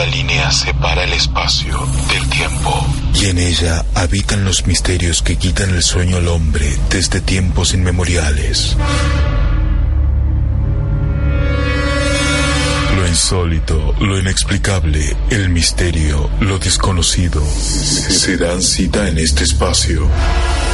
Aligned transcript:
delgada 0.00 0.06
línea 0.06 0.50
separa 0.50 1.04
el 1.04 1.12
espacio 1.12 1.78
del 2.12 2.28
tiempo. 2.28 2.86
Y 3.14 3.26
en 3.26 3.38
ella 3.38 3.84
habitan 3.94 4.44
los 4.44 4.66
misterios 4.66 5.22
que 5.22 5.36
quitan 5.36 5.70
el 5.70 5.82
sueño 5.82 6.16
al 6.16 6.28
hombre 6.28 6.66
desde 6.90 7.20
tiempos 7.20 7.74
inmemoriales. 7.74 8.76
Lo 12.96 13.06
insólito, 13.06 13.94
lo 14.00 14.18
inexplicable, 14.18 15.16
el 15.30 15.48
misterio, 15.50 16.30
lo 16.40 16.58
desconocido, 16.58 17.42
se 17.44 18.36
dan 18.36 18.62
cita 18.62 19.08
en 19.08 19.18
este 19.18 19.44
espacio. 19.44 20.08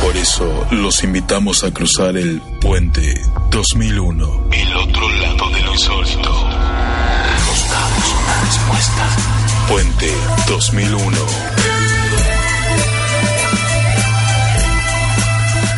Por 0.02 0.16
eso 0.16 0.66
los 0.70 1.02
invitamos 1.02 1.64
a 1.64 1.72
cruzar 1.72 2.16
el 2.16 2.40
puente 2.60 3.20
2001. 3.50 4.48
El 4.52 4.76
otro 4.76 5.08
lado 5.08 5.50
de 5.50 5.62
lo 5.62 5.72
insólito. 5.72 6.75
Respuesta. 8.46 9.08
Puente 9.68 10.12
2001. 10.46 11.16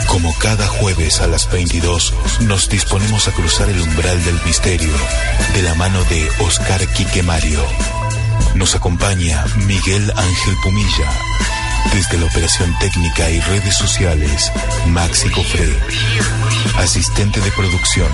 Como 0.06 0.34
cada 0.38 0.66
jueves 0.66 1.20
a 1.20 1.28
las 1.28 1.50
22, 1.50 2.12
nos 2.40 2.68
disponemos 2.68 3.26
a 3.26 3.32
cruzar 3.32 3.70
el 3.70 3.80
umbral 3.80 4.22
del 4.22 4.38
misterio 4.44 4.92
de 5.54 5.62
la 5.62 5.74
mano 5.76 6.04
de 6.04 6.28
Oscar 6.40 6.86
Quique 6.88 7.22
Mario. 7.22 7.64
Nos 8.54 8.74
acompaña 8.74 9.46
Miguel 9.66 10.12
Ángel 10.14 10.54
Pumilla. 10.62 11.10
Desde 11.94 12.18
la 12.18 12.26
operación 12.26 12.76
técnica 12.80 13.30
y 13.30 13.40
redes 13.40 13.76
sociales, 13.76 14.52
Maxi 14.88 15.30
Cofré. 15.30 15.74
Asistente 16.76 17.40
de 17.40 17.50
producción, 17.52 18.12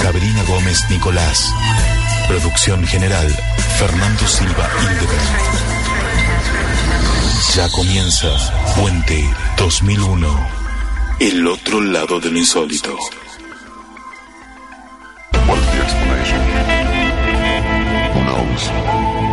Sabrina 0.00 0.44
Gómez 0.44 0.78
Nicolás. 0.90 1.52
Producción 2.28 2.84
general, 2.86 3.28
Fernando 3.78 4.26
Silva 4.26 4.68
Hildebrand. 4.80 5.56
Ya 7.54 7.68
comienza 7.70 8.28
Puente 8.74 9.32
2001. 9.56 10.48
El 11.20 11.46
otro 11.46 11.80
lado 11.80 12.18
de 12.18 12.30
lo 12.30 12.38
insólito. 12.38 12.96
Who 18.12 18.20
knows? 18.22 19.25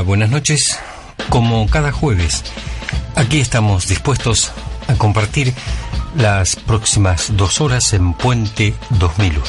Hola, 0.00 0.06
buenas 0.06 0.30
noches. 0.30 0.78
Como 1.28 1.68
cada 1.68 1.92
jueves, 1.92 2.42
aquí 3.16 3.38
estamos 3.38 3.86
dispuestos 3.86 4.50
a 4.88 4.94
compartir 4.94 5.52
las 6.16 6.56
próximas 6.56 7.36
dos 7.36 7.60
horas 7.60 7.92
en 7.92 8.14
Puente 8.14 8.72
2001. 8.98 9.44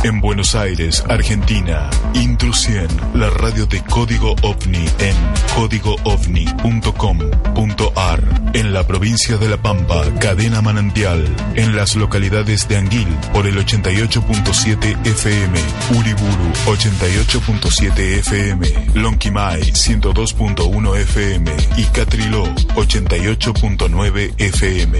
En 0.04 0.20
Buenos 0.20 0.54
Aires, 0.54 1.02
Argentina, 1.08 1.90
Intrusión, 2.14 2.90
la 3.14 3.30
radio 3.30 3.66
de 3.66 3.82
Código 3.86 4.36
OVNI 4.42 4.86
en 5.00 5.16
códigoovni.com.ar. 5.56 8.22
En 8.54 8.74
la 8.74 8.86
provincia 8.86 9.38
de 9.38 9.48
La 9.48 9.56
Pampa, 9.56 10.04
Cadena 10.20 10.62
Manantial. 10.62 11.26
En 11.56 11.78
las 11.78 11.96
localidades 11.96 12.68
de 12.68 12.76
Anguil, 12.76 13.08
por 13.32 13.48
el 13.48 13.56
88.7 13.56 15.08
FM, 15.08 15.58
Uriburu, 15.98 16.52
88.7 16.66 18.00
FM, 18.20 18.68
Lonquimay, 18.96 19.62
102.1 19.62 20.98
FM 20.98 21.50
y 21.78 21.86
Catriló, 21.86 22.44
88.9 22.76 24.34
FM. 24.38 25.00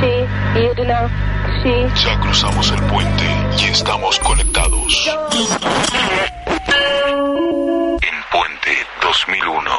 Sí, 0.00 0.08
sí. 1.62 2.04
Ya 2.04 2.20
cruzamos 2.20 2.70
el 2.72 2.82
puente 2.84 3.24
y 3.60 3.64
estamos 3.64 4.18
conectados. 4.20 5.10
En 8.00 8.16
Puente 8.30 8.86
2001. 9.02 9.70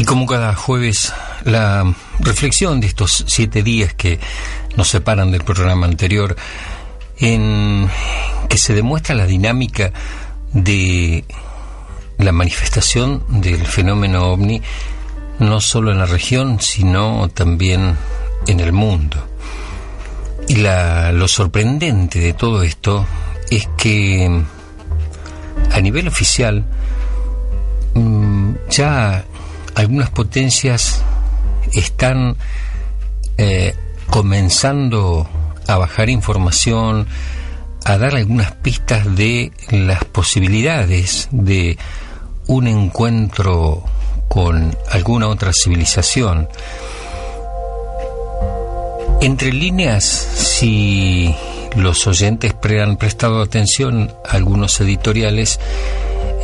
Y 0.00 0.04
como 0.06 0.24
cada 0.24 0.54
jueves, 0.54 1.12
la 1.44 1.84
reflexión 2.20 2.80
de 2.80 2.86
estos 2.86 3.22
siete 3.28 3.62
días 3.62 3.92
que 3.92 4.18
nos 4.74 4.88
separan 4.88 5.30
del 5.30 5.44
programa 5.44 5.86
anterior, 5.86 6.36
en 7.18 7.86
que 8.48 8.56
se 8.56 8.72
demuestra 8.72 9.14
la 9.14 9.26
dinámica 9.26 9.92
de 10.54 11.26
la 12.16 12.32
manifestación 12.32 13.42
del 13.42 13.66
fenómeno 13.66 14.28
ovni, 14.28 14.62
no 15.38 15.60
solo 15.60 15.92
en 15.92 15.98
la 15.98 16.06
región, 16.06 16.62
sino 16.62 17.28
también 17.28 17.94
en 18.46 18.60
el 18.60 18.72
mundo. 18.72 19.22
Y 20.48 20.56
la, 20.56 21.12
lo 21.12 21.28
sorprendente 21.28 22.20
de 22.20 22.32
todo 22.32 22.62
esto 22.62 23.06
es 23.50 23.68
que 23.76 24.44
a 25.70 25.80
nivel 25.82 26.08
oficial 26.08 26.64
mm, 27.92 28.52
ya 28.70 29.26
algunas 29.80 30.10
potencias 30.10 31.02
están 31.72 32.36
eh, 33.38 33.74
comenzando 34.10 35.26
a 35.66 35.78
bajar 35.78 36.10
información, 36.10 37.06
a 37.86 37.96
dar 37.96 38.14
algunas 38.14 38.52
pistas 38.52 39.16
de 39.16 39.52
las 39.70 40.04
posibilidades 40.04 41.28
de 41.30 41.78
un 42.46 42.66
encuentro 42.66 43.82
con 44.28 44.76
alguna 44.90 45.28
otra 45.28 45.52
civilización. 45.54 46.50
Entre 49.22 49.50
líneas, 49.50 50.04
si 50.04 51.34
los 51.74 52.06
oyentes 52.06 52.52
pre 52.52 52.82
han 52.82 52.98
prestado 52.98 53.40
atención 53.40 54.12
a 54.28 54.36
algunos 54.36 54.78
editoriales, 54.82 55.58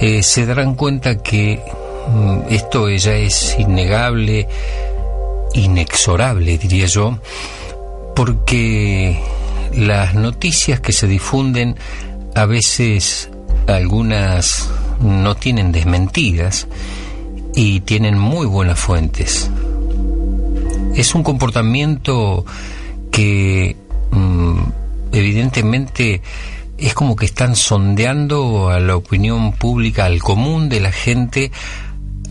eh, 0.00 0.22
se 0.22 0.46
darán 0.46 0.74
cuenta 0.74 1.18
que 1.22 1.62
esto 2.50 2.88
ya 2.88 3.14
es 3.14 3.56
innegable, 3.58 4.48
inexorable, 5.54 6.58
diría 6.58 6.86
yo, 6.86 7.18
porque 8.14 9.20
las 9.74 10.14
noticias 10.14 10.80
que 10.80 10.92
se 10.92 11.06
difunden 11.06 11.76
a 12.34 12.46
veces 12.46 13.30
algunas 13.66 14.70
no 15.00 15.34
tienen 15.34 15.72
desmentidas 15.72 16.66
y 17.54 17.80
tienen 17.80 18.18
muy 18.18 18.46
buenas 18.46 18.78
fuentes. 18.78 19.50
Es 20.94 21.14
un 21.14 21.22
comportamiento 21.22 22.44
que 23.10 23.76
mm, 24.10 24.58
evidentemente 25.12 26.22
es 26.78 26.94
como 26.94 27.16
que 27.16 27.26
están 27.26 27.56
sondeando 27.56 28.68
a 28.68 28.80
la 28.80 28.96
opinión 28.96 29.52
pública, 29.52 30.04
al 30.04 30.22
común 30.22 30.68
de 30.68 30.80
la 30.80 30.92
gente, 30.92 31.50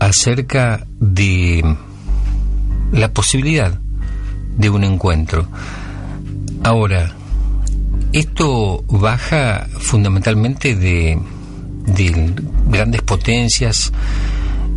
acerca 0.00 0.86
de 1.00 1.76
la 2.92 3.12
posibilidad 3.12 3.78
de 4.56 4.70
un 4.70 4.84
encuentro. 4.84 5.46
Ahora, 6.62 7.14
esto 8.12 8.82
baja 8.88 9.66
fundamentalmente 9.78 10.74
de, 10.74 11.18
grandes 12.68 13.02
potencias 13.02 13.92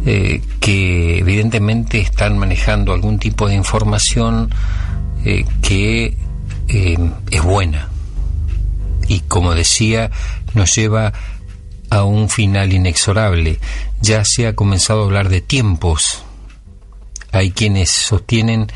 eh, 0.05 0.41
que 0.59 1.19
evidentemente 1.19 1.99
están 1.99 2.37
manejando 2.37 2.93
algún 2.93 3.17
tipo 3.19 3.47
de 3.47 3.55
información 3.55 4.49
eh, 5.25 5.45
que 5.61 6.17
eh, 6.67 6.97
es 7.31 7.43
buena 7.43 7.89
y 9.07 9.21
como 9.21 9.55
decía 9.55 10.11
nos 10.53 10.75
lleva 10.75 11.11
a 11.89 12.03
un 12.03 12.29
final 12.29 12.73
inexorable. 12.73 13.59
Ya 14.01 14.23
se 14.25 14.47
ha 14.47 14.55
comenzado 14.55 15.01
a 15.01 15.05
hablar 15.05 15.29
de 15.29 15.41
tiempos. 15.41 16.23
Hay 17.31 17.51
quienes 17.51 17.89
sostienen 17.89 18.67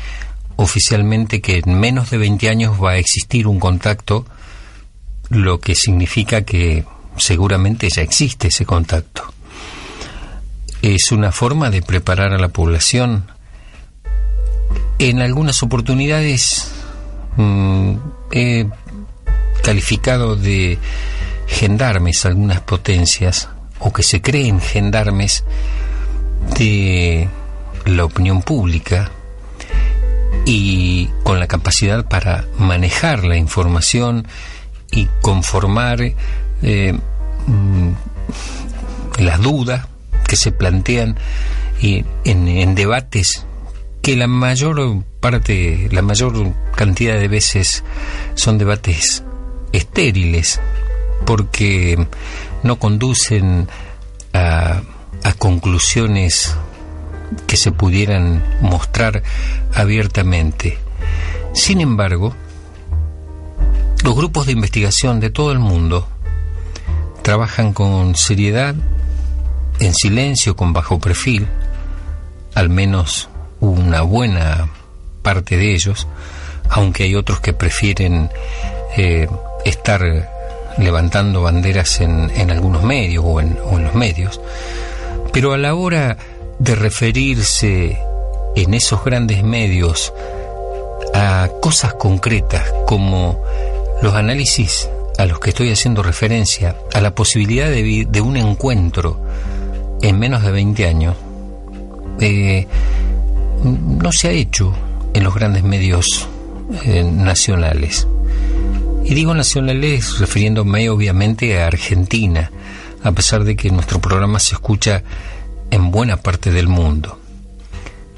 oficialmente 0.56 1.40
que 1.40 1.58
en 1.58 1.78
menos 1.78 2.10
de 2.10 2.18
20 2.18 2.48
años 2.48 2.82
va 2.82 2.92
a 2.92 2.98
existir 2.98 3.46
un 3.46 3.58
contacto 3.58 4.24
lo 5.30 5.58
que 5.58 5.74
significa 5.74 6.42
que 6.42 6.84
seguramente 7.16 7.88
ya 7.88 8.02
existe 8.02 8.48
ese 8.48 8.66
contacto. 8.66 9.22
Es 10.82 11.12
una 11.12 11.32
forma 11.32 11.70
de 11.70 11.82
preparar 11.82 12.32
a 12.32 12.38
la 12.38 12.48
población. 12.48 13.26
En 14.98 15.20
algunas 15.20 15.62
oportunidades 15.62 16.70
mm, 17.36 17.94
he 18.32 18.66
calificado 19.62 20.36
de 20.36 20.78
gendarmes 21.46 22.24
algunas 22.24 22.60
potencias 22.60 23.48
o 23.78 23.92
que 23.92 24.02
se 24.02 24.20
creen 24.22 24.60
gendarmes 24.60 25.44
de 26.58 27.28
la 27.86 28.04
opinión 28.04 28.42
pública 28.42 29.10
y 30.46 31.08
con 31.22 31.40
la 31.40 31.46
capacidad 31.46 32.06
para 32.06 32.44
manejar 32.58 33.24
la 33.24 33.36
información 33.36 34.26
y 34.90 35.08
conformar 35.22 36.00
eh, 36.62 36.92
mm, 37.46 37.90
las 39.18 39.40
dudas 39.40 39.86
que 40.26 40.36
se 40.36 40.52
plantean 40.52 41.16
y 41.80 42.04
en, 42.24 42.74
debates 42.74 43.46
que 44.02 44.16
la 44.16 44.26
mayor 44.26 45.02
parte, 45.20 45.88
la 45.90 46.02
mayor 46.02 46.52
cantidad 46.74 47.18
de 47.18 47.28
veces 47.28 47.84
son 48.34 48.58
debates 48.58 49.22
estériles 49.72 50.60
porque 51.24 52.06
no 52.62 52.78
conducen 52.78 53.68
a, 54.32 54.82
conclusiones 55.38 56.54
que 57.46 57.56
se 57.56 57.72
pudieran 57.72 58.42
mostrar 58.60 59.22
abiertamente. 59.74 60.78
Sin 61.54 61.80
embargo, 61.80 62.34
los 64.02 64.14
grupos 64.14 64.46
de 64.46 64.52
investigación 64.52 65.20
de 65.20 65.30
todo 65.30 65.50
el 65.52 65.58
mundo 65.58 66.06
trabajan 67.22 67.72
con 67.72 68.16
seriedad, 68.16 68.74
en 69.80 69.94
silencio, 69.94 70.56
con 70.56 70.72
bajo 70.72 70.98
perfil, 70.98 71.46
al 72.54 72.68
menos 72.68 73.28
una 73.60 74.02
buena 74.02 74.68
parte 75.22 75.56
de 75.56 75.74
ellos, 75.74 76.06
aunque 76.68 77.04
hay 77.04 77.14
otros 77.14 77.40
que 77.40 77.52
prefieren 77.54 78.30
eh, 78.96 79.26
estar 79.64 80.33
levantando 80.78 81.42
banderas 81.42 82.00
en, 82.00 82.50
algunos 82.50 82.82
medios 82.82 83.24
o 83.26 83.40
en, 83.40 83.58
o 83.64 83.78
en 83.78 83.84
los 83.84 83.94
medios, 83.94 84.40
pero 85.32 85.52
a 85.52 85.58
la 85.58 85.74
hora 85.74 86.16
de 86.58 86.74
referirse 86.74 87.98
en 88.56 88.74
esos 88.74 89.04
grandes 89.04 89.42
medios 89.42 90.12
a 91.12 91.48
cosas 91.60 91.94
concretas 91.94 92.72
como 92.86 93.42
los 94.02 94.14
análisis 94.14 94.88
a 95.18 95.26
los 95.26 95.38
que 95.38 95.50
estoy 95.50 95.70
haciendo 95.70 96.02
referencia, 96.02 96.76
a 96.92 97.00
la 97.00 97.14
posibilidad 97.14 97.70
de, 97.70 98.20
un 98.20 98.36
encuentro 98.36 99.20
en 100.02 100.18
menos 100.18 100.42
de 100.42 100.50
20 100.50 100.86
años, 100.86 101.16
eh, 102.20 102.66
no 103.62 104.12
se 104.12 104.28
ha 104.28 104.32
hecho 104.32 104.74
en 105.12 105.24
los 105.24 105.34
grandes 105.34 105.62
medios 105.62 106.28
eh, 106.84 107.04
nacionales. 107.04 108.08
Y 109.04 109.12
digo 109.14 109.34
nacionales 109.34 110.18
refiriéndome 110.18 110.88
obviamente 110.88 111.60
a 111.60 111.66
Argentina, 111.66 112.50
a 113.02 113.12
pesar 113.12 113.44
de 113.44 113.54
que 113.54 113.70
nuestro 113.70 114.00
programa 114.00 114.38
se 114.40 114.54
escucha 114.54 115.02
en 115.70 115.90
buena 115.90 116.16
parte 116.16 116.50
del 116.50 116.68
mundo. 116.68 117.18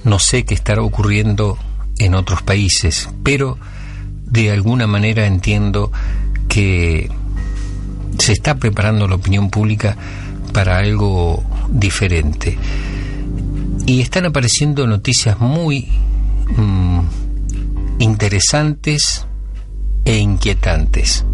No 0.04 0.20
sé 0.20 0.44
qué 0.44 0.54
estará 0.54 0.82
ocurriendo 0.82 1.58
en 1.98 2.14
otros 2.14 2.42
países, 2.42 3.08
pero 3.24 3.58
de 4.26 4.52
alguna 4.52 4.86
manera 4.86 5.26
entiendo 5.26 5.90
que 6.48 7.10
se 8.18 8.32
está 8.32 8.54
preparando 8.54 9.08
la 9.08 9.16
opinión 9.16 9.50
pública 9.50 9.96
para 10.52 10.78
algo 10.78 11.42
diferente. 11.68 12.56
Y 13.86 14.00
están 14.00 14.26
apareciendo 14.26 14.86
noticias 14.86 15.40
muy 15.40 15.88
mm, 16.56 17.00
interesantes 17.98 19.26
e 20.06 20.16
inquietantes. 20.16 21.26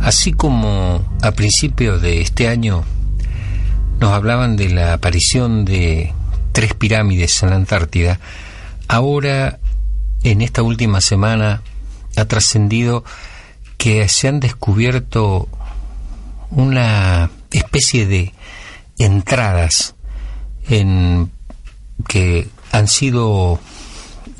Así 0.00 0.32
como 0.32 1.04
a 1.22 1.30
principios 1.32 2.02
de 2.02 2.20
este 2.20 2.48
año 2.48 2.84
nos 4.00 4.12
hablaban 4.12 4.56
de 4.56 4.70
la 4.70 4.94
aparición 4.94 5.64
de 5.64 6.12
tres 6.52 6.74
pirámides 6.74 7.42
en 7.42 7.50
la 7.50 7.56
Antártida, 7.56 8.18
ahora 8.88 9.60
en 10.22 10.40
esta 10.40 10.62
última 10.62 11.00
semana 11.00 11.62
ha 12.16 12.24
trascendido 12.24 13.04
que 13.76 14.08
se 14.08 14.28
han 14.28 14.40
descubierto 14.40 15.48
una 16.50 17.30
especie 17.50 18.06
de 18.06 18.32
entradas 18.98 19.94
en 20.68 21.30
que 22.08 22.48
han 22.72 22.88
sido 22.88 23.60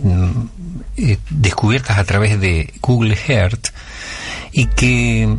mm, 0.03 0.56
eh, 0.97 1.19
descubiertas 1.31 1.99
a 1.99 2.05
través 2.05 2.41
de 2.41 2.73
Google 2.81 3.19
Earth 3.29 3.69
y 4.53 4.67
que 4.67 5.37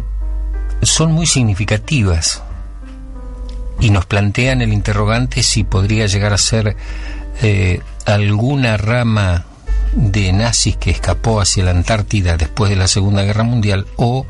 son 0.84 1.12
muy 1.12 1.26
significativas 1.26 2.44
y 3.80 3.90
nos 3.90 4.06
plantean 4.06 4.62
el 4.62 4.74
interrogante 4.74 5.44
si 5.44 5.64
podría 5.64 6.08
llegar 6.08 6.34
a 6.34 6.38
ser 6.38 6.76
eh, 7.42 7.82
alguna 8.06 8.78
rama 8.78 9.46
de 9.94 10.32
nazis 10.34 10.78
que 10.78 10.92
escapó 10.92 11.42
hacia 11.42 11.64
la 11.64 11.72
Antártida 11.72 12.38
después 12.38 12.70
de 12.70 12.76
la 12.76 12.88
Segunda 12.88 13.24
Guerra 13.24 13.44
Mundial 13.44 13.88
o 13.96 14.26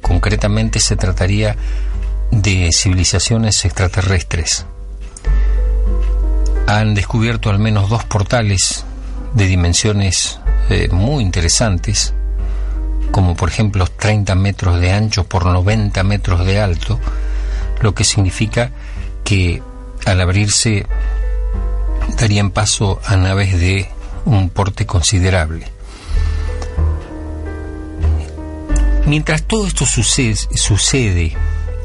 concretamente 0.00 0.80
se 0.80 0.96
trataría 0.96 1.56
de 2.30 2.70
civilizaciones 2.72 3.64
extraterrestres. 3.64 4.66
Han 6.66 6.94
descubierto 6.94 7.50
al 7.50 7.58
menos 7.58 7.90
dos 7.90 8.04
portales 8.04 8.84
de 9.34 9.46
dimensiones 9.46 10.38
eh, 10.70 10.88
muy 10.90 11.22
interesantes, 11.22 12.14
como 13.10 13.36
por 13.36 13.48
ejemplo 13.48 13.86
30 13.86 14.34
metros 14.34 14.80
de 14.80 14.92
ancho 14.92 15.24
por 15.24 15.46
90 15.46 16.02
metros 16.02 16.44
de 16.46 16.60
alto, 16.60 16.98
lo 17.80 17.94
que 17.94 18.04
significa 18.04 18.70
que 19.24 19.62
al 20.06 20.20
abrirse 20.20 20.86
darían 22.18 22.50
paso 22.50 23.00
a 23.04 23.16
naves 23.16 23.58
de 23.58 23.88
un 24.24 24.50
porte 24.50 24.86
considerable. 24.86 25.66
Mientras 29.06 29.42
todo 29.42 29.66
esto 29.66 29.84
sucede, 29.84 31.36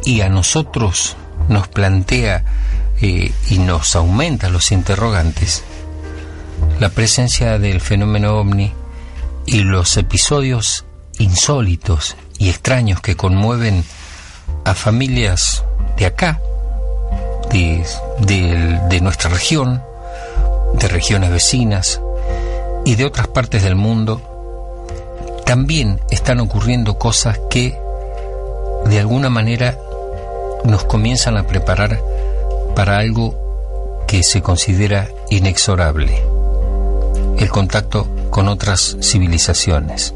y 0.06 0.22
a 0.22 0.30
nosotros 0.30 1.18
nos 1.50 1.68
plantea 1.68 2.46
eh, 3.02 3.32
y 3.50 3.58
nos 3.58 3.96
aumenta 3.96 4.50
los 4.50 4.72
interrogantes, 4.72 5.64
la 6.80 6.90
presencia 6.90 7.60
del 7.60 7.82
fenómeno 7.82 8.38
ovni 8.38 8.74
y 9.46 9.64
los 9.64 9.98
episodios 9.98 10.86
insólitos 11.20 12.16
y 12.38 12.50
extraños 12.50 13.02
que 13.02 13.16
conmueven 13.16 13.84
a 14.66 14.74
familias 14.74 15.64
de 15.98 16.06
acá, 16.06 16.42
de, 17.50 17.84
de 18.90 19.02
nuestra 19.02 19.30
región, 19.30 19.82
de 20.74 20.88
regiones 20.88 21.32
vecinas, 21.32 22.02
y 22.88 22.96
de 22.96 23.04
otras 23.04 23.28
partes 23.28 23.64
del 23.64 23.76
mundo, 23.76 24.22
también 25.46 26.00
están 26.10 26.40
ocurriendo 26.40 26.98
cosas 26.98 27.38
que 27.50 27.78
de 28.86 29.00
alguna 29.00 29.30
manera 29.30 29.78
nos 30.64 30.86
comienzan 30.86 31.36
a 31.36 31.46
preparar 31.46 32.00
para 32.76 33.00
algo 33.00 33.36
que 34.08 34.24
se 34.24 34.42
considera 34.42 35.10
inexorable, 35.30 36.24
el 37.38 37.50
contacto 37.50 38.08
con 38.30 38.48
otras 38.48 38.98
civilizaciones. 39.02 40.14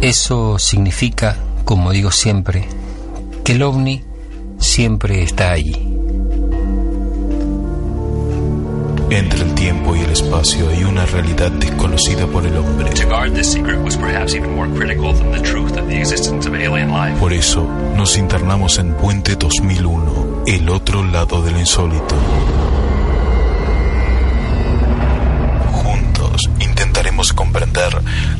Eso 0.00 0.58
significa 0.58 1.36
como 1.64 1.90
digo 1.92 2.10
siempre, 2.10 2.68
que 3.44 3.52
el 3.52 3.62
ovni 3.62 4.02
siempre 4.58 5.22
está 5.22 5.52
allí. 5.52 5.88
Entre 9.10 9.42
el 9.42 9.54
tiempo 9.54 9.94
y 9.94 10.00
el 10.00 10.10
espacio 10.10 10.68
hay 10.70 10.84
una 10.84 11.04
realidad 11.04 11.50
desconocida 11.52 12.26
por 12.26 12.46
el 12.46 12.56
hombre. 12.56 12.90
Por 17.18 17.32
eso 17.32 17.66
nos 17.96 18.16
internamos 18.16 18.78
en 18.78 18.94
Puente 18.94 19.36
2001, 19.36 20.44
el 20.46 20.68
otro 20.70 21.04
lado 21.04 21.42
del 21.42 21.58
insólito. 21.58 22.16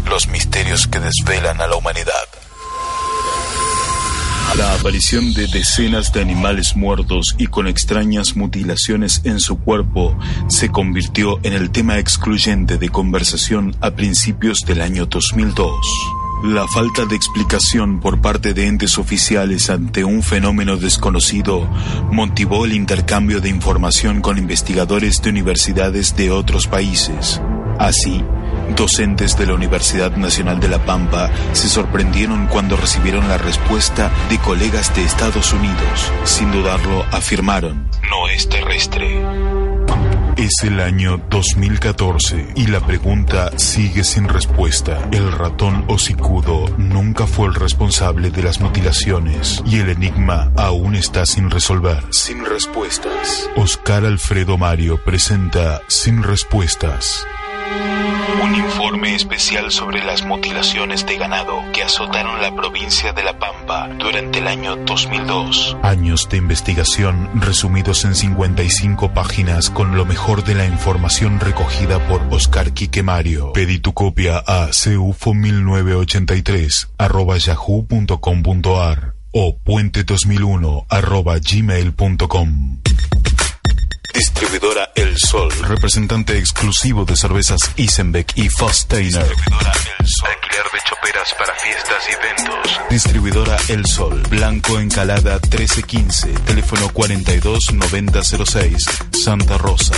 Los 0.08 0.28
misterios 0.28 0.86
que 0.86 1.00
desvelan 1.00 1.60
a 1.60 1.66
la 1.66 1.76
humanidad. 1.76 2.12
La 4.56 4.74
aparición 4.74 5.32
de 5.32 5.46
decenas 5.46 6.12
de 6.12 6.20
animales 6.20 6.76
muertos 6.76 7.34
y 7.38 7.46
con 7.46 7.66
extrañas 7.66 8.36
mutilaciones 8.36 9.22
en 9.24 9.40
su 9.40 9.58
cuerpo 9.58 10.18
se 10.48 10.68
convirtió 10.68 11.40
en 11.42 11.54
el 11.54 11.70
tema 11.70 11.98
excluyente 11.98 12.76
de 12.76 12.90
conversación 12.90 13.74
a 13.80 13.92
principios 13.92 14.58
del 14.66 14.82
año 14.82 15.06
2002. 15.06 16.21
La 16.44 16.66
falta 16.66 17.04
de 17.04 17.14
explicación 17.14 18.00
por 18.00 18.20
parte 18.20 18.52
de 18.52 18.66
entes 18.66 18.98
oficiales 18.98 19.70
ante 19.70 20.02
un 20.02 20.24
fenómeno 20.24 20.76
desconocido 20.76 21.68
motivó 22.10 22.64
el 22.64 22.72
intercambio 22.72 23.40
de 23.40 23.48
información 23.48 24.20
con 24.20 24.38
investigadores 24.38 25.22
de 25.22 25.30
universidades 25.30 26.16
de 26.16 26.32
otros 26.32 26.66
países. 26.66 27.40
Así, 27.78 28.24
Docentes 28.76 29.36
de 29.36 29.46
la 29.46 29.54
Universidad 29.54 30.16
Nacional 30.16 30.58
de 30.58 30.68
La 30.68 30.84
Pampa 30.84 31.30
se 31.52 31.68
sorprendieron 31.68 32.46
cuando 32.46 32.76
recibieron 32.76 33.28
la 33.28 33.38
respuesta 33.38 34.10
de 34.30 34.38
colegas 34.38 34.94
de 34.96 35.04
Estados 35.04 35.52
Unidos. 35.52 36.10
Sin 36.24 36.50
dudarlo, 36.50 37.04
afirmaron, 37.12 37.88
no 38.08 38.28
es 38.28 38.48
terrestre. 38.48 39.61
Es 40.54 40.64
el 40.64 40.80
año 40.80 41.16
2014 41.30 42.52
y 42.56 42.66
la 42.66 42.84
pregunta 42.84 43.56
sigue 43.56 44.04
sin 44.04 44.28
respuesta. 44.28 45.08
El 45.10 45.32
ratón 45.32 45.86
hocicudo 45.88 46.66
nunca 46.76 47.26
fue 47.26 47.46
el 47.46 47.54
responsable 47.54 48.30
de 48.30 48.42
las 48.42 48.60
mutilaciones 48.60 49.62
y 49.64 49.78
el 49.78 49.88
enigma 49.88 50.52
aún 50.56 50.94
está 50.94 51.24
sin 51.24 51.50
resolver. 51.50 52.04
Sin 52.10 52.44
respuestas. 52.44 53.48
Oscar 53.56 54.04
Alfredo 54.04 54.58
Mario 54.58 55.02
presenta 55.02 55.80
Sin 55.88 56.22
Respuestas. 56.22 57.26
Un 58.42 58.54
informe 58.54 59.14
especial 59.14 59.70
sobre 59.70 60.04
las 60.04 60.24
mutilaciones 60.24 61.06
de 61.06 61.16
ganado 61.16 61.62
que 61.72 61.82
azotaron 61.82 62.38
la 62.40 62.54
provincia 62.54 63.12
de 63.12 63.24
La 63.24 63.38
Pampa 63.38 63.88
durante 63.98 64.38
el 64.38 64.46
año 64.46 64.76
2002. 64.76 65.76
Años 65.82 66.28
de 66.28 66.36
investigación 66.36 67.28
resumidos 67.34 68.04
en 68.04 68.14
55 68.14 69.12
páginas 69.12 69.70
con 69.70 69.96
lo 69.96 70.04
mejor 70.04 70.44
de 70.44 70.54
la 70.54 70.66
información 70.66 71.40
recogida 71.40 71.98
por 72.06 72.22
Oscar 72.30 72.72
Quique 72.72 73.02
Mario. 73.02 73.52
Pedí 73.52 73.80
tu 73.80 73.92
copia 73.92 74.38
a 74.38 74.68
ceufo1983 74.68 76.90
arroba 76.98 77.38
yahoo.com.ar 77.38 79.14
o 79.32 79.58
puente2001 79.64 80.86
arroba 80.88 81.38
gmail.com. 81.38 82.78
Distribuidora 84.14 84.92
El 84.94 85.16
Sol, 85.18 85.50
representante 85.68 86.36
exclusivo 86.38 87.04
de 87.04 87.16
cervezas 87.16 87.70
Isenbeck 87.76 88.36
y 88.36 88.48
Fosteiner. 88.48 89.26
Distribuidora 89.26 89.72
El 89.98 90.06
Sol, 90.06 90.28
alquiler 90.28 90.64
de 90.72 90.78
choperas 90.84 91.34
para 91.38 91.54
fiestas 91.54 92.08
y 92.08 92.12
eventos. 92.12 92.80
Distribuidora 92.90 93.56
El 93.68 93.86
Sol, 93.86 94.22
Blanco 94.28 94.78
Encalada 94.78 95.40
1315, 95.40 96.28
teléfono 96.46 96.88
429006, 96.90 98.84
Santa 99.12 99.56
Rosa. 99.58 99.94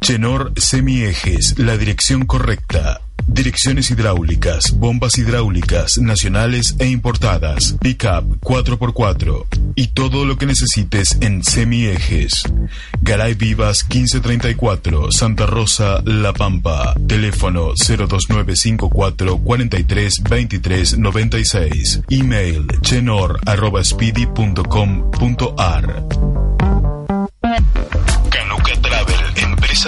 Chenor 0.00 0.52
Semiejes, 0.56 1.58
la 1.58 1.76
dirección 1.76 2.26
correcta. 2.26 3.00
Direcciones 3.26 3.90
hidráulicas, 3.90 4.72
bombas 4.72 5.18
hidráulicas, 5.18 5.98
nacionales 5.98 6.76
e 6.78 6.86
importadas, 6.86 7.76
pickup 7.80 8.40
4x4 8.40 9.46
y 9.74 9.88
todo 9.88 10.24
lo 10.24 10.36
que 10.36 10.46
necesites 10.46 11.18
en 11.20 11.42
semiejes. 11.42 12.44
Garay 13.00 13.34
Vivas 13.34 13.84
1534, 13.84 15.12
Santa 15.12 15.46
Rosa, 15.46 16.02
La 16.04 16.32
Pampa. 16.32 16.94
Teléfono 17.06 17.74
02954 17.74 19.38
43 19.38 20.22
23 20.28 20.98
96. 20.98 22.00
Email 22.10 22.66
chenor 22.80 23.40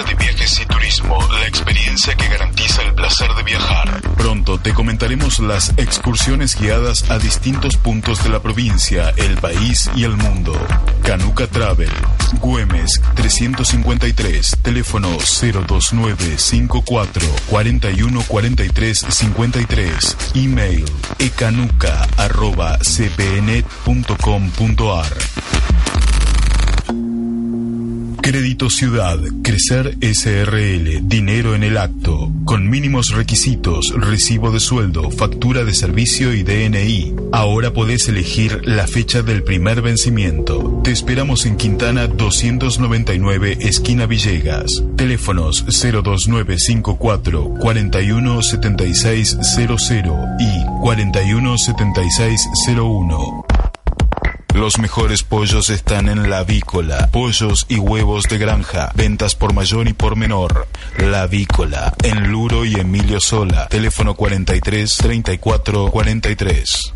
de 0.02 0.14
viajes 0.14 0.60
y 0.60 0.66
turismo, 0.66 1.18
la 1.30 1.46
experiencia 1.46 2.16
que 2.16 2.26
garantiza 2.26 2.82
el 2.82 2.94
placer 2.94 3.32
de 3.34 3.44
viajar. 3.44 4.02
Pronto 4.16 4.58
te 4.58 4.74
comentaremos 4.74 5.38
las 5.38 5.72
excursiones 5.76 6.58
guiadas 6.58 7.08
a 7.10 7.18
distintos 7.18 7.76
puntos 7.76 8.24
de 8.24 8.30
la 8.30 8.42
provincia, 8.42 9.10
el 9.16 9.36
país 9.36 9.88
y 9.94 10.02
el 10.02 10.16
mundo. 10.16 10.52
Canuca 11.04 11.46
Travel, 11.46 11.92
Güemes 12.40 13.00
353, 13.14 14.56
teléfono 14.62 15.10
029 15.10 16.38
54 16.38 17.28
41 17.50 18.22
43 18.26 19.06
53, 19.08 20.16
email 20.34 20.84
ecanuca. 21.20 22.08
Crédito 28.20 28.68
Ciudad, 28.70 29.18
Crecer 29.42 29.96
SRL, 30.00 31.06
dinero 31.08 31.54
en 31.54 31.62
el 31.62 31.76
acto, 31.78 32.32
con 32.44 32.68
mínimos 32.70 33.10
requisitos, 33.14 33.92
recibo 33.96 34.50
de 34.50 34.60
sueldo, 34.60 35.10
factura 35.10 35.64
de 35.64 35.74
servicio 35.74 36.32
y 36.32 36.42
DNI. 36.42 37.14
Ahora 37.32 37.72
podés 37.72 38.08
elegir 38.08 38.62
la 38.64 38.86
fecha 38.86 39.22
del 39.22 39.42
primer 39.42 39.82
vencimiento. 39.82 40.80
Te 40.84 40.90
esperamos 40.90 41.44
en 41.46 41.56
Quintana 41.56 42.06
299, 42.06 43.58
esquina 43.60 44.06
Villegas. 44.06 44.82
Teléfonos 44.96 45.64
02954 45.66 47.54
417600 47.60 49.92
y 50.40 50.64
417601. 50.80 53.63
Los 54.54 54.78
mejores 54.78 55.24
pollos 55.24 55.68
están 55.68 56.08
en 56.08 56.30
La 56.30 56.38
Avícola. 56.38 57.08
Pollos 57.10 57.66
y 57.68 57.78
huevos 57.78 58.22
de 58.28 58.38
granja. 58.38 58.92
Ventas 58.94 59.34
por 59.34 59.52
mayor 59.52 59.88
y 59.88 59.94
por 59.94 60.14
menor. 60.14 60.68
La 60.96 61.22
Avícola. 61.22 61.92
En 62.04 62.30
Luro 62.30 62.64
y 62.64 62.74
Emilio 62.74 63.20
Sola. 63.20 63.66
Teléfono 63.66 64.14
43 64.14 64.96
34 64.96 65.90
43. 65.90 66.94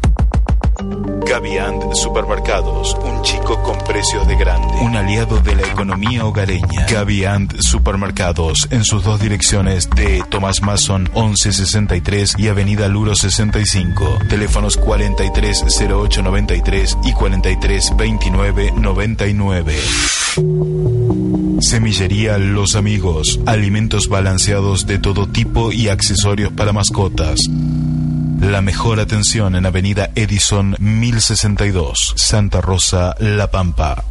Gaviand 0.81 1.93
Supermercados, 1.95 2.97
un 3.03 3.21
chico 3.23 3.61
con 3.63 3.77
precios 3.79 4.29
de 4.29 4.37
grande, 4.37 4.69
un 4.81 4.95
aliado 4.97 5.41
de 5.41 5.57
la 5.57 5.67
economía 5.67 6.25
hogareña. 6.25 6.87
Gaviand 6.89 7.61
Supermercados, 7.61 8.69
en 8.71 8.85
sus 8.85 9.03
dos 9.03 9.19
direcciones 9.21 9.91
de 9.91 10.23
Tomás 10.31 10.63
Mason 10.63 11.11
1163 11.15 12.37
y 12.39 12.47
Avenida 12.49 12.87
Luro 12.89 13.17
65. 13.17 14.21
Teléfonos 14.29 14.77
430893 14.77 16.99
y 17.05 17.13
432999. 17.13 19.75
Semillería 21.61 22.39
Los 22.39 22.77
Amigos, 22.77 23.41
alimentos 23.47 24.09
balanceados 24.09 24.87
de 24.87 25.01
todo 25.01 25.27
tipo 25.27 25.73
y 25.73 25.89
accesorios 25.89 26.53
para 26.53 26.73
mascotas. 26.73 27.41
La 28.41 28.63
mejor 28.63 29.01
atención 29.01 29.57
en 29.57 29.67
Avenida 29.67 30.11
Edison 30.15 30.77
1062, 30.79 32.15
Santa 32.17 32.61
Rosa, 32.61 33.17
La 33.19 33.51
Pampa. 33.51 34.05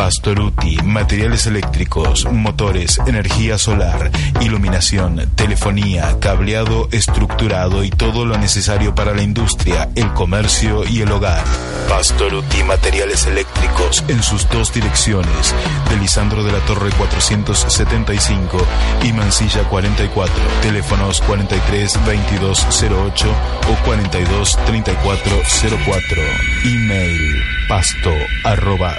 Pastoruti, 0.00 0.78
materiales 0.82 1.46
eléctricos, 1.46 2.24
motores, 2.32 2.98
energía 3.06 3.58
solar, 3.58 4.10
iluminación, 4.40 5.30
telefonía, 5.34 6.18
cableado 6.20 6.88
estructurado 6.90 7.84
y 7.84 7.90
todo 7.90 8.24
lo 8.24 8.38
necesario 8.38 8.94
para 8.94 9.12
la 9.14 9.20
industria, 9.20 9.90
el 9.96 10.10
comercio 10.14 10.88
y 10.88 11.02
el 11.02 11.12
hogar. 11.12 11.44
Pastoruti, 11.90 12.62
materiales 12.64 13.26
eléctricos 13.26 14.02
en 14.08 14.22
sus 14.22 14.48
dos 14.48 14.72
direcciones, 14.72 15.54
de 15.90 15.96
Lisandro 15.98 16.44
de 16.44 16.52
la 16.52 16.60
Torre 16.60 16.88
475 16.96 18.56
y 19.04 19.12
Mansilla 19.12 19.64
44, 19.68 20.34
teléfonos 20.62 21.20
43 21.20 22.06
22 22.06 22.66
08 22.80 23.28
o 23.28 23.84
42 23.84 24.58
34 24.64 25.36
04. 25.84 26.22
Email 26.64 27.60
pasto 27.70 28.10
arroba 28.42 28.96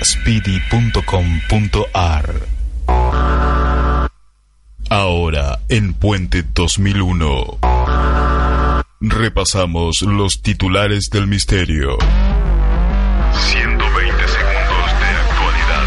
Ahora 4.90 5.60
en 5.70 5.94
Puente 5.94 6.44
2001. 6.54 7.60
Repasamos 9.00 10.02
los 10.02 10.42
titulares 10.42 11.10
del 11.10 11.28
misterio. 11.28 11.98
120 13.34 14.28
segundos 14.28 14.92
de 15.00 15.08
actualidad. 15.24 15.86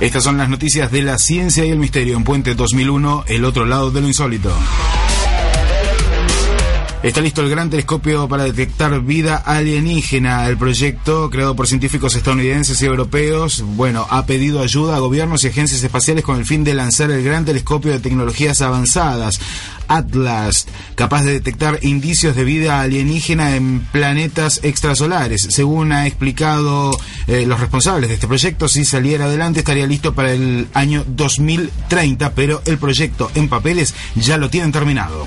Estas 0.00 0.22
son 0.22 0.36
las 0.36 0.48
noticias 0.48 0.92
de 0.92 1.02
la 1.02 1.18
ciencia 1.18 1.64
y 1.64 1.70
el 1.70 1.78
misterio 1.78 2.16
en 2.16 2.24
Puente 2.24 2.54
2001, 2.54 3.24
el 3.28 3.44
otro 3.44 3.64
lado 3.64 3.90
de 3.90 4.02
lo 4.02 4.08
insólito. 4.08 4.54
Está 7.02 7.22
listo 7.22 7.40
el 7.40 7.48
gran 7.48 7.70
telescopio 7.70 8.28
para 8.28 8.44
detectar 8.44 9.00
vida 9.00 9.36
alienígena. 9.36 10.46
El 10.46 10.58
proyecto, 10.58 11.30
creado 11.30 11.56
por 11.56 11.66
científicos 11.66 12.14
estadounidenses 12.14 12.82
y 12.82 12.84
europeos, 12.84 13.64
bueno, 13.64 14.06
ha 14.10 14.26
pedido 14.26 14.60
ayuda 14.60 14.96
a 14.96 14.98
gobiernos 14.98 15.42
y 15.42 15.48
agencias 15.48 15.82
espaciales 15.82 16.24
con 16.24 16.36
el 16.36 16.44
fin 16.44 16.62
de 16.62 16.74
lanzar 16.74 17.10
el 17.10 17.24
gran 17.24 17.46
telescopio 17.46 17.90
de 17.90 18.00
tecnologías 18.00 18.60
avanzadas. 18.60 19.40
Atlas, 19.88 20.66
capaz 20.94 21.24
de 21.24 21.32
detectar 21.32 21.78
indicios 21.80 22.36
de 22.36 22.44
vida 22.44 22.82
alienígena 22.82 23.56
en 23.56 23.80
planetas 23.80 24.60
extrasolares. 24.62 25.40
Según 25.40 25.92
ha 25.92 26.06
explicado 26.06 26.90
eh, 27.26 27.46
los 27.46 27.60
responsables 27.60 28.10
de 28.10 28.16
este 28.16 28.28
proyecto, 28.28 28.68
si 28.68 28.84
saliera 28.84 29.24
adelante 29.24 29.60
estaría 29.60 29.86
listo 29.86 30.14
para 30.14 30.32
el 30.32 30.68
año 30.74 31.02
2030, 31.06 32.34
pero 32.34 32.60
el 32.66 32.76
proyecto 32.76 33.30
en 33.34 33.48
papeles 33.48 33.94
ya 34.16 34.36
lo 34.36 34.50
tienen 34.50 34.70
terminado. 34.70 35.26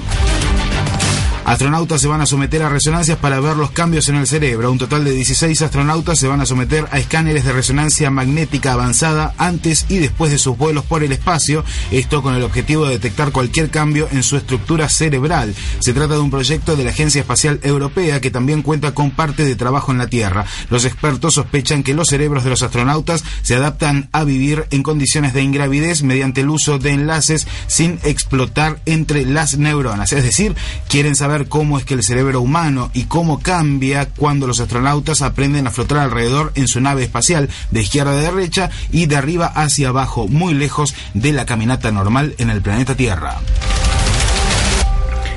Astronautas 1.45 1.99
se 1.99 2.07
van 2.07 2.21
a 2.21 2.25
someter 2.25 2.63
a 2.63 2.69
resonancias 2.69 3.17
para 3.17 3.41
ver 3.41 3.57
los 3.57 3.71
cambios 3.71 4.07
en 4.07 4.15
el 4.15 4.27
cerebro. 4.27 4.71
Un 4.71 4.77
total 4.77 5.03
de 5.03 5.11
16 5.11 5.61
astronautas 5.61 6.17
se 6.17 6.27
van 6.27 6.39
a 6.39 6.45
someter 6.45 6.87
a 6.89 6.99
escáneres 6.99 7.43
de 7.43 7.51
resonancia 7.51 8.09
magnética 8.09 8.71
avanzada 8.71 9.33
antes 9.37 9.85
y 9.89 9.97
después 9.97 10.31
de 10.31 10.37
sus 10.37 10.57
vuelos 10.57 10.85
por 10.85 11.03
el 11.03 11.11
espacio, 11.11 11.65
esto 11.91 12.21
con 12.21 12.35
el 12.35 12.43
objetivo 12.43 12.85
de 12.85 12.91
detectar 12.91 13.33
cualquier 13.33 13.69
cambio 13.69 14.07
en 14.13 14.23
su 14.23 14.37
estructura 14.37 14.87
cerebral. 14.87 15.53
Se 15.79 15.91
trata 15.91 16.13
de 16.13 16.21
un 16.21 16.31
proyecto 16.31 16.77
de 16.77 16.85
la 16.85 16.91
Agencia 16.91 17.19
Espacial 17.19 17.59
Europea 17.61 18.21
que 18.21 18.31
también 18.31 18.61
cuenta 18.61 18.93
con 18.93 19.11
parte 19.11 19.43
de 19.43 19.57
trabajo 19.57 19.91
en 19.91 19.97
la 19.97 20.07
Tierra. 20.07 20.45
Los 20.69 20.85
expertos 20.85 21.33
sospechan 21.33 21.83
que 21.83 21.93
los 21.93 22.07
cerebros 22.07 22.45
de 22.45 22.51
los 22.51 22.63
astronautas 22.63 23.25
se 23.41 23.55
adaptan 23.55 24.07
a 24.13 24.23
vivir 24.23 24.65
en 24.71 24.81
condiciones 24.81 25.33
de 25.33 25.43
ingravidez 25.43 26.03
mediante 26.03 26.39
el 26.39 26.49
uso 26.49 26.79
de 26.79 26.91
enlaces 26.91 27.47
sin 27.67 27.99
explotar 28.03 28.79
entre 28.85 29.25
las 29.25 29.57
neuronas. 29.57 30.13
Es 30.13 30.23
decir, 30.23 30.55
quieren 30.87 31.15
saber 31.15 31.32
cómo 31.47 31.77
es 31.77 31.85
que 31.85 31.95
el 31.95 32.03
cerebro 32.03 32.41
humano 32.41 32.91
y 32.93 33.05
cómo 33.05 33.39
cambia 33.39 34.07
cuando 34.09 34.47
los 34.47 34.59
astronautas 34.59 35.21
aprenden 35.21 35.67
a 35.67 35.71
flotar 35.71 35.97
alrededor 35.99 36.51
en 36.55 36.67
su 36.67 36.79
nave 36.79 37.03
espacial 37.03 37.49
de 37.71 37.81
izquierda 37.81 38.11
a 38.11 38.31
derecha 38.31 38.69
y 38.91 39.07
de 39.07 39.15
arriba 39.15 39.47
hacia 39.47 39.89
abajo, 39.89 40.27
muy 40.27 40.53
lejos 40.53 40.95
de 41.13 41.33
la 41.33 41.45
caminata 41.45 41.91
normal 41.91 42.35
en 42.37 42.49
el 42.49 42.61
planeta 42.61 42.95
Tierra. 42.95 43.39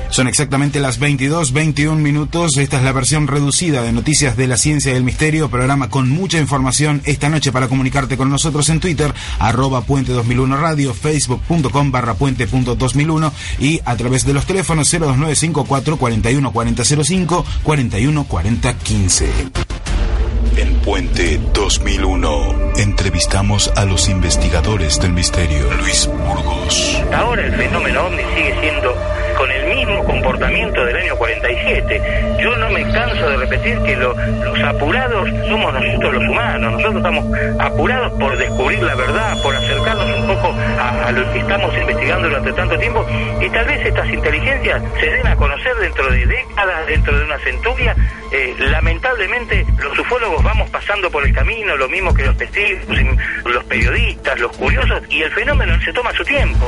Son 0.09 0.27
exactamente 0.27 0.79
las 0.79 0.99
22, 0.99 1.53
21 1.53 2.01
minutos. 2.01 2.57
Esta 2.57 2.77
es 2.77 2.83
la 2.83 2.91
versión 2.91 3.27
reducida 3.27 3.83
de 3.83 3.91
Noticias 3.91 4.37
de 4.37 4.47
la 4.47 4.57
Ciencia 4.57 4.93
y 4.93 4.95
el 4.95 5.03
Misterio, 5.03 5.49
programa 5.49 5.89
con 5.89 6.09
mucha 6.09 6.39
información 6.39 7.01
esta 7.05 7.29
noche 7.29 7.51
para 7.51 7.67
comunicarte 7.67 8.17
con 8.17 8.29
nosotros 8.29 8.69
en 8.69 8.79
Twitter, 8.79 9.13
arroba 9.39 9.81
puente 9.81 10.13
2001 10.13 10.57
radio, 10.57 10.93
facebook.com 10.93 11.91
barra 11.91 12.15
puente.2001 12.15 13.31
y 13.59 13.81
a 13.85 13.95
través 13.95 14.25
de 14.25 14.33
los 14.33 14.45
teléfonos 14.45 14.89
02954 14.89 15.97
41 15.97 16.51
4005 16.51 17.45
41 17.63 18.23
40 18.23 18.77
15. 18.77 19.29
En 20.57 20.73
Puente 20.79 21.39
2001 21.53 22.73
entrevistamos 22.77 23.71
a 23.75 23.85
los 23.85 24.09
investigadores 24.09 24.99
del 24.99 25.13
misterio. 25.13 25.71
Luis 25.79 26.07
Burgos. 26.07 26.99
Ahora 27.13 27.45
el 27.45 27.53
fenómeno 27.53 28.07
ovni 28.07 28.23
sigue 28.35 28.59
siendo 28.59 28.95
con 29.37 29.51
el 29.51 29.75
mismo 29.75 30.03
comportamiento 30.03 30.83
del 30.83 30.95
año 30.97 31.15
47. 31.15 32.01
Yo 32.41 32.55
no 32.57 32.69
me 32.69 32.83
canso 32.91 33.29
de 33.29 33.37
repetir 33.37 33.79
que 33.83 33.95
lo- 33.95 34.13
los 34.15 34.59
apurados 34.63 35.29
somos 35.47 35.73
nosotros 35.73 36.13
los 36.15 36.23
humanos. 36.23 36.71
Nosotros 36.73 36.95
estamos 36.97 37.25
apurados 37.59 38.11
por 38.19 38.37
descubrir 38.37 38.81
la 38.83 38.95
verdad, 38.95 39.41
por 39.43 39.55
acercarnos 39.55 40.05
un 40.19 40.27
poco 40.27 40.55
a, 40.79 41.07
a 41.07 41.11
lo 41.11 41.31
que 41.33 41.39
estamos 41.39 41.77
investigando 41.77 42.27
durante 42.29 42.53
tanto 42.53 42.77
tiempo 42.79 43.05
y 43.41 43.49
tal 43.49 43.65
vez 43.65 43.85
estas 43.85 44.09
inteligencias 44.09 44.81
se 44.99 45.05
den 45.05 45.27
a 45.27 45.35
conocer 45.35 45.75
dentro 45.77 46.09
de 46.11 46.25
décadas, 46.25 46.87
dentro 46.87 47.17
de 47.17 47.25
una 47.25 47.37
centuria. 47.39 47.95
Eh, 48.31 48.55
lamentablemente 48.57 49.65
los 49.81 49.97
ufólogos 49.99 50.43
vamos 50.43 50.69
pasando 50.69 51.09
por 51.11 51.25
el 51.25 51.33
camino, 51.33 51.77
lo 51.77 51.87
mismo 51.87 52.13
que 52.13 52.25
los 52.25 52.35
testigos, 52.35 52.81
los 53.45 53.63
periodistas, 53.65 54.39
los 54.39 54.51
curiosos, 54.57 55.01
y 55.09 55.21
el 55.21 55.31
fenómeno 55.31 55.79
se 55.81 55.93
toma 55.93 56.11
su 56.13 56.23
tiempo. 56.25 56.67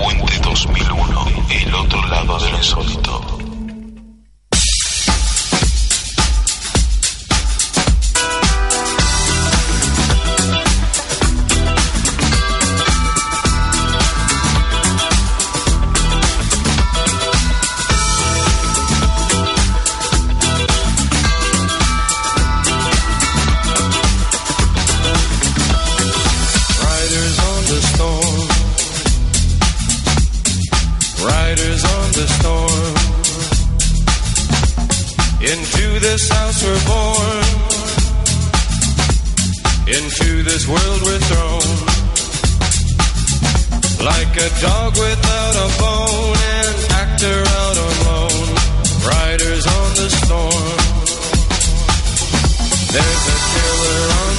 Puente 0.00 0.38
2001, 0.42 1.26
el 1.50 1.74
otro 1.74 2.06
lado 2.06 2.38
del 2.38 2.54
insólito. 2.54 3.39
Into 35.50 35.98
this 35.98 36.28
house 36.30 36.62
we're 36.62 36.84
born. 36.86 37.42
Into 39.88 40.44
this 40.44 40.68
world 40.68 41.00
we're 41.02 41.18
thrown. 41.26 41.70
Like 44.06 44.30
a 44.46 44.50
dog 44.60 44.94
without 44.94 45.54
a 45.66 45.68
bone, 45.82 46.38
an 46.54 46.74
actor 47.02 47.38
out 47.58 47.76
on 47.86 47.94
loan. 48.06 48.46
Riders 49.02 49.66
on 49.66 49.88
the 49.98 50.08
storm. 50.22 50.78
There's 52.94 53.24
a 53.34 53.38
killer 53.50 54.02
on 54.22 54.29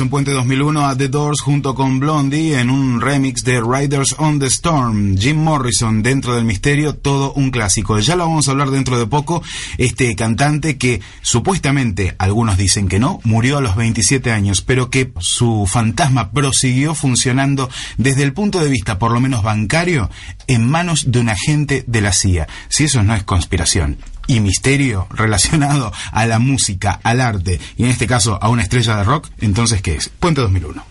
en 0.00 0.08
Puente 0.08 0.30
2001 0.30 0.86
a 0.86 0.96
The 0.96 1.08
Doors 1.08 1.40
junto 1.40 1.74
con 1.74 2.00
Blondie 2.00 2.58
en 2.58 2.70
un 2.70 3.00
remix 3.00 3.44
de 3.44 3.60
Riders 3.60 4.14
on 4.18 4.38
the 4.38 4.46
Storm. 4.46 5.18
Jim 5.18 5.36
Morrison 5.36 6.02
dentro 6.02 6.34
del 6.34 6.44
misterio, 6.44 6.94
todo 6.94 7.32
un 7.34 7.50
clásico. 7.50 7.98
Ya 7.98 8.16
lo 8.16 8.26
vamos 8.26 8.48
a 8.48 8.52
hablar 8.52 8.70
dentro 8.70 8.98
de 8.98 9.06
poco. 9.06 9.42
Este 9.78 10.14
cantante 10.14 10.78
que 10.78 11.00
supuestamente, 11.20 12.14
algunos 12.18 12.56
dicen 12.56 12.88
que 12.88 12.98
no, 12.98 13.20
murió 13.24 13.58
a 13.58 13.60
los 13.60 13.76
27 13.76 14.30
años, 14.30 14.62
pero 14.62 14.88
que 14.88 15.12
su 15.18 15.66
fantasma 15.66 16.30
prosiguió 16.30 16.94
funcionando 16.94 17.68
desde 17.98 18.22
el 18.22 18.32
punto 18.32 18.60
de 18.60 18.70
vista, 18.70 18.98
por 18.98 19.10
lo 19.10 19.20
menos 19.20 19.42
bancario, 19.42 20.10
en 20.46 20.70
manos 20.70 21.10
de 21.10 21.20
un 21.20 21.28
agente 21.28 21.84
de 21.86 22.00
la 22.00 22.12
CIA. 22.12 22.48
Si 22.68 22.84
eso 22.84 23.02
no 23.02 23.14
es 23.14 23.24
conspiración 23.24 23.98
y 24.26 24.40
misterio 24.40 25.06
relacionado 25.10 25.92
a 26.12 26.26
la 26.26 26.38
música, 26.38 27.00
al 27.02 27.20
arte 27.20 27.60
y 27.76 27.84
en 27.84 27.90
este 27.90 28.06
caso 28.06 28.38
a 28.40 28.48
una 28.48 28.62
estrella 28.62 28.96
de 28.96 29.04
rock, 29.04 29.28
entonces 29.40 29.82
¿qué 29.82 29.96
es? 29.96 30.08
Puente 30.08 30.40
2001. 30.40 30.84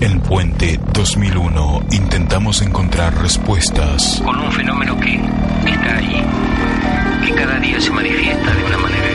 En 0.00 0.20
Puente 0.20 0.78
2001 0.92 1.86
intentamos 1.92 2.60
encontrar 2.60 3.16
respuestas. 3.22 4.20
Con 4.24 4.38
un 4.38 4.52
fenómeno 4.52 4.98
que 4.98 5.14
está 5.14 5.96
ahí, 5.96 6.24
que 7.24 7.34
cada 7.34 7.58
día 7.60 7.80
se 7.80 7.90
manifiesta 7.90 8.54
de 8.54 8.64
una 8.64 8.78
manera 8.78 9.05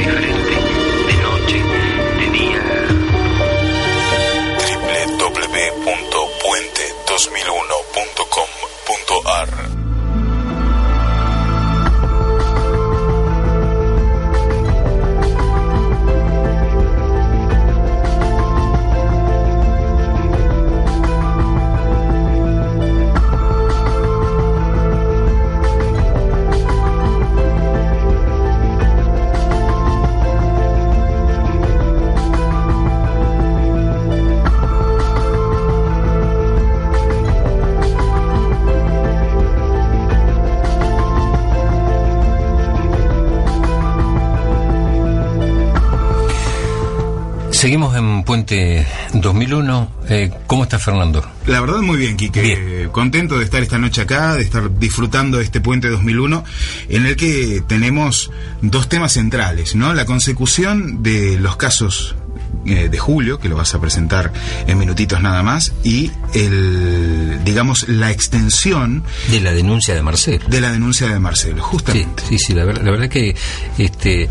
Puente 48.31 48.87
2001. 49.13 49.91
Eh, 50.07 50.31
¿Cómo 50.47 50.63
está 50.63 50.79
Fernando? 50.79 51.21
La 51.47 51.59
verdad 51.59 51.79
muy 51.81 51.97
bien, 51.97 52.15
Quique. 52.15 52.41
Bien. 52.41 52.89
Contento 52.89 53.37
de 53.37 53.43
estar 53.43 53.61
esta 53.61 53.77
noche 53.77 53.99
acá, 54.03 54.35
de 54.35 54.41
estar 54.41 54.73
disfrutando 54.79 55.37
de 55.39 55.43
este 55.43 55.59
Puente 55.59 55.89
2001, 55.89 56.45
en 56.87 57.05
el 57.07 57.17
que 57.17 57.61
tenemos 57.67 58.31
dos 58.61 58.87
temas 58.87 59.11
centrales, 59.11 59.75
¿no? 59.75 59.93
La 59.93 60.05
consecución 60.05 61.03
de 61.03 61.37
los 61.41 61.57
casos 61.57 62.15
eh, 62.65 62.87
de 62.89 62.97
julio, 62.97 63.37
que 63.37 63.49
lo 63.49 63.57
vas 63.57 63.75
a 63.75 63.81
presentar 63.81 64.31
en 64.65 64.77
minutitos 64.79 65.21
nada 65.21 65.43
más, 65.43 65.73
y 65.83 66.09
el, 66.33 67.41
digamos, 67.43 67.89
la 67.89 68.11
extensión 68.11 69.03
De 69.29 69.41
la 69.41 69.51
denuncia 69.51 69.93
de 69.93 70.03
Marcelo. 70.03 70.45
de 70.47 70.61
la 70.61 70.71
denuncia 70.71 71.07
de 71.09 71.19
Marcelo, 71.19 71.61
justamente. 71.61 72.23
sí, 72.29 72.37
sí, 72.37 72.53
la, 72.53 72.63
ver- 72.63 72.81
la 72.81 72.91
verdad 72.91 73.09
que 73.09 73.35
este 73.77 74.29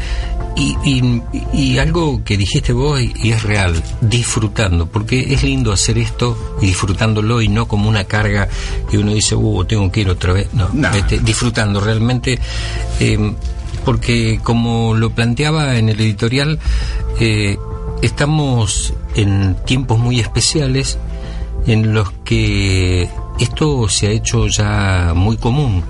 y, 0.57 0.77
y- 0.85 1.23
y 1.53 1.79
algo 1.79 2.23
que 2.25 2.37
dijiste 2.37 2.73
vos 2.73 3.01
y, 3.01 3.13
y 3.23 3.33
es 3.33 3.43
real, 3.43 3.73
disfrutando, 4.01 4.87
porque 4.87 5.33
es 5.33 5.43
lindo 5.43 5.73
hacer 5.73 5.99
esto 5.99 6.57
y 6.61 6.67
disfrutándolo 6.67 7.41
y 7.41 7.49
no 7.49 7.67
como 7.69 7.89
una 7.89 8.05
carga 8.05 8.49
que 8.91 8.99
uno 8.99 9.13
dice, 9.13 9.35
uh, 9.37 9.65
tengo 9.65 9.91
que 9.91 10.01
ir 10.01 10.11
otra 10.11 10.33
vez. 10.33 10.49
No, 10.53 10.69
No. 10.73 10.89
este, 10.91 11.19
disfrutando 11.21 11.81
realmente, 11.81 12.39
eh, 12.99 13.35
porque 13.85 14.41
como 14.43 14.95
lo 14.95 15.11
planteaba 15.11 15.77
en 15.79 15.89
el 15.89 16.01
editorial, 16.01 16.59
eh, 17.19 17.57
estamos 18.03 18.93
en 19.15 19.57
tiempos 19.67 19.99
muy 19.99 20.21
especiales 20.21 20.99
en 21.67 21.93
los 21.95 22.11
que 22.25 23.09
esto 23.39 23.89
se 23.89 24.09
ha 24.09 24.11
hecho 24.11 24.47
ya 24.49 25.13
muy 25.15 25.37
común. 25.37 25.83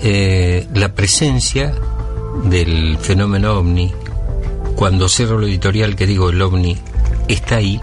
Eh, 0.00 0.66
la 0.74 0.92
presencia 0.94 1.72
del 2.44 2.98
fenómeno 2.98 3.54
ovni, 3.54 3.92
cuando 4.76 5.08
cierro 5.08 5.38
lo 5.38 5.46
editorial 5.46 5.96
que 5.96 6.06
digo 6.06 6.30
el 6.30 6.42
ovni 6.42 6.76
está 7.28 7.56
ahí, 7.56 7.80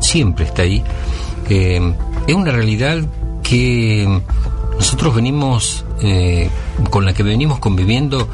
siempre 0.00 0.44
está 0.44 0.62
ahí, 0.62 0.82
eh, 1.48 1.94
es 2.26 2.34
una 2.34 2.52
realidad 2.52 3.04
que 3.42 4.20
nosotros 4.76 5.14
venimos, 5.14 5.84
eh, 6.02 6.48
con 6.90 7.04
la 7.04 7.12
que 7.14 7.22
venimos 7.22 7.58
conviviendo 7.58 8.28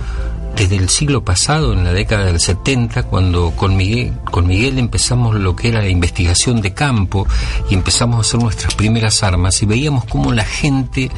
desde 0.56 0.76
el 0.76 0.88
siglo 0.88 1.24
pasado, 1.24 1.72
en 1.72 1.85
la 1.85 1.92
década 1.92 2.26
del 2.26 2.40
70, 2.40 3.04
cuando 3.04 3.52
con 3.52 3.76
Miguel, 3.76 4.12
con 4.30 4.46
Miguel 4.46 4.78
empezamos 4.78 5.35
lo 5.35 5.56
que 5.56 5.68
era 5.68 5.80
la 5.80 5.88
investigación 5.88 6.61
de 6.61 6.74
campo 6.74 7.26
y 7.70 7.74
empezamos 7.74 8.18
a 8.18 8.20
hacer 8.20 8.40
nuestras 8.40 8.74
primeras 8.74 9.22
armas 9.22 9.62
y 9.62 9.66
veíamos 9.66 10.04
cómo 10.04 10.33
la 10.33 10.44
gente 10.44 11.11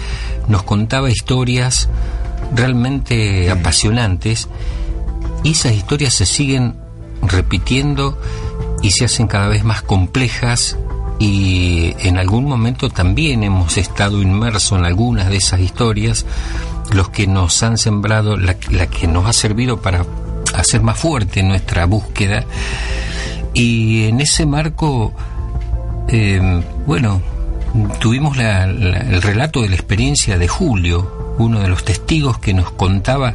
nos 0.49 0.63
contaba 0.63 1.11
historias 1.11 1.89
realmente 2.55 3.51
apasionantes 3.51 4.49
y 5.45 5.53
esas 5.53 5.73
historias 5.73 6.15
se 6.15 6.27
siguen 6.27 6.75
repitiendo 7.23 8.19
y 8.83 8.91
se 8.91 9.05
hacen 9.05 9.27
cada 9.29 9.49
vez 9.49 9.65
más 9.65 9.83
complejas 9.83 10.77
y 11.19 11.95
en 12.01 12.19
algún 12.19 12.45
momento 12.47 12.91
también 12.91 13.45
hemos 13.45 13.77
estado 13.77 14.21
inmersos 14.21 14.79
en 14.79 14.85
algunas 14.85 15.29
de 15.31 15.37
esas 15.37 15.61
historias, 15.61 16.27
los 16.93 17.11
que 17.11 17.27
nos 17.29 17.63
han 17.63 17.79
sembrado, 17.79 18.37
la, 18.37 18.57
la 18.71 18.87
que 18.89 19.07
nos 19.07 19.27
ha 19.27 19.33
servido 19.33 19.81
para 19.81 20.05
hacer 20.55 20.83
más 20.83 20.99
fuerte 20.99 21.43
nuestra 21.45 21.87
búsqueda. 21.87 22.45
Y 23.55 24.05
en 24.07 24.21
ese 24.21 24.47
marco, 24.47 25.13
eh, 26.09 26.61
bueno, 26.87 27.23
tuvimos 28.01 28.37
la- 28.37 28.67
la- 28.67 28.99
el 28.99 29.23
relato 29.23 29.63
de 29.63 29.69
la 29.69 29.77
experiencia 29.77 30.39
de 30.39 30.49
Julio, 30.49 31.22
uno 31.39 31.61
de 31.61 31.69
los 31.69 31.85
testigos 31.85 32.39
que 32.39 32.55
nos 32.55 32.71
contaba 32.73 33.35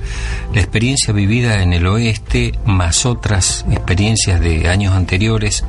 la 0.54 0.60
experiencia 0.60 1.14
vivida 1.14 1.62
en 1.62 1.74
el 1.74 1.88
oeste, 1.88 2.54
más 2.66 3.06
otras 3.06 3.66
experiencias 3.70 4.40
de 4.40 4.70
años 4.70 4.94
anteriores 4.94 5.64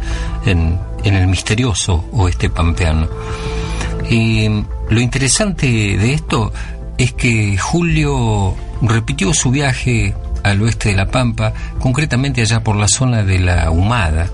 en, 0.46 0.78
el 1.04 1.26
misterioso 1.26 2.04
oeste 2.12 2.50
pampeano. 2.50 3.08
Y 4.10 4.48
lo 4.90 5.00
interesante 5.00 5.66
de 5.66 6.12
esto 6.12 6.52
es 6.98 7.12
que 7.12 7.56
Julio 7.56 8.54
repitió 8.82 9.32
su 9.32 9.50
viaje 9.50 10.14
al 10.42 10.62
oeste 10.62 10.90
de 10.90 10.96
La 10.96 11.06
Pampa, 11.06 11.52
concretamente 11.78 12.40
allá 12.40 12.62
por 12.62 12.76
la 12.76 12.88
zona 12.88 13.22
de 13.22 13.38
la 13.38 13.70
Humada. 13.70 14.28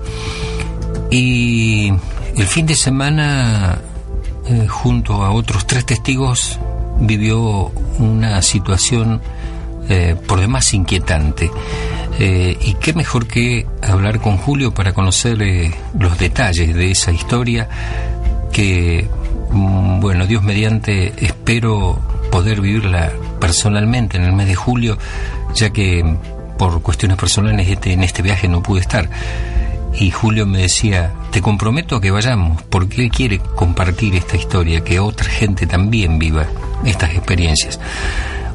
Y 1.11 1.93
el 2.35 2.47
fin 2.47 2.65
de 2.65 2.75
semana, 2.75 3.77
eh, 4.47 4.67
junto 4.67 5.23
a 5.23 5.31
otros 5.31 5.65
tres 5.67 5.85
testigos, 5.85 6.59
vivió 6.99 7.71
una 7.99 8.41
situación 8.41 9.21
eh, 9.89 10.15
por 10.27 10.39
demás 10.39 10.73
inquietante. 10.73 11.51
Eh, 12.17 12.57
y 12.61 12.73
qué 12.75 12.93
mejor 12.93 13.27
que 13.27 13.67
hablar 13.81 14.21
con 14.21 14.37
Julio 14.37 14.73
para 14.73 14.93
conocer 14.93 15.41
eh, 15.41 15.73
los 15.99 16.17
detalles 16.17 16.73
de 16.73 16.91
esa 16.91 17.11
historia 17.11 17.67
que, 18.53 19.07
mm, 19.51 19.99
bueno, 19.99 20.25
Dios 20.25 20.41
mediante, 20.41 21.13
espero 21.23 21.99
poder 22.31 22.61
vivirla 22.61 23.11
personalmente 23.39 24.17
en 24.17 24.23
el 24.23 24.33
mes 24.33 24.47
de 24.47 24.55
julio, 24.55 24.97
ya 25.53 25.71
que 25.71 26.03
mm, 26.03 26.57
por 26.57 26.81
cuestiones 26.81 27.17
personales 27.17 27.67
este, 27.67 27.93
en 27.93 28.03
este 28.03 28.21
viaje 28.21 28.47
no 28.47 28.63
pude 28.63 28.81
estar. 28.81 29.09
Y 29.99 30.11
Julio 30.11 30.45
me 30.45 30.59
decía, 30.59 31.13
te 31.31 31.41
comprometo 31.41 31.97
a 31.97 32.01
que 32.01 32.11
vayamos, 32.11 32.61
porque 32.63 33.03
él 33.03 33.11
quiere 33.11 33.39
compartir 33.39 34.15
esta 34.15 34.35
historia, 34.35 34.83
que 34.83 34.99
otra 34.99 35.29
gente 35.29 35.67
también 35.67 36.17
viva 36.17 36.47
estas 36.83 37.11
experiencias. 37.11 37.79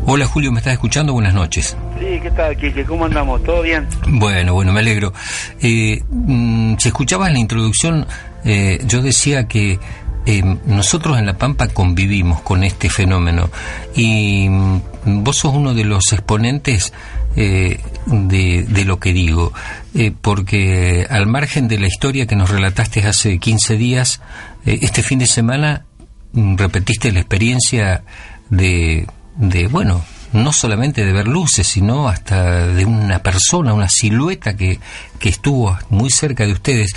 Hola 0.06 0.26
Julio, 0.26 0.50
¿me 0.50 0.58
estás 0.58 0.72
escuchando? 0.72 1.12
Buenas 1.12 1.34
noches. 1.34 1.76
Sí, 1.98 2.20
¿qué 2.22 2.30
tal, 2.30 2.56
Kike? 2.56 2.84
¿Cómo 2.84 3.04
andamos? 3.04 3.42
¿Todo 3.44 3.62
bien? 3.62 3.86
Bueno, 4.08 4.54
bueno, 4.54 4.72
me 4.72 4.80
alegro. 4.80 5.12
Eh, 5.60 6.02
mm, 6.08 6.76
si 6.78 6.88
escuchabas 6.88 7.28
en 7.28 7.34
la 7.34 7.40
introducción, 7.40 8.06
eh, 8.44 8.80
yo 8.86 9.02
decía 9.02 9.46
que 9.46 9.78
eh, 10.26 10.42
nosotros 10.66 11.18
en 11.18 11.26
La 11.26 11.38
Pampa 11.38 11.68
convivimos 11.68 12.40
con 12.42 12.64
este 12.64 12.90
fenómeno 12.90 13.50
y 13.94 14.48
mm, 14.48 14.80
vos 15.22 15.36
sos 15.36 15.54
uno 15.54 15.74
de 15.74 15.84
los 15.84 16.12
exponentes 16.12 16.92
eh, 17.36 17.78
de, 18.06 18.64
de 18.68 18.84
lo 18.84 18.98
que 18.98 19.12
digo, 19.12 19.52
eh, 19.94 20.12
porque 20.20 21.06
al 21.08 21.26
margen 21.26 21.68
de 21.68 21.78
la 21.78 21.86
historia 21.86 22.26
que 22.26 22.34
nos 22.36 22.50
relataste 22.50 23.06
hace 23.06 23.38
15 23.38 23.76
días, 23.76 24.20
eh, 24.66 24.80
este 24.82 25.02
fin 25.02 25.20
de 25.20 25.26
semana 25.26 25.84
repetiste 26.32 27.12
la 27.12 27.20
experiencia 27.20 28.02
de, 28.48 29.06
de, 29.36 29.66
bueno, 29.68 30.04
no 30.32 30.52
solamente 30.52 31.04
de 31.04 31.12
ver 31.12 31.26
luces, 31.26 31.66
sino 31.66 32.08
hasta 32.08 32.66
de 32.68 32.84
una 32.84 33.20
persona, 33.20 33.74
una 33.74 33.88
silueta 33.88 34.56
que, 34.56 34.78
que 35.18 35.28
estuvo 35.28 35.76
muy 35.88 36.10
cerca 36.10 36.46
de 36.46 36.52
ustedes. 36.52 36.92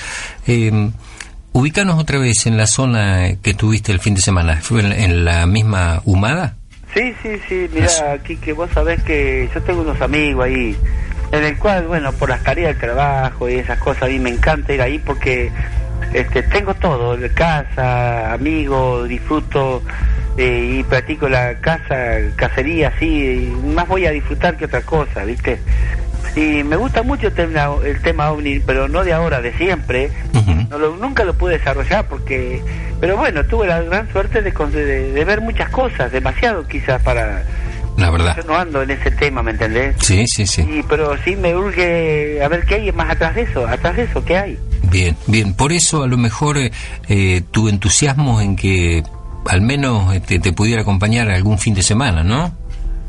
Eh, 0.47 0.91
ubicanos 1.51 1.99
otra 1.99 2.19
vez 2.19 2.45
en 2.45 2.57
la 2.57 2.67
zona 2.67 3.35
que 3.41 3.53
tuviste 3.53 3.91
el 3.91 3.99
fin 3.99 4.15
de 4.15 4.21
semana. 4.21 4.59
¿Fue 4.61 4.81
en, 4.81 4.91
en 4.91 5.25
la 5.25 5.45
misma 5.45 6.01
humada? 6.05 6.55
Sí, 6.93 7.11
sí, 7.23 7.29
sí, 7.49 7.67
mira, 7.73 8.13
aquí 8.13 8.37
que 8.37 8.53
vos 8.53 8.69
sabés 8.71 9.01
que 9.01 9.49
yo 9.53 9.63
tengo 9.63 9.81
unos 9.81 9.99
amigos 9.99 10.45
ahí, 10.45 10.77
en 11.31 11.43
el 11.43 11.57
cual, 11.57 11.87
bueno, 11.87 12.11
por 12.13 12.29
las 12.29 12.43
tareas 12.43 12.73
del 12.73 12.79
trabajo 12.79 13.49
y 13.49 13.55
esas 13.55 13.79
cosas, 13.79 14.03
a 14.03 14.07
mí 14.07 14.19
me 14.19 14.29
encanta 14.29 14.73
ir 14.73 14.81
ahí 14.81 14.99
porque 14.99 15.51
este, 16.13 16.43
tengo 16.43 16.73
todo, 16.73 17.17
casa, 17.33 18.33
amigos, 18.33 19.07
disfruto 19.07 19.81
eh, 20.37 20.77
y 20.79 20.83
practico 20.83 21.29
la 21.29 21.55
casa, 21.55 21.95
cacería, 22.35 22.89
así, 22.95 23.53
más 23.75 23.87
voy 23.87 24.05
a 24.05 24.11
disfrutar 24.11 24.57
que 24.57 24.65
otra 24.65 24.81
cosa, 24.81 25.23
¿viste? 25.25 25.59
Y 26.35 26.63
me 26.63 26.75
gusta 26.77 27.03
mucho 27.03 27.27
el 27.27 27.33
tema, 27.33 27.69
el 27.85 28.01
tema 28.01 28.31
ovni, 28.31 28.59
pero 28.59 28.87
no 28.87 29.03
de 29.03 29.13
ahora, 29.13 29.41
de 29.41 29.53
siempre. 29.53 30.09
No 30.69 30.77
lo- 30.79 30.95
nunca 30.97 31.23
lo 31.23 31.33
pude 31.35 31.57
desarrollar 31.59 32.05
porque... 32.07 32.61
Pero 32.99 33.17
bueno, 33.17 33.43
tuve 33.45 33.67
la 33.67 33.81
gran 33.81 34.09
suerte 34.11 34.41
de, 34.41 34.51
de, 34.51 35.11
de 35.11 35.25
ver 35.25 35.41
muchas 35.41 35.69
cosas, 35.69 36.11
demasiado 36.11 36.65
quizás 36.67 37.01
para... 37.03 37.43
La 37.97 38.09
verdad. 38.09 38.35
Yo 38.37 38.43
no 38.43 38.57
ando 38.57 38.81
en 38.81 38.91
ese 38.91 39.11
tema, 39.11 39.43
¿me 39.43 39.51
entendés? 39.51 39.95
Sí, 39.99 40.25
sí, 40.27 40.47
sí. 40.47 40.61
Y, 40.61 40.83
pero 40.83 41.15
sí 41.23 41.35
me 41.35 41.55
urge 41.55 42.41
a 42.43 42.47
ver 42.47 42.65
qué 42.65 42.75
hay 42.75 42.91
más 42.91 43.09
atrás 43.11 43.35
de 43.35 43.41
eso, 43.43 43.67
atrás 43.67 43.95
de 43.95 44.03
eso, 44.03 44.23
¿qué 44.25 44.37
hay? 44.37 44.59
Bien, 44.89 45.15
bien. 45.27 45.53
Por 45.53 45.71
eso 45.73 46.03
a 46.03 46.07
lo 46.07 46.17
mejor 46.17 46.57
eh, 46.57 46.71
eh, 47.07 47.41
tu 47.51 47.69
entusiasmo 47.69 48.41
en 48.41 48.55
que 48.55 49.03
al 49.47 49.61
menos 49.61 50.13
este, 50.15 50.39
te 50.39 50.53
pudiera 50.53 50.81
acompañar 50.81 51.29
algún 51.29 51.59
fin 51.59 51.73
de 51.75 51.83
semana, 51.83 52.23
¿no? 52.23 52.55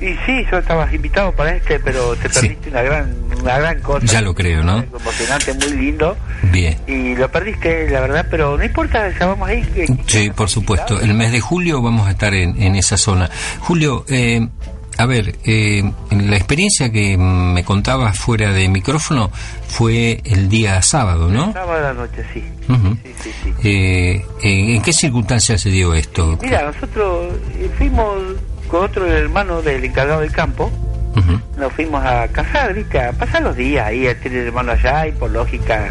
Y 0.01 0.09
sí, 0.27 0.45
yo 0.51 0.59
estabas 0.59 0.93
invitado 0.93 1.33
para 1.33 1.55
este, 1.55 1.79
pero 1.81 2.15
te 2.17 2.29
Sí. 2.29 2.41
perdiste 2.49 2.69
una 2.71 2.83
gran 2.83 3.15
una 3.41 3.59
gran 3.59 3.81
cosa. 3.81 4.05
Ya 4.07 4.21
lo 4.21 4.35
creo, 4.35 4.63
¿no? 4.65 4.79
Emocionante, 4.83 5.55
muy 5.55 5.71
lindo. 5.79 6.17
Bien. 6.51 6.77
Y 6.87 7.15
lo 7.15 7.31
perdiste, 7.31 7.89
la 7.91 8.01
verdad, 8.01 8.27
pero 8.31 8.57
no 8.59 8.65
importa, 8.65 9.09
ya 9.19 9.27
vamos 9.27 9.49
ahí. 9.49 9.65
Sí, 10.07 10.31
por 10.31 10.51
supuesto. 10.51 11.01
El 11.01 11.15
mes 11.15 11.31
de 11.33 11.41
julio 11.41 11.81
vamos 11.81 12.09
a 12.09 12.11
estar 12.11 12.35
en, 12.35 12.61
en 12.61 12.75
esa 12.77 12.97
zona. 12.97 13.31
Julio, 13.61 14.05
eh, 14.09 14.47
a 14.97 15.07
ver, 15.07 15.37
eh, 15.45 15.83
la 16.11 16.37
experiencia 16.37 16.91
que 16.91 17.17
me 17.17 17.65
contabas 17.65 18.19
fuera 18.19 18.53
de 18.53 18.69
micrófono 18.69 19.31
fue 19.69 20.21
el 20.25 20.49
día 20.49 20.81
sábado, 20.83 21.29
¿no? 21.29 21.53
Sábado 21.53 21.73
a 21.73 21.81
la 21.81 21.95
noche, 21.95 22.25
sí. 22.33 22.45
Sí, 23.03 23.15
sí, 23.23 23.33
sí. 23.43 23.53
Eh, 23.65 24.25
¿En 24.43 24.83
qué 24.83 24.93
circunstancias 24.93 25.61
se 25.61 25.71
dio 25.71 25.95
esto? 25.95 26.39
Mira, 26.41 26.63
nosotros 26.63 27.35
eh, 27.57 27.71
fuimos 27.77 28.15
con 28.69 28.85
otro 28.85 29.07
hermano 29.07 29.63
del 29.63 29.85
encargado 29.85 30.21
del 30.21 30.33
campo, 30.33 30.71
nos 31.57 31.73
fuimos 31.73 32.05
a 32.05 32.27
cazar, 32.29 32.75
¿viste? 32.75 33.01
A 33.01 33.13
pasar 33.13 33.43
los 33.43 33.57
días 33.57 33.87
ahí, 33.87 34.07
él 34.07 34.17
tiene 34.21 34.41
el 34.41 34.47
hermano 34.49 34.73
allá 34.73 35.07
y 35.07 35.13
por 35.13 35.31
lógica, 35.31 35.91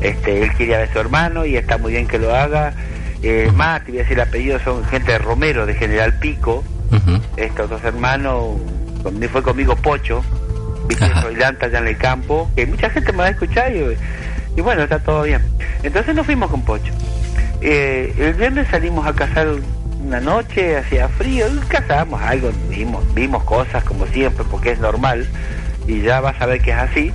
este, 0.00 0.42
él 0.42 0.54
quería 0.56 0.78
ver 0.78 0.88
a 0.88 0.92
su 0.92 0.98
hermano 0.98 1.46
y 1.46 1.56
está 1.56 1.78
muy 1.78 1.92
bien 1.92 2.06
que 2.08 2.18
lo 2.18 2.34
haga. 2.34 2.74
Eh, 3.22 3.50
más, 3.54 3.84
te 3.84 3.92
voy 3.92 4.00
a 4.00 4.02
decir 4.02 4.18
el 4.18 4.28
apellido, 4.28 4.58
son 4.60 4.84
gente 4.84 5.12
de 5.12 5.18
Romero, 5.18 5.64
de 5.64 5.74
General 5.74 6.18
Pico, 6.18 6.64
Estos 7.36 7.70
dos 7.70 7.82
hermanos, 7.84 8.56
fue 9.30 9.42
conmigo 9.42 9.76
Pocho, 9.76 10.22
soy 11.22 11.36
Lanta 11.36 11.66
allá 11.66 11.78
en 11.78 11.88
el 11.88 11.96
campo, 11.96 12.50
que 12.54 12.66
mucha 12.66 12.90
gente 12.90 13.12
me 13.12 13.18
va 13.18 13.24
a 13.26 13.30
escuchar 13.30 13.74
y, 13.74 13.96
y 14.56 14.60
bueno, 14.60 14.82
está 14.82 14.98
todo 14.98 15.22
bien. 15.22 15.42
Entonces 15.82 16.14
nos 16.14 16.26
fuimos 16.26 16.50
con 16.50 16.62
Pocho. 16.62 16.92
Eh, 17.60 18.14
el 18.18 18.34
viernes 18.34 18.68
salimos 18.68 19.06
a 19.06 19.14
cazar 19.14 19.48
una 20.04 20.20
noche, 20.20 20.76
hacía 20.76 21.08
frío, 21.08 21.46
y 21.48 21.58
cazamos 21.66 22.20
algo, 22.20 22.50
vimos, 22.68 23.02
vimos 23.14 23.42
cosas 23.44 23.82
como 23.84 24.06
siempre, 24.06 24.44
porque 24.50 24.72
es 24.72 24.78
normal, 24.78 25.26
y 25.86 26.02
ya 26.02 26.20
vas 26.20 26.40
a 26.40 26.46
ver 26.46 26.60
que 26.60 26.72
es 26.72 26.76
así, 26.76 27.12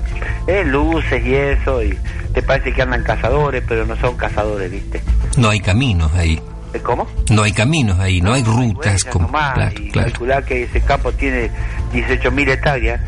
eh, 0.48 0.64
luces 0.66 1.24
y 1.24 1.36
eso, 1.36 1.84
y 1.84 1.98
te 2.34 2.42
parece 2.42 2.74
que 2.74 2.82
andan 2.82 3.04
cazadores, 3.04 3.64
pero 3.68 3.86
no 3.86 3.96
son 3.98 4.18
cazadores, 4.18 4.72
viste. 4.72 5.02
No 5.38 5.50
hay 5.50 5.60
caminos 5.60 6.12
ahí. 6.16 6.42
¿Eh, 6.74 6.80
¿Cómo? 6.82 7.08
No 7.32 7.44
hay 7.44 7.52
caminos 7.52 8.00
ahí, 8.00 8.22
no 8.22 8.34
hay 8.34 8.44
rutas. 8.44 8.86
huellas 8.86 9.06
como, 9.06 9.26
nomás, 9.28 9.54
claro, 9.56 9.74
y 9.82 9.90
claro. 9.92 10.10
calcular 10.12 10.44
que 10.46 10.64
ese 10.64 10.82
campo 10.82 11.12
tiene 11.12 11.50
18.000 11.94 12.50
hectáreas, 12.50 13.02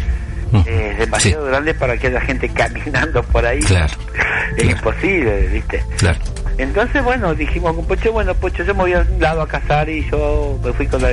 Ujú. 0.52 0.63
eh, 0.67 0.89
es 0.93 0.97
demasiado 1.00 1.45
grande 1.45 1.74
para 1.76 1.95
que 1.97 2.08
haya 2.08 2.21
gente 2.21 2.50
caminando 2.50 3.21
por 3.24 3.45
ahí. 3.45 3.60
Claro, 3.60 3.93
Es 4.58 4.63
imposible, 4.69 5.47
¿viste? 5.47 5.84
Claro. 5.97 6.19
Entonces, 6.58 7.04
bueno, 7.04 7.34
dijimos 7.34 7.74
con 7.76 7.86
Pocho, 7.86 8.12
bueno, 8.12 8.34
Pocho, 8.36 8.63
yo 8.63 8.74
me 8.76 8.82
voy 8.82 8.93
a 8.93 9.00
un 9.10 9.21
lado 9.21 9.41
a 9.41 9.47
cazar 9.47 9.88
y 9.89 10.10
yo 10.10 10.60
me 10.63 10.74
fui 10.74 10.88
con, 10.88 11.02
la- 11.02 11.12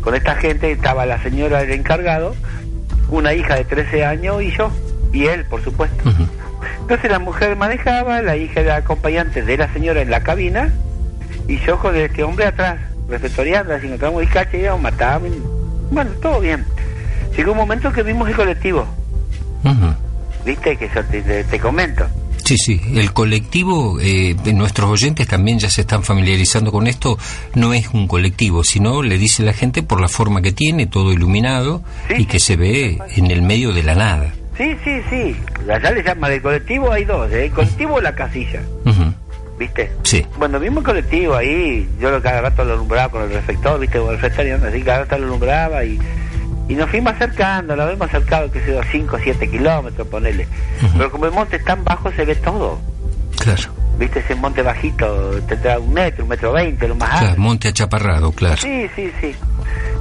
con 0.00 0.14
esta 0.14 0.34
gente, 0.36 0.70
estaba 0.72 1.06
la 1.06 1.22
señora 1.22 1.60
del 1.60 1.72
encargado, 1.72 2.34
una 3.08 3.32
hija 3.34 3.54
de 3.54 3.64
13 3.64 4.04
años 4.04 4.42
y 4.42 4.50
yo, 4.50 4.70
y 5.12 5.26
él, 5.26 5.44
por 5.46 5.62
supuesto. 5.64 6.02
Entonces 6.80 7.10
la 7.10 7.18
mujer 7.18 7.56
manejaba, 7.56 8.20
la 8.20 8.36
hija 8.36 8.60
era 8.60 8.76
acompañante 8.76 9.42
de 9.42 9.56
la 9.56 9.72
señora 9.72 10.02
en 10.02 10.10
la 10.10 10.22
cabina 10.22 10.70
y 11.48 11.58
yo 11.60 11.78
con 11.78 11.94
este 11.96 12.22
hombre 12.22 12.46
atrás, 12.46 12.78
reflectoreando, 13.08 13.74
así 13.74 13.86
encontramos 13.86 14.22
el 14.22 14.28
cache, 14.28 14.60
íbamos, 14.60 14.82
matábamos, 14.82 15.28
y- 15.28 15.42
bueno, 15.94 16.10
todo 16.22 16.40
bien. 16.40 16.64
Llegó 17.36 17.52
un 17.52 17.58
momento 17.58 17.92
que 17.92 18.02
vimos 18.02 18.28
el 18.28 18.34
colectivo, 18.36 18.86
viste, 20.44 20.76
que 20.76 20.88
yo 20.94 21.04
te, 21.04 21.22
te- 21.22 21.44
te 21.44 21.58
comento. 21.58 22.06
Sí, 22.44 22.58
sí, 22.58 22.78
el 22.94 23.12
colectivo, 23.14 23.98
eh, 24.02 24.36
nuestros 24.52 24.90
oyentes 24.90 25.26
también 25.26 25.58
ya 25.58 25.70
se 25.70 25.80
están 25.80 26.02
familiarizando 26.02 26.70
con 26.70 26.86
esto, 26.86 27.16
no 27.54 27.72
es 27.72 27.88
un 27.94 28.06
colectivo, 28.06 28.62
sino 28.64 29.02
le 29.02 29.16
dice 29.16 29.42
la 29.42 29.54
gente 29.54 29.82
por 29.82 29.98
la 30.00 30.08
forma 30.08 30.42
que 30.42 30.52
tiene, 30.52 30.86
todo 30.86 31.10
iluminado 31.12 31.82
Sí, 32.08 32.14
y 32.18 32.26
que 32.26 32.38
sí, 32.38 32.46
se 32.46 32.56
ve 32.56 32.98
en 33.16 33.30
el 33.30 33.40
medio 33.40 33.72
de 33.72 33.82
la 33.82 33.94
nada. 33.94 34.34
Sí, 34.58 34.76
sí, 34.84 34.90
sí, 35.08 35.36
allá 35.72 35.90
le 35.90 36.02
llaman 36.02 36.32
el 36.32 36.42
colectivo, 36.42 36.92
hay 36.92 37.06
dos, 37.06 37.32
¿eh? 37.32 37.46
el 37.46 37.50
colectivo 37.52 37.94
o 37.94 38.00
la 38.02 38.14
casilla. 38.14 38.60
Viste. 39.58 39.92
Sí, 40.02 40.26
Bueno, 40.38 40.58
vimos 40.58 40.78
el 40.78 40.84
colectivo 40.84 41.34
ahí, 41.36 41.88
yo 42.00 42.10
lo 42.10 42.20
cada 42.22 42.40
rato 42.42 42.64
lo 42.64 42.74
alumbraba 42.74 43.08
con 43.10 43.22
el 43.22 43.30
reflector, 43.32 43.78
viste, 43.80 43.98
con 43.98 44.14
el 44.14 44.20
reflector, 44.20 44.68
así 44.68 44.82
cada 44.82 45.00
rato 45.00 45.18
lo 45.18 45.26
alumbraba 45.26 45.84
y, 45.84 45.98
y 46.68 46.74
nos 46.74 46.90
fuimos 46.90 47.12
acercando, 47.14 47.76
nos 47.76 47.92
hemos 47.92 48.08
acercado, 48.08 48.50
que 48.50 48.60
sé 48.60 48.72
yo, 48.72 48.80
5 48.90 49.16
o 49.16 49.18
7 49.18 49.50
kilómetros, 49.50 50.06
ponele. 50.08 50.46
Pero 50.96 51.10
como 51.10 51.26
el 51.26 51.32
monte 51.32 51.56
es 51.56 51.64
tan 51.64 51.84
bajo, 51.84 52.10
se 52.12 52.24
ve 52.24 52.34
todo, 52.36 52.78
claro. 53.38 53.62
viste, 53.98 54.18
ese 54.20 54.34
monte 54.34 54.62
bajito, 54.62 55.40
tendrá 55.48 55.78
un 55.78 55.92
metro, 55.92 56.24
un 56.24 56.30
metro 56.30 56.52
veinte, 56.52 56.88
lo 56.88 56.94
más 56.96 57.10
Claro, 57.10 57.28
alto. 57.28 57.40
monte 57.40 57.68
achaparrado, 57.68 58.32
claro. 58.32 58.56
Sí, 58.60 58.88
sí, 58.96 59.12
sí. 59.20 59.34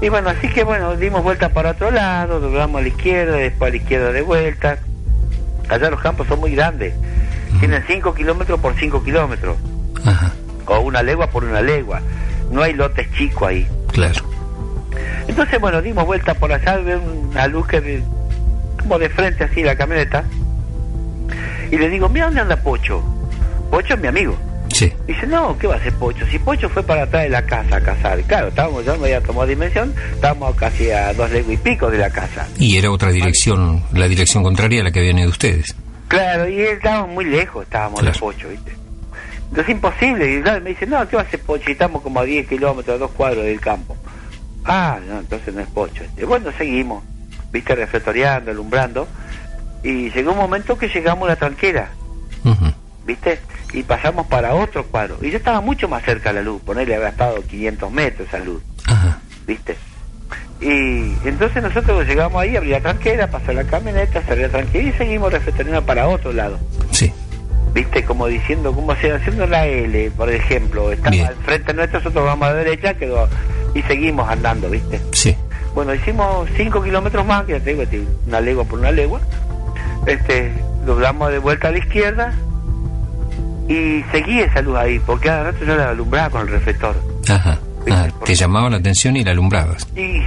Y 0.02 0.10
bueno, 0.10 0.30
así 0.30 0.50
que 0.50 0.64
bueno, 0.64 0.96
dimos 0.98 1.24
vuelta 1.24 1.50
para 1.50 1.72
otro 1.72 1.90
lado, 1.92 2.40
doblamos 2.40 2.80
a 2.80 2.82
la 2.82 2.88
izquierda, 2.90 3.38
después 3.38 3.70
a 3.70 3.72
la 3.72 3.78
izquierda 3.78 4.12
de 4.12 4.22
vuelta. 4.22 4.78
Allá 5.70 5.90
los 5.90 6.02
campos 6.02 6.28
son 6.28 6.42
muy 6.42 6.54
grandes, 6.56 6.94
tienen 7.60 7.84
5 7.88 8.14
kilómetros 8.14 8.60
por 8.60 8.76
5 8.76 9.04
kilómetros, 9.04 9.58
Ajá, 10.06 10.32
o 10.68 10.80
una 10.82 11.02
legua 11.04 11.28
por 11.28 11.44
una 11.44 11.62
legua. 11.62 12.02
No 12.52 12.62
hay 12.62 12.74
lotes 12.74 13.08
chicos 13.14 13.48
ahí. 13.50 13.68
claro. 13.92 14.22
Entonces, 15.28 15.60
bueno, 15.60 15.82
dimos 15.82 16.06
vuelta 16.06 16.34
por 16.36 16.52
allá, 16.52 16.78
veo 16.78 17.02
una 17.02 17.48
luz 17.48 17.66
que 17.68 17.82
de- 17.82 18.04
como 18.80 19.00
de 19.00 19.10
frente 19.10 19.44
así 19.46 19.64
la 19.64 19.76
camioneta. 19.76 20.24
Y 21.72 21.78
le 21.78 21.90
digo, 21.90 22.10
mira 22.10 22.26
dónde 22.26 22.42
anda 22.42 22.58
Pocho. 22.58 23.02
Pocho 23.72 23.96
es 23.96 24.00
mi 24.00 24.08
amigo. 24.08 24.38
Sí, 24.72 24.92
Dice, 25.08 25.28
no, 25.28 25.58
¿qué 25.58 25.68
va 25.68 25.76
a 25.76 25.78
hacer 25.78 25.94
Pocho? 25.94 26.26
Si 26.28 26.38
Pocho 26.40 26.68
fue 26.70 26.84
para 26.84 27.04
atrás 27.04 27.24
de 27.24 27.30
la 27.30 27.44
casa 27.44 27.78
a 27.78 27.82
cazar. 27.82 28.20
Claro, 28.24 28.48
estábamos, 28.50 28.86
yo 28.86 28.96
me 28.98 29.06
había 29.06 29.22
tomado 29.22 29.48
dimensión, 29.48 29.94
estábamos 30.14 30.56
casi 30.56 30.90
a 30.92 31.14
dos 31.14 31.30
leguas 31.32 31.54
y 31.54 31.58
pico 31.58 31.90
de 31.90 31.98
la 32.00 32.10
casa. 32.10 32.48
y 32.60 32.78
era 32.78 32.92
otra 32.92 33.12
dirección, 33.12 33.84
la 33.94 34.08
dirección 34.08 34.44
contraria 34.44 34.82
a 34.82 34.84
la 34.84 34.92
que 34.92 35.00
habían 35.00 35.20
ido 35.20 35.30
ustedes. 35.30 35.76
Claro, 36.14 36.48
y 36.50 36.60
él 36.62 36.68
estábamos 36.78 37.10
muy 37.10 37.26
lejos, 37.26 37.64
estábamos 37.64 38.00
Claro. 38.00 38.14
de 38.14 38.20
Pocho, 38.20 38.50
¿viste? 38.50 38.74
Entonces 39.50 39.70
imposible. 39.76 40.34
Y 40.38 40.42
claro, 40.42 40.62
me 40.62 40.72
dice, 40.72 40.86
no, 40.88 41.08
¿qué 41.08 41.16
va 41.16 41.22
a 41.22 41.26
hacer 41.26 41.40
Pocho? 41.42 41.70
Y 41.70 41.74
estamos 41.74 42.02
como 42.02 42.20
a 42.20 42.24
10 42.24 42.48
kilómetros, 42.48 42.96
a 42.96 43.00
dos 43.00 43.12
cuadros 43.12 43.46
del 43.46 43.60
campo. 43.60 43.96
Ah, 44.66 45.00
no, 45.08 45.20
entonces 45.20 45.54
no 45.54 45.62
es 45.62 45.68
Pocho. 45.68 46.04
este. 46.04 46.26
Bueno, 46.26 46.52
seguimos, 46.58 47.04
¿viste? 47.52 47.76
Reflectoreando, 47.76 48.52
alumbrando. 48.52 49.08
Y 49.84 50.10
llegó 50.12 50.32
un 50.32 50.38
momento 50.38 50.78
que 50.78 50.88
llegamos 50.88 51.28
a 51.28 51.32
la 51.34 51.36
tranquera. 51.36 51.90
¿viste? 53.06 53.40
Y 53.74 53.84
pasamos 53.84 54.28
para 54.28 54.54
otro 54.56 54.86
cuadro. 54.86 55.18
Y 55.22 55.30
yo 55.32 55.38
estaba 55.38 55.60
mucho 55.62 55.88
más 55.90 56.04
cerca 56.04 56.30
de 56.32 56.36
la 56.40 56.42
luz, 56.46 56.62
ponerle 56.62 56.96
había 56.96 57.10
estado 57.10 57.42
500 57.42 57.92
metros 57.92 58.28
esa 58.28 58.40
luz, 58.40 58.62
Ajá, 58.86 59.20
¿viste? 59.46 59.76
Y 60.62 61.16
entonces 61.26 61.62
nosotros 61.62 62.08
llegamos 62.08 62.42
ahí, 62.42 62.56
abrí 62.56 62.70
la 62.70 62.80
tranquera, 62.80 63.28
pasó 63.28 63.52
la 63.52 63.66
camioneta, 63.66 64.22
cerré 64.22 64.44
la 64.44 64.50
tranquera 64.50 64.88
y 64.88 64.94
seguimos 64.94 65.32
reflectoreando 65.32 65.86
para 65.86 66.08
otro 66.08 66.32
lado. 66.32 66.58
sí, 66.92 67.12
viste 67.74 68.04
como 68.06 68.28
diciendo 68.28 68.72
como 68.72 68.96
se 68.96 69.12
haciendo 69.12 69.48
la 69.48 69.66
L 69.66 70.12
por 70.12 70.30
ejemplo 70.30 70.92
estaba 70.92 71.28
al 71.28 71.36
frente 71.38 71.74
nuestro 71.74 72.00
nosotros 72.00 72.24
vamos 72.24 72.48
a 72.48 72.52
la 72.52 72.58
derecha 72.58 72.94
quedó 72.94 73.28
y 73.74 73.82
seguimos 73.82 74.30
andando 74.30 74.70
viste 74.70 75.02
sí. 75.12 75.36
bueno 75.74 75.96
hicimos 75.96 76.48
5 76.56 76.84
kilómetros 76.84 77.26
más 77.26 77.46
que 77.46 77.54
ya 77.54 77.60
te 77.60 77.74
digo 77.74 77.84
una 78.28 78.40
legua 78.42 78.64
por 78.64 78.80
una 78.80 78.92
legua. 78.92 79.20
Este 80.06 80.52
doblamos 80.86 81.32
de 81.32 81.40
vuelta 81.40 81.70
a 81.70 81.72
la 81.72 81.78
izquierda 81.78 82.34
y 83.68 84.04
seguí 84.12 84.40
esa 84.40 84.62
luz 84.62 84.78
ahí 84.78 85.00
porque 85.00 85.28
cada 85.28 85.52
rato 85.52 85.66
yo 85.66 85.76
la 85.76 85.90
alumbraba 85.90 86.30
con 86.30 86.42
el 86.42 86.50
reflector. 86.50 86.96
Ajá, 87.30 87.58
Ah, 87.92 88.08
te 88.26 88.36
llamaba 88.36 88.70
la 88.70 88.78
atención 88.78 89.16
y 89.18 89.24
la 89.24 89.32
alumbrabas. 89.32 89.88
Y 89.96 90.22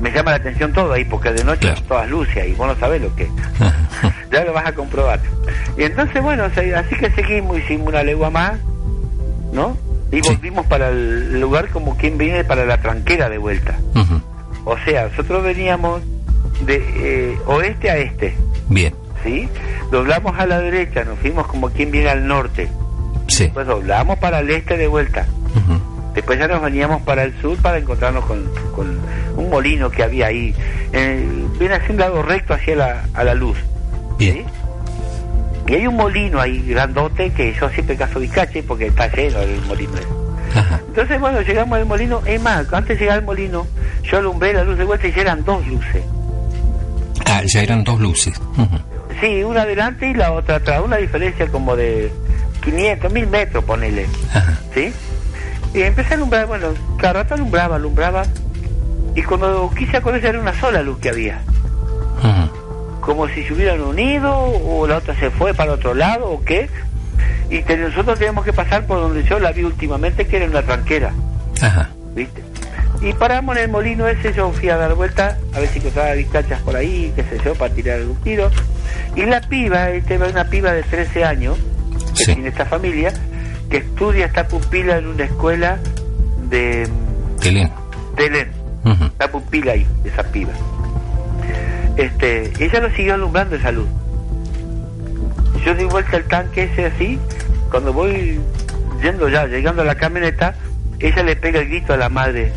me 0.00 0.10
llama 0.10 0.32
la 0.32 0.36
atención 0.38 0.72
todo 0.72 0.92
ahí, 0.92 1.04
porque 1.04 1.30
de 1.32 1.44
noche 1.44 1.60
Claro. 1.60 1.82
todas 1.88 2.08
luces 2.10 2.48
y 2.48 2.52
vos 2.52 2.66
no 2.66 2.76
sabés 2.76 3.00
lo 3.02 3.14
que 3.14 3.24
es. 3.24 3.30
ya 4.32 4.44
lo 4.44 4.52
vas 4.52 4.66
a 4.66 4.72
comprobar. 4.74 5.20
Y 5.78 5.84
entonces, 5.84 6.22
bueno, 6.22 6.44
así 6.44 6.96
que 6.98 7.10
seguimos, 7.10 7.58
hicimos 7.58 7.88
una 7.88 8.02
legua 8.02 8.30
más, 8.30 8.54
¿no? 9.52 9.76
Y 10.12 10.16
Sí. 10.22 10.34
volvimos 10.34 10.66
para 10.66 10.88
el 10.90 11.40
lugar 11.40 11.68
como 11.70 11.96
quien 11.96 12.16
viene 12.18 12.44
para 12.44 12.64
la 12.66 12.78
tranquera 12.80 13.28
de 13.28 13.38
vuelta. 13.38 13.76
O 14.64 14.76
sea, 14.84 15.08
nosotros 15.08 15.42
veníamos 15.44 16.02
de 16.64 16.76
eh, 16.96 17.38
oeste 17.46 17.90
a 17.90 17.96
este, 17.98 18.34
Bien, 18.68 18.94
¿sí? 19.22 19.48
Doblamos 19.92 20.36
a 20.38 20.46
la 20.46 20.58
derecha, 20.60 21.04
nos 21.04 21.18
fuimos 21.20 21.46
como 21.46 21.70
quien 21.70 21.90
viene 21.92 22.08
al 22.10 22.26
norte. 22.26 22.68
sí. 23.28 23.44
Después 23.44 23.66
doblamos 23.66 24.18
para 24.18 24.40
el 24.40 24.50
este 24.50 24.76
de 24.76 24.86
vuelta. 24.88 25.26
Después 26.16 26.38
ya 26.38 26.48
nos 26.48 26.62
veníamos 26.62 27.02
para 27.02 27.24
el 27.24 27.40
sur 27.42 27.58
para 27.58 27.76
encontrarnos 27.76 28.24
con, 28.24 28.50
con 28.74 28.98
un 29.36 29.50
molino 29.50 29.90
que 29.90 30.02
había 30.02 30.26
ahí. 30.28 30.54
Eh, 30.92 31.46
viene 31.58 31.74
hacia 31.74 31.90
un 31.90 31.98
lado 31.98 32.22
recto 32.22 32.54
hacia 32.54 32.74
la, 32.74 33.04
a 33.12 33.22
la 33.22 33.34
luz. 33.34 33.58
Bien. 34.18 34.38
¿sí? 34.38 34.44
Y 35.68 35.74
hay 35.74 35.86
un 35.86 35.96
molino 35.96 36.40
ahí 36.40 36.64
grandote 36.66 37.30
que 37.32 37.52
yo 37.52 37.68
siempre 37.68 37.96
caso 37.96 38.18
bicache 38.18 38.62
porque 38.62 38.86
está 38.86 39.08
lleno 39.08 39.40
el 39.40 39.60
molino. 39.62 39.92
Ajá. 40.54 40.80
Entonces, 40.88 41.20
bueno, 41.20 41.42
llegamos 41.42 41.78
al 41.78 41.84
molino. 41.84 42.22
Es 42.24 42.40
más, 42.40 42.72
antes 42.72 42.98
de 42.98 43.04
llegar 43.04 43.18
al 43.18 43.24
molino, 43.24 43.66
yo 44.02 44.16
alumbré 44.16 44.54
la 44.54 44.64
luz 44.64 44.78
de 44.78 44.84
vuelta 44.84 45.06
y 45.08 45.12
ya 45.12 45.20
eran 45.20 45.44
dos 45.44 45.66
luces. 45.66 46.02
Ah, 47.26 47.42
ya 47.44 47.62
eran 47.62 47.84
dos 47.84 48.00
luces. 48.00 48.40
Sí, 49.20 49.42
una 49.42 49.62
adelante 49.62 50.08
y 50.08 50.14
la 50.14 50.32
otra 50.32 50.56
atrás. 50.56 50.80
Una 50.82 50.96
diferencia 50.96 51.46
como 51.48 51.76
de 51.76 52.10
500, 52.64 53.12
1000 53.12 53.26
metros, 53.26 53.64
ponele. 53.64 54.06
Ajá. 54.32 54.58
¿Sí? 54.72 54.94
Y 55.76 55.82
empecé 55.82 56.14
a 56.14 56.16
alumbrar, 56.16 56.46
bueno, 56.46 56.68
cada 56.98 57.12
rato 57.12 57.34
alumbraba, 57.34 57.76
alumbraba. 57.76 58.22
Y 59.14 59.22
cuando 59.22 59.70
quise 59.76 59.98
acordar 59.98 60.24
era 60.24 60.40
una 60.40 60.58
sola 60.58 60.82
luz 60.82 60.98
que 60.98 61.10
había. 61.10 61.40
Como 63.00 63.28
si 63.28 63.44
se 63.44 63.52
hubieran 63.52 63.80
unido 63.82 64.34
o 64.36 64.86
la 64.86 64.96
otra 64.96 65.14
se 65.14 65.30
fue 65.30 65.54
para 65.54 65.72
otro 65.72 65.94
lado 65.94 66.28
o 66.28 66.42
qué. 66.42 66.68
Y 67.50 67.62
te- 67.62 67.76
nosotros 67.76 68.18
teníamos 68.18 68.44
que 68.44 68.52
pasar 68.52 68.86
por 68.86 68.98
donde 69.00 69.22
yo 69.24 69.38
la 69.38 69.52
vi 69.52 69.62
últimamente, 69.62 70.26
que 70.26 70.38
era 70.38 70.46
una 70.46 70.62
tranquera. 70.62 71.12
Ajá. 71.62 71.90
¿viste? 72.14 72.42
Y 73.02 73.12
paramos 73.12 73.56
en 73.58 73.64
el 73.64 73.68
molino 73.70 74.08
ese, 74.08 74.32
yo 74.32 74.50
fui 74.52 74.70
a 74.70 74.76
dar 74.76 74.94
vuelta, 74.94 75.36
a 75.54 75.60
ver 75.60 75.68
si 75.68 75.78
encontraba 75.78 76.12
vistachas 76.14 76.60
por 76.62 76.74
ahí, 76.74 77.12
qué 77.14 77.22
sé 77.24 77.38
yo, 77.44 77.54
para 77.54 77.72
tirar 77.74 77.98
algún 78.00 78.16
tiro. 78.22 78.50
Y 79.14 79.24
la 79.26 79.40
piba, 79.42 79.90
este 79.90 80.14
era 80.14 80.26
una 80.28 80.44
piba 80.46 80.72
de 80.72 80.82
13 80.82 81.24
años, 81.24 81.58
que 82.16 82.24
Sí. 82.24 82.34
tiene 82.34 82.48
esta 82.48 82.64
familia, 82.64 83.12
que 83.70 83.78
estudia, 83.78 84.26
está 84.26 84.46
pupila 84.48 84.98
en 84.98 85.06
una 85.08 85.24
escuela 85.24 85.78
de 86.48 86.88
Telén. 87.40 88.48
Ujú. 88.84 89.04
está 89.04 89.28
pupila 89.30 89.72
ahí, 89.72 89.86
esa 90.04 90.22
piba. 90.24 90.52
Este, 91.96 92.52
ella 92.64 92.80
lo 92.80 92.90
siguió 92.90 93.14
alumbrando 93.14 93.56
esa 93.56 93.72
luz. 93.72 93.88
Yo 95.64 95.74
di 95.74 95.84
vuelta 95.84 96.16
al 96.16 96.24
tanque 96.24 96.64
ese 96.64 96.86
así, 96.86 97.18
cuando 97.70 97.92
voy 97.92 98.38
yendo 99.02 99.28
ya, 99.28 99.46
llegando 99.46 99.82
a 99.82 99.84
la 99.84 99.94
camioneta, 99.96 100.54
ella 101.00 101.22
le 101.22 101.36
pega 101.36 101.60
el 101.60 101.68
grito 101.68 101.94
a 101.94 101.96
la 101.96 102.08
madre. 102.08 102.52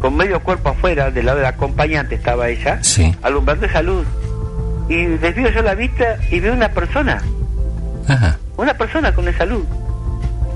Con 0.00 0.16
medio 0.16 0.40
cuerpo 0.40 0.70
afuera, 0.70 1.10
del 1.10 1.26
lado 1.26 1.38
del 1.38 1.46
acompañante 1.46 2.14
estaba 2.16 2.48
ella, 2.48 2.82
Sí. 2.82 3.14
alumbrando 3.22 3.66
esa 3.66 3.82
luz. 3.82 4.06
Y 4.88 5.04
desvío 5.06 5.48
yo 5.50 5.62
la 5.62 5.74
vista 5.74 6.18
y 6.30 6.40
veo 6.40 6.52
una 6.52 6.70
persona, 6.70 7.22
Ajá. 8.08 8.38
una 8.56 8.74
persona 8.74 9.14
con 9.14 9.28
esa 9.28 9.44
luz. 9.46 9.64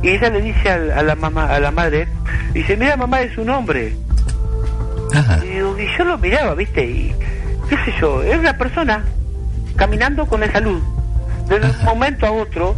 Y 0.03 0.09
ella 0.11 0.31
le 0.31 0.41
dice 0.43 0.71
al- 0.71 0.93
a, 0.93 1.03
la 1.03 1.15
mamá, 1.17 1.47
a 1.53 1.59
la 1.61 1.71
madre, 1.71 2.07
dice, 2.53 2.77
mira 2.77 2.97
mamá, 2.97 3.21
es 3.23 3.37
un 3.39 3.51
hombre. 3.51 3.95
Ajá. 5.15 5.41
Y, 5.45 5.49
digo, 5.49 5.77
y 5.79 5.87
yo 5.97 6.05
lo 6.05 6.19
miraba, 6.19 6.55
¿viste? 6.55 6.85
Y 6.85 7.15
qué 7.69 7.77
sé 7.85 7.93
yo, 8.01 8.23
era 8.23 8.39
una 8.39 8.57
persona 8.57 9.05
caminando 9.77 10.27
con 10.27 10.43
esa 10.43 10.61
luz. 10.61 10.83
De 11.49 11.57
un 11.57 11.85
momento 11.85 12.27
a 12.27 12.31
otro, 12.33 12.77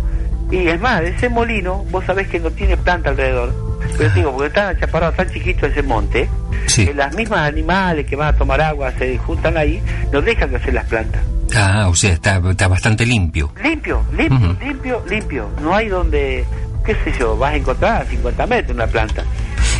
y 0.51 0.69
es 0.69 0.81
más, 0.81 1.03
ese 1.03 1.29
molino, 1.29 1.85
vos 1.91 2.05
sabés 2.05 2.29
que 2.29 2.39
no 2.39 2.51
tiene 2.51 2.77
planta 2.77 3.11
alrededor. 3.11 3.53
Pero 3.99 4.11
digo, 4.15 4.33
porque 4.33 4.47
está 4.49 4.79
chaparrado 4.79 5.13
tan 5.13 5.29
chiquito 5.31 5.67
ese 5.67 5.83
monte, 5.83 6.29
Sí. 6.67 6.87
que 6.87 6.95
las 6.95 7.15
mismas 7.17 7.41
animales 7.49 8.07
que 8.07 8.15
van 8.17 8.29
a 8.29 8.33
tomar 8.37 8.61
agua 8.61 8.93
se 8.97 9.19
juntan 9.19 9.57
ahí, 9.57 9.83
no 10.13 10.23
dejan 10.23 10.51
crecer 10.51 10.73
las 10.75 10.85
plantas. 10.87 11.21
Ah, 11.57 11.89
o 11.89 11.95
sea, 11.97 12.13
está, 12.13 12.41
está 12.49 12.69
bastante 12.69 13.05
limpio. 13.05 13.53
Limpio, 13.61 14.05
limpio, 14.17 14.57
limpio, 14.61 15.03
limpio. 15.09 15.49
No 15.61 15.75
hay 15.75 15.89
donde, 15.89 16.45
qué 16.85 16.95
sé 17.05 17.13
yo, 17.19 17.37
vas 17.37 17.53
a 17.53 17.57
encontrar 17.57 18.03
a 18.03 18.05
50 18.05 18.47
metros 18.47 18.75
una 18.77 18.87
planta. 18.87 19.25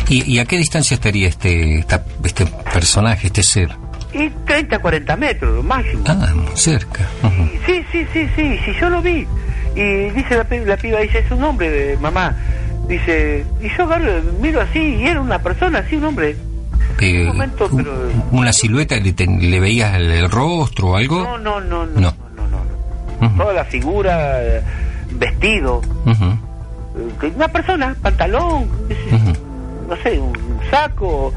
¿Y, 0.09 0.29
y 0.33 0.39
a 0.39 0.45
qué 0.45 0.57
distancia 0.57 0.95
estaría 0.95 1.27
este, 1.27 1.79
esta- 1.79 2.03
este 2.23 2.45
personaje, 2.45 3.27
este 3.27 3.43
ser? 3.43 3.69
Y 4.13 4.29
30, 4.45 4.79
40 4.79 5.15
metros, 5.15 5.55
lo 5.55 5.63
máximo. 5.63 6.03
Ah, 6.07 6.31
muy 6.35 6.55
cerca. 6.55 7.07
Sí, 7.65 7.83
sí, 7.91 8.05
sí, 8.11 8.27
sí, 8.35 8.59
sí, 8.65 8.71
yo 8.79 8.89
lo 8.89 9.01
vi. 9.01 9.25
Y 9.75 10.09
dice 10.09 10.35
la, 10.35 10.45
la 10.65 10.75
piba, 10.77 10.99
dice, 10.99 11.19
es 11.19 11.31
un 11.31 11.41
hombre, 11.43 11.69
de 11.69 11.97
mamá. 11.97 12.35
Dice, 12.89 13.45
y 13.61 13.69
yo 13.77 13.87
miro 14.41 14.59
así, 14.59 14.79
y 14.79 15.05
era 15.05 15.21
una 15.21 15.39
persona, 15.39 15.79
así, 15.79 15.95
un 15.95 16.03
hombre. 16.05 16.35
Eh, 16.99 17.23
momento, 17.25 17.69
u- 17.71 17.77
pero- 17.77 17.93
¿Una 18.31 18.51
silueta? 18.51 18.97
¿Le, 18.97 19.13
te- 19.13 19.25
le 19.27 19.59
veías 19.61 19.95
el, 19.95 20.11
el 20.11 20.29
rostro 20.29 20.89
o 20.89 20.95
algo? 20.97 21.23
No, 21.23 21.37
no, 21.37 21.61
no, 21.61 21.85
no, 21.85 22.01
No. 22.01 22.13
no, 22.35 23.29
no. 23.29 23.37
Toda 23.37 23.53
la 23.53 23.63
figura, 23.65 24.43
eh, 24.43 24.61
vestido, 25.13 25.81
que 25.81 26.13
una 27.35 27.47
persona, 27.47 27.95
pantalón, 28.01 28.67
no 29.87 29.95
sé, 30.03 30.19
un 30.19 30.33
saco, 30.69 31.33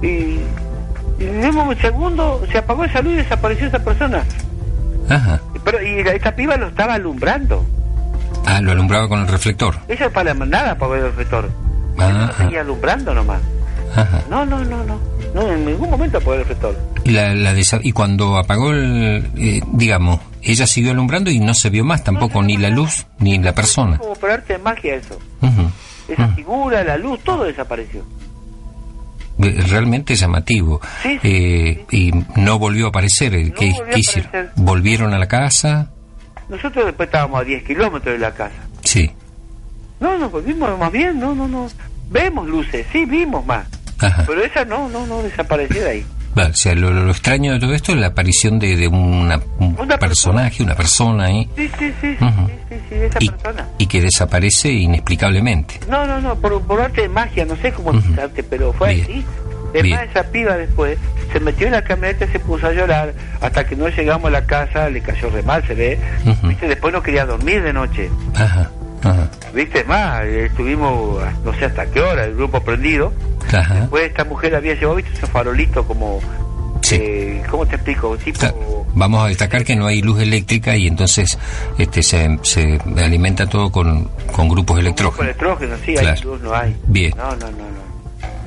y, 0.00 0.06
y 0.06 0.40
en 1.20 1.56
un 1.56 1.76
segundo 1.76 2.42
se 2.50 2.58
apagó 2.58 2.84
esa 2.84 3.02
luz 3.02 3.14
y 3.14 3.16
desapareció 3.16 3.66
esa 3.66 3.78
persona. 3.78 4.24
Ajá. 5.08 5.40
Pero, 5.64 5.82
y 5.82 6.02
la- 6.02 6.12
esta 6.12 6.34
piba 6.34 6.56
lo 6.56 6.68
estaba 6.68 6.94
alumbrando. 6.94 7.64
Ah, 8.46 8.60
lo 8.60 8.72
alumbraba 8.72 9.08
con 9.08 9.20
el 9.20 9.28
reflector. 9.28 9.76
Ella 9.88 10.10
para 10.10 10.34
nada 10.34 10.72
apagó 10.72 10.94
el 10.96 11.02
reflector. 11.02 11.48
Ah, 11.98 12.30
ah. 12.30 12.34
seguía 12.38 12.60
alumbrando 12.62 13.14
nomás. 13.14 13.40
Ajá. 13.94 14.22
No, 14.30 14.44
no, 14.46 14.64
no, 14.64 14.82
no. 14.84 14.98
No, 15.34 15.52
en 15.52 15.64
ningún 15.66 15.90
momento 15.90 16.18
apagó 16.18 16.34
el 16.34 16.40
reflector. 16.40 16.76
Y, 17.04 17.10
la, 17.10 17.34
la 17.34 17.54
y 17.82 17.92
cuando 17.92 18.36
apagó 18.36 18.70
el, 18.72 19.30
eh, 19.36 19.60
digamos, 19.72 20.20
ella 20.42 20.66
siguió 20.66 20.90
alumbrando 20.92 21.30
y 21.30 21.38
no 21.40 21.54
se 21.54 21.70
vio 21.70 21.84
más 21.84 22.02
tampoco 22.04 22.42
ni 22.42 22.56
la 22.56 22.68
luz 22.70 23.06
ni 23.18 23.38
la 23.38 23.54
persona. 23.54 23.98
Como 23.98 24.14
por 24.14 24.30
arte 24.30 24.54
de 24.54 24.58
magia 24.58 24.94
eso. 24.96 25.18
Esa 26.08 26.28
figura, 26.28 26.82
la 26.84 26.96
luz, 26.98 27.20
todo 27.24 27.44
desapareció. 27.44 28.04
Eh, 29.42 29.60
Realmente 29.68 30.14
llamativo. 30.14 30.80
Sí, 31.02 31.18
sí, 31.22 31.28
Eh, 31.28 31.86
Y 31.90 32.10
no 32.36 32.58
volvió 32.58 32.86
a 32.86 32.88
aparecer. 32.90 33.34
eh, 33.34 33.44
No 33.46 33.54
¿Qué, 33.54 33.70
volvió 33.72 33.94
qué 33.94 34.00
hicieron? 34.00 34.28
aparecer. 34.28 34.52
¿Volvieron 34.56 35.14
a 35.14 35.18
la 35.18 35.26
casa? 35.28 35.90
Nosotros 36.48 36.84
después 36.86 37.06
estábamos 37.06 37.40
a 37.40 37.44
10 37.44 37.62
kilómetros 37.64 38.12
de 38.14 38.18
la 38.18 38.32
casa. 38.32 38.56
Sí. 38.84 39.10
No, 40.00 40.18
no, 40.18 40.28
pues 40.30 40.44
vimos 40.44 40.78
más 40.78 40.92
bien, 40.92 41.18
no, 41.18 41.34
no, 41.34 41.48
no. 41.48 41.68
Vemos 42.10 42.46
luces, 42.46 42.86
sí, 42.92 43.04
vimos 43.06 43.46
más. 43.46 43.66
Ajá. 44.00 44.24
Pero 44.26 44.42
esa 44.42 44.64
no, 44.64 44.88
no, 44.88 45.06
no 45.06 45.22
desapareció 45.22 45.82
de 45.82 45.88
ahí. 45.90 46.06
Vale, 46.34 46.50
o 46.50 46.54
sea, 46.54 46.74
lo, 46.74 46.90
lo 46.90 47.10
extraño 47.10 47.52
de 47.52 47.60
todo 47.60 47.74
esto 47.74 47.92
es 47.92 47.98
la 47.98 48.08
aparición 48.08 48.58
de, 48.58 48.76
de 48.76 48.88
una, 48.88 49.40
un 49.58 49.76
Una 49.78 49.98
personaje, 49.98 50.62
una 50.62 50.74
persona 50.74 51.24
ahí, 51.24 51.48
Sí, 51.56 51.70
sí, 51.78 51.92
sí, 52.00 52.16
sí, 52.18 52.24
Ujú. 52.24 52.46
sí, 52.46 52.54
sí, 52.70 52.76
sí, 52.88 52.94
esa 52.94 53.18
y, 53.20 53.28
persona. 53.28 53.68
y 53.78 53.86
que 53.86 54.00
desaparece 54.00 54.70
inexplicablemente. 54.70 55.80
No, 55.88 56.06
no, 56.06 56.20
no, 56.20 56.36
por, 56.36 56.62
por 56.62 56.80
arte 56.80 57.02
de 57.02 57.08
magia, 57.08 57.44
no 57.44 57.56
sé 57.56 57.72
cómo 57.72 57.90
Ujú. 57.90 57.98
explicarte, 57.98 58.42
pero 58.42 58.72
fue 58.72 58.94
Bien. 58.94 59.02
así. 59.04 59.24
Es 59.74 59.82
Bien. 59.82 59.96
más, 59.96 60.08
esa 60.08 60.24
piba 60.24 60.56
después 60.56 60.98
se 61.32 61.40
metió 61.40 61.66
en 61.66 61.72
la 61.72 61.82
camioneta 61.82 62.26
y 62.26 62.28
se 62.28 62.38
puso 62.38 62.66
a 62.66 62.72
llorar 62.72 63.14
hasta 63.40 63.64
que 63.66 63.74
no 63.74 63.88
llegamos 63.88 64.28
a 64.28 64.30
la 64.30 64.44
casa, 64.46 64.88
le 64.90 65.00
cayó 65.00 65.30
re 65.30 65.42
mal, 65.42 65.66
se 65.66 65.74
ve. 65.74 65.98
Ujú. 66.26 66.48
¿Viste? 66.48 66.68
Después 66.68 66.92
no 66.92 67.02
quería 67.02 67.24
dormir 67.24 67.62
de 67.62 67.72
noche. 67.72 68.10
Ajá, 68.34 68.70
ajá, 69.02 69.28
¿Viste? 69.54 69.84
Más, 69.84 70.22
eh, 70.24 70.46
estuvimos 70.46 71.22
no 71.44 71.52
sé 71.54 71.64
hasta 71.66 71.86
qué 71.86 72.00
hora, 72.00 72.24
el 72.24 72.34
grupo 72.34 72.60
prendido. 72.60 73.12
ajá. 73.52 73.74
Después 73.74 74.04
esta 74.04 74.24
mujer 74.24 74.54
había 74.54 74.74
llevado, 74.74 74.96
¿viste? 74.96 75.12
Esos 75.12 75.30
farolitos 75.30 75.84
como... 75.86 76.20
Sí. 76.82 76.96
eh, 77.00 77.42
¿Cómo 77.48 77.64
te 77.66 77.76
explico? 77.76 78.16
Tipo... 78.16 78.86
Vamos 78.94 79.24
a 79.24 79.28
destacar 79.28 79.64
que 79.64 79.76
no 79.76 79.86
hay 79.86 80.02
luz 80.02 80.20
eléctrica 80.20 80.76
y 80.76 80.86
entonces 80.88 81.38
este 81.78 82.02
se, 82.02 82.38
se 82.42 82.78
alimenta 82.96 83.46
todo 83.46 83.70
con, 83.70 84.08
con 84.32 84.48
grupos 84.48 84.76
Con 84.76 84.84
electrógenos. 84.84 85.24
electrógeno, 85.26 85.76
sí, 85.86 85.94
Claro. 85.94 86.08
hay 86.16 86.22
luz, 86.22 86.40
no 86.42 86.54
hay. 86.54 86.76
Bien. 86.88 87.12
No, 87.16 87.30
no, 87.36 87.36
no, 87.36 87.46
no. 87.50 87.82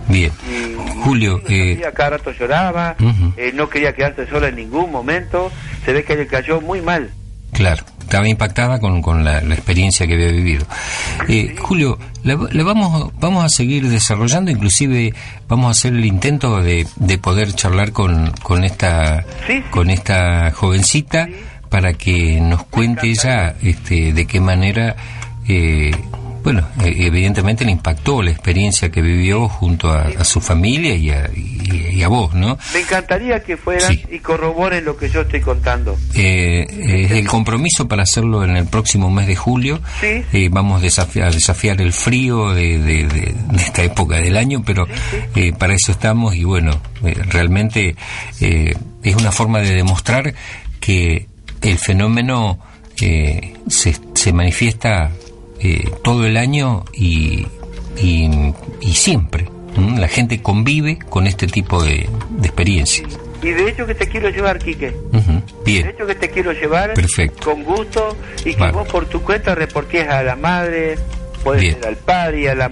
Bien. 0.07 0.31
Y, 0.51 0.75
Julio, 1.03 1.41
eh, 1.49 1.81
cada 1.95 2.11
rato 2.11 2.31
lloraba, 2.31 2.95
eh, 3.37 3.51
no 3.55 3.69
quería 3.69 3.93
quedarse 3.95 4.27
sola 4.27 4.49
en 4.49 4.57
ningún 4.57 4.91
momento, 4.91 5.51
se 5.83 5.93
ve 5.93 6.03
que 6.03 6.15
le 6.15 6.27
cayó 6.27 6.61
muy 6.61 6.81
mal. 6.81 7.09
Claro, 7.53 7.83
estaba 8.05 8.27
impactada 8.27 8.79
con, 8.79 9.01
con 9.01 9.23
la, 9.23 9.41
la 9.41 9.55
experiencia 9.55 10.07
que 10.07 10.13
había 10.13 10.31
vivido. 10.31 10.65
Eh, 11.27 11.55
Julio, 11.59 11.97
la, 12.23 12.37
la 12.51 12.63
vamos, 12.63 13.11
vamos 13.19 13.43
a 13.43 13.49
seguir 13.49 13.89
desarrollando, 13.89 14.51
inclusive 14.51 15.13
vamos 15.47 15.67
a 15.67 15.71
hacer 15.71 15.93
el 15.93 16.05
intento 16.05 16.61
de, 16.61 16.87
de 16.95 17.17
poder 17.17 17.53
charlar 17.53 17.91
con, 17.91 18.31
con 18.43 18.63
esta 18.63 19.25
Sí, 19.47 19.61
con 19.71 19.89
esta 19.89 20.51
jovencita 20.51 21.27
para 21.69 21.93
que 21.93 22.39
nos 22.41 22.63
cuente 22.65 23.09
ella 23.09 23.55
este, 23.61 24.13
de 24.13 24.25
qué 24.25 24.39
manera 24.39 24.95
eh, 25.47 25.91
bueno, 26.45 26.65
eh, 26.85 26.93
evidentemente 26.99 27.65
le 27.65 27.71
impactó 27.71 28.21
la 28.21 28.31
experiencia 28.31 28.89
que 28.89 29.01
vivió 29.01 29.49
junto 29.49 29.91
a, 29.91 30.03
a 30.03 30.23
su 30.23 30.39
familia 30.39 30.95
y 30.95 31.09
a, 31.09 31.29
y- 31.35 31.95
y 31.95 32.03
a 32.03 32.07
vos, 32.07 32.33
¿no? 32.33 32.57
Me 32.73 32.79
encantaría 32.81 33.41
que 33.43 33.57
fueran 33.57 33.91
Sí. 33.91 34.03
y 34.11 34.19
corroboren 34.19 34.85
lo 34.85 34.95
que 34.95 35.09
yo 35.09 35.21
estoy 35.21 35.41
contando. 35.41 35.97
Eh, 36.13 36.65
eh, 36.69 37.07
el 37.19 37.27
compromiso 37.27 37.87
para 37.87 38.03
hacerlo 38.03 38.43
en 38.45 38.55
el 38.55 38.67
próximo 38.67 39.09
mes 39.09 39.27
de 39.27 39.35
julio. 39.35 39.81
Sí. 39.99 40.23
Eh, 40.33 40.49
vamos 40.51 40.79
a 40.79 40.83
desafiar, 40.83 41.27
a 41.27 41.31
desafiar 41.31 41.81
el 41.81 41.91
frío 41.91 42.53
de, 42.53 42.77
de- 42.79 43.07
de- 43.07 43.35
de 43.51 43.57
esta 43.57 43.83
época 43.83 44.17
del 44.17 44.37
año, 44.37 44.61
pero 44.65 44.87
eh, 45.35 45.51
para 45.57 45.73
eso 45.73 45.91
estamos 45.91 46.35
y 46.35 46.43
bueno, 46.43 46.79
eh, 47.03 47.15
realmente 47.29 47.95
es 48.39 49.15
una 49.15 49.31
forma 49.31 49.59
de 49.61 49.73
demostrar 49.73 50.33
que 50.79 51.27
el 51.61 51.77
fenómeno 51.79 52.59
eh, 53.01 53.53
se, 53.67 53.95
se 54.13 54.31
manifiesta 54.31 55.11
eh, 55.65 55.91
todo 56.03 56.25
el 56.25 56.37
año 56.37 56.83
y, 56.93 57.45
y, 57.97 58.29
y 58.81 58.93
siempre. 58.93 59.49
La 59.97 60.07
gente 60.07 60.41
convive 60.41 60.99
con 61.09 61.27
este 61.27 61.47
tipo 61.47 61.83
de, 61.83 62.07
de 62.29 62.47
experiencias. 62.47 63.19
Y 63.43 63.49
de 63.49 63.69
hecho 63.69 63.85
que 63.85 63.93
te 63.93 64.07
quiero 64.07 64.29
llevar, 64.29 64.57
Quique. 64.59 64.95
Bien. 65.65 65.83
De 65.83 65.89
hecho 65.89 66.07
que 66.07 66.15
te 66.15 66.29
quiero 66.29 66.53
llevar 66.53 66.93
Perfecto. 66.93 67.51
con 67.51 67.63
gusto 67.63 68.15
y 68.45 68.53
que 68.53 68.59
Vale. 68.61 68.71
vos 68.71 68.87
por 68.87 69.05
tu 69.07 69.21
cuenta 69.21 69.53
reportes 69.53 70.07
a 70.07 70.23
la 70.23 70.35
madre, 70.37 70.97
puede 71.43 71.59
Bien. 71.61 71.73
ser 71.75 71.87
al 71.87 71.97
padre 71.97 72.41
y 72.41 72.47
a 72.47 72.55
la, 72.55 72.69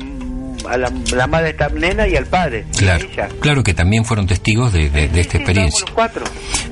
a 0.70 0.78
la, 0.78 0.92
la 1.16 1.28
madre 1.28 1.46
de 1.46 1.50
esta 1.52 1.70
nena 1.70 2.08
y 2.08 2.16
al 2.16 2.26
padre. 2.26 2.66
Claro, 2.78 3.06
ella. 3.12 3.28
claro 3.40 3.64
que 3.64 3.74
también 3.74 4.06
fueron 4.06 4.28
testigos 4.28 4.72
de, 4.74 4.90
de- 4.90 5.10
de 5.10 5.22
esta 5.22 5.34
Sí, 5.34 5.38
experiencia. 5.38 5.82
los 5.82 5.92
cuatro. 5.92 6.24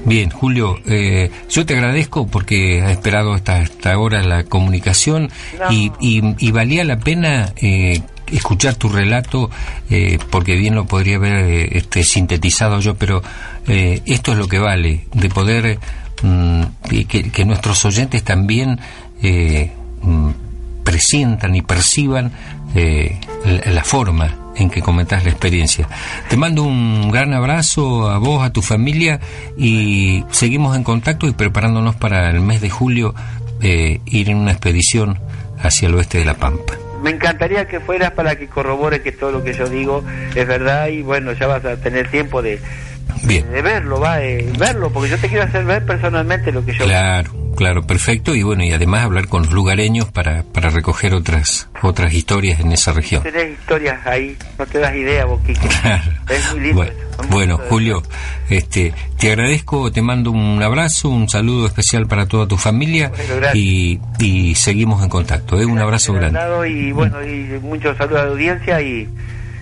Bien, 0.05 0.29
Julio, 0.29 0.79
eh, 0.87 1.29
yo 1.49 1.65
te 1.65 1.75
agradezco 1.75 2.25
porque 2.27 2.81
has 2.81 2.91
esperado 2.91 3.33
hasta, 3.33 3.57
hasta 3.57 3.93
ahora 3.93 4.21
la 4.23 4.43
comunicación 4.45 5.29
No. 5.59 5.71
y, 5.71 5.91
y- 5.99 6.35
y 6.39 6.51
valía 6.51 6.83
la 6.83 6.97
pena 6.99 7.53
eh, 7.57 8.01
escuchar 8.31 8.75
tu 8.75 8.87
relato 8.89 9.49
eh, 9.89 10.17
porque 10.29 10.55
bien 10.55 10.73
lo 10.75 10.85
podría 10.85 11.17
haber 11.17 11.33
eh, 11.45 11.69
este, 11.73 12.03
sintetizado 12.03 12.79
yo, 12.79 12.95
pero 12.95 13.21
eh, 13.67 14.01
esto 14.05 14.31
es 14.31 14.37
lo 14.37 14.47
que 14.47 14.57
vale, 14.59 15.05
de 15.13 15.29
poder 15.29 15.79
mm, 16.23 16.61
que, 17.07 17.29
que 17.29 17.45
nuestros 17.45 17.83
oyentes 17.85 18.23
también 18.23 18.79
mm, 19.21 20.29
presientan 20.83 21.55
y 21.55 21.61
perciban 21.61 22.31
eh, 22.75 23.19
la, 23.65 23.83
forma 23.83 24.35
en 24.55 24.69
que 24.69 24.81
comentás 24.81 25.23
la 25.23 25.31
experiencia. 25.31 25.87
Te 26.29 26.37
mando 26.37 26.63
un 26.63 27.11
gran 27.11 27.33
abrazo 27.33 28.09
a 28.09 28.17
vos, 28.17 28.43
a 28.43 28.51
tu 28.51 28.61
familia 28.61 29.19
y 29.57 30.23
seguimos 30.31 30.75
en 30.75 30.83
contacto 30.83 31.27
y 31.27 31.31
preparándonos 31.31 31.95
para 31.95 32.29
el 32.29 32.41
mes 32.41 32.61
de 32.61 32.69
julio 32.69 33.13
eh, 33.61 33.99
ir 34.05 34.29
en 34.29 34.37
una 34.37 34.51
expedición 34.51 35.19
hacia 35.59 35.87
el 35.87 35.95
oeste 35.95 36.19
de 36.19 36.25
La 36.25 36.35
Pampa. 36.35 36.73
Me 37.03 37.09
encantaría 37.09 37.67
que 37.67 37.79
fueras 37.79 38.11
para 38.11 38.35
que 38.35 38.47
corrobore 38.47 39.01
que 39.01 39.11
todo 39.11 39.31
lo 39.31 39.43
que 39.43 39.53
yo 39.53 39.67
digo 39.67 40.03
es 40.35 40.47
verdad 40.47 40.87
y 40.87 41.01
bueno, 41.01 41.33
ya 41.33 41.47
vas 41.47 41.65
a 41.65 41.77
tener 41.77 42.11
tiempo 42.11 42.41
de, 42.43 42.59
Bien. 43.23 43.49
de 43.51 43.61
verlo, 43.61 43.99
va, 43.99 44.17
de 44.17 44.51
verlo, 44.57 44.91
porque 44.91 45.09
yo 45.09 45.17
te 45.17 45.27
quiero 45.27 45.43
hacer 45.43 45.63
ver 45.65 45.85
personalmente 45.85 46.51
lo 46.51 46.65
que 46.65 46.73
yo 46.73 46.85
Claro, 46.85 47.31
claro, 47.55 47.83
perfecto 47.83 48.35
y 48.35 48.43
bueno, 48.43 48.63
y 48.63 48.71
además 48.71 49.03
hablar 49.03 49.27
con 49.27 49.43
los 49.43 49.51
lugareños 49.51 50.11
para, 50.11 50.43
para 50.43 50.69
recoger 50.69 51.13
otras 51.13 51.69
otras 51.81 52.13
historias 52.13 52.59
en 52.59 52.71
esa 52.71 52.93
región. 52.93 53.23
Tenés 53.23 53.51
historias 53.59 54.05
ahí, 54.05 54.37
no 54.57 54.65
te 54.65 54.79
das 54.79 54.95
idea, 54.95 55.25
vos, 55.25 55.41
Quique. 55.45 55.67
Claro. 55.81 56.03
Es 56.29 56.51
muy 56.51 56.59
lindo. 56.61 56.75
Bueno, 56.75 56.93
eso. 56.93 57.27
bueno, 57.29 57.57
Julio, 57.69 58.03
este, 58.49 58.93
te 59.17 59.31
agradezco, 59.31 59.91
te 59.91 60.01
mando 60.01 60.31
un 60.31 60.61
abrazo, 60.61 61.09
un 61.09 61.27
saludo 61.27 61.67
especial 61.67 62.07
para 62.07 62.25
toda 62.25 62.47
tu 62.47 62.57
familia 62.57 63.09
Bueno, 63.09 63.47
y, 63.53 63.99
y 64.19 64.55
seguimos 64.55 65.03
en 65.03 65.09
contacto. 65.09 65.59
¿eh? 65.59 65.65
Un 65.65 65.79
abrazo 65.79 66.13
grande. 66.13 66.39
Y 66.69 66.91
bueno, 66.91 67.23
y 67.25 67.59
muchos 67.61 67.97
saludos 67.97 68.21
a 68.21 68.25
la 68.25 68.31
audiencia 68.31 68.81
y, 68.81 69.09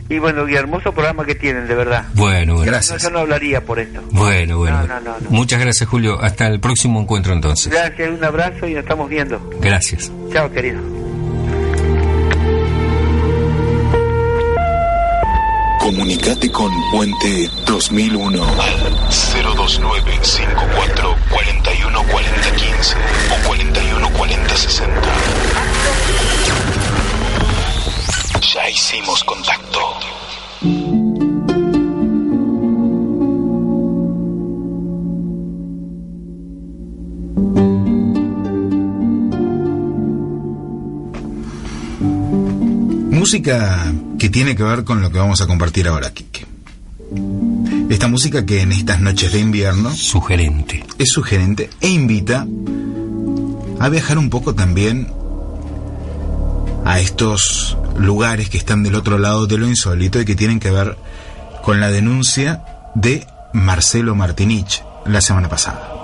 y 0.10 0.18
bueno, 0.18 0.50
y 0.50 0.56
hermoso 0.56 0.92
programa 0.92 1.24
que 1.24 1.36
tienen, 1.36 1.68
de 1.68 1.76
verdad. 1.76 2.06
Bueno, 2.16 2.56
bueno. 2.56 2.72
No, 2.72 2.98
yo 2.98 3.10
no 3.12 3.20
hablaría 3.20 3.64
por 3.64 3.80
esto. 3.80 4.02
Bueno, 4.10 4.58
bueno. 4.58 4.82
No, 4.82 4.88
no, 4.88 5.00
no, 5.02 5.20
no. 5.20 5.30
Muchas 5.30 5.60
gracias, 5.60 5.88
Julio. 5.88 6.20
Hasta 6.20 6.48
el 6.48 6.60
próximo 6.60 7.00
encuentro 7.00 7.32
entonces. 7.34 7.72
Gracias, 7.72 8.10
un 8.10 8.24
abrazo 8.24 8.68
y 8.68 8.74
nos 8.74 8.84
estamos 8.84 9.08
viendo. 9.08 9.40
Gracias. 9.62 10.12
Chao, 10.34 10.52
querido. 10.52 10.80
Comunicate 15.80 16.52
con 16.52 16.72
Puente 16.92 17.50
2001 17.66 18.44
al 18.44 19.56
029 19.56 20.20
54 20.22 21.16
41 21.32 22.04
40 22.04 22.52
15 22.52 22.96
o 23.32 23.48
41 23.48 24.10
40 24.10 24.56
60. 24.56 25.02
Ya 28.42 28.70
hicimos 28.70 29.22
contacto. 29.26 29.80
Música 43.12 43.94
que 44.18 44.30
tiene 44.30 44.56
que 44.56 44.64
ver 44.64 44.86
con 44.86 45.02
lo 45.02 45.12
que 45.12 45.20
vamos 45.20 45.42
a 45.42 45.48
compartir 45.48 45.90
ahora, 45.90 46.14
Kike. 46.14 46.46
Esta 47.90 48.08
música 48.08 48.46
que 48.46 48.62
en 48.62 48.72
estas 48.72 49.02
noches 49.02 49.34
de 49.34 49.40
invierno 49.40 49.92
Sugerente. 49.92 50.86
es 50.98 51.10
sugerente 51.10 51.70
e 51.82 51.90
invita 51.90 52.48
a 53.80 53.90
viajar 53.90 54.18
un 54.18 54.30
poco 54.30 54.56
también 54.56 55.12
a 56.86 57.00
estos 57.00 57.78
lugares 58.00 58.50
que 58.50 58.58
están 58.58 58.82
del 58.84 58.96
otro 58.96 59.18
lado 59.18 59.46
de 59.46 59.58
lo 59.58 59.68
insólito 59.68 60.20
y 60.20 60.26
que 60.26 60.36
tienen 60.36 60.60
que 60.60 60.72
ver 60.72 60.98
con 61.62 61.80
la 61.80 61.90
denuncia 61.90 62.64
de 62.96 63.28
Marcelo 63.54 64.16
Martinich 64.16 64.84
la 65.06 65.22
semana 65.22 65.50
pasada. 65.50 65.96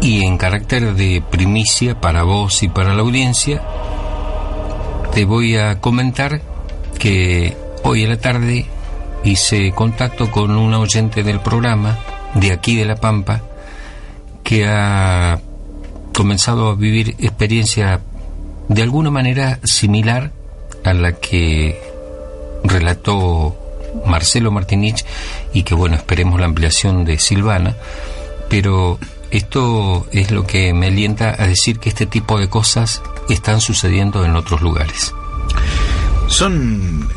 Y 0.00 0.24
en 0.24 0.38
carácter 0.38 0.94
de 0.94 1.22
primicia 1.30 2.00
para 2.00 2.22
vos 2.22 2.62
y 2.62 2.68
para 2.68 2.94
la 2.94 3.02
audiencia, 3.02 3.62
te 5.12 5.24
voy 5.24 5.56
a 5.56 5.80
comentar 5.80 6.40
que 6.98 7.56
hoy 7.82 8.04
a 8.04 8.08
la 8.08 8.16
tarde 8.16 8.66
hice 9.24 9.72
contacto 9.72 10.30
con 10.30 10.52
una 10.52 10.78
oyente 10.78 11.22
del 11.22 11.40
programa 11.40 11.98
de 12.34 12.52
aquí 12.52 12.76
de 12.76 12.84
La 12.84 12.96
Pampa 12.96 13.42
que 14.46 14.64
ha 14.64 15.40
comenzado 16.14 16.68
a 16.68 16.76
vivir 16.76 17.16
experiencia 17.18 18.00
de 18.68 18.82
alguna 18.82 19.10
manera 19.10 19.58
similar 19.64 20.30
a 20.84 20.94
la 20.94 21.14
que 21.14 21.76
relató 22.62 23.56
Marcelo 24.06 24.52
Martinich 24.52 25.04
y 25.52 25.64
que 25.64 25.74
bueno, 25.74 25.96
esperemos 25.96 26.38
la 26.38 26.46
ampliación 26.46 27.04
de 27.04 27.18
Silvana, 27.18 27.76
pero 28.48 29.00
esto 29.32 30.06
es 30.12 30.30
lo 30.30 30.46
que 30.46 30.72
me 30.72 30.86
alienta 30.86 31.34
a 31.36 31.48
decir 31.48 31.80
que 31.80 31.88
este 31.88 32.06
tipo 32.06 32.38
de 32.38 32.48
cosas 32.48 33.02
están 33.28 33.60
sucediendo 33.60 34.24
en 34.24 34.36
otros 34.36 34.62
lugares. 34.62 35.12
Son 36.28 37.08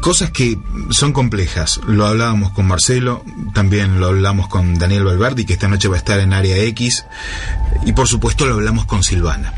cosas 0.00 0.30
que 0.30 0.58
son 0.90 1.12
complejas. 1.12 1.80
Lo 1.86 2.06
hablábamos 2.06 2.52
con 2.52 2.66
Marcelo, 2.66 3.24
también 3.54 4.00
lo 4.00 4.08
hablamos 4.08 4.48
con 4.48 4.78
Daniel 4.78 5.04
Valverdi, 5.04 5.44
que 5.44 5.54
esta 5.54 5.68
noche 5.68 5.88
va 5.88 5.96
a 5.96 5.98
estar 5.98 6.20
en 6.20 6.32
Área 6.32 6.56
X, 6.56 7.04
y 7.84 7.92
por 7.92 8.06
supuesto 8.08 8.46
lo 8.46 8.54
hablamos 8.54 8.84
con 8.86 9.02
Silvana. 9.02 9.52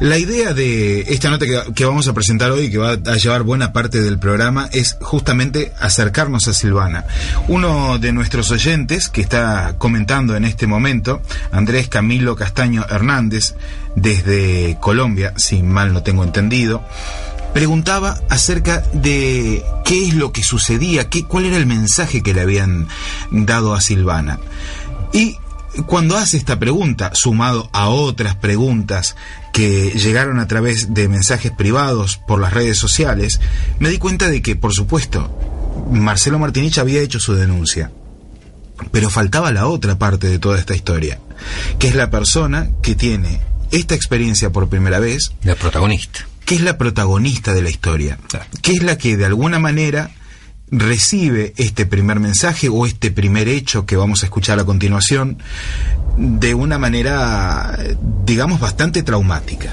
La 0.00 0.18
idea 0.18 0.54
de 0.54 1.00
esta 1.02 1.30
nota 1.30 1.46
que, 1.46 1.72
que 1.74 1.84
vamos 1.84 2.06
a 2.08 2.12
presentar 2.12 2.50
hoy, 2.50 2.70
que 2.70 2.78
va 2.78 2.92
a 2.92 3.16
llevar 3.16 3.42
buena 3.42 3.72
parte 3.72 4.02
del 4.02 4.18
programa, 4.18 4.68
es 4.72 4.96
justamente 5.00 5.72
acercarnos 5.80 6.48
a 6.48 6.52
Silvana. 6.52 7.04
Uno 7.48 7.98
de 7.98 8.12
nuestros 8.12 8.50
oyentes 8.50 9.08
que 9.08 9.20
está 9.20 9.76
comentando 9.78 10.36
en 10.36 10.44
este 10.44 10.66
momento, 10.66 11.22
Andrés 11.52 11.88
Camilo 11.88 12.36
Castaño 12.36 12.84
Hernández, 12.88 13.54
desde 13.96 14.76
Colombia, 14.80 15.32
si 15.36 15.62
mal 15.62 15.92
no 15.92 16.02
tengo 16.02 16.24
entendido, 16.24 16.84
preguntaba 17.54 18.20
acerca 18.28 18.80
de 18.92 19.64
qué 19.84 20.08
es 20.08 20.14
lo 20.14 20.32
que 20.32 20.42
sucedía, 20.42 21.08
qué, 21.08 21.24
cuál 21.24 21.46
era 21.46 21.56
el 21.56 21.66
mensaje 21.66 22.22
que 22.22 22.34
le 22.34 22.40
habían 22.40 22.88
dado 23.30 23.74
a 23.74 23.80
Silvana. 23.80 24.40
Y 25.12 25.38
cuando 25.86 26.16
hace 26.16 26.36
esta 26.36 26.58
pregunta, 26.58 27.12
sumado 27.14 27.70
a 27.72 27.88
otras 27.88 28.34
preguntas 28.34 29.14
que 29.52 29.90
llegaron 29.90 30.40
a 30.40 30.48
través 30.48 30.94
de 30.94 31.08
mensajes 31.08 31.52
privados 31.52 32.16
por 32.16 32.40
las 32.40 32.52
redes 32.52 32.76
sociales, 32.76 33.40
me 33.78 33.88
di 33.88 33.98
cuenta 33.98 34.28
de 34.28 34.42
que, 34.42 34.56
por 34.56 34.72
supuesto, 34.72 35.30
Marcelo 35.90 36.40
Martinich 36.40 36.78
había 36.78 37.02
hecho 37.02 37.20
su 37.20 37.34
denuncia. 37.34 37.92
Pero 38.90 39.10
faltaba 39.10 39.52
la 39.52 39.68
otra 39.68 39.96
parte 39.96 40.26
de 40.26 40.40
toda 40.40 40.58
esta 40.58 40.74
historia, 40.74 41.20
que 41.78 41.86
es 41.86 41.94
la 41.94 42.10
persona 42.10 42.70
que 42.82 42.96
tiene 42.96 43.40
esta 43.70 43.94
experiencia 43.94 44.50
por 44.50 44.68
primera 44.68 44.98
vez, 44.98 45.32
La 45.44 45.54
protagonista. 45.54 46.26
Que 46.44 46.56
es 46.56 46.60
la 46.60 46.78
protagonista 46.78 47.54
de 47.54 47.62
la 47.62 47.70
historia, 47.70 48.18
que 48.62 48.72
es 48.72 48.82
la 48.82 48.98
que 48.98 49.16
de 49.16 49.24
alguna 49.24 49.58
manera 49.58 50.10
recibe 50.70 51.54
este 51.56 51.86
primer 51.86 52.20
mensaje 52.20 52.68
o 52.68 52.86
este 52.86 53.10
primer 53.10 53.48
hecho 53.48 53.86
que 53.86 53.96
vamos 53.96 54.22
a 54.22 54.26
escuchar 54.26 54.58
a 54.58 54.64
continuación 54.64 55.38
de 56.16 56.54
una 56.54 56.78
manera, 56.78 57.78
digamos, 58.24 58.60
bastante 58.60 59.02
traumática. 59.02 59.72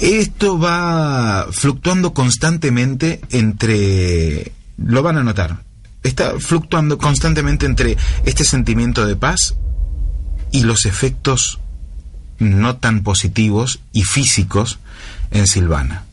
Esto 0.00 0.58
va 0.58 1.48
fluctuando 1.50 2.14
constantemente 2.14 3.20
entre, 3.30 4.52
lo 4.76 5.02
van 5.02 5.18
a 5.18 5.24
notar, 5.24 5.62
está 6.02 6.38
fluctuando 6.38 6.98
constantemente 6.98 7.66
entre 7.66 7.96
este 8.24 8.44
sentimiento 8.44 9.06
de 9.06 9.16
paz 9.16 9.56
y 10.52 10.62
los 10.62 10.86
efectos 10.86 11.58
no 12.38 12.76
tan 12.76 13.02
positivos 13.02 13.80
y 13.92 14.04
físicos 14.04 14.78
en 15.30 15.46
Silvana. 15.46 16.04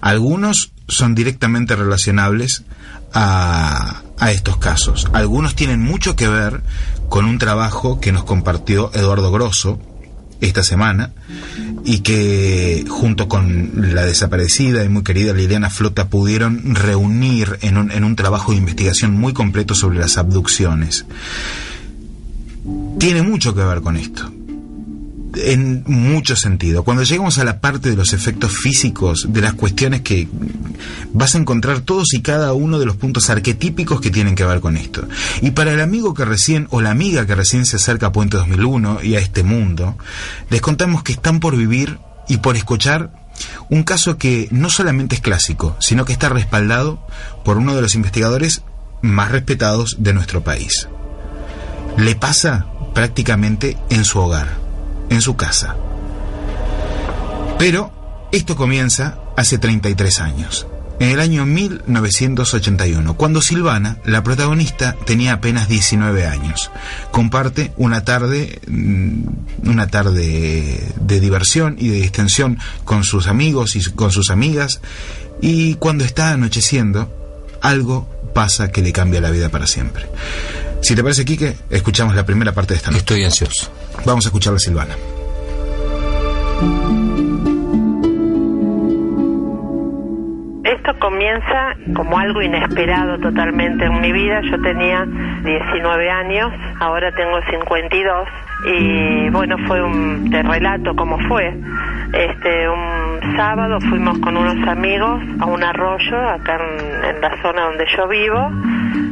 Algunos 0.00 0.72
son 0.88 1.14
directamente 1.14 1.76
relacionables 1.76 2.64
a, 3.12 4.02
a 4.18 4.32
estos 4.32 4.58
casos. 4.58 5.08
Algunos 5.12 5.54
tienen 5.54 5.80
mucho 5.80 6.16
que 6.16 6.28
ver 6.28 6.62
con 7.08 7.24
un 7.24 7.38
trabajo 7.38 8.00
que 8.00 8.12
nos 8.12 8.24
compartió 8.24 8.90
Eduardo 8.94 9.30
Grosso 9.30 9.80
esta 10.40 10.62
semana 10.62 11.12
y 11.84 12.00
que 12.00 12.84
junto 12.88 13.28
con 13.28 13.94
la 13.94 14.04
desaparecida 14.04 14.84
y 14.84 14.88
muy 14.88 15.02
querida 15.02 15.32
Liliana 15.32 15.70
Flota 15.70 16.08
pudieron 16.08 16.74
reunir 16.76 17.58
en 17.62 17.76
un, 17.76 17.90
en 17.90 18.04
un 18.04 18.14
trabajo 18.14 18.52
de 18.52 18.58
investigación 18.58 19.14
muy 19.14 19.32
completo 19.32 19.74
sobre 19.74 19.98
las 19.98 20.16
abducciones. 20.16 21.06
Tiene 22.98 23.22
mucho 23.22 23.54
que 23.54 23.62
ver 23.62 23.80
con 23.80 23.96
esto 23.96 24.32
en 25.38 25.84
mucho 25.86 26.36
sentido. 26.36 26.84
Cuando 26.84 27.02
llegamos 27.02 27.38
a 27.38 27.44
la 27.44 27.60
parte 27.60 27.90
de 27.90 27.96
los 27.96 28.12
efectos 28.12 28.52
físicos, 28.52 29.26
de 29.32 29.40
las 29.40 29.54
cuestiones 29.54 30.02
que 30.02 30.28
vas 31.12 31.34
a 31.34 31.38
encontrar 31.38 31.80
todos 31.80 32.12
y 32.14 32.22
cada 32.22 32.52
uno 32.52 32.78
de 32.78 32.86
los 32.86 32.96
puntos 32.96 33.30
arquetípicos 33.30 34.00
que 34.00 34.10
tienen 34.10 34.34
que 34.34 34.44
ver 34.44 34.60
con 34.60 34.76
esto. 34.76 35.06
Y 35.40 35.52
para 35.52 35.72
el 35.72 35.80
amigo 35.80 36.14
que 36.14 36.24
recién, 36.24 36.66
o 36.70 36.80
la 36.80 36.90
amiga 36.90 37.26
que 37.26 37.34
recién 37.34 37.66
se 37.66 37.76
acerca 37.76 38.06
a 38.06 38.12
Puente 38.12 38.36
2001 38.36 39.02
y 39.02 39.16
a 39.16 39.20
este 39.20 39.42
mundo, 39.42 39.96
les 40.50 40.60
contamos 40.60 41.02
que 41.02 41.12
están 41.12 41.40
por 41.40 41.56
vivir 41.56 41.98
y 42.28 42.38
por 42.38 42.56
escuchar 42.56 43.10
un 43.70 43.84
caso 43.84 44.18
que 44.18 44.48
no 44.50 44.68
solamente 44.68 45.14
es 45.14 45.20
clásico, 45.20 45.76
sino 45.78 46.04
que 46.04 46.12
está 46.12 46.28
respaldado 46.28 47.06
por 47.44 47.56
uno 47.56 47.74
de 47.74 47.82
los 47.82 47.94
investigadores 47.94 48.62
más 49.00 49.30
respetados 49.30 49.96
de 50.00 50.12
nuestro 50.12 50.42
país. 50.42 50.88
Le 51.96 52.14
pasa 52.16 52.66
prácticamente 52.94 53.76
en 53.90 54.04
su 54.04 54.18
hogar 54.18 54.67
en 55.10 55.20
su 55.20 55.36
casa. 55.36 55.76
Pero 57.58 57.92
esto 58.32 58.56
comienza 58.56 59.18
hace 59.36 59.58
33 59.58 60.20
años, 60.20 60.66
en 61.00 61.10
el 61.10 61.20
año 61.20 61.46
1981, 61.46 63.16
cuando 63.16 63.40
Silvana, 63.40 63.98
la 64.04 64.24
protagonista, 64.24 64.96
tenía 65.06 65.34
apenas 65.34 65.68
19 65.68 66.26
años. 66.26 66.72
Comparte 67.12 67.72
una 67.76 68.04
tarde, 68.04 68.60
mm, 68.66 69.68
una 69.68 69.86
tarde 69.86 70.92
de 71.00 71.20
diversión 71.20 71.76
y 71.78 71.88
de 71.88 72.00
distensión 72.00 72.58
con 72.84 73.04
sus 73.04 73.28
amigos 73.28 73.76
y 73.76 73.84
con 73.92 74.10
sus 74.10 74.30
amigas, 74.30 74.80
y 75.40 75.74
cuando 75.74 76.04
está 76.04 76.32
anocheciendo, 76.32 77.14
algo 77.60 78.08
pasa 78.34 78.72
que 78.72 78.82
le 78.82 78.92
cambia 78.92 79.20
la 79.20 79.30
vida 79.30 79.50
para 79.50 79.66
siempre. 79.68 80.06
Si 80.82 80.94
te 80.94 81.02
parece, 81.02 81.24
Quique, 81.24 81.56
escuchamos 81.70 82.14
la 82.14 82.26
primera 82.26 82.52
parte 82.52 82.74
de 82.74 82.78
esta 82.78 82.90
noche. 82.90 83.00
Estoy 83.00 83.24
ansioso. 83.24 83.70
Vamos 84.04 84.24
a 84.24 84.28
escuchar 84.28 84.54
a 84.54 84.58
Silvana. 84.58 84.94
Esto 90.64 90.98
comienza 90.98 91.76
como 91.94 92.18
algo 92.18 92.42
inesperado 92.42 93.18
totalmente 93.18 93.84
en 93.84 94.00
mi 94.00 94.12
vida. 94.12 94.40
Yo 94.50 94.60
tenía 94.62 95.04
19 95.04 96.10
años, 96.10 96.52
ahora 96.80 97.12
tengo 97.12 97.40
52 97.50 98.28
y 98.66 99.30
bueno, 99.30 99.56
fue 99.66 99.82
un 99.82 100.30
te 100.30 100.42
relato 100.42 100.94
cómo 100.96 101.18
fue. 101.28 101.54
Este 102.12 102.68
un 102.68 103.36
sábado 103.36 103.78
fuimos 103.88 104.18
con 104.20 104.36
unos 104.36 104.66
amigos 104.66 105.22
a 105.40 105.46
un 105.46 105.62
arroyo 105.62 106.18
acá 106.28 106.56
en, 106.56 107.16
en 107.16 107.20
la 107.20 107.42
zona 107.42 107.64
donde 107.64 107.86
yo 107.96 108.08
vivo. 108.08 108.50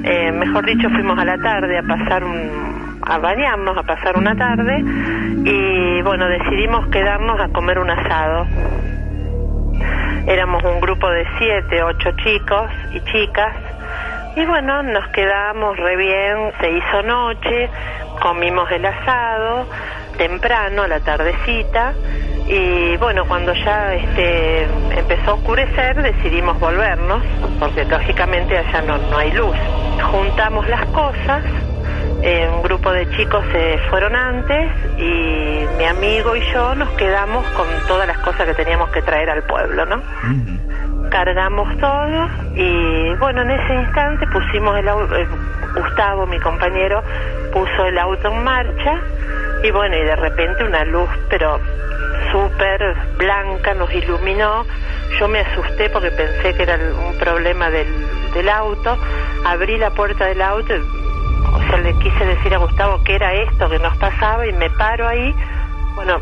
Eh, 0.05 0.33
mejor 0.33 0.65
dicho, 0.65 0.89
fuimos 0.91 1.19
a 1.19 1.25
la 1.25 1.39
tarde 1.39 1.79
a 1.79 1.83
pasar 1.83 2.25
un, 2.25 2.76
a 3.07 3.19
bañarnos, 3.19 3.79
a 3.79 3.83
pasar 3.85 4.19
una 4.19 4.35
tarde 4.35 4.83
y 5.45 6.03
bueno, 6.03 6.27
decidimos 6.29 6.89
quedarnos 6.89 7.41
a 7.41 7.49
comer 7.49 7.79
un 7.79 7.91
asado. 7.91 8.47
Éramos 10.27 10.65
un 10.65 10.81
grupo 10.81 11.09
de 11.09 11.25
siete, 11.39 11.83
ocho 11.85 12.11
chicos 12.25 12.69
y 12.93 13.01
chicas 13.13 13.55
y 14.35 14.45
bueno, 14.45 14.83
nos 14.83 15.07
quedamos 15.09 15.77
re 15.77 15.97
bien, 15.97 16.53
se 16.61 16.71
hizo 16.71 17.03
noche, 17.05 17.71
comimos 18.21 18.71
el 18.73 18.85
asado 18.85 19.67
temprano, 20.19 20.83
a 20.83 20.89
la 20.89 21.01
tardecita 21.01 21.95
y 22.49 22.97
bueno, 22.97 23.25
cuando 23.27 23.53
ya 23.53 23.95
este, 23.95 24.65
empezó 24.97 25.31
a 25.31 25.35
oscurecer 25.35 26.03
decidimos 26.03 26.59
volvernos 26.59 27.23
porque 27.61 27.85
lógicamente 27.85 28.59
allá 28.59 28.83
no, 28.83 28.99
no 28.99 29.19
hay 29.19 29.31
luz. 29.31 29.57
Juntamos 30.11 30.67
las 30.69 30.85
cosas 30.87 31.45
eh, 32.23 32.49
un 32.53 32.63
grupo 32.63 32.91
de 32.93 33.09
chicos 33.11 33.45
se 33.53 33.79
fueron 33.91 34.17
antes 34.17 34.71
y 34.99 35.65
mi 35.77 35.85
amigo 35.85 36.35
y 36.35 36.41
yo 36.53 36.75
nos 36.75 36.89
quedamos 36.91 37.47
con 37.51 37.67
todas 37.87 38.07
las 38.07 38.19
cosas 38.19 38.47
que 38.47 38.55
teníamos 38.55 38.91
que 38.91 39.03
traer 39.03 39.31
al 39.31 39.43
pueblo, 39.45 39.85
¿no? 39.87 40.03
Cargamos 41.11 41.77
todo 41.79 42.29
y 42.55 43.15
bueno, 43.17 43.43
en 43.43 43.51
ese 43.51 43.75
instante 43.75 44.27
pusimos 44.29 44.79
el 44.79 44.89
auto, 44.89 45.15
Gustavo, 45.77 46.27
mi 46.27 46.41
compañero, 46.41 47.03
puso 47.53 47.87
el 47.87 47.99
auto 47.99 48.29
en 48.29 48.43
marcha 48.43 49.01
y 49.63 49.71
bueno, 49.71 49.97
y 49.97 50.05
de 50.05 50.17
repente 50.17 50.65
una 50.65 50.85
luz, 50.85 51.09
pero 51.29 51.61
súper 52.33 52.97
blanca, 53.17 53.75
nos 53.75 53.93
iluminó. 53.93 54.65
Yo 55.19 55.29
me 55.29 55.41
asusté 55.41 55.89
porque 55.91 56.11
pensé 56.11 56.55
que 56.55 56.63
era 56.63 56.77
un 56.77 57.17
problema 57.19 57.71
del, 57.71 57.87
del 58.35 58.49
auto. 58.49 58.99
Abrí 59.45 59.79
la 59.79 59.91
puerta 59.91 60.27
del 60.27 60.43
auto 60.43 60.75
y 60.75 61.06
o 61.45 61.61
sea, 61.69 61.79
le 61.79 61.93
quise 61.99 62.25
decir 62.25 62.55
a 62.55 62.59
Gustavo 62.59 63.03
que 63.05 63.15
era 63.17 63.33
esto 63.33 63.69
que 63.69 63.79
nos 63.79 63.97
pasaba 63.99 64.47
y 64.47 64.53
me 64.53 64.71
paro 64.71 65.07
ahí. 65.09 65.35
Bueno, 65.95 66.19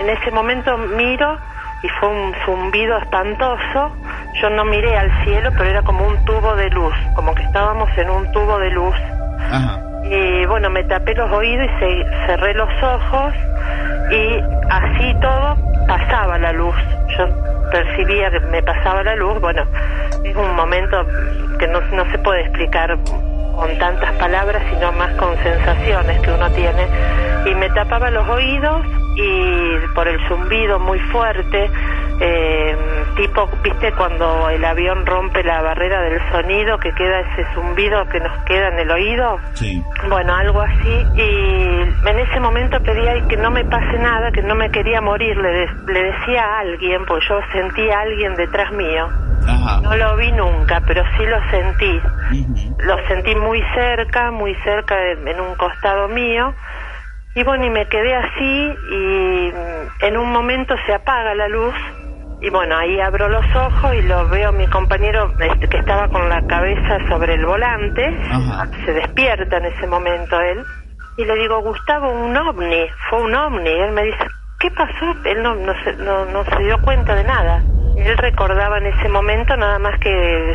en 0.00 0.08
ese 0.10 0.30
momento 0.30 0.76
miro 0.78 1.38
y 1.82 1.88
fue 2.00 2.08
un 2.08 2.34
zumbido 2.44 2.96
espantoso. 2.98 3.94
Yo 4.40 4.50
no 4.50 4.64
miré 4.64 4.96
al 4.96 5.10
cielo, 5.24 5.50
pero 5.56 5.70
era 5.70 5.82
como 5.82 6.06
un 6.06 6.24
tubo 6.24 6.54
de 6.56 6.68
luz, 6.70 6.94
como 7.14 7.34
que 7.34 7.42
estábamos 7.42 7.88
en 7.96 8.10
un 8.10 8.30
tubo 8.32 8.58
de 8.58 8.70
luz. 8.70 8.94
Y 10.04 10.44
bueno, 10.46 10.68
me 10.70 10.82
tapé 10.84 11.14
los 11.14 11.30
oídos 11.32 11.66
y 11.66 11.78
se- 11.78 12.26
cerré 12.26 12.54
los 12.54 12.68
ojos 12.82 13.32
y 14.10 14.38
así 14.70 15.14
todo 15.20 15.56
pasaba 15.88 16.38
la 16.38 16.52
luz. 16.52 16.74
Yo 17.16 17.26
percibía 17.70 18.30
que 18.30 18.40
me 18.40 18.62
pasaba 18.62 19.02
la 19.02 19.14
luz. 19.16 19.40
Bueno, 19.40 19.62
es 20.24 20.36
un 20.36 20.54
momento 20.56 21.06
que 21.58 21.66
no, 21.68 21.80
no 21.92 22.04
se 22.10 22.18
puede 22.18 22.42
explicar 22.42 22.96
con 23.56 23.78
tantas 23.78 24.12
palabras, 24.16 24.62
sino 24.70 24.92
más 24.92 25.14
con 25.14 25.36
sensaciones 25.42 26.20
que 26.20 26.30
uno 26.30 26.50
tiene. 26.50 26.86
Y 27.46 27.54
me 27.54 27.68
tapaba 27.70 28.10
los 28.10 28.28
oídos 28.28 28.84
y 29.16 29.78
por 29.94 30.08
el 30.08 30.18
zumbido 30.28 30.78
muy 30.78 30.98
fuerte, 30.98 31.70
eh, 32.20 32.76
tipo, 33.16 33.48
viste, 33.62 33.92
cuando 33.92 34.48
el 34.50 34.64
avión 34.64 35.04
rompe 35.06 35.42
la 35.44 35.62
barrera 35.62 36.00
del 36.02 36.20
sonido, 36.30 36.78
que 36.78 36.92
queda 36.92 37.20
ese 37.20 37.46
zumbido 37.54 38.06
que 38.08 38.20
nos 38.20 38.32
queda 38.44 38.68
en 38.68 38.78
el 38.80 38.90
oído. 38.90 39.38
Sí. 39.54 39.82
Bueno, 40.08 40.34
algo 40.34 40.60
así. 40.60 41.06
Y 41.16 42.08
en 42.08 42.18
ese 42.18 42.40
momento 42.40 42.80
pedía 42.82 43.12
"Ay, 43.12 43.22
que 43.28 43.36
no 43.36 43.50
me 43.50 43.64
pase 43.64 43.98
nada, 43.98 44.30
que 44.32 44.42
no 44.42 44.54
me 44.54 44.70
quería 44.70 45.00
morir. 45.00 45.36
Le, 45.36 45.48
de- 45.48 45.70
le 45.92 46.02
decía 46.12 46.44
a 46.44 46.58
alguien, 46.60 47.04
pues 47.06 47.24
yo 47.28 47.40
sentía 47.52 47.98
a 47.98 48.02
alguien 48.02 48.34
detrás 48.34 48.70
mío. 48.72 49.08
No 49.82 49.94
lo 49.96 50.16
vi 50.16 50.32
nunca, 50.32 50.80
pero 50.86 51.02
sí 51.16 51.26
lo 51.26 51.38
sentí. 51.50 52.00
Lo 52.78 52.96
sentí 53.06 53.34
muy 53.36 53.62
cerca, 53.74 54.30
muy 54.30 54.54
cerca, 54.64 54.96
de- 54.96 55.30
en 55.30 55.40
un 55.40 55.54
costado 55.56 56.08
mío. 56.08 56.54
Y 57.34 57.42
bueno, 57.42 57.64
y 57.66 57.70
me 57.70 57.86
quedé 57.88 58.14
así 58.14 58.74
y 58.92 59.52
en 60.00 60.16
un 60.16 60.30
momento 60.32 60.74
se 60.86 60.94
apaga 60.94 61.34
la 61.34 61.48
luz. 61.48 61.74
Y 62.44 62.50
bueno, 62.50 62.76
ahí 62.76 63.00
abro 63.00 63.26
los 63.30 63.46
ojos 63.56 63.94
y 63.94 64.02
lo 64.02 64.28
veo 64.28 64.52
mi 64.52 64.66
compañero 64.66 65.32
este, 65.40 65.66
que 65.66 65.78
estaba 65.78 66.08
con 66.08 66.28
la 66.28 66.46
cabeza 66.46 66.98
sobre 67.08 67.36
el 67.36 67.46
volante. 67.46 68.02
Se 68.84 68.92
despierta 68.92 69.56
en 69.56 69.64
ese 69.64 69.86
momento 69.86 70.38
él. 70.38 70.62
Y 71.16 71.24
le 71.24 71.36
digo, 71.36 71.62
Gustavo, 71.62 72.10
un 72.12 72.36
ovni, 72.36 72.86
fue 73.08 73.22
un 73.22 73.34
ovni. 73.34 73.70
Él 73.70 73.92
me 73.92 74.02
dice, 74.02 74.26
¿qué 74.60 74.70
pasó? 74.72 75.06
Él 75.24 75.42
no, 75.42 75.54
no, 75.54 75.72
se, 75.84 75.96
no, 75.96 76.26
no 76.26 76.44
se 76.44 76.58
dio 76.64 76.82
cuenta 76.82 77.14
de 77.14 77.24
nada. 77.24 77.62
Él 77.96 78.16
recordaba 78.18 78.78
en 78.78 78.86
ese 78.86 79.08
momento 79.08 79.56
nada 79.56 79.78
más 79.78 79.98
que 80.00 80.54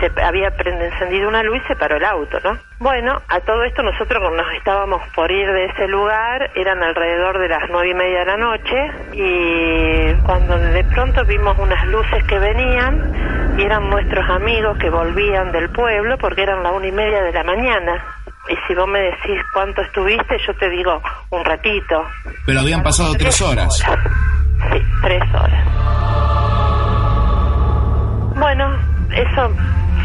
se 0.00 0.22
había 0.22 0.48
encendido 0.48 1.28
una 1.28 1.42
luz 1.42 1.60
y 1.64 1.68
se 1.68 1.76
paró 1.76 1.96
el 1.96 2.04
auto, 2.04 2.38
¿no? 2.44 2.58
Bueno, 2.78 3.20
a 3.28 3.40
todo 3.40 3.62
esto 3.64 3.82
nosotros 3.82 4.22
nos 4.36 4.52
estábamos 4.54 5.02
por 5.14 5.30
ir 5.30 5.50
de 5.50 5.66
ese 5.66 5.86
lugar, 5.88 6.50
eran 6.54 6.82
alrededor 6.82 7.38
de 7.38 7.48
las 7.48 7.62
nueve 7.70 7.90
y 7.90 7.94
media 7.94 8.20
de 8.20 8.24
la 8.26 8.36
noche 8.36 8.76
y 9.12 10.14
cuando 10.22 10.58
de 10.58 10.84
pronto 10.84 11.24
vimos 11.24 11.58
unas 11.58 11.86
luces 11.86 12.24
que 12.24 12.38
venían 12.38 13.56
y 13.58 13.62
eran 13.62 13.88
nuestros 13.88 14.28
amigos 14.28 14.78
que 14.78 14.90
volvían 14.90 15.52
del 15.52 15.70
pueblo 15.70 16.18
porque 16.18 16.42
eran 16.42 16.62
la 16.62 16.72
una 16.72 16.86
y 16.86 16.92
media 16.92 17.22
de 17.22 17.32
la 17.32 17.44
mañana. 17.44 18.04
Y 18.48 18.56
si 18.66 18.74
vos 18.74 18.88
me 18.88 19.00
decís 19.00 19.40
cuánto 19.52 19.82
estuviste, 19.82 20.36
yo 20.46 20.54
te 20.54 20.68
digo 20.70 21.00
un 21.30 21.44
ratito. 21.44 22.04
Pero 22.46 22.60
habían 22.60 22.82
pasado 22.82 23.14
tres 23.14 23.40
horas. 23.42 23.84
Sí, 24.72 24.82
tres 25.02 25.22
horas. 25.34 26.69
Bueno, 28.40 28.74
eso 29.12 29.52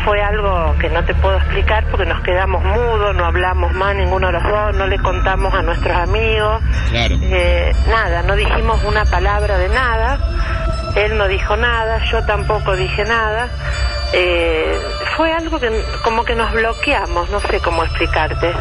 fue 0.03 0.21
algo 0.21 0.75
que 0.79 0.89
no 0.89 1.01
te 1.05 1.15
puedo 1.15 1.37
explicar 1.37 1.85
porque 1.89 2.05
nos 2.05 2.21
quedamos 2.21 2.61
mudos, 2.65 3.15
no 3.15 3.25
hablamos 3.25 3.71
más 3.73 3.95
ninguno 3.95 4.27
de 4.27 4.33
los 4.33 4.43
dos, 4.43 4.75
no 4.75 4.87
le 4.87 4.99
contamos 4.99 5.53
a 5.53 5.61
nuestros 5.61 5.95
amigos. 5.95 6.61
Claro. 6.89 7.15
Eh, 7.21 7.73
nada, 7.87 8.23
no 8.23 8.35
dijimos 8.35 8.83
una 8.83 9.05
palabra 9.05 9.57
de 9.57 9.69
nada. 9.69 10.19
Él 10.95 11.17
no 11.17 11.29
dijo 11.29 11.55
nada, 11.55 12.03
yo 12.11 12.25
tampoco 12.25 12.75
dije 12.75 13.05
nada. 13.05 13.47
Eh, 14.11 14.79
fue 15.15 15.31
algo 15.31 15.57
que 15.57 15.71
como 16.03 16.25
que 16.25 16.35
nos 16.35 16.51
bloqueamos, 16.51 17.29
no 17.29 17.39
sé 17.39 17.61
cómo 17.61 17.85
explicarte. 17.85 18.51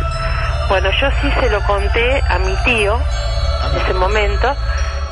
Bueno, 0.68 0.89
yo 1.01 1.09
sí 1.20 1.33
se 1.41 1.51
lo 1.51 1.61
conté 1.62 2.22
a 2.29 2.39
mi 2.39 2.55
tío 2.64 2.97
en 3.72 3.81
ese 3.81 3.95
momento, 3.95 4.55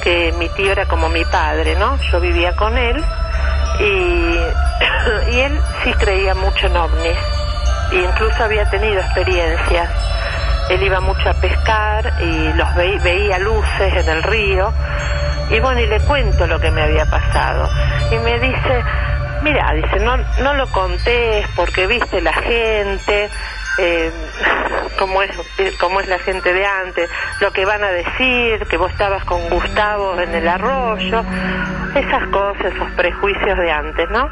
que 0.04 0.32
mi 0.38 0.48
tío 0.50 0.70
era 0.70 0.86
como 0.86 1.08
mi 1.08 1.24
padre, 1.24 1.74
¿no? 1.74 1.98
Yo 2.12 2.20
vivía 2.20 2.54
con 2.54 2.78
él 2.78 3.04
y, 3.84 5.30
y 5.32 5.40
él 5.40 5.60
sí 5.84 5.92
creía 5.94 6.34
mucho 6.34 6.66
en 6.66 6.76
ovnis 6.76 7.18
e 7.92 7.96
incluso 7.96 8.44
había 8.44 8.64
tenido 8.70 9.00
experiencias. 9.00 9.88
Él 10.70 10.82
iba 10.82 11.00
mucho 11.00 11.28
a 11.28 11.34
pescar 11.34 12.12
y 12.20 12.52
los 12.54 12.74
ve- 12.74 12.98
veía 13.02 13.38
luces 13.38 13.94
en 13.94 14.08
el 14.08 14.22
río 14.22 14.72
y 15.50 15.58
bueno, 15.60 15.80
y 15.80 15.86
le 15.86 16.00
cuento 16.00 16.46
lo 16.46 16.58
que 16.60 16.70
me 16.70 16.82
había 16.82 17.04
pasado. 17.06 17.68
Y 18.10 18.16
me 18.18 18.38
dice, 18.38 18.82
mira, 19.42 19.72
dice, 19.74 19.98
no, 20.00 20.16
no 20.42 20.54
lo 20.54 20.66
contés 20.68 21.46
porque 21.56 21.86
viste 21.86 22.20
la 22.20 22.32
gente, 22.32 23.30
eh, 23.78 24.10
cómo, 24.98 25.22
es, 25.22 25.30
cómo 25.78 26.00
es 26.00 26.08
la 26.08 26.18
gente 26.18 26.52
de 26.52 26.64
antes, 26.64 27.10
lo 27.40 27.52
que 27.52 27.64
van 27.64 27.82
a 27.82 27.90
decir, 27.90 28.66
que 28.66 28.76
vos 28.76 28.90
estabas 28.90 29.24
con 29.24 29.48
Gustavo 29.48 30.18
en 30.20 30.34
el 30.34 30.48
arroyo, 30.48 31.24
esas 31.94 32.26
cosas, 32.28 32.66
esos 32.74 32.90
prejuicios 32.92 33.58
de 33.58 33.70
antes, 33.70 34.10
¿no? 34.10 34.30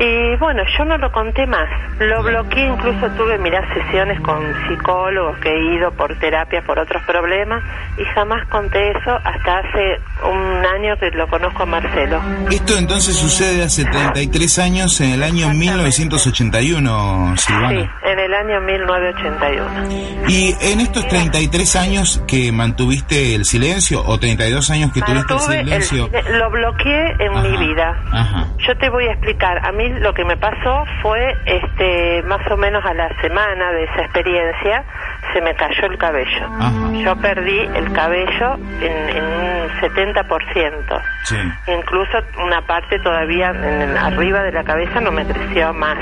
Y 0.00 0.36
bueno, 0.36 0.62
yo 0.78 0.84
no 0.84 0.96
lo 0.96 1.10
conté 1.10 1.44
más, 1.48 1.68
lo 1.98 2.22
bloqueé, 2.22 2.66
incluso 2.68 3.08
tuve, 3.16 3.36
mirá, 3.38 3.60
sesiones 3.74 4.20
con 4.20 4.38
psicólogos 4.68 5.36
que 5.38 5.48
he 5.50 5.74
ido 5.74 5.90
por 5.92 6.14
terapia 6.20 6.62
por 6.62 6.78
otros 6.78 7.02
problemas 7.02 7.64
y 7.98 8.04
jamás 8.14 8.46
conté 8.48 8.92
eso 8.92 9.10
hasta 9.24 9.58
hace 9.58 10.00
un 10.30 10.64
año 10.64 10.96
que 11.00 11.10
lo 11.10 11.26
conozco 11.26 11.64
a 11.64 11.66
Marcelo. 11.66 12.20
Esto 12.48 12.78
entonces 12.78 13.16
sucede 13.16 13.64
hace 13.64 13.84
33 13.86 14.58
años, 14.60 15.00
en 15.00 15.10
el 15.14 15.22
año 15.24 15.48
1981, 15.52 17.34
Sí, 17.36 17.46
Silvana. 17.52 17.98
en 18.04 18.18
el 18.20 18.34
año 18.34 18.60
1981. 18.60 20.28
Y 20.28 20.54
en 20.60 20.80
estos 20.80 21.08
33 21.08 21.74
años 21.76 22.22
que 22.28 22.52
mantuviste 22.52 23.34
el 23.34 23.44
silencio, 23.44 24.02
o 24.06 24.16
32 24.18 24.70
años 24.70 24.92
que 24.92 25.00
tuviste 25.02 25.32
el 25.60 25.64
silencio. 25.64 26.08
lo 26.38 26.50
bloqueé 26.50 27.16
en 27.18 27.32
Ajá, 27.32 27.42
mi 27.42 27.56
vida. 27.66 27.96
Ajá. 28.12 28.46
Yo 28.58 28.76
te 28.76 28.88
voy 28.90 29.06
a 29.08 29.12
explicar. 29.12 29.58
A 29.66 29.72
mí 29.72 29.87
lo 29.90 30.12
que 30.14 30.24
me 30.24 30.36
pasó 30.36 30.84
fue, 31.02 31.36
este, 31.44 32.22
más 32.24 32.40
o 32.50 32.56
menos 32.56 32.84
a 32.84 32.94
la 32.94 33.08
semana 33.20 33.72
de 33.72 33.84
esa 33.84 34.02
experiencia, 34.02 34.84
se 35.32 35.40
me 35.40 35.54
cayó 35.54 35.86
el 35.86 35.98
cabello. 35.98 36.46
Ajá. 36.58 36.92
Yo 36.92 37.16
perdí 37.16 37.58
el 37.74 37.92
cabello 37.92 38.54
en, 38.80 39.16
en 39.16 39.24
un 39.24 39.68
70%. 39.80 41.02
Sí. 41.24 41.36
Incluso 41.66 42.18
una 42.44 42.62
parte 42.62 42.98
todavía 43.00 43.50
en, 43.50 43.96
arriba 43.96 44.42
de 44.42 44.52
la 44.52 44.64
cabeza 44.64 45.00
no 45.00 45.12
me 45.12 45.24
creció 45.24 45.72
más. 45.74 45.98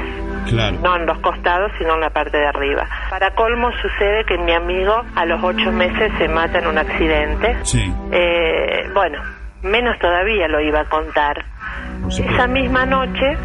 Claro. 0.46 0.76
No 0.80 0.94
en 0.94 1.06
los 1.06 1.18
costados, 1.18 1.72
sino 1.78 1.94
en 1.94 2.00
la 2.00 2.10
parte 2.10 2.36
de 2.38 2.46
arriba. 2.46 2.86
Para 3.10 3.32
colmo 3.32 3.72
sucede 3.82 4.24
que 4.24 4.38
mi 4.38 4.52
amigo 4.52 5.04
a 5.16 5.24
los 5.24 5.42
ocho 5.42 5.72
meses 5.72 6.12
se 6.18 6.28
mata 6.28 6.60
en 6.60 6.68
un 6.68 6.78
accidente. 6.78 7.56
Sí. 7.62 7.92
Eh, 8.12 8.88
bueno, 8.94 9.20
menos 9.62 9.98
todavía 9.98 10.46
lo 10.46 10.60
iba 10.60 10.80
a 10.80 10.84
contar. 10.84 11.44
Esa 12.08 12.46
misma 12.46 12.86
noche 12.86 13.36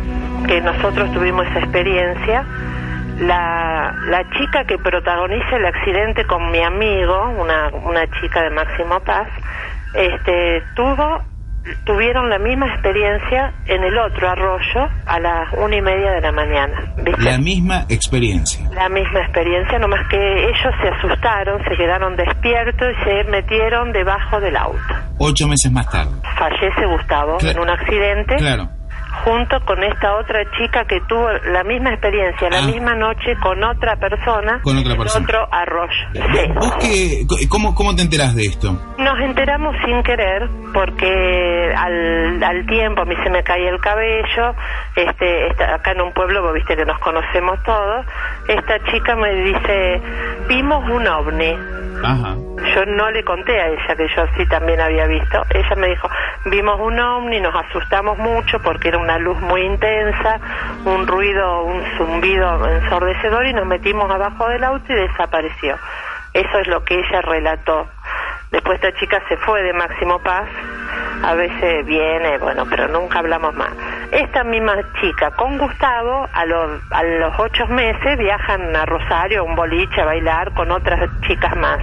que 0.48 0.62
nosotros 0.62 1.12
tuvimos 1.14 1.48
esa 1.48 1.60
experiencia, 1.60 2.46
la, 3.20 3.96
la 4.08 4.30
chica 4.32 4.66
que 4.66 4.78
protagoniza 4.78 5.58
el 5.58 5.66
accidente 5.66 6.26
con 6.26 6.52
mi 6.52 6.62
amigo, 6.62 7.30
una, 7.38 7.70
una 7.70 8.08
chica 8.20 8.44
de 8.44 8.50
Máximo 8.50 9.00
Paz, 9.02 9.28
este, 9.94 10.64
tuvo, 10.76 11.22
tuvieron 11.86 12.30
la 12.30 12.40
misma 12.40 12.68
experiencia 12.68 13.54
en 13.66 13.84
el 13.84 13.98
otro 13.98 14.30
arroyo 14.30 14.90
a 15.06 15.20
las 15.20 15.54
una 15.54 15.76
y 15.76 15.82
media 15.82 16.12
de 16.12 16.22
la 16.22 16.32
mañana. 16.32 16.94
¿viste? 16.98 17.22
La 17.22 17.38
misma 17.38 17.86
experiencia. 17.90 18.68
La 18.74 18.90
misma 18.90 19.22
experiencia, 19.22 19.80
nomás 19.80 20.08
que 20.10 20.18
ellos 20.18 20.74
se 20.82 20.88
asustaron, 20.88 21.64
se 21.64 21.76
quedaron 21.76 22.16
despiertos 22.16 22.88
y 22.92 23.04
se 23.04 23.24
metieron 23.26 23.92
debajo 23.92 24.40
del 24.40 24.56
auto. 24.56 24.80
Ocho 25.18 25.48
meses 25.48 25.72
más 25.72 25.90
tarde. 25.90 26.12
Fallece 26.38 26.86
Gustavo 26.86 27.38
en 27.42 27.60
un 27.60 27.70
accidente 27.70 28.36
Claro. 28.38 28.81
Junto 29.24 29.60
con 29.66 29.84
esta 29.84 30.16
otra 30.16 30.40
chica 30.58 30.86
que 30.86 31.00
tuvo 31.02 31.30
la 31.52 31.64
misma 31.64 31.92
experiencia, 31.92 32.50
la 32.50 32.60
Ah. 32.60 32.66
misma 32.66 32.96
noche 32.96 33.36
con 33.42 33.64
otra 33.64 33.96
persona, 33.98 34.60
Con 34.64 34.78
otra 34.78 34.96
persona. 34.96 35.26
otro 35.26 35.48
arroyo. 35.52 35.92
Sí. 36.14 36.52
¿Vos 36.56 36.76
qué, 36.80 37.48
cómo, 37.50 37.76
cómo 37.76 37.96
te 37.96 38.02
enterás 38.02 38.36
de 38.36 38.44
esto? 38.44 38.72
Nos 38.98 39.20
enteramos 39.20 39.76
sin 39.86 40.02
querer 40.04 40.48
porque 40.74 41.74
al, 41.78 42.42
al 42.44 42.66
tiempo 42.66 43.02
a 43.02 43.06
mí 43.06 43.16
se 43.24 43.30
me 43.30 43.44
caía 43.44 43.70
el 43.70 43.80
cabello, 43.80 44.56
este, 44.96 45.48
esta- 45.48 45.76
acá 45.76 45.92
en 45.92 46.02
un 46.02 46.14
pueblo, 46.14 46.42
vos 46.42 46.54
viste 46.54 46.76
que 46.76 46.86
nos 46.86 46.98
conocemos 47.00 47.62
todos, 47.64 48.06
esta 48.48 48.80
chica 48.92 49.16
me 49.16 49.34
dice, 49.36 50.02
vimos 50.48 50.88
un 50.90 51.08
ovni. 51.08 51.58
Ajá. 52.04 52.36
Yo 52.76 52.86
no 52.88 53.12
le 53.12 53.24
conté 53.24 53.60
a 53.60 53.68
ella 53.68 53.96
que 53.96 54.08
yo 54.16 54.24
sí 54.38 54.46
también 54.48 54.80
había 54.82 55.06
visto. 55.06 55.44
Ella 55.52 55.76
me 55.78 55.88
dijo, 55.90 56.10
vimos 56.46 56.80
un 56.80 57.00
ovni, 57.00 57.40
nos 57.40 57.54
asustamos 57.56 58.18
mucho 58.18 58.60
porque 58.64 58.88
era 58.90 58.98
una 59.02 59.18
luz 59.18 59.40
muy 59.42 59.62
intensa, 59.62 60.40
un 60.86 61.08
ruido, 61.08 61.64
un 61.64 61.84
zumbido 61.98 62.68
ensordecedor 62.68 63.46
y 63.46 63.54
nos 63.54 63.66
metimos 63.66 64.10
abajo 64.10 64.48
del 64.48 64.64
auto 64.64 64.94
y 64.94 64.96
desapareció. 64.96 65.78
Eso 66.34 66.60
es 66.60 66.68
lo 66.68 66.84
que 66.84 67.00
ella 67.00 67.22
relató. 67.22 67.88
Después 68.52 68.76
esta 68.76 68.98
chica 69.00 69.22
se 69.30 69.38
fue 69.38 69.64
de 69.64 69.74
Máximo 69.74 70.20
Paz, 70.20 70.48
a 71.24 71.36
veces 71.36 71.86
viene, 71.86 72.38
bueno, 72.38 72.66
pero 72.70 72.88
nunca 72.90 73.20
hablamos 73.20 73.54
más. 73.56 73.70
Esta 74.12 74.44
misma 74.44 74.76
chica 75.00 75.32
con 75.32 75.58
Gustavo, 75.58 76.28
a 76.34 76.46
los, 76.46 76.82
a 76.92 77.04
los 77.04 77.34
ocho 77.40 77.66
meses, 77.68 78.18
viajan 78.18 78.76
a 78.76 78.86
Rosario, 78.86 79.42
a 79.42 79.44
un 79.44 79.56
boliche, 79.56 80.02
a 80.02 80.06
bailar 80.06 80.54
con 80.54 80.70
otras 80.70 81.10
chicas 81.22 81.56
más. 81.56 81.80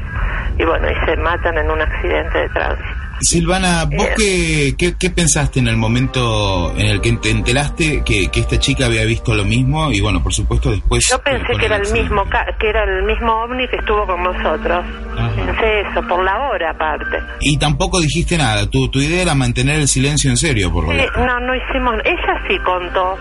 Y 0.59 0.65
bueno, 0.65 0.91
y 0.91 0.95
se 1.07 1.17
matan 1.17 1.57
en 1.57 1.71
un 1.71 1.81
accidente 1.81 2.39
de 2.39 2.49
tránsito. 2.51 3.08
Silvana, 3.21 3.85
¿vos 3.85 4.07
Eh. 4.07 4.15
qué, 4.17 4.75
qué, 4.79 4.95
qué 4.99 5.11
pensaste 5.11 5.59
en 5.61 5.69
el 5.69 5.77
momento 5.77 6.73
en 6.77 6.87
el 6.87 7.01
que 7.01 7.13
te 7.13 7.31
enteraste 7.31 8.03
que, 8.05 8.29
que 8.31 8.41
esta 8.41 8.59
chica 8.59 8.87
había 8.87 9.05
visto 9.05 9.35
lo 9.35 9.45
mismo? 9.45 9.91
Y 9.93 10.01
bueno, 10.01 10.23
por 10.23 10.33
supuesto, 10.33 10.71
después. 10.71 11.09
Yo 11.09 11.17
eh, 11.17 11.21
pensé 11.25 11.55
que 11.59 11.67
era 11.67 11.77
el 11.77 11.93
mismo 11.93 12.25
que 12.59 12.69
era 12.69 12.85
el 12.85 13.03
mismo 13.05 13.33
ovni 13.43 13.67
que 13.69 13.77
estuvo 13.77 14.07
con 14.07 14.23
nosotros. 14.23 14.85
Ajá. 15.17 15.31
Pensé 15.35 15.81
eso 15.81 16.03
por 16.09 16.23
la 16.25 16.49
hora 16.49 16.71
aparte. 16.71 17.19
Y 17.41 17.57
tampoco 17.59 18.01
dijiste 18.01 18.37
nada. 18.39 18.69
Tu, 18.69 18.89
tu 18.89 19.01
idea 19.01 19.23
era 19.23 19.35
mantener 19.35 19.77
el 19.81 19.89
silencio 19.89 20.31
en 20.31 20.37
serio, 20.37 20.73
por 20.73 20.85
lo 20.85 20.93
visto. 20.93 21.25
no, 21.27 21.41
no 21.41 21.55
hicimos. 21.55 21.95
Ella 22.05 22.43
sí 22.49 22.57
contó. 22.65 23.17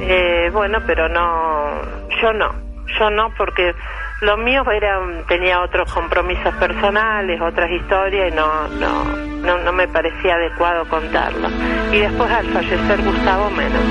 Eh, 0.00 0.50
bueno, 0.52 0.78
pero 0.86 1.08
no. 1.08 1.80
Yo 2.22 2.32
no. 2.32 2.52
Yo 2.98 3.10
no, 3.10 3.32
porque 3.36 3.72
lo 4.20 4.36
mío 4.36 4.62
era 4.70 5.00
tenía 5.26 5.60
otros 5.62 5.92
compromisos 5.92 6.54
personales, 6.56 7.40
otras 7.40 7.70
historias 7.70 8.32
y 8.32 8.34
no, 8.34 8.68
no, 8.68 9.04
no, 9.04 9.58
no 9.58 9.72
me 9.72 9.88
parecía 9.88 10.34
adecuado 10.34 10.86
contarlo. 10.88 11.48
Y 11.92 11.98
después 11.98 12.30
al 12.30 12.46
fallecer 12.48 13.02
Gustavo 13.02 13.50
menos. 13.50 13.82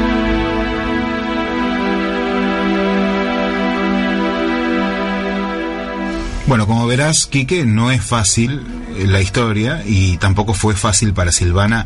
Bueno, 6.45 6.65
como 6.65 6.87
verás, 6.87 7.27
Quique, 7.27 7.63
no 7.63 7.91
es 7.91 8.03
fácil 8.03 8.65
eh, 8.97 9.05
la 9.05 9.21
historia 9.21 9.83
y 9.85 10.17
tampoco 10.17 10.55
fue 10.55 10.73
fácil 10.73 11.13
para 11.13 11.31
Silvana 11.31 11.85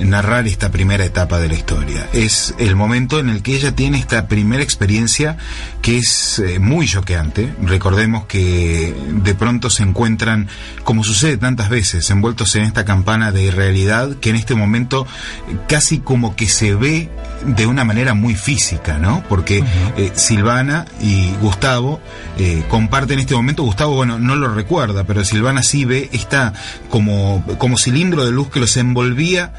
narrar 0.00 0.46
esta 0.46 0.70
primera 0.70 1.04
etapa 1.04 1.38
de 1.38 1.48
la 1.48 1.54
historia. 1.54 2.08
Es 2.12 2.54
el 2.58 2.76
momento 2.76 3.18
en 3.18 3.28
el 3.28 3.42
que 3.42 3.54
ella 3.54 3.74
tiene 3.74 3.98
esta 3.98 4.26
primera 4.26 4.62
experiencia 4.62 5.36
que 5.82 5.98
es 5.98 6.38
eh, 6.38 6.58
muy 6.58 6.86
choqueante. 6.86 7.54
Recordemos 7.62 8.26
que 8.26 8.94
de 9.08 9.34
pronto 9.34 9.70
se 9.70 9.82
encuentran, 9.82 10.48
como 10.84 11.04
sucede 11.04 11.36
tantas 11.36 11.68
veces, 11.68 12.08
envueltos 12.10 12.54
en 12.56 12.64
esta 12.64 12.84
campana 12.84 13.32
de 13.32 13.44
irrealidad 13.44 14.16
que 14.16 14.30
en 14.30 14.36
este 14.36 14.54
momento 14.54 15.06
eh, 15.48 15.56
casi 15.68 15.98
como 15.98 16.36
que 16.36 16.48
se 16.48 16.74
ve 16.74 17.10
de 17.44 17.66
una 17.66 17.84
manera 17.84 18.14
muy 18.14 18.34
física, 18.34 18.98
¿no? 18.98 19.22
Porque 19.28 19.64
eh, 19.96 20.12
Silvana 20.14 20.86
y 21.00 21.30
Gustavo 21.40 22.00
eh, 22.38 22.64
comparten 22.68 23.18
este 23.18 23.34
momento. 23.34 23.62
Gustavo, 23.62 23.94
bueno, 23.94 24.18
no 24.18 24.36
lo 24.36 24.52
recuerda, 24.54 25.04
pero 25.04 25.24
Silvana 25.24 25.62
sí 25.62 25.84
ve 25.84 26.08
esta 26.12 26.52
como, 26.90 27.44
como 27.58 27.78
cilindro 27.78 28.24
de 28.24 28.32
luz 28.32 28.50
que 28.50 28.60
los 28.60 28.76
envolvía 28.76 29.52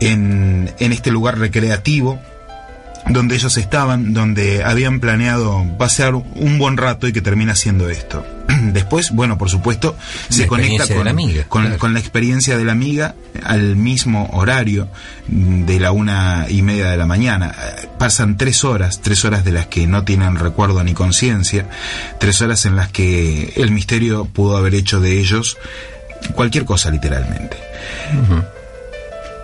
en, 0.00 0.72
en 0.78 0.92
este 0.92 1.10
lugar 1.10 1.38
recreativo 1.38 2.20
donde 3.10 3.34
ellos 3.34 3.56
estaban, 3.58 4.14
donde 4.14 4.64
habían 4.64 5.00
planeado 5.00 5.64
pasear 5.78 6.14
un 6.14 6.58
buen 6.58 6.76
rato 6.76 7.06
y 7.06 7.12
que 7.12 7.20
termina 7.20 7.54
siendo 7.54 7.88
esto. 7.90 8.24
Después, 8.72 9.10
bueno, 9.12 9.36
por 9.36 9.50
supuesto, 9.50 9.96
se 10.28 10.46
conecta 10.46 10.86
con 10.88 11.04
la 11.04 11.10
amiga, 11.10 11.44
con, 11.48 11.62
claro. 11.62 11.78
con 11.78 11.92
la 11.92 12.00
experiencia 12.00 12.56
de 12.56 12.64
la 12.64 12.72
amiga 12.72 13.14
al 13.42 13.76
mismo 13.76 14.30
horario 14.32 14.88
mm, 15.28 15.64
de 15.64 15.80
la 15.80 15.92
una 15.92 16.46
y 16.48 16.62
media 16.62 16.90
de 16.90 16.96
la 16.96 17.06
mañana. 17.06 17.54
Eh, 17.54 17.88
Pasan 17.98 18.36
tres 18.38 18.64
horas, 18.64 19.00
tres 19.02 19.24
horas 19.24 19.44
de 19.44 19.52
las 19.52 19.66
que 19.66 19.86
no 19.86 20.04
tienen 20.04 20.36
recuerdo 20.36 20.82
ni 20.82 20.94
conciencia, 20.94 21.68
tres 22.18 22.40
horas 22.40 22.64
en 22.64 22.76
las 22.76 22.88
que 22.88 23.52
el 23.56 23.70
misterio 23.70 24.24
pudo 24.24 24.56
haber 24.56 24.74
hecho 24.74 25.00
de 25.00 25.18
ellos 25.18 25.58
cualquier 26.34 26.64
cosa 26.64 26.90
literalmente. 26.90 27.56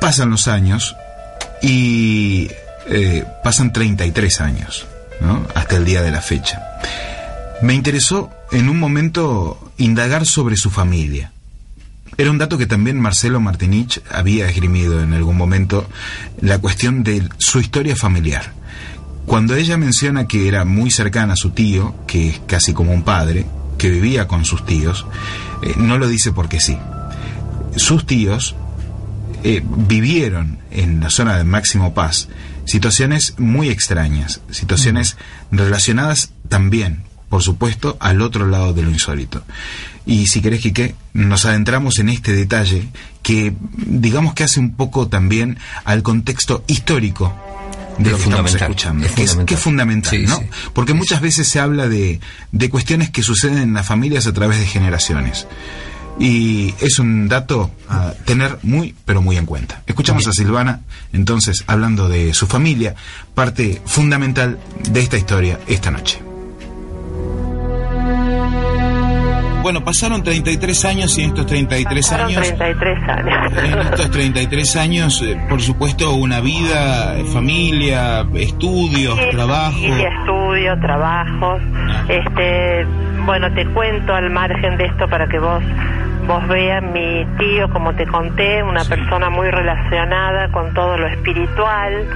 Pasan 0.01 0.31
los 0.31 0.49
años 0.49 0.97
y 1.63 2.51
eh, 2.87 3.25
pasan 3.45 3.73
33 3.73 4.41
años, 4.41 4.87
¿no? 5.21 5.47
Hasta 5.55 5.77
el 5.77 5.85
día 5.85 6.03
de 6.03 6.11
la 6.11 6.23
fecha. 6.23 6.63
Me 7.63 7.75
interesó 7.75 8.31
en 8.53 8.69
un 8.69 8.79
momento 8.79 9.73
indagar 9.77 10.27
sobre 10.27 10.57
su 10.57 10.71
familia. 10.71 11.33
Era 12.17 12.31
un 12.31 12.39
dato 12.39 12.59
que 12.59 12.67
también 12.67 12.99
Marcelo 12.99 13.41
Martinich 13.41 14.03
había 14.11 14.49
esgrimido 14.49 15.03
en 15.03 15.13
algún 15.13 15.37
momento, 15.37 15.89
la 16.41 16.59
cuestión 16.59 17.03
de 17.03 17.29
su 17.39 17.61
historia 17.61 17.97
familiar. 17.97 18.53
Cuando 19.27 19.55
ella 19.55 19.77
menciona 19.77 20.27
que 20.27 20.49
era 20.49 20.65
muy 20.65 20.91
cercana 20.91 21.35
a 21.35 21.37
su 21.37 21.51
tío, 21.51 21.95
que 22.07 22.31
es 22.31 22.41
casi 22.47 22.73
como 22.73 22.93
un 22.93 23.03
padre, 23.03 23.47
que 23.79 23.91
vivía 23.91 24.27
con 24.27 24.45
sus 24.45 24.67
tíos, 24.67 25.07
eh, 25.63 25.75
no 25.77 25.99
lo 25.99 26.09
dice 26.09 26.33
porque 26.33 26.61
sí. 26.61 26.77
Sus 27.77 28.07
tíos 28.07 28.57
eh, 29.45 29.63
vivieron 29.65 30.59
en 30.71 31.01
la 31.01 31.11
zona 31.11 31.37
de 31.37 31.45
Máximo 31.45 31.95
Paz 31.95 32.29
situaciones 32.65 33.35
muy 33.39 33.69
extrañas, 33.69 34.41
situaciones 34.51 35.17
relacionadas 35.51 36.33
también, 36.49 37.03
por 37.29 37.43
supuesto, 37.43 37.97
al 38.01 38.23
otro 38.23 38.47
lado 38.47 38.73
de 38.73 38.83
lo 38.83 38.91
insólito. 38.91 39.43
Y 40.07 40.27
si 40.27 40.41
querés, 40.41 40.61
Quique, 40.61 40.95
nos 41.13 41.45
adentramos 41.47 41.99
en 41.99 42.09
este 42.09 42.33
detalle 42.33 42.89
que, 43.23 43.55
digamos 43.77 44.35
que 44.35 44.45
hace 44.45 44.61
un 44.61 44.75
poco 44.75 45.09
también 45.09 45.59
al 45.85 46.03
contexto 46.03 46.65
histórico 46.67 47.35
de 47.99 48.11
Es 48.11 48.13
lo 48.13 48.19
que 48.19 48.23
estamos 48.25 48.51
fundamental, 48.51 48.71
escuchando, 48.71 49.07
es 49.07 49.13
que, 49.13 49.23
es, 49.25 49.37
que 49.37 49.55
es 49.55 49.61
fundamental, 49.61 50.11
Sí, 50.11 50.27
¿no? 50.27 50.37
sí. 50.39 50.45
Porque 50.73 50.95
muchas 50.95 51.21
veces 51.21 51.49
se 51.49 51.61
habla 51.61 51.89
de, 51.89 52.21
de 52.53 52.71
cuestiones 52.71 53.11
que 53.11 53.23
suceden 53.23 53.59
en 53.59 53.75
las 53.75 53.87
familias 53.87 54.27
a 54.27 54.33
través 54.33 54.59
de 54.59 54.67
generaciones. 54.67 55.47
Y 56.21 56.75
es 56.81 56.99
un 56.99 57.29
dato 57.29 57.71
a 57.89 58.13
tener 58.27 58.59
muy, 58.63 58.95
pero 59.07 59.23
muy 59.23 59.39
en 59.39 59.47
cuenta. 59.47 59.83
Escuchamos 59.87 60.27
a 60.27 60.33
Silvana, 60.33 60.81
entonces, 61.15 61.65
hablando 61.67 62.09
de 62.11 62.35
su 62.35 62.47
familia, 62.47 62.95
parte 63.35 63.81
fundamental 63.87 64.59
de 64.91 65.01
esta 65.01 65.17
historia 65.17 65.59
esta 65.67 65.91
noche. 65.91 66.21
Bueno, 69.63 69.85
pasaron 69.85 70.23
33 70.23 70.85
años 70.87 71.19
y 71.19 71.23
en 71.23 71.29
estos 71.31 71.47
33 71.47 72.07
Pasaron 72.07 72.27
años... 72.29 72.47
33 72.47 72.99
años. 73.09 73.53
En 73.63 73.79
estos 73.81 74.11
33 74.11 74.77
años, 74.77 75.23
eh, 75.23 75.39
por 75.51 75.61
supuesto, 75.61 76.15
una 76.15 76.41
vida, 76.41 77.19
eh, 77.19 77.25
familia, 77.33 78.27
estudios, 78.35 79.19
Sí, 79.19 79.25
trabajo. 79.31 79.73
familia, 79.73 80.09
estudio, 80.21 80.81
trabajos. 80.81 81.63
Este, 82.09 82.87
bueno, 83.31 83.55
te 83.55 83.65
cuento 83.67 84.13
al 84.13 84.29
margen 84.29 84.77
de 84.77 84.87
esto 84.87 85.09
para 85.09 85.29
que 85.29 85.39
vos 85.39 85.63
vos 86.27 86.49
veas 86.49 86.83
mi 86.83 87.25
tío, 87.39 87.71
como 87.71 87.95
te 87.95 88.05
conté, 88.05 88.61
una 88.61 88.85
persona 88.85 89.31
muy 89.31 89.49
relacionada 89.49 90.51
con 90.51 90.75
todo 90.75 90.97
lo 90.97 91.07
espiritual, 91.07 92.09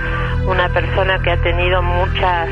una 0.49 0.69
persona 0.71 1.21
que 1.21 1.31
ha 1.31 1.37
tenido 1.37 1.83
muchas 1.83 2.49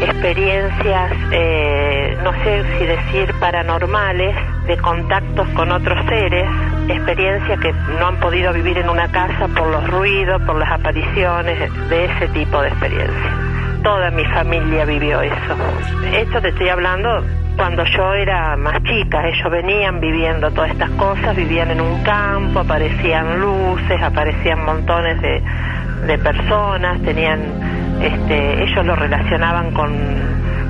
experiencias, 0.00 1.12
eh, 1.32 2.16
no 2.22 2.32
sé 2.44 2.64
si 2.78 2.86
decir 2.86 3.34
paranormales, 3.40 4.36
de 4.68 4.76
contactos 4.76 5.48
con 5.48 5.72
otros 5.72 5.98
seres, 6.06 6.48
experiencias 6.86 7.58
que 7.58 7.72
no 7.98 8.06
han 8.06 8.20
podido 8.20 8.52
vivir 8.52 8.78
en 8.78 8.90
una 8.90 9.10
casa 9.10 9.48
por 9.48 9.66
los 9.66 9.90
ruidos, 9.90 10.40
por 10.42 10.54
las 10.54 10.70
apariciones, 10.70 11.58
de 11.88 12.04
ese 12.04 12.28
tipo 12.28 12.62
de 12.62 12.68
experiencias 12.68 13.53
toda 13.84 14.10
mi 14.10 14.24
familia 14.24 14.84
vivió 14.86 15.20
eso. 15.20 15.56
Esto 16.12 16.40
te 16.40 16.48
estoy 16.48 16.70
hablando 16.70 17.22
cuando 17.56 17.84
yo 17.84 18.14
era 18.14 18.56
más 18.56 18.82
chica, 18.82 19.28
ellos 19.28 19.50
venían 19.50 20.00
viviendo 20.00 20.50
todas 20.50 20.70
estas 20.70 20.90
cosas, 20.92 21.36
vivían 21.36 21.70
en 21.70 21.80
un 21.80 22.02
campo, 22.02 22.60
aparecían 22.60 23.38
luces, 23.38 24.02
aparecían 24.02 24.64
montones 24.64 25.20
de, 25.20 25.40
de 26.06 26.18
personas, 26.18 27.00
tenían, 27.02 27.40
este, 28.02 28.62
ellos 28.64 28.84
lo 28.86 28.96
relacionaban 28.96 29.70
con, 29.72 29.92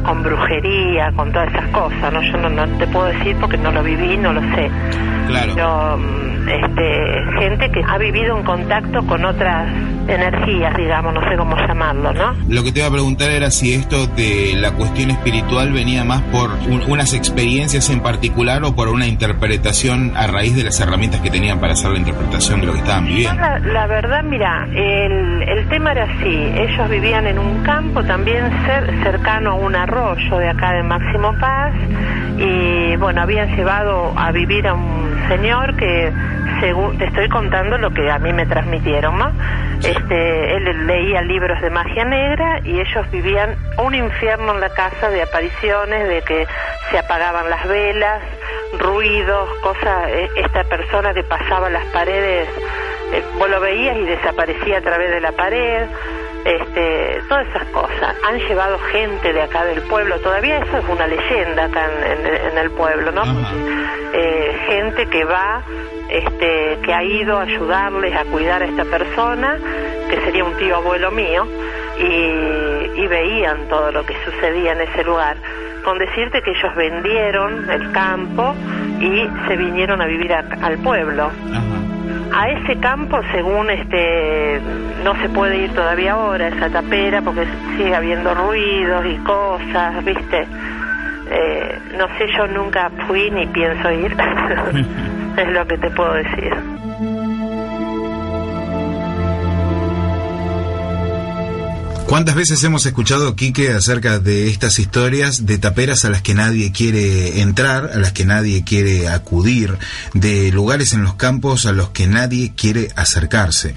con 0.04 0.22
brujería, 0.22 1.12
con 1.16 1.32
todas 1.32 1.48
esas 1.48 1.66
cosas, 1.68 2.12
¿no? 2.12 2.22
Yo 2.22 2.36
no, 2.38 2.48
no 2.50 2.66
te 2.78 2.86
puedo 2.88 3.06
decir 3.06 3.36
porque 3.40 3.56
no 3.58 3.70
lo 3.72 3.82
viví, 3.82 4.16
no 4.16 4.32
lo 4.32 4.40
sé. 4.54 4.70
Claro. 5.28 5.52
Pero, 5.54 5.96
mm, 5.98 6.34
este, 6.48 7.24
gente 7.40 7.70
que 7.70 7.82
ha 7.88 7.96
vivido 7.98 8.36
en 8.36 8.44
contacto 8.44 9.02
con 9.06 9.24
otras 9.24 9.66
energías, 10.06 10.76
digamos, 10.76 11.14
no 11.14 11.20
sé 11.30 11.36
cómo 11.38 11.56
llamarlo, 11.56 12.12
¿no? 12.12 12.34
Lo 12.48 12.62
que 12.62 12.70
te 12.72 12.80
iba 12.80 12.88
a 12.88 12.90
preguntar 12.90 13.30
era 13.30 13.50
si 13.50 13.72
esto 13.72 14.06
de 14.08 14.52
la 14.60 14.72
cuestión 14.72 15.10
espiritual 15.10 15.72
venía 15.72 16.04
más 16.04 16.20
por 16.24 16.50
un- 16.68 16.82
unas 16.88 17.14
experiencias 17.14 17.88
en 17.88 18.00
particular 18.00 18.62
o 18.64 18.76
por 18.76 18.88
una 18.88 19.06
interpretación 19.06 20.12
a 20.14 20.26
raíz 20.26 20.54
de 20.54 20.64
las 20.64 20.78
herramientas 20.80 21.20
que 21.22 21.30
tenían 21.30 21.58
para 21.60 21.72
hacer 21.72 21.90
la 21.92 21.98
interpretación 21.98 22.60
de 22.60 22.66
lo 22.66 22.72
que 22.74 22.80
estaban 22.80 23.06
viviendo. 23.06 23.40
La, 23.40 23.58
la 23.60 23.86
verdad, 23.86 24.22
mira, 24.24 24.66
el, 24.74 25.42
el 25.48 25.68
tema 25.70 25.92
era 25.92 26.04
así. 26.04 26.52
Ellos 26.54 26.90
vivían 26.90 27.13
en 27.14 27.38
un 27.38 27.62
campo 27.62 28.02
también 28.02 28.44
cer- 28.66 29.02
cercano 29.04 29.52
a 29.52 29.54
un 29.54 29.76
arroyo 29.76 30.36
de 30.36 30.48
acá 30.48 30.72
de 30.72 30.82
Máximo 30.82 31.32
Paz 31.38 31.72
y 32.36 32.96
bueno, 32.96 33.22
habían 33.22 33.54
llevado 33.56 34.12
a 34.16 34.32
vivir 34.32 34.66
a 34.66 34.74
un 34.74 35.24
señor 35.28 35.76
que, 35.76 36.12
según 36.60 36.98
te 36.98 37.04
estoy 37.04 37.28
contando 37.28 37.78
lo 37.78 37.92
que 37.92 38.10
a 38.10 38.18
mí 38.18 38.32
me 38.32 38.44
transmitieron, 38.46 39.16
¿no? 39.16 39.30
Este, 39.78 40.56
él 40.56 40.86
leía 40.88 41.22
libros 41.22 41.60
de 41.62 41.70
magia 41.70 42.04
negra 42.04 42.58
y 42.64 42.80
ellos 42.80 43.08
vivían 43.12 43.54
un 43.78 43.94
infierno 43.94 44.52
en 44.54 44.60
la 44.60 44.70
casa 44.70 45.08
de 45.08 45.22
apariciones, 45.22 46.08
de 46.08 46.20
que 46.22 46.46
se 46.90 46.98
apagaban 46.98 47.48
las 47.48 47.66
velas, 47.68 48.22
ruidos, 48.80 49.48
cosas. 49.62 50.08
eh, 50.08 50.28
Esta 50.36 50.64
persona 50.64 51.14
que 51.14 51.22
pasaba 51.22 51.70
las 51.70 51.84
paredes 51.86 52.48
eh, 53.12 53.22
vos 53.38 53.48
lo 53.48 53.60
veías 53.60 53.96
y 53.96 54.04
desaparecía 54.04 54.78
a 54.78 54.80
través 54.80 55.10
de 55.10 55.20
la 55.20 55.32
pared, 55.32 55.86
este, 56.44 57.20
todas 57.28 57.46
esas 57.48 57.64
cosas. 57.68 58.14
Han 58.28 58.38
llevado 58.38 58.78
gente 58.92 59.32
de 59.32 59.42
acá 59.42 59.64
del 59.64 59.82
pueblo, 59.82 60.18
todavía 60.20 60.58
eso 60.58 60.78
es 60.78 60.84
una 60.88 61.06
leyenda 61.06 61.64
acá 61.64 61.86
en, 61.86 62.26
en- 62.26 62.46
en 62.52 62.58
el 62.58 62.70
pueblo, 62.72 63.12
¿no? 63.12 63.22
Eh, 64.12 64.56
gente 64.68 65.06
que 65.06 65.24
va, 65.24 65.62
este, 66.08 66.78
que 66.84 66.94
ha 66.94 67.02
ido 67.02 67.38
a 67.38 67.42
ayudarles 67.42 68.14
a 68.14 68.24
cuidar 68.26 68.62
a 68.62 68.66
esta 68.66 68.84
persona, 68.84 69.58
que 70.10 70.20
sería 70.24 70.44
un 70.44 70.56
tío 70.56 70.76
abuelo 70.76 71.10
mío, 71.10 71.46
y, 71.98 73.00
y 73.00 73.06
veían 73.08 73.68
todo 73.68 73.90
lo 73.92 74.04
que 74.04 74.14
sucedía 74.24 74.72
en 74.72 74.82
ese 74.82 75.02
lugar. 75.04 75.36
Con 75.84 75.98
decirte 75.98 76.42
que 76.42 76.50
ellos 76.50 76.74
vendieron 76.76 77.68
el 77.70 77.90
campo 77.92 78.54
y 79.00 79.28
se 79.48 79.56
vinieron 79.56 80.00
a 80.00 80.06
vivir 80.06 80.32
a- 80.32 80.44
al 80.62 80.78
pueblo 80.78 81.30
a 82.32 82.48
ese 82.50 82.76
campo 82.80 83.20
según 83.32 83.70
este 83.70 84.60
no 85.04 85.14
se 85.20 85.28
puede 85.28 85.64
ir 85.64 85.72
todavía 85.72 86.12
ahora 86.12 86.48
esa 86.48 86.68
tapera 86.70 87.22
porque 87.22 87.46
sigue 87.76 87.94
habiendo 87.94 88.34
ruidos 88.34 89.04
y 89.06 89.16
cosas 89.18 90.04
viste 90.04 90.46
Eh, 91.30 91.78
no 91.96 92.06
sé 92.18 92.26
yo 92.36 92.46
nunca 92.46 92.90
fui 93.06 93.30
ni 93.30 93.46
pienso 93.46 93.90
ir. 93.90 94.14
Es 95.36 95.48
lo 95.48 95.66
que 95.66 95.78
te 95.78 95.90
puedo 95.90 96.12
decir 96.12 96.54
¿Cuántas 102.06 102.34
veces 102.34 102.62
hemos 102.62 102.84
escuchado, 102.84 103.34
Quique, 103.34 103.72
acerca 103.72 104.18
de 104.18 104.48
estas 104.48 104.78
historias 104.78 105.46
de 105.46 105.58
taperas 105.58 106.04
a 106.04 106.10
las 106.10 106.20
que 106.20 106.34
nadie 106.34 106.70
quiere 106.70 107.40
entrar, 107.40 107.90
a 107.94 107.98
las 107.98 108.12
que 108.12 108.26
nadie 108.26 108.62
quiere 108.62 109.08
acudir, 109.08 109.78
de 110.12 110.52
lugares 110.52 110.92
en 110.92 111.02
los 111.02 111.14
campos 111.14 111.64
a 111.66 111.72
los 111.72 111.88
que 111.90 112.06
nadie 112.06 112.52
quiere 112.54 112.90
acercarse? 112.94 113.74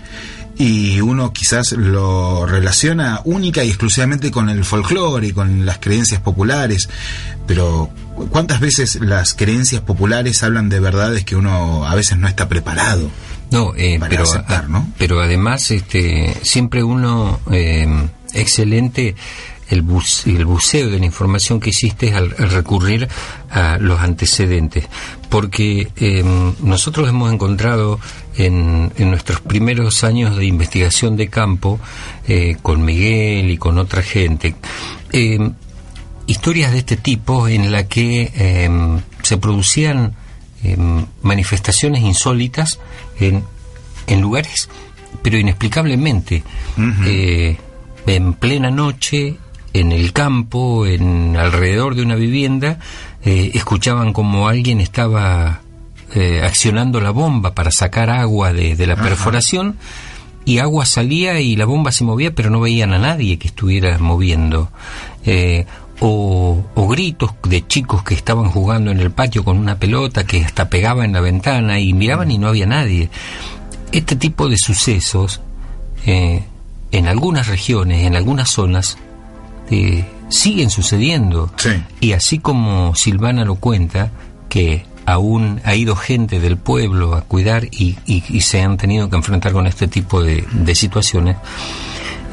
Y 0.57 0.99
uno 1.01 1.31
quizás 1.33 1.71
lo 1.71 2.45
relaciona 2.45 3.21
única 3.23 3.63
y 3.63 3.69
exclusivamente 3.69 4.29
con 4.29 4.49
el 4.49 4.65
folclore 4.65 5.27
y 5.27 5.31
con 5.31 5.65
las 5.65 5.77
creencias 5.77 6.19
populares, 6.19 6.89
pero 7.47 7.89
¿cuántas 8.29 8.59
veces 8.59 8.95
las 8.95 9.35
creencias 9.35 9.81
populares 9.81 10.43
hablan 10.43 10.67
de 10.67 10.79
verdades 10.79 11.23
que 11.23 11.35
uno 11.35 11.87
a 11.87 11.95
veces 11.95 12.17
no 12.17 12.27
está 12.27 12.49
preparado? 12.49 13.09
No, 13.51 13.73
eh, 13.75 13.97
para 13.97 14.09
pero, 14.09 14.23
aceptar, 14.23 14.67
¿no? 14.67 14.91
pero 14.97 15.21
además 15.21 15.71
este, 15.71 16.35
siempre 16.43 16.83
uno 16.83 17.39
eh, 17.49 17.87
excelente. 18.33 19.15
El, 19.69 19.81
bus- 19.81 20.25
el 20.27 20.45
buceo 20.45 20.89
de 20.89 20.97
la 20.97 21.05
información 21.05 21.59
que 21.59 21.71
hiciste 21.71 22.13
al, 22.13 22.33
al 22.39 22.51
recurrir 22.51 23.09
a 23.49 23.77
los 23.81 23.99
antecedentes, 23.99 24.87
porque 25.27 25.89
eh, 25.97 26.23
nosotros 26.61 27.09
hemos 27.09 27.33
encontrado 27.33 27.99
en, 28.37 28.93
en 28.97 29.09
nuestros 29.09 29.41
primeros 29.41 30.05
años 30.05 30.37
de 30.37 30.45
investigación 30.45 31.17
de 31.17 31.27
campo, 31.27 31.81
eh, 32.29 32.55
con 32.61 32.85
Miguel 32.85 33.51
y 33.51 33.57
con 33.57 33.77
otra 33.77 34.01
gente, 34.03 34.55
eh, 35.11 35.37
historias 36.27 36.71
de 36.71 36.77
este 36.77 36.95
tipo 36.95 37.49
en 37.49 37.69
la 37.69 37.89
que 37.89 38.31
eh, 38.35 38.69
se 39.21 39.35
producían 39.37 40.15
manifestaciones 41.23 42.03
insólitas 42.03 42.79
en, 43.19 43.43
en 44.07 44.21
lugares, 44.21 44.69
pero 45.21 45.37
inexplicablemente, 45.37 46.43
en 48.07 48.33
plena 48.33 48.71
noche, 48.71 49.35
en 49.73 49.91
el 49.91 50.13
campo, 50.13 50.87
en 50.87 51.35
alrededor 51.37 51.93
de 51.93 52.01
una 52.01 52.15
vivienda, 52.15 52.79
eh, 53.23 53.51
escuchaban 53.53 54.13
como 54.13 54.47
alguien 54.47 54.81
estaba 54.81 55.61
eh, 56.15 56.41
accionando 56.43 56.99
la 57.01 57.11
bomba 57.11 57.53
para 57.53 57.69
sacar 57.69 58.09
agua 58.09 58.53
de, 58.53 58.75
de 58.75 58.87
la 58.87 58.93
Ajá. 58.93 59.03
perforación 59.03 59.77
y 60.45 60.59
agua 60.59 60.85
salía 60.85 61.39
y 61.41 61.57
la 61.57 61.65
bomba 61.65 61.91
se 61.91 62.05
movía, 62.05 62.33
pero 62.33 62.49
no 62.49 62.61
veían 62.61 62.93
a 62.93 62.97
nadie 62.97 63.37
que 63.37 63.49
estuviera 63.49 63.97
moviendo. 63.99 64.71
Eh, 65.25 65.65
o, 65.99 66.63
o 66.75 66.87
gritos 66.87 67.31
de 67.43 67.67
chicos 67.67 68.03
que 68.03 68.13
estaban 68.13 68.49
jugando 68.49 68.91
en 68.91 68.99
el 68.99 69.11
patio 69.11 69.43
con 69.43 69.57
una 69.57 69.77
pelota 69.77 70.25
que 70.25 70.45
hasta 70.45 70.69
pegaba 70.69 71.03
en 71.03 71.11
la 71.11 71.21
ventana 71.21 71.79
y 71.79 71.91
miraban 71.93 72.31
y 72.31 72.37
no 72.37 72.47
había 72.47 72.65
nadie. 72.65 73.09
Este 73.91 74.15
tipo 74.15 74.47
de 74.47 74.57
sucesos, 74.57 75.41
eh, 76.05 76.43
en 76.91 77.07
algunas 77.07 77.47
regiones, 77.47 78.05
en 78.05 78.15
algunas 78.15 78.49
zonas, 78.49 78.97
eh, 79.69 80.05
siguen 80.29 80.69
sucediendo. 80.69 81.51
Y 81.99 82.13
así 82.13 82.39
como 82.39 82.95
Silvana 82.95 83.45
lo 83.45 83.55
cuenta, 83.55 84.11
que 84.49 84.85
aún 85.05 85.61
ha 85.63 85.73
ido 85.75 85.95
gente 85.95 86.39
del 86.39 86.57
pueblo 86.57 87.15
a 87.15 87.21
cuidar 87.21 87.65
y, 87.65 87.97
y- 88.05 88.23
y 88.29 88.41
se 88.41 88.61
han 88.61 88.75
tenido 88.77 89.09
que 89.09 89.15
enfrentar 89.15 89.53
con 89.53 89.65
este 89.67 89.87
tipo 89.87 90.21
de, 90.21 90.43
de 90.51 90.75
situaciones, 90.75 91.37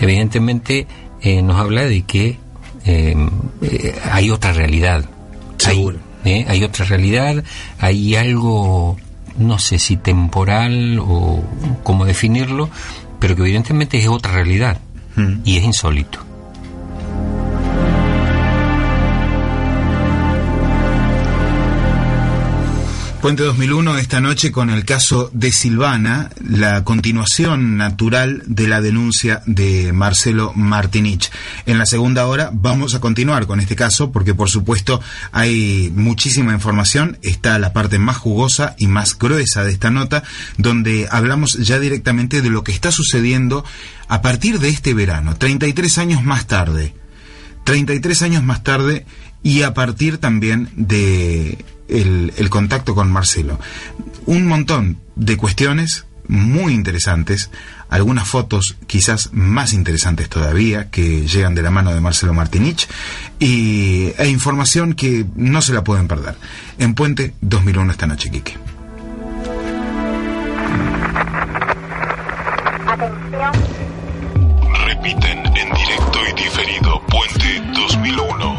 evidentemente 0.00 0.86
eh, 1.20 1.42
nos 1.42 1.56
habla 1.56 1.82
de 1.84 2.02
que 2.02 2.38
eh, 2.84 3.16
eh, 3.62 3.94
hay 4.10 4.30
otra 4.30 4.52
realidad. 4.52 5.04
Hay, 6.24 6.32
eh, 6.40 6.44
hay 6.48 6.64
otra 6.64 6.84
realidad, 6.84 7.42
hay 7.78 8.16
algo, 8.16 8.96
no 9.38 9.58
sé 9.58 9.78
si 9.78 9.96
temporal 9.96 10.98
o 11.00 11.42
cómo 11.82 12.04
definirlo, 12.04 12.68
pero 13.24 13.36
que 13.36 13.40
evidentemente 13.40 13.96
es 13.96 14.06
otra 14.06 14.32
realidad 14.32 14.78
y 15.46 15.56
es 15.56 15.64
insólito. 15.64 16.18
Puente 23.24 23.42
2001 23.42 23.96
esta 23.96 24.20
noche 24.20 24.52
con 24.52 24.68
el 24.68 24.84
caso 24.84 25.30
de 25.32 25.50
Silvana, 25.50 26.28
la 26.46 26.84
continuación 26.84 27.78
natural 27.78 28.42
de 28.44 28.68
la 28.68 28.82
denuncia 28.82 29.42
de 29.46 29.94
Marcelo 29.94 30.52
Martinich. 30.54 31.30
En 31.64 31.78
la 31.78 31.86
segunda 31.86 32.26
hora 32.26 32.50
vamos 32.52 32.94
a 32.94 33.00
continuar 33.00 33.46
con 33.46 33.60
este 33.60 33.76
caso 33.76 34.12
porque 34.12 34.34
por 34.34 34.50
supuesto 34.50 35.00
hay 35.32 35.90
muchísima 35.96 36.52
información, 36.52 37.16
está 37.22 37.58
la 37.58 37.72
parte 37.72 37.98
más 37.98 38.18
jugosa 38.18 38.74
y 38.76 38.88
más 38.88 39.16
gruesa 39.18 39.64
de 39.64 39.72
esta 39.72 39.90
nota 39.90 40.22
donde 40.58 41.08
hablamos 41.10 41.54
ya 41.54 41.78
directamente 41.78 42.42
de 42.42 42.50
lo 42.50 42.62
que 42.62 42.72
está 42.72 42.92
sucediendo 42.92 43.64
a 44.06 44.20
partir 44.20 44.58
de 44.58 44.68
este 44.68 44.92
verano, 44.92 45.34
33 45.36 45.96
años 45.96 46.22
más 46.22 46.46
tarde. 46.46 46.92
33 47.64 48.20
años 48.20 48.42
más 48.42 48.62
tarde 48.62 49.06
y 49.42 49.62
a 49.62 49.72
partir 49.72 50.18
también 50.18 50.68
de 50.76 51.56
el, 51.88 52.50
contacto 52.50 52.94
con 52.94 53.10
Marcelo. 53.10 53.58
Un 54.26 54.46
montón 54.46 54.98
de 55.16 55.36
cuestiones 55.36 56.06
muy 56.26 56.72
interesantes, 56.72 57.50
algunas 57.90 58.26
fotos 58.26 58.76
quizás 58.86 59.30
más 59.32 59.72
interesantes 59.74 60.28
todavía 60.28 60.90
que 60.90 61.26
llegan 61.26 61.54
de 61.54 61.62
la 61.62 61.70
mano 61.70 61.92
de 61.92 62.00
Marcelo 62.00 62.32
Martinich 62.32 62.88
y, 63.38 64.12
e 64.16 64.28
información 64.28 64.94
que 64.94 65.26
no 65.36 65.60
se 65.60 65.74
la 65.74 65.84
pueden 65.84 66.08
perder. 66.08 66.36
En 66.78 66.94
Puente 66.94 67.34
2001 67.42 67.92
esta 67.92 68.06
noche, 68.06 68.30
Quique. 68.30 68.56
Repiten 74.86 75.38
en 75.46 75.74
directo 75.74 76.18
y 76.30 76.42
diferido 76.42 77.02
Puente 77.08 77.62
2001. 77.74 78.53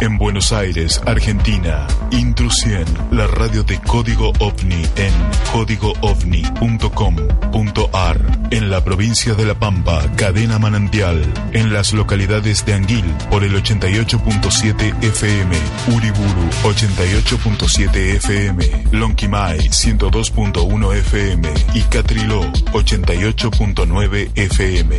En 0.01 0.17
Buenos 0.17 0.53
Aires, 0.53 1.03
Argentina, 1.05 1.87
Intrusión, 2.11 2.87
la 3.11 3.27
radio 3.27 3.63
de 3.65 3.79
Código 3.81 4.33
OVNI 4.39 4.83
en 4.97 5.13
códigoovni.com.ar. 5.53 8.19
En 8.51 8.71
la 8.71 8.83
provincia 8.83 9.35
de 9.35 9.45
La 9.45 9.55
Pampa, 9.55 10.01
Cadena 10.17 10.59
Manantial. 10.59 11.23
En 11.53 11.75
las 11.75 11.93
localidades 11.93 12.65
de 12.65 12.73
Anguil, 12.73 13.05
por 13.31 13.45
el 13.45 13.53
88.7 13.53 15.05
FM, 15.05 15.55
Uriburu, 15.89 16.49
88.7 16.63 18.17
FM, 18.17 18.87
Lonquimay, 18.93 19.59
102.1 19.59 20.97
FM 20.97 21.53
y 21.75 21.83
Catriló, 21.83 22.41
88.9 22.73 24.31
FM. 24.35 24.97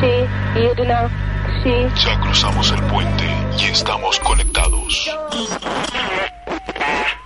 Sí, 0.00 0.60
Irna, 0.60 1.27
Ya 2.04 2.20
cruzamos 2.20 2.70
el 2.72 2.82
puente 2.84 3.24
y 3.58 3.64
estamos 3.64 4.18
conectados. 4.20 5.10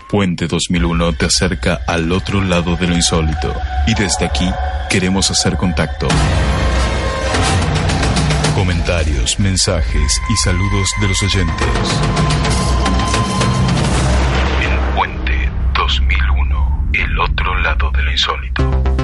Puente 0.09 0.47
2001 0.47 1.12
te 1.14 1.27
acerca 1.27 1.81
al 1.87 2.11
otro 2.12 2.43
lado 2.43 2.77
de 2.77 2.87
lo 2.87 2.95
insólito 2.95 3.55
y 3.87 3.95
desde 3.95 4.27
aquí 4.27 4.49
queremos 4.91 5.31
hacer 5.31 5.57
contacto. 5.57 6.09
Comentarios, 8.55 9.41
mensajes 9.41 10.20
y 10.29 10.37
saludos 10.37 10.89
de 11.01 11.09
los 11.09 11.23
oyentes. 11.23 11.68
En 14.61 14.95
Puente 14.95 15.51
2001, 15.75 16.89
el 16.93 17.18
otro 17.18 17.59
lado 17.61 17.91
de 17.91 18.03
lo 18.03 18.12
insólito. 18.12 19.02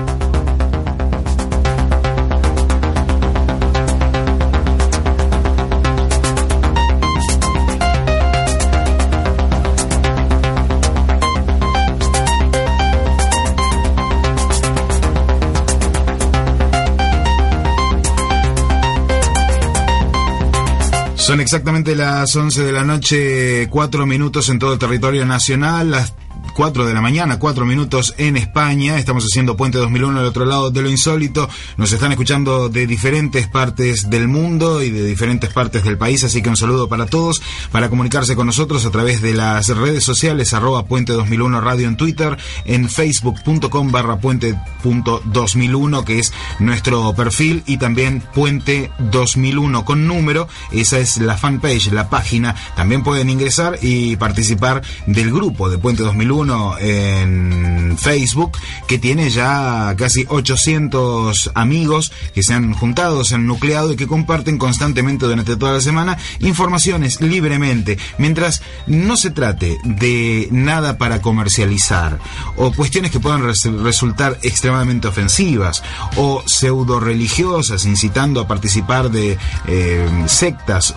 Exactamente 21.41 21.95
las 21.95 22.35
11 22.35 22.65
de 22.65 22.73
la 22.73 22.85
noche, 22.85 23.69
4 23.71 24.07
minutos 24.07 24.49
en 24.49 24.59
todo 24.59 24.73
el 24.73 24.79
territorio 24.79 25.25
nacional, 25.25 25.91
las 25.91 26.15
4 26.59 26.87
de 26.87 26.93
la 26.93 27.01
mañana, 27.01 27.39
4 27.39 27.65
minutos 27.65 28.15
en 28.19 28.37
España. 28.37 28.99
Estamos 28.99 29.25
haciendo 29.25 29.57
Puente 29.57 29.79
2001 29.79 30.19
al 30.19 30.27
otro 30.27 30.45
lado 30.45 30.73
de 30.73 30.83
lo 30.83 30.91
insólito. 30.91 31.49
Nos 31.77 31.93
están 31.93 32.11
escuchando 32.11 32.69
de 32.69 32.89
diferentes 32.89 33.47
partes 33.47 34.11
del 34.11 34.27
mundo 34.27 34.83
y 34.83 34.91
de 34.91 35.05
diferentes 35.05 35.53
partes 35.53 35.85
del 35.85 35.97
país, 35.97 36.25
así 36.25 36.43
que 36.43 36.49
un 36.49 36.57
saludo 36.57 36.89
para 36.89 37.07
todos. 37.07 37.41
Para 37.71 37.89
comunicarse 37.89 38.35
con 38.35 38.49
nosotros 38.49 38.85
a 38.85 38.91
través 38.91 39.23
de 39.23 39.35
las 39.35 39.69
redes 39.69 40.03
sociales, 40.03 40.53
arroba 40.53 40.87
Puente 40.87 41.13
2001 41.13 41.61
Radio 41.61 41.87
en 41.87 41.97
Twitter, 41.97 42.37
en 42.65 42.89
facebook.com 42.89 43.93
barra 43.93 44.19
puente.2001, 44.19 46.03
que 46.03 46.19
es 46.19 46.33
nuestro 46.59 47.15
perfil, 47.15 47.63
y 47.67 47.77
también 47.77 48.21
Puente 48.35 48.91
2001 49.13 49.85
con 49.85 50.09
número. 50.09 50.49
Esa 50.73 50.99
es 50.99 51.19
la 51.19 51.37
fanpage, 51.37 51.93
la 51.93 52.11
página. 52.11 52.57
También 52.75 53.05
pueden 53.05 53.31
ingresar 53.31 53.79
y 53.81 54.17
participar 54.17 54.83
del 55.07 55.31
grupo 55.31 55.71
de 55.71 55.79
Puente 55.79 56.03
2001 56.03 56.48
en 56.79 57.97
Facebook, 57.99 58.57
que 58.87 58.99
tiene 58.99 59.31
ya 59.31 59.95
casi 59.99 60.25
800 60.29 61.51
amigos 61.55 62.13
que 62.35 62.43
se 62.43 62.55
han 62.55 62.73
juntado, 62.75 63.25
se 63.25 63.35
han 63.35 63.47
nucleado 63.47 63.93
y 63.93 63.97
que 63.97 64.07
comparten 64.07 64.59
constantemente 64.59 65.27
durante 65.27 65.57
toda 65.57 65.73
la 65.75 65.81
semana 65.81 66.17
informaciones 66.41 67.21
libremente, 67.21 67.99
mientras 68.19 68.63
no 68.87 69.17
se 69.17 69.31
trate 69.31 69.79
de 69.85 70.49
nada 70.51 70.99
para 70.99 71.21
comercializar 71.23 72.19
o 72.57 72.73
cuestiones 72.73 73.11
que 73.11 73.21
puedan 73.21 73.43
res- 73.45 73.65
resultar 73.65 74.39
extremadamente 74.43 75.09
ofensivas 75.09 75.83
o 76.17 76.43
pseudo 76.47 77.01
religiosas 77.01 77.85
incitando 77.85 78.41
a 78.41 78.49
participar 78.49 79.11
de 79.11 79.39
eh, 79.67 80.09
sectas 80.27 80.95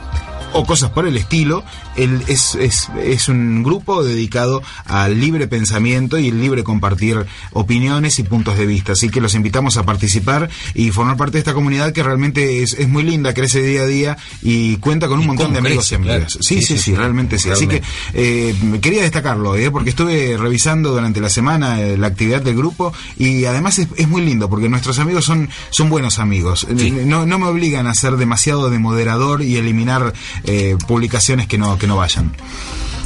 o 0.54 0.66
cosas 0.66 0.90
por 0.90 1.06
el 1.08 1.16
estilo. 1.16 1.64
El- 1.96 2.24
es, 2.28 2.56
es, 2.56 2.90
es 3.04 3.28
un 3.30 3.64
grupo 3.64 4.04
dedicado 4.04 4.62
al 4.86 5.20
libre 5.20 5.48
pensamiento 5.48 6.18
y 6.18 6.30
el 6.30 6.40
libre 6.42 6.64
compartir 6.64 7.26
opiniones 7.52 8.20
y 8.20 8.24
puntos 8.24 8.58
de 8.58 8.66
vista. 8.66 8.94
Así 8.94 9.10
que 9.10 9.22
los 9.22 9.36
invitamos 9.36 9.78
a 9.78 9.84
participar 9.84 10.50
y 10.74 10.92
formar 10.92 11.18
parte 11.18 11.34
de 11.34 11.40
esta 11.40 11.54
comunidad 11.54 11.92
que 11.94 12.04
realmente 12.04 12.64
es, 12.64 12.74
es 12.74 12.88
muy 12.88 13.04
linda, 13.04 13.34
crece 13.34 13.62
día 13.62 13.82
a 13.82 13.88
día 13.88 14.18
y 14.42 14.78
cuenta 14.78 15.08
con 15.08 15.20
un 15.20 15.28
montón 15.28 15.52
de 15.54 15.60
amigos 15.60 15.88
crece, 15.88 15.94
y 15.96 15.98
amigas. 15.98 16.18
claro. 16.34 16.44
Sí, 16.44 16.62
sí, 16.62 16.78
sí, 16.78 16.96
realmente 16.96 17.38
sí. 17.38 17.50
Así 17.50 17.68
que 17.68 17.82
eh, 18.14 18.56
quería 18.82 19.02
destacarlo, 19.02 19.56
¿eh? 19.56 19.70
porque 19.72 19.90
estuve 19.90 20.38
revisando 20.38 20.92
durante 20.92 21.20
la 21.22 21.30
semana 21.30 21.82
eh, 21.82 21.98
la 21.98 22.08
actividad 22.08 22.42
del 22.42 22.56
grupo 22.56 22.94
y 23.18 23.46
además 23.46 23.80
es, 23.80 23.88
es 23.98 24.08
muy 24.08 24.24
lindo 24.24 24.50
porque 24.50 24.70
nuestros 24.70 25.00
amigos 25.00 25.26
son, 25.26 25.50
son 25.70 25.90
buenos 25.90 26.20
amigos. 26.20 26.66
Sí. 26.78 26.92
No, 26.92 27.26
no 27.26 27.40
me 27.40 27.48
obligan 27.48 27.88
a 27.88 27.94
ser 27.94 28.16
demasiado 28.18 28.70
de 28.70 28.80
moderador 28.80 29.42
y 29.42 29.58
eliminar 29.58 30.14
eh, 30.46 30.78
publicaciones 30.88 31.48
que 31.48 31.58
no, 31.58 31.78
que 31.78 31.88
no 31.88 31.91
vayan. 31.98 32.36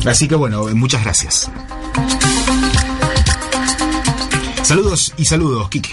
Así 0.06 0.28
que 0.28 0.36
bueno, 0.36 0.66
muchas 0.74 1.04
gracias. 1.04 1.50
Saludos 4.64 5.14
y 5.18 5.26
saludos, 5.26 5.70
Kiki. 5.70 5.92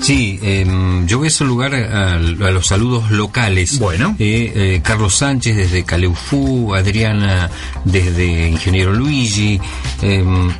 Sí, 0.00 0.38
em, 0.42 1.06
yo 1.06 1.18
voy 1.18 1.28
a 1.28 1.30
saludar 1.30 1.74
a, 1.74 2.12
a 2.14 2.18
los 2.18 2.66
saludos 2.66 3.10
locales. 3.10 3.78
Bueno. 3.78 4.14
Eh, 4.18 4.52
eh, 4.54 4.80
Carlos 4.82 5.14
Sánchez 5.16 5.56
desde 5.56 5.84
Caleufú, 5.84 6.74
Adriana 6.74 7.50
desde 7.84 8.48
Ingeniero 8.48 8.92
Luigi, 8.92 9.58
em, 10.02 10.50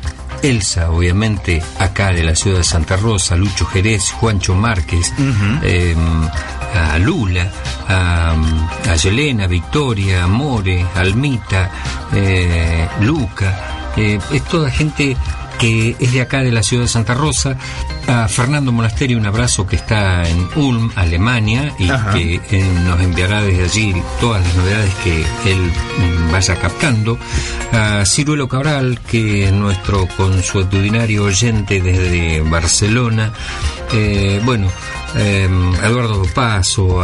Elsa, 0.41 0.91
obviamente, 0.91 1.61
acá 1.79 2.11
de 2.11 2.23
la 2.23 2.35
ciudad 2.35 2.57
de 2.59 2.63
Santa 2.63 2.97
Rosa, 2.97 3.35
Lucho 3.35 3.65
Jerez, 3.65 4.11
Juancho 4.11 4.55
Márquez, 4.55 5.13
em, 5.63 5.97
a 6.73 6.97
Lula, 6.99 7.51
a, 7.87 8.35
a 8.89 8.95
Yelena, 8.95 9.47
Victoria, 9.47 10.27
More, 10.27 10.85
Almita, 10.95 11.69
eh, 12.13 12.87
Luca, 13.01 13.93
eh, 13.95 14.19
es 14.31 14.43
toda 14.43 14.69
gente 14.69 15.15
que 15.59 15.95
es 15.99 16.13
de 16.13 16.21
acá 16.21 16.41
de 16.41 16.51
la 16.51 16.63
ciudad 16.63 16.83
de 16.83 16.89
Santa 16.89 17.13
Rosa, 17.13 17.57
a 18.07 18.27
Fernando 18.27 18.71
Monasterio 18.71 19.17
un 19.17 19.25
abrazo 19.25 19.65
que 19.65 19.75
está 19.75 20.27
en 20.27 20.47
Ulm, 20.55 20.91
Alemania, 20.95 21.73
y 21.79 21.89
Ajá. 21.89 22.13
que 22.13 22.41
eh, 22.51 22.63
nos 22.85 22.99
enviará 23.01 23.41
desde 23.41 23.63
allí 23.63 23.95
todas 24.19 24.43
las 24.43 24.55
novedades 24.55 24.93
que 25.03 25.21
él 25.51 25.59
mm, 25.59 26.31
vaya 26.31 26.55
captando, 26.55 27.17
a 27.71 28.05
Ciruelo 28.05 28.47
Cabral, 28.47 28.99
que 29.01 29.45
es 29.45 29.51
nuestro 29.51 30.07
consuetudinario 30.15 31.23
oyente 31.23 31.81
desde 31.81 32.41
Barcelona, 32.41 33.31
eh, 33.93 34.41
bueno, 34.43 34.67
eh, 35.15 35.49
a 35.81 35.87
Eduardo 35.87 36.23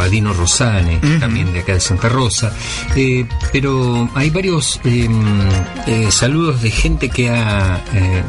a 0.00 0.08
Dino 0.08 0.32
Rosane, 0.32 0.98
también 1.20 1.52
de 1.52 1.60
acá 1.60 1.74
de 1.74 1.80
Santa 1.80 2.08
Rosa, 2.08 2.52
eh, 2.96 3.26
pero 3.52 4.08
hay 4.14 4.30
varios 4.30 4.80
eh, 4.84 5.08
eh, 5.86 6.08
saludos 6.10 6.62
de 6.62 6.70
gente 6.70 7.08
que 7.08 7.30
ha, 7.30 7.82
eh, 7.94 8.22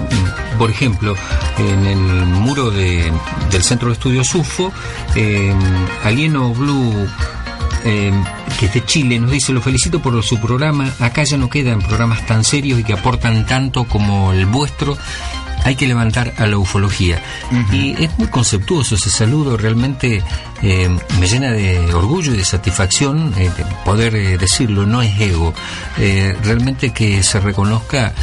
por 0.57 0.69
ejemplo, 0.69 1.15
en 1.57 1.85
el 1.85 1.97
muro 2.25 2.71
de- 2.71 3.11
del 3.51 3.63
Centro 3.63 3.89
de 3.89 3.93
Estudios 3.93 4.33
UFO, 4.35 4.71
eh, 5.15 5.53
Alieno 6.03 6.53
Blue 6.53 7.07
eh, 7.85 8.13
que 8.59 8.67
es 8.67 8.73
de 8.73 8.85
Chile, 8.85 9.19
nos 9.19 9.29
dice, 9.31 9.51
lo 9.51 9.59
felicito 9.61 10.01
por 10.01 10.21
su 10.23 10.39
programa, 10.39 10.89
acá 10.99 11.23
ya 11.23 11.35
no 11.37 11.49
quedan 11.49 11.81
programas 11.81 12.25
tan 12.25 12.45
serios 12.45 12.79
y 12.79 12.83
que 12.85 12.93
aportan 12.93 13.45
tanto 13.45 13.83
como 13.83 14.31
el 14.31 14.45
vuestro, 14.45 14.97
hay 15.63 15.75
que 15.75 15.87
levantar 15.87 16.33
a 16.37 16.47
la 16.47 16.57
ufología. 16.57 17.21
Y 17.71 18.03
es 18.03 18.17
muy 18.17 18.27
conceptuoso 18.27 18.95
ese 18.95 19.09
saludo, 19.09 19.57
realmente 19.57 20.21
eh, 20.63 20.89
me 21.19 21.27
llena 21.27 21.51
de 21.51 21.93
orgullo 21.93 22.33
y 22.33 22.37
de 22.37 22.45
satisfacción 22.45 23.33
eh, 23.37 23.51
de 23.55 23.65
poder 23.85 24.15
eh, 24.15 24.37
decirlo, 24.37 24.85
no 24.85 25.01
es 25.01 25.19
ego, 25.21 25.53
Eh, 25.99 26.35
realmente 26.43 26.91
que 26.91 27.21
se 27.21 27.39
reconozca 27.39 28.13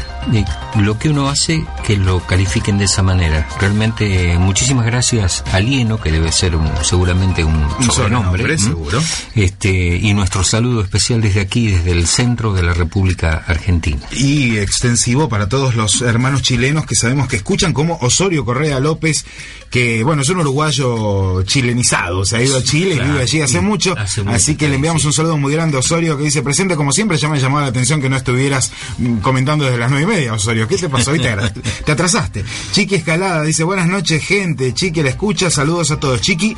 lo 0.76 0.98
que 0.98 1.08
uno 1.08 1.28
hace, 1.28 1.64
que 1.86 1.96
lo 1.96 2.20
califiquen 2.26 2.76
de 2.78 2.84
esa 2.84 3.02
manera. 3.02 3.48
Realmente 3.60 4.36
muchísimas 4.38 4.84
gracias 4.86 5.42
a 5.52 5.56
Alieno, 5.56 5.98
que 6.00 6.10
debe 6.12 6.30
ser 6.32 6.56
un- 6.56 6.68
seguramente 6.82 7.42
un, 7.44 7.54
Un 7.54 7.90
sobrenombre, 7.90 8.58
seguro. 8.58 9.00
Este, 9.34 9.96
y 9.96 10.12
nuestro 10.12 10.42
saludo 10.44 10.82
especial 10.82 11.20
desde 11.22 11.40
aquí, 11.40 11.68
desde 11.68 11.92
el 11.92 12.06
centro 12.06 12.52
de 12.52 12.62
la 12.64 12.74
República 12.74 13.44
Argentina. 13.46 14.00
y 14.12 14.58
extensivo 14.58 15.28
para 15.28 15.48
todos 15.48 15.74
los 15.76 16.02
hermanos 16.02 16.42
chilenos 16.42 16.86
que 16.86 16.94
sabemos 16.96 17.28
que 17.28 17.36
escuchan, 17.36 17.72
como 17.72 17.96
Osorio 18.02 18.44
Correa 18.44 18.78
López, 18.80 19.24
que 19.70 20.02
bueno, 20.04 20.22
es 20.22 20.28
un 20.28 20.38
uruguayo 20.40 21.42
chilenizado, 21.44 22.24
se 22.30 22.36
ha 22.36 22.42
ido 22.42 22.58
a 22.58 22.62
Chile 22.62 22.94
Claro, 22.94 23.08
y 23.08 23.12
vive 23.12 23.22
allí 23.22 23.40
hace 23.40 23.60
mucho, 23.60 23.94
hace 23.98 24.22
mucho, 24.22 24.36
así 24.36 24.54
que 24.54 24.68
le 24.68 24.76
enviamos 24.76 25.02
sí. 25.02 25.08
un 25.08 25.12
saludo 25.12 25.36
muy 25.36 25.52
grande 25.52 25.76
a 25.76 25.80
Osorio 25.80 26.16
que 26.16 26.24
dice 26.24 26.42
presente 26.42 26.76
como 26.76 26.92
siempre, 26.92 27.18
ya 27.18 27.28
me 27.28 27.40
llamó 27.40 27.60
la 27.60 27.66
atención 27.66 28.00
que 28.00 28.08
no 28.08 28.16
estuvieras 28.16 28.70
mm, 28.98 29.16
comentando 29.18 29.64
desde 29.64 29.78
las 29.78 29.90
nueve 29.90 30.04
y 30.04 30.16
media, 30.16 30.32
Osorio, 30.34 30.68
¿qué 30.68 30.76
te 30.76 30.88
pasó? 30.88 31.10
Te 31.84 31.92
atrasaste. 31.92 32.44
Chiqui 32.72 32.94
Escalada 32.94 33.42
dice 33.42 33.64
buenas 33.64 33.88
noches 33.88 34.24
gente, 34.24 34.72
Chiqui 34.72 35.02
la 35.02 35.10
escucha, 35.10 35.50
saludos 35.50 35.90
a 35.90 35.98
todos. 35.98 36.20
Chiqui, 36.20 36.56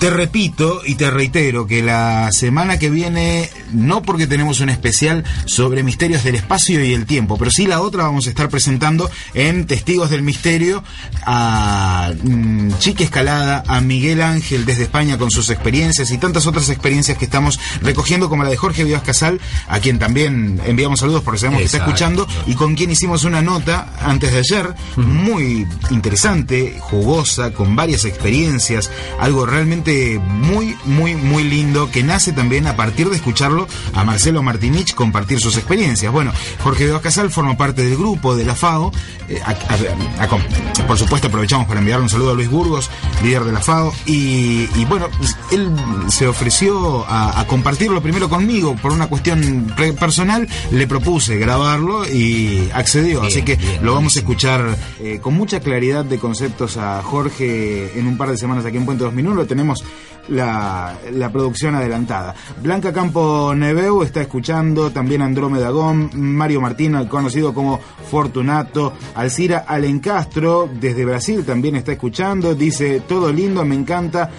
te 0.00 0.10
repito 0.10 0.82
y 0.84 0.96
te 0.96 1.10
reitero 1.10 1.66
que 1.66 1.82
la 1.82 2.32
semana 2.32 2.78
que 2.78 2.90
viene, 2.90 3.48
no 3.72 4.02
porque 4.02 4.26
tenemos 4.26 4.60
un 4.60 4.70
especial 4.70 5.24
sobre 5.46 5.82
misterios 5.84 6.24
del 6.24 6.34
espacio 6.34 6.84
y 6.84 6.94
el 6.94 7.06
tiempo, 7.06 7.38
pero 7.38 7.50
sí 7.50 7.66
la 7.66 7.80
otra 7.80 8.04
vamos 8.04 8.26
a 8.26 8.30
estar 8.30 8.48
presentando 8.48 9.10
en 9.34 9.66
Testigos 9.66 10.10
del 10.10 10.22
Misterio 10.22 10.82
a 11.24 12.12
mm, 12.22 12.72
Chiqui 12.78 13.04
Escalada, 13.04 13.62
a 13.68 13.80
Miguel 13.80 14.20
Ángel 14.20 14.64
desde 14.64 14.84
España 14.84 15.01
con 15.18 15.30
sus 15.30 15.50
experiencias 15.50 16.10
y 16.12 16.18
tantas 16.18 16.46
otras 16.46 16.68
experiencias 16.68 17.18
que 17.18 17.24
estamos 17.24 17.58
recogiendo 17.82 18.28
como 18.28 18.44
la 18.44 18.50
de 18.50 18.56
Jorge 18.56 18.84
Vivas 18.84 19.02
Casal, 19.02 19.40
a 19.68 19.80
quien 19.80 19.98
también 19.98 20.60
enviamos 20.64 21.00
saludos 21.00 21.22
porque 21.22 21.40
sabemos 21.40 21.58
que 21.60 21.66
está 21.66 21.78
Exacto. 21.78 21.90
escuchando 21.94 22.26
y 22.46 22.54
con 22.54 22.74
quien 22.76 22.90
hicimos 22.92 23.24
una 23.24 23.42
nota 23.42 23.92
antes 24.00 24.32
de 24.32 24.38
ayer 24.38 24.74
muy 24.96 25.66
interesante, 25.90 26.76
jugosa, 26.80 27.52
con 27.52 27.74
varias 27.76 28.04
experiencias, 28.04 28.90
algo 29.20 29.44
realmente 29.44 30.18
muy, 30.18 30.76
muy, 30.84 31.14
muy 31.16 31.44
lindo 31.44 31.90
que 31.90 32.02
nace 32.02 32.32
también 32.32 32.66
a 32.66 32.76
partir 32.76 33.08
de 33.10 33.16
escucharlo 33.16 33.66
a 33.94 34.04
Marcelo 34.04 34.42
Martinich 34.42 34.94
compartir 34.94 35.40
sus 35.40 35.56
experiencias. 35.56 36.12
Bueno, 36.12 36.32
Jorge 36.62 36.86
Vivas 36.86 37.02
Casal 37.02 37.30
forma 37.30 37.56
parte 37.56 37.82
del 37.84 37.96
grupo 37.96 38.36
de 38.36 38.44
la 38.44 38.54
FAO. 38.54 38.92
eh, 39.28 39.40
a- 39.44 39.50
a- 39.50 40.22
a- 40.22 40.24
a- 40.24 40.86
por 40.86 40.98
supuesto, 40.98 41.28
aprovechamos 41.28 41.66
para 41.66 41.80
enviar 41.80 42.00
un 42.00 42.08
saludo 42.08 42.32
a 42.32 42.34
Luis 42.34 42.50
Burgos, 42.50 42.90
líder 43.22 43.44
de 43.44 43.52
la 43.52 43.60
FAO. 43.60 43.94
Y, 44.04 44.68
y 44.74 44.84
bueno, 44.92 45.08
él 45.50 45.74
se 46.08 46.26
ofreció 46.26 47.06
a, 47.08 47.40
a 47.40 47.46
compartirlo 47.46 48.02
primero 48.02 48.28
conmigo 48.28 48.76
por 48.76 48.92
una 48.92 49.06
cuestión 49.06 49.72
personal. 49.98 50.46
Le 50.70 50.86
propuse 50.86 51.38
grabarlo 51.38 52.06
y 52.06 52.68
accedió. 52.74 53.22
Bien, 53.22 53.32
Así 53.32 53.42
que 53.42 53.56
bien, 53.56 53.82
lo 53.82 53.94
vamos 53.94 54.16
a 54.16 54.18
escuchar 54.18 54.76
eh, 55.00 55.18
con 55.22 55.32
mucha 55.32 55.60
claridad 55.60 56.04
de 56.04 56.18
conceptos 56.18 56.76
a 56.76 57.02
Jorge 57.02 57.98
en 57.98 58.06
un 58.06 58.18
par 58.18 58.28
de 58.28 58.36
semanas 58.36 58.66
aquí 58.66 58.76
en 58.76 58.84
Puente 58.84 59.04
2001. 59.04 59.34
Lo 59.34 59.46
tenemos 59.46 59.82
la, 60.28 60.98
la 61.10 61.32
producción 61.32 61.74
adelantada. 61.74 62.34
Blanca 62.62 62.92
Campo 62.92 63.54
Neveu 63.54 64.02
está 64.02 64.20
escuchando, 64.20 64.90
también 64.90 65.22
Andrómeda 65.22 65.70
Gom, 65.70 66.10
Mario 66.14 66.60
Martino, 66.60 67.08
conocido 67.08 67.54
como 67.54 67.80
Fortunato, 68.10 68.92
Alcira 69.14 69.64
Alencastro, 69.66 70.68
desde 70.72 71.04
Brasil 71.04 71.44
también 71.44 71.76
está 71.76 71.92
escuchando, 71.92 72.54
dice, 72.54 73.00
todo 73.00 73.32
lindo, 73.32 73.64
me 73.64 73.74
encanta, 73.74 74.30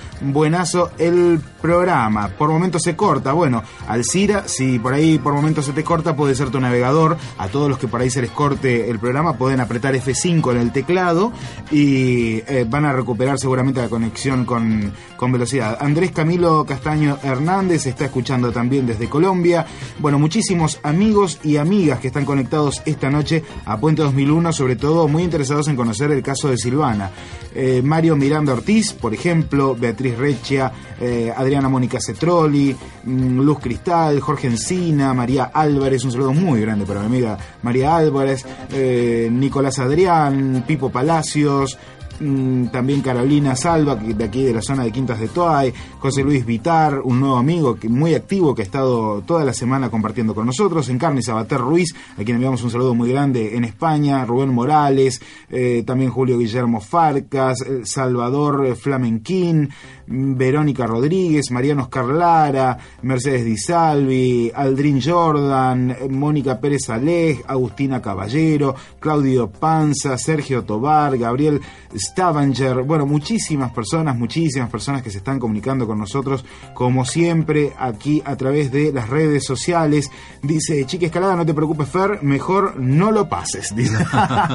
buenazo. 0.44 0.92
El 0.98 1.40
programa. 1.64 2.28
Por 2.28 2.50
momentos 2.50 2.84
se 2.84 2.94
corta, 2.98 3.32
bueno, 3.32 3.64
Alcira, 3.88 4.50
si 4.50 4.80
por 4.80 4.94
ahí 4.94 5.18
por 5.18 5.34
momentos 5.34 5.66
se 5.66 5.72
te 5.72 5.82
corta, 5.82 6.14
puede 6.14 6.36
ser 6.36 6.50
tu 6.50 6.60
navegador. 6.60 7.16
A 7.38 7.48
todos 7.48 7.70
los 7.70 7.80
que 7.80 7.88
por 7.88 8.02
ahí 8.02 8.10
se 8.10 8.22
les 8.22 8.32
corte 8.32 8.90
el 8.90 9.00
programa, 9.00 9.38
pueden 9.38 9.62
apretar 9.62 9.96
F5 9.96 10.52
en 10.52 10.58
el 10.58 10.74
teclado 10.74 11.32
y 11.72 12.44
eh, 12.48 12.66
van 12.70 12.84
a 12.84 12.92
recuperar 12.92 13.40
seguramente 13.40 13.80
la 13.80 13.88
conexión 13.88 14.44
con, 14.44 14.92
con 15.16 15.32
velocidad. 15.32 15.78
Andrés 15.80 16.12
Camilo 16.12 16.66
Castaño 16.66 17.18
Hernández 17.24 17.86
está 17.86 18.06
escuchando 18.06 18.52
también 18.52 18.86
desde 18.86 19.08
Colombia. 19.08 19.66
Bueno, 20.00 20.20
muchísimos 20.20 20.82
amigos 20.84 21.40
y 21.44 21.56
amigas 21.56 22.00
que 22.00 22.08
están 22.08 22.26
conectados 22.26 22.82
esta 22.86 23.10
noche 23.10 23.42
a 23.66 23.78
Puente 23.78 24.02
2001, 24.02 24.52
sobre 24.52 24.76
todo 24.76 25.08
muy 25.08 25.24
interesados 25.24 25.70
en 25.70 25.78
conocer 25.78 26.12
el 26.12 26.22
caso 26.22 26.50
de 26.50 26.58
Silvana. 26.58 27.10
Eh, 27.56 27.82
Mario 27.84 28.16
Miranda 28.16 28.54
Ortiz, 28.54 28.94
por 28.94 29.14
ejemplo, 29.14 29.76
Beatriz 29.80 30.18
Rechia, 30.18 30.72
eh, 31.00 31.32
Adriana 31.54 31.70
Mónica 31.70 32.00
Cetroli, 32.02 32.76
mm, 33.04 33.40
Luz 33.42 33.60
Cristal, 33.60 34.20
Jorge 34.22 34.48
Encina, 34.48 35.14
María 35.14 35.52
Álvarez, 35.54 36.04
un 36.04 36.12
saludo 36.12 36.34
muy 36.34 36.62
grande 36.62 36.84
para 36.84 37.02
mi 37.02 37.06
amiga 37.06 37.38
María 37.62 37.96
Álvarez, 37.96 38.44
eh, 38.72 39.30
Nicolás 39.32 39.78
Adrián, 39.78 40.64
Pipo 40.66 40.90
Palacios, 40.90 41.78
mm, 42.20 42.70
también 42.70 43.02
Carolina 43.02 43.56
Salva, 43.56 43.96
de 43.96 44.24
aquí 44.24 44.42
de 44.42 44.54
la 44.54 44.64
zona 44.64 44.84
de 44.84 44.92
Quintas 44.92 45.20
de 45.20 45.28
Toay, 45.28 45.72
José 46.00 46.24
Luis 46.24 46.44
Vitar, 46.44 47.02
un 47.04 47.20
nuevo 47.20 47.38
amigo 47.38 47.76
que, 47.76 47.88
muy 47.88 48.16
activo 48.16 48.56
que 48.56 48.64
ha 48.64 48.66
estado 48.66 49.22
toda 49.22 49.46
la 49.46 49.54
semana 49.54 49.92
compartiendo 49.92 50.34
con 50.34 50.48
nosotros, 50.48 50.90
Encarni 50.90 51.22
Sabater 51.22 51.60
Ruiz, 51.60 51.94
a 52.18 52.24
quien 52.24 52.38
enviamos 52.38 52.64
un 52.64 52.72
saludo 52.72 52.96
muy 52.96 53.12
grande 53.12 53.56
en 53.56 53.64
España, 53.64 54.26
Rubén 54.26 54.50
Morales, 54.50 55.22
eh, 55.52 55.84
también 55.86 56.10
Julio 56.10 56.40
Guillermo 56.40 56.82
Farcas, 56.82 57.62
eh, 57.62 57.82
Salvador 57.84 58.66
eh, 58.66 58.76
Flamenquín, 58.76 59.70
Verónica 60.08 60.86
Rodríguez, 60.86 61.52
Mariano 61.52 61.84
Oscar 61.84 62.06
Lara, 62.06 62.78
Mercedes 63.04 63.46
Di 63.46 63.58
Salvi, 63.58 64.52
Aldrin 64.54 65.02
Jordan, 65.02 65.96
Mónica 66.10 66.60
Pérez 66.60 66.90
Alej, 66.90 67.44
Agustina 67.48 68.02
Caballero, 68.02 68.76
Claudio 69.00 69.50
Panza, 69.50 70.18
Sergio 70.18 70.64
Tobar, 70.64 71.18
Gabriel 71.18 71.62
Stavanger, 71.96 72.84
bueno, 72.84 73.06
muchísimas 73.06 73.72
personas, 73.72 74.18
muchísimas 74.18 74.70
personas 74.70 75.02
que 75.02 75.10
se 75.12 75.20
están 75.20 75.40
comunicando 75.40 75.86
con 75.88 76.00
nosotros, 76.00 76.44
como 76.74 77.06
siempre, 77.06 77.74
aquí 77.78 78.22
a 78.26 78.36
través 78.36 78.72
de 78.72 78.92
las 78.92 79.10
redes 79.10 79.46
sociales. 79.46 80.10
Dice, 80.42 80.86
chica 80.86 81.06
escalada, 81.06 81.36
no 81.36 81.46
te 81.46 81.54
preocupes, 81.54 81.88
Fer, 81.88 82.24
mejor 82.24 82.80
no 82.80 83.12
lo 83.12 83.30
pases. 83.30 83.76
Dice. 83.76 83.98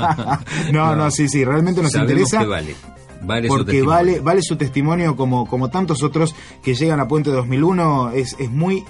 no, 0.72 0.94
no, 0.96 1.10
sí, 1.10 1.28
sí, 1.28 1.44
realmente 1.44 1.82
nos 1.82 1.92
Sabemos 1.92 2.12
interesa. 2.12 2.38
que 2.40 2.46
vale. 2.46 2.74
Vale 3.20 3.48
porque 3.48 3.82
vale, 3.82 4.20
vale 4.20 4.42
su 4.42 4.56
testimonio 4.56 5.16
como, 5.16 5.46
como 5.46 5.70
tantos 5.70 6.02
otros 6.02 6.34
que 6.62 6.74
llegan 6.74 7.00
a 7.00 7.08
Puente 7.08 7.30
2001. 7.30 8.12
Es, 8.12 8.36
es 8.38 8.50
muy 8.50 8.84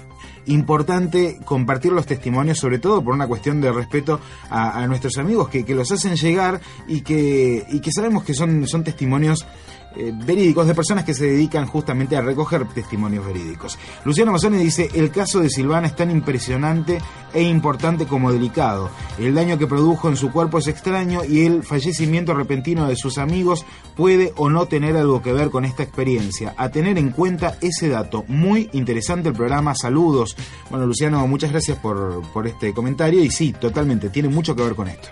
importante 0.45 1.39
compartir 1.45 1.91
los 1.91 2.05
testimonios, 2.05 2.57
sobre 2.57 2.79
todo 2.79 3.03
por 3.03 3.13
una 3.13 3.27
cuestión 3.27 3.61
de 3.61 3.71
respeto 3.71 4.19
a, 4.49 4.81
a 4.81 4.87
nuestros 4.87 5.17
amigos 5.17 5.49
que, 5.49 5.65
que 5.65 5.75
los 5.75 5.91
hacen 5.91 6.15
llegar 6.15 6.59
y 6.87 7.01
que, 7.01 7.65
y 7.69 7.79
que 7.79 7.91
sabemos 7.91 8.23
que 8.23 8.33
son, 8.33 8.67
son 8.67 8.83
testimonios 8.83 9.45
eh, 9.95 10.13
verídicos 10.13 10.67
de 10.67 10.75
personas 10.75 11.03
que 11.03 11.13
se 11.13 11.25
dedican 11.25 11.65
justamente 11.65 12.15
a 12.15 12.21
recoger 12.21 12.67
testimonios 12.67 13.25
verídicos. 13.25 13.77
Luciano 14.05 14.31
Mazzoni 14.31 14.57
dice, 14.57 14.89
el 14.93 15.09
caso 15.09 15.39
de 15.39 15.49
Silvana 15.49 15.87
es 15.87 15.95
tan 15.95 16.11
impresionante 16.11 16.99
e 17.33 17.41
importante 17.41 18.05
como 18.05 18.31
delicado. 18.31 18.89
El 19.17 19.33
daño 19.33 19.57
que 19.57 19.67
produjo 19.67 20.07
en 20.07 20.15
su 20.15 20.31
cuerpo 20.31 20.59
es 20.59 20.67
extraño 20.67 21.23
y 21.23 21.45
el 21.45 21.63
fallecimiento 21.63 22.33
repentino 22.33 22.87
de 22.87 22.95
sus 22.95 23.17
amigos 23.17 23.65
puede 23.95 24.33
o 24.35 24.49
no 24.49 24.67
tener 24.67 24.95
algo 24.95 25.21
que 25.21 25.33
ver 25.33 25.49
con 25.49 25.65
esta 25.65 25.83
experiencia. 25.83 26.53
A 26.57 26.69
tener 26.69 26.97
en 26.97 27.09
cuenta 27.11 27.57
ese 27.61 27.89
dato. 27.89 28.25
Muy 28.27 28.69
interesante 28.73 29.29
el 29.29 29.35
programa. 29.35 29.73
Saludos. 29.75 30.35
Bueno, 30.69 30.85
Luciano, 30.85 31.25
muchas 31.27 31.51
gracias 31.51 31.79
por 31.79 32.47
este 32.47 32.73
comentario 32.73 33.23
y 33.23 33.31
sí, 33.31 33.53
totalmente, 33.53 34.09
tiene 34.09 34.29
mucho 34.29 34.55
que 34.55 34.63
ver 34.63 34.75
con 34.75 34.87
esto. 34.87 35.09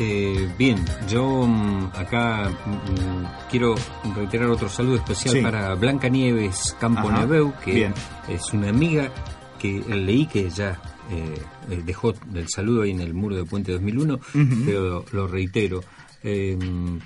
Eh, 0.00 0.48
bien, 0.56 0.84
yo 1.08 1.44
mm, 1.46 1.90
acá 1.94 2.50
mm, 2.50 3.48
quiero 3.50 3.74
reiterar 4.14 4.48
otro 4.48 4.68
saludo 4.68 4.96
especial 4.96 5.34
Sí. 5.34 5.40
para 5.42 5.74
Blanca 5.74 6.08
Nieves 6.08 6.76
Campo 6.78 7.08
Ajá, 7.08 7.20
Nebeu, 7.20 7.52
que 7.64 7.72
bien. 7.72 7.94
es 8.28 8.52
una 8.52 8.68
amiga 8.68 9.10
que 9.58 9.82
leí 9.88 10.26
que 10.26 10.48
ya 10.50 10.80
eh, 11.10 11.34
eh, 11.70 11.82
dejó 11.84 12.14
el 12.32 12.48
saludo 12.48 12.82
ahí 12.82 12.92
en 12.92 13.00
el 13.00 13.12
muro 13.12 13.34
de 13.34 13.44
Puente 13.44 13.72
2001, 13.72 14.14
Ujú. 14.14 14.22
pero 14.64 15.04
lo, 15.10 15.26
reitero. 15.26 15.82
Eh, 16.22 16.56
mm, 16.56 16.98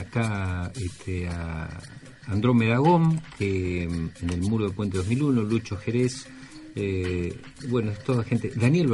acá 0.00 0.72
este, 0.74 1.28
a 1.28 1.68
Andrómeda 2.26 2.78
Gom, 2.78 3.18
que 3.38 3.84
en 3.84 4.30
el 4.30 4.40
muro 4.40 4.68
de 4.68 4.74
Puente 4.74 4.96
2001, 4.98 5.42
Lucho 5.42 5.76
Jerez, 5.76 6.26
eh, 6.74 7.36
bueno, 7.68 7.90
es 7.92 8.02
toda 8.02 8.24
gente. 8.24 8.50
Daniel 8.56 8.88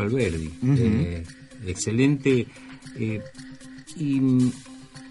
eh, 0.63 1.23
excelente. 1.67 2.47
Eh, 2.97 3.23
y, 3.97 4.21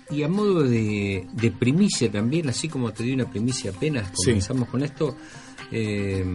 y 0.10 0.24
a 0.24 0.28
modo 0.28 0.64
de, 0.64 1.26
de 1.34 1.52
primicia 1.52 2.12
también, 2.12 2.50
así 2.50 2.68
como 2.70 2.92
te 2.94 3.04
di 3.04 3.14
una 3.14 3.30
primicia 3.30 3.72
apenas 3.72 4.08
Sí. 4.16 4.26
comenzamos 4.32 4.70
con 4.70 4.84
esto, 4.84 5.16
eh, 5.72 6.26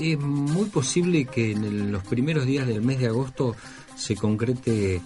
es 0.00 0.18
muy 0.20 0.66
posible 0.66 1.24
que 1.24 1.52
en 1.52 1.90
los 1.90 2.02
primeros 2.04 2.44
días 2.46 2.66
del 2.66 2.82
mes 2.82 2.98
de 3.00 3.06
agosto 3.06 3.56
se 3.96 4.14
concrete 4.14 5.00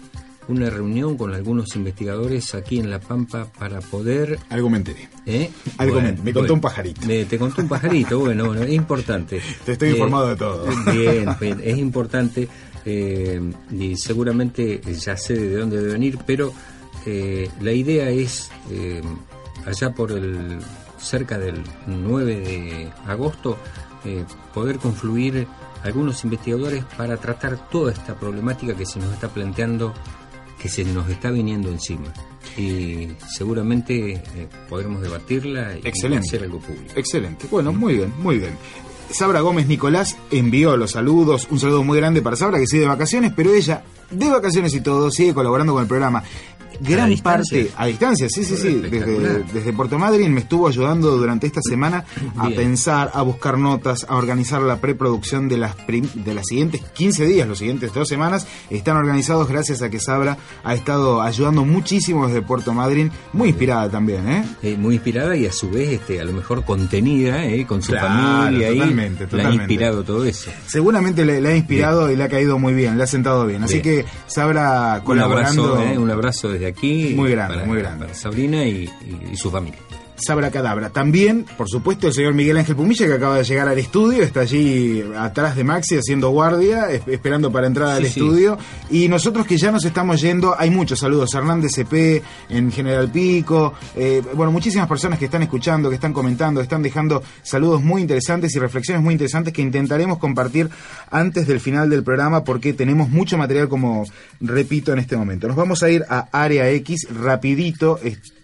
una 0.49 0.69
reunión 0.69 1.17
con 1.17 1.33
algunos 1.33 1.77
investigadores 1.77 2.57
aquí 2.57 2.81
en 2.81 2.91
La 2.91 2.99
Pampa 2.99 3.47
para 3.57 3.79
poder... 3.81 4.37
Algo 4.49 4.69
me 4.69 4.79
enteré. 4.79 5.09
¿eh? 5.25 5.49
Algo 5.79 6.01
me- 6.01 6.13
me 6.13 6.33
contó 6.33 6.55
un 6.55 6.61
pajarito. 6.61 7.07
me- 7.07 7.25
te 7.25 7.39
contó 7.39 7.63
un 7.63 7.69
pajarito, 7.69 8.19
bueno, 8.19 8.47
bueno, 8.47 8.63
es 8.65 8.73
importante. 8.73 9.41
Te 9.65 9.73
estoy 9.73 9.91
Eh, 9.91 9.93
informado 9.93 10.29
de 10.31 10.37
todo. 10.37 10.67
Bien, 10.93 11.29
bien, 11.41 11.61
es 11.63 11.79
importante 11.79 12.49
eh, 12.85 13.41
y 13.71 13.97
seguramente 13.97 14.81
ya 14.81 15.17
sé 15.17 15.35
de 15.35 15.57
dónde 15.57 15.79
debe 15.79 15.93
venir, 15.93 16.19
pero 16.27 16.53
eh, 17.07 17.51
la 17.61 17.73
idea 17.73 18.11
es 18.11 18.51
eh, 18.71 19.01
allá 19.67 19.91
por 19.95 20.13
el 20.13 20.59
cerca 20.99 21.39
del 21.39 21.63
9 21.87 22.37
de 22.41 22.93
agosto 23.07 23.57
eh, 24.05 24.25
poder 24.55 24.79
confluir 24.79 25.47
algunos 25.83 26.25
investigadores 26.25 26.85
para 26.97 27.17
tratar 27.17 27.69
toda 27.71 27.93
esta 27.93 28.15
problemática 28.19 28.75
que 28.75 28.85
se 28.85 28.99
nos 28.99 29.13
está 29.15 29.29
planteando, 29.29 29.95
que 30.61 30.69
se 30.69 30.85
nos 30.85 31.09
está 31.09 31.31
viniendo 31.31 31.71
encima. 31.71 32.13
Y 32.57 33.09
seguramente 33.35 34.13
eh, 34.13 34.23
podremos 34.69 35.01
debatirla 35.01 35.77
y 35.79 35.87
Excelente. 35.87 36.27
hacer 36.29 36.43
algo 36.43 36.59
público. 36.61 36.93
Excelente. 36.97 37.47
Bueno, 37.51 37.73
muy 37.73 37.95
bien, 37.95 38.13
muy 38.19 38.39
bien. 38.39 38.57
Sabra 39.13 39.41
Gómez 39.41 39.67
Nicolás 39.67 40.17
envió 40.31 40.77
los 40.77 40.93
saludos, 40.93 41.49
un 41.51 41.59
saludo 41.59 41.83
muy 41.83 41.99
grande 41.99 42.23
para 42.23 42.37
Sabra 42.37 42.59
que 42.59 42.67
sigue 42.67 42.83
de 42.83 42.89
vacaciones, 42.89 43.33
pero 43.35 43.53
ella, 43.53 43.83
de 44.11 44.31
vacaciones 44.31 44.75
y 44.75 44.81
todo, 44.81 45.11
sigue 45.11 45.35
colaborando 45.35 45.73
con 45.73 45.83
el 45.83 45.89
programa. 45.89 46.23
Gran 46.81 47.15
parte, 47.19 47.71
a 47.77 47.87
distancia, 47.87 48.27
sí, 48.29 48.45
sí, 48.45 48.57
sí, 48.57 48.75
desde, 48.81 49.43
desde 49.53 49.73
Puerto 49.73 49.99
Madryn 49.99 50.33
me 50.33 50.41
estuvo 50.41 50.67
ayudando 50.69 51.17
durante 51.17 51.47
esta 51.47 51.61
semana 51.63 52.05
a 52.37 52.47
Bien. 52.49 52.57
pensar, 52.61 53.11
a 53.15 53.23
buscar 53.23 53.59
notas, 53.59 54.07
a 54.09 54.17
organizar 54.17 54.63
la 54.63 54.77
preproducción 54.81 55.49
de 55.49 55.59
las, 55.59 55.75
de 55.87 56.35
las 56.35 56.47
siguientes 56.47 56.81
15 56.95 57.27
días, 57.27 57.47
los 57.47 57.59
siguientes 57.59 57.93
dos 57.93 58.09
semanas. 58.09 58.47
Están 58.71 58.97
organizados 58.97 59.49
gracias 59.49 59.83
a 59.83 59.91
que 59.91 60.01
Sabra 60.01 60.39
ha 60.65 60.75
estado 60.75 61.21
ayudando 61.23 61.65
muchísimo 61.65 62.27
desde 62.27 62.43
Puerto 62.43 62.73
Madryn, 62.73 63.11
muy 63.33 63.49
inspirada 63.51 63.89
también, 63.91 64.29
¿eh? 64.29 64.45
Eh, 64.63 64.77
muy 64.79 64.95
inspirada 64.95 65.37
y 65.37 65.47
a 65.47 65.53
su 65.53 65.69
vez 65.71 65.91
este 65.91 66.21
a 66.21 66.25
lo 66.25 66.33
mejor 66.33 66.65
contenida 66.65 67.45
eh, 67.45 67.67
con 67.67 67.83
su 67.83 67.93
Claro, 67.93 68.09
familia 68.09 68.69
ahí 68.69 68.79
totalmente, 68.79 69.21
la 69.23 69.27
ha 69.27 69.29
totalmente. 69.31 69.63
inspirado 69.65 70.03
todo 70.05 70.25
eso 70.25 70.51
Seguramente 70.67 71.25
le, 71.25 71.41
le 71.41 71.49
ha 71.51 71.57
inspirado 71.57 72.11
y 72.11 72.17
le 72.17 72.25
ha 72.25 72.29
caído 72.29 72.59
muy 72.59 72.73
bien, 72.73 72.97
le 72.97 73.03
ha 73.05 73.07
sentado 73.07 73.47
bien. 73.47 73.63
Así 73.65 73.81
Bien. 73.81 74.05
que 74.05 74.05
Sabra 74.27 74.97
un 75.01 75.05
colaborando. 75.05 75.75
abrazo 75.75 75.91
eh, 75.93 75.99
un 75.99 76.11
abrazo 76.11 76.49
desde 76.49 76.70
aquí 76.71 77.13
Muy 77.15 77.31
grande, 77.31 77.55
para, 77.57 77.67
muy 77.67 77.79
grande. 77.79 78.05
para 78.07 78.15
Sabrina 78.15 78.65
y, 78.65 78.85
y- 78.85 79.33
y 79.33 79.37
su 79.37 79.51
familia 79.51 79.79
Sabra 80.27 80.51
Cadabra. 80.51 80.91
También, 80.91 81.45
por 81.57 81.69
supuesto, 81.69 82.09
el 82.09 82.13
señor 82.15 82.35
Miguel 82.35 82.57
Ángel 82.59 82.77
Pumilla, 82.77 83.07
que 83.07 83.15
acaba 83.15 83.39
de 83.39 83.45
llegar 83.45 83.69
al 83.69 83.79
estudio, 83.79 84.23
está 84.23 84.41
allí 84.41 85.03
atrás 85.19 85.57
de 85.57 85.65
Maxi 85.65 85.97
haciendo 85.97 86.31
guardia, 86.31 86.91
es- 86.91 87.03
esperando 87.07 87.51
para 87.51 87.67
entrar 87.67 87.89
al 87.89 88.05
Sí, 88.07 88.13
sí. 88.13 88.21
estudio. 88.21 88.59
Y 88.91 89.09
nosotros 89.09 89.47
que 89.47 89.57
ya 89.57 89.71
nos 89.73 89.85
estamos 89.85 90.21
yendo, 90.21 90.55
hay 90.59 90.71
muchos 90.71 90.99
saludos. 91.01 91.35
Hernández 91.35 91.73
CP, 91.75 92.23
en 92.49 92.71
General 92.73 93.11
Pico, 93.11 93.75
eh, 93.97 94.23
bueno, 94.35 94.53
muchísimas 94.53 94.87
personas 94.89 95.19
que 95.19 95.27
están 95.27 95.43
escuchando, 95.43 95.89
que 95.89 95.95
están 95.97 96.13
comentando, 96.13 96.61
están 96.61 96.83
dejando 96.83 97.23
saludos 97.43 97.83
muy 97.83 98.03
interesantes 98.03 98.55
y 98.55 98.59
reflexiones 98.59 99.03
muy 99.03 99.13
interesantes 99.15 99.53
que 99.53 99.63
intentaremos 99.63 100.19
compartir 100.19 100.69
antes 101.11 101.47
del 101.47 101.61
final 101.61 101.89
del 101.91 102.03
programa 102.03 102.45
porque 102.45 102.73
tenemos 102.73 103.09
mucho 103.09 103.37
material, 103.39 103.69
como 103.69 104.05
repito 104.41 104.93
en 104.93 104.99
este 104.99 105.17
momento. 105.17 105.47
Nos 105.49 105.57
vamos 105.57 105.83
a 105.83 105.91
ir 105.91 106.05
a 106.09 106.29
Área 106.33 106.69
X 106.71 107.07
rapidito. 107.15 107.99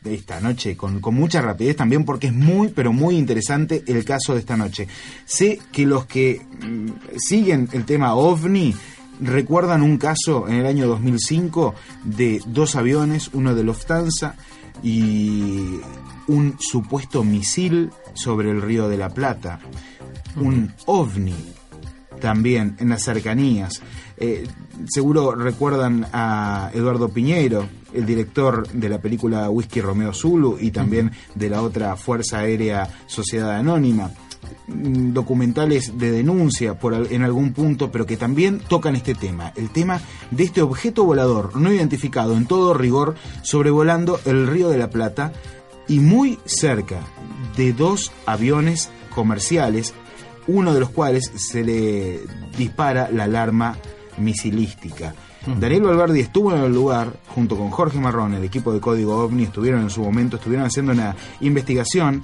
Es- 0.07 0.21
esta 0.21 0.41
noche 0.41 0.77
con, 0.77 1.01
con 1.01 1.15
mucha 1.15 1.41
rapidez 1.41 1.77
también 1.77 2.05
porque 2.05 2.29
es 2.29 2.33
muy 2.33 2.69
pero 2.69 2.93
muy 2.93 3.17
interesante 3.17 3.85
el 3.87 4.05
caso 4.05 4.35
de 4.35 4.41
esta 4.41 4.57
noche. 4.57 4.89
Sé 5.25 5.61
que 5.73 5.87
los 5.87 6.07
que 6.07 6.41
mm, 6.63 7.17
siguen 7.19 7.69
el 7.73 7.85
tema 7.85 8.15
ovni 8.15 8.75
recuerdan 9.21 9.83
un 9.83 9.99
caso 9.99 10.47
en 10.49 10.55
el 10.55 10.67
año 10.67 10.87
2005 10.89 11.75
de 12.05 12.41
dos 12.47 12.77
aviones, 12.77 13.31
uno 13.33 13.55
de 13.55 13.63
Lufthansa 13.65 14.35
y 14.83 15.79
un 16.29 16.57
supuesto 16.59 17.25
misil 17.25 17.91
sobre 18.15 18.51
el 18.51 18.61
río 18.63 18.89
de 18.89 18.97
la 18.99 19.11
Plata, 19.11 19.61
un 20.37 20.73
ovni 20.87 21.35
también 22.21 22.77
en 22.79 22.89
las 22.91 23.03
cercanías. 23.05 23.81
Eh, 24.19 24.47
seguro 24.89 25.35
recuerdan 25.35 26.07
a 26.13 26.71
Eduardo 26.75 27.09
Piñeiro, 27.11 27.69
el 27.97 28.07
director 28.07 28.69
de 28.69 28.89
la 28.89 28.99
película 29.01 29.51
Whisky 29.51 29.81
Romeo 29.81 30.13
Zulu 30.13 30.59
y 30.61 30.71
también 30.71 31.11
de 31.35 31.51
la 31.51 31.63
otra 31.63 31.97
Fuerza 31.97 32.41
Aérea 32.41 32.89
Sociedad 33.07 33.57
Anónima. 33.57 34.11
Mm, 34.69 35.13
documentales 35.13 35.99
de 35.99 36.11
denuncia 36.11 36.77
en 37.11 37.23
algún 37.23 37.53
punto, 37.53 37.91
pero 37.91 38.07
que 38.07 38.17
también 38.17 38.59
tocan 38.59 38.97
este 38.97 39.15
tema, 39.15 39.53
el 39.57 39.71
tema 39.71 40.01
de 40.31 40.45
este 40.45 40.63
objeto 40.63 41.05
volador 41.05 41.57
no 41.57 41.73
identificado 41.73 42.37
en 42.37 42.47
todo 42.47 42.75
rigor 42.75 43.15
sobrevolando 43.43 44.21
el 44.25 44.47
Río 44.47 44.69
de 44.69 44.79
la 44.79 44.91
Plata 44.91 45.33
y 45.89 46.01
muy 46.01 46.39
cerca 46.45 47.01
de 47.57 47.73
dos 47.73 48.13
aviones 48.27 48.91
comerciales, 49.15 49.95
uno 50.47 50.75
de 50.75 50.81
los 50.81 50.91
cuales 50.91 51.31
se 51.37 51.65
le 51.65 52.21
dispara 52.59 53.09
la 53.11 53.25
alarma 53.25 53.79
misilística. 54.19 55.15
Daniel 55.47 55.83
Valverdi 55.83 56.21
estuvo 56.21 56.53
en 56.53 56.63
el 56.63 56.73
lugar 56.73 57.13
junto 57.29 57.57
con 57.57 57.71
Jorge 57.71 58.01
Marrón, 58.01 58.35
el 58.35 58.45
equipo 58.45 58.73
de 58.73 58.81
Código 58.81 59.17
OVNI, 59.25 59.45
estuvieron 59.45 59.83
en 59.83 59.91
su 59.91 60.03
momento, 60.03 60.37
estuvieron 60.37 60.67
haciendo 60.67 60.93
una 60.93 61.15
investigación. 61.41 62.23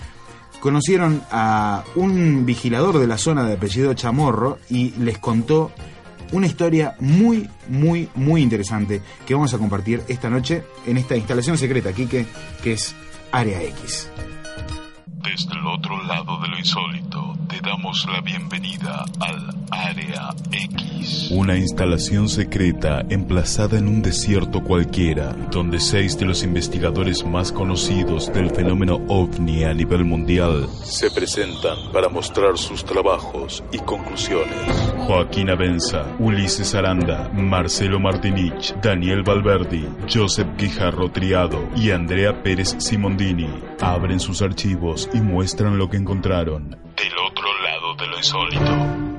Conocieron 0.61 1.23
a 1.31 1.85
un 1.97 2.45
vigilador 2.45 2.99
de 2.99 3.07
la 3.07 3.19
zona 3.19 3.45
de 3.45 3.55
apellido 3.55 3.95
Chamorro 3.95 4.59
y 4.71 4.91
les 4.99 5.19
contó 5.19 5.73
una 6.33 6.47
historia 6.47 6.97
muy, 7.01 7.49
muy, 7.69 8.09
muy 8.15 8.43
interesante 8.43 9.03
que 9.27 9.35
vamos 9.35 9.55
a 9.55 9.59
compartir 9.59 10.03
esta 10.09 10.31
noche 10.31 10.65
en 10.87 10.99
esta 10.99 11.17
instalación 11.17 11.59
secreta, 11.59 11.93
Quique, 11.93 12.27
que 12.63 12.73
es 12.73 12.95
Área 13.31 13.63
X. 13.63 14.09
Desde 15.07 15.53
el 15.53 15.67
otro 15.67 16.03
lado 16.05 16.41
de 16.41 16.49
lo 16.49 16.59
insólito, 16.59 17.32
te 17.53 17.61
damos 17.61 18.07
la 18.11 18.23
bienvenida 18.23 19.05
al 19.21 19.55
Área 19.71 20.31
X. 20.51 21.31
Una 21.33 21.59
instalación 21.59 22.31
secreta 22.31 23.05
emplazada 23.11 23.79
en 23.79 23.89
un 23.89 24.01
desierto 24.01 24.63
cualquiera, 24.63 25.37
donde 25.51 25.79
seis 25.79 26.19
de 26.19 26.25
los 26.25 26.45
investigadores 26.45 27.27
más 27.27 27.53
conocidos 27.53 28.33
del 28.33 28.51
fenómeno 28.51 29.03
ovni 29.09 29.65
a 29.65 29.75
nivel 29.75 30.07
mundial 30.07 30.67
se 30.83 31.11
presentan 31.11 31.93
para 31.93 32.09
mostrar 32.09 32.57
sus 32.57 32.87
trabajos 32.87 33.63
y 33.71 33.79
conclusiones. 33.81 34.95
Joaquín 35.07 35.51
Abenza, 35.51 36.07
Ulises 36.21 36.75
Aranda, 36.75 37.29
Marcelo 37.35 38.01
Martinich, 38.01 38.75
Daniel 38.81 39.23
Valverdi, 39.23 39.87
Joseph 40.11 40.49
Guijarro 40.57 41.11
Triado 41.11 41.69
y 41.77 41.91
Andrea 41.91 42.43
Pérez 42.43 42.77
Simondini 42.79 43.51
abren 43.83 44.21
sus 44.21 44.41
archivos 44.43 45.11
y 45.13 45.21
muestran 45.21 45.77
lo 45.77 45.91
que 45.91 45.97
encontraron. 45.97 46.71
Del 46.97 47.19
de 48.03 48.09
lo 48.09 48.17
insólito. 48.17 49.13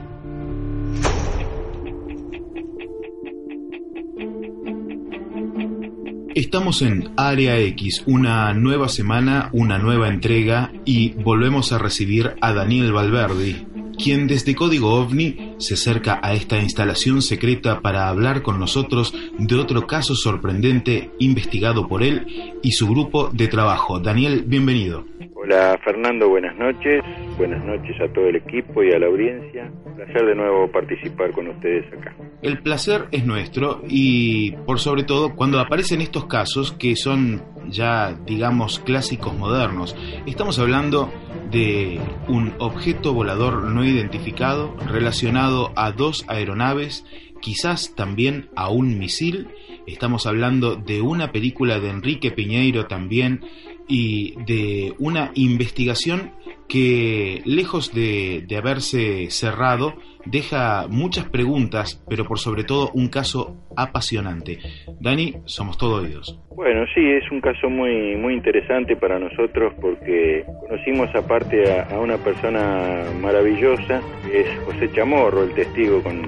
Estamos 6.35 6.81
en 6.81 7.11
Área 7.15 7.59
X, 7.59 8.03
una 8.07 8.53
nueva 8.53 8.89
semana, 8.89 9.49
una 9.53 9.77
nueva 9.77 10.09
entrega 10.09 10.71
y 10.83 11.09
volvemos 11.13 11.71
a 11.71 11.77
recibir 11.77 12.35
a 12.41 12.53
Daniel 12.53 12.91
Valverdi, 12.91 13.67
quien 13.97 14.27
desde 14.27 14.55
Código 14.55 14.95
OVNI 14.95 15.42
se 15.57 15.75
acerca 15.75 16.19
a 16.21 16.33
esta 16.33 16.57
instalación 16.57 17.21
secreta 17.21 17.81
para 17.81 18.09
hablar 18.09 18.41
con 18.41 18.59
nosotros 18.59 19.13
de 19.37 19.55
otro 19.55 19.87
caso 19.87 20.15
sorprendente 20.15 21.11
investigado 21.19 21.87
por 21.87 22.03
él 22.03 22.53
y 22.61 22.71
su 22.71 22.87
grupo 22.87 23.29
de 23.29 23.47
trabajo. 23.47 23.99
Daniel, 23.99 24.43
bienvenido. 24.45 25.05
Hola 25.35 25.77
Fernando, 25.83 26.29
buenas 26.29 26.55
noches. 26.55 27.03
Buenas 27.37 27.61
noches 27.65 27.99
a 27.99 28.07
todo 28.13 28.29
el 28.29 28.37
equipo 28.37 28.81
y 28.81 28.93
a 28.93 28.99
la 28.99 29.07
audiencia. 29.07 29.69
Un 29.83 29.95
placer 29.95 30.25
de 30.25 30.35
nuevo 30.35 30.71
participar 30.71 31.31
con 31.33 31.49
ustedes 31.49 31.85
acá. 31.91 32.15
El 32.41 32.59
placer 32.59 33.07
es 33.11 33.25
nuestro 33.25 33.81
y 33.85 34.51
por 34.65 34.79
sobre 34.79 35.03
todo 35.03 35.35
cuando 35.35 35.59
aparecen 35.59 35.99
estos 35.99 36.27
casos 36.27 36.71
que 36.71 36.95
son 36.95 37.41
ya 37.67 38.13
digamos 38.25 38.79
clásicos 38.79 39.37
modernos. 39.37 39.97
Estamos 40.25 40.59
hablando 40.59 41.11
de 41.53 42.01
un 42.27 42.53
objeto 42.57 43.13
volador 43.13 43.63
no 43.63 43.85
identificado 43.85 44.75
relacionado 44.87 45.71
a 45.75 45.91
dos 45.91 46.25
aeronaves, 46.27 47.05
quizás 47.41 47.93
también 47.95 48.49
a 48.55 48.69
un 48.69 48.97
misil. 48.97 49.49
Estamos 49.85 50.25
hablando 50.25 50.75
de 50.75 51.01
una 51.01 51.31
película 51.31 51.79
de 51.79 51.89
Enrique 51.89 52.31
Piñeiro 52.31 52.87
también 52.87 53.45
y 53.87 54.33
de 54.45 54.95
una 54.97 55.31
investigación 55.35 56.31
que 56.73 57.43
lejos 57.45 57.93
de, 57.93 58.45
de, 58.47 58.57
haberse 58.57 59.29
cerrado 59.29 59.93
deja 60.25 60.87
muchas 60.89 61.29
preguntas, 61.29 62.03
pero 62.09 62.25
por 62.25 62.39
sobre 62.39 62.63
todo 62.63 62.89
un 62.95 63.09
caso 63.09 63.57
apasionante. 63.77 64.57
Dani, 64.99 65.35
somos 65.45 65.77
todo 65.77 66.01
oídos. 66.01 66.35
Bueno, 66.55 66.83
sí, 66.95 67.01
es 67.11 67.31
un 67.31 67.41
caso 67.41 67.69
muy 67.69 68.15
muy 68.15 68.33
interesante 68.33 68.95
para 68.95 69.19
nosotros 69.19 69.71
porque 69.79 70.43
conocimos 70.61 71.13
aparte 71.13 71.79
a, 71.79 71.99
una 71.99 72.17
persona 72.17 73.03
maravillosa, 73.21 74.01
es 74.33 74.47
José 74.65 74.91
Chamorro, 74.93 75.43
el 75.43 75.53
testigo 75.53 76.01
con, 76.01 76.23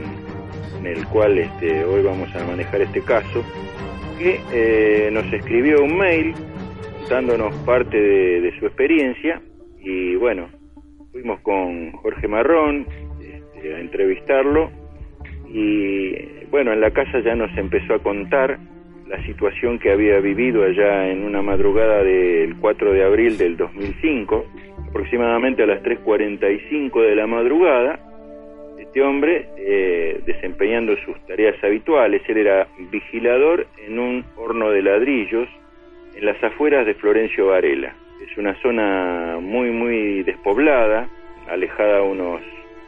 el 0.85 1.07
cual 1.07 1.39
este, 1.39 1.83
hoy 1.85 2.03
vamos 2.03 2.29
a 2.35 2.45
manejar 2.45 2.81
este 2.81 3.01
caso, 3.01 3.43
que 4.19 4.39
eh, 4.53 5.09
nos 5.11 5.25
escribió 5.33 5.81
un 5.81 5.97
mail 5.97 6.35
dándonos 7.09 7.55
parte 7.65 7.99
de, 7.99 8.59
su 8.59 8.67
experiencia 8.67 9.41
y 9.85 10.15
bueno, 10.15 10.49
fuimos 11.11 11.39
con 11.41 11.91
Jorge 11.91 12.27
Marrón 12.27 12.87
este, 13.21 13.75
a 13.75 13.79
entrevistarlo 13.79 14.71
y 15.47 16.45
bueno, 16.49 16.73
en 16.73 16.81
la 16.81 16.91
casa 16.91 17.19
ya 17.19 17.35
nos 17.35 17.55
empezó 17.57 17.93
a 17.93 17.99
contar 17.99 18.57
la 19.07 19.23
situación 19.25 19.77
que 19.77 19.91
había 19.91 20.19
vivido 20.19 20.63
allá 20.63 21.07
en 21.09 21.23
una 21.23 21.43
madrugada 21.43 22.03
del 22.03 22.55
4 22.57 22.93
de 22.93 23.03
abril 23.03 23.37
del 23.37 23.55
2005, 23.55 24.45
aproximadamente 24.89 25.61
a 25.61 25.67
las 25.67 25.83
3.45 25.83 27.01
de 27.01 27.15
la 27.15 27.27
madrugada, 27.27 27.99
este 28.79 29.03
hombre 29.03 29.47
eh, 29.57 30.21
desempeñando 30.25 30.95
sus 31.05 31.19
tareas 31.27 31.63
habituales, 31.63 32.23
él 32.27 32.37
era 32.37 32.67
vigilador 32.91 33.67
en 33.85 33.99
un 33.99 34.25
horno 34.35 34.71
de 34.71 34.81
ladrillos 34.81 35.47
en 36.15 36.25
las 36.25 36.43
afueras 36.43 36.85
de 36.87 36.95
Florencio 36.95 37.47
Varela. 37.47 37.95
Es 38.29 38.37
una 38.37 38.55
zona 38.61 39.37
muy, 39.41 39.71
muy 39.71 40.23
despoblada, 40.23 41.07
alejada 41.49 42.01
unos 42.01 42.41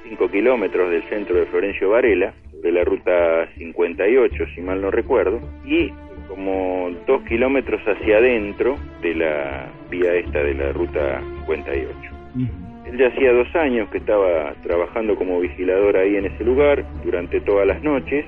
5 0.09 0.29
kilómetros 0.29 0.89
del 0.89 1.03
centro 1.03 1.35
de 1.35 1.45
Florencio 1.45 1.89
Varela, 1.89 2.33
sobre 2.51 2.71
la 2.71 2.83
ruta 2.83 3.47
58, 3.57 4.45
si 4.55 4.61
mal 4.61 4.81
no 4.81 4.89
recuerdo, 4.89 5.39
y 5.65 5.91
como 6.27 6.89
2 7.05 7.23
kilómetros 7.23 7.81
hacia 7.87 8.17
adentro 8.17 8.75
de 9.01 9.15
la 9.15 9.67
vía 9.89 10.13
esta 10.15 10.43
de 10.43 10.53
la 10.53 10.71
ruta 10.71 11.21
58. 11.45 11.97
Él 12.85 12.97
ya 12.97 13.07
hacía 13.07 13.33
dos 13.33 13.53
años 13.55 13.89
que 13.89 13.97
estaba 13.97 14.53
trabajando 14.63 15.15
como 15.15 15.39
vigilador 15.39 15.97
ahí 15.97 16.15
en 16.15 16.25
ese 16.25 16.43
lugar 16.43 16.85
durante 17.03 17.41
todas 17.41 17.67
las 17.67 17.83
noches. 17.83 18.25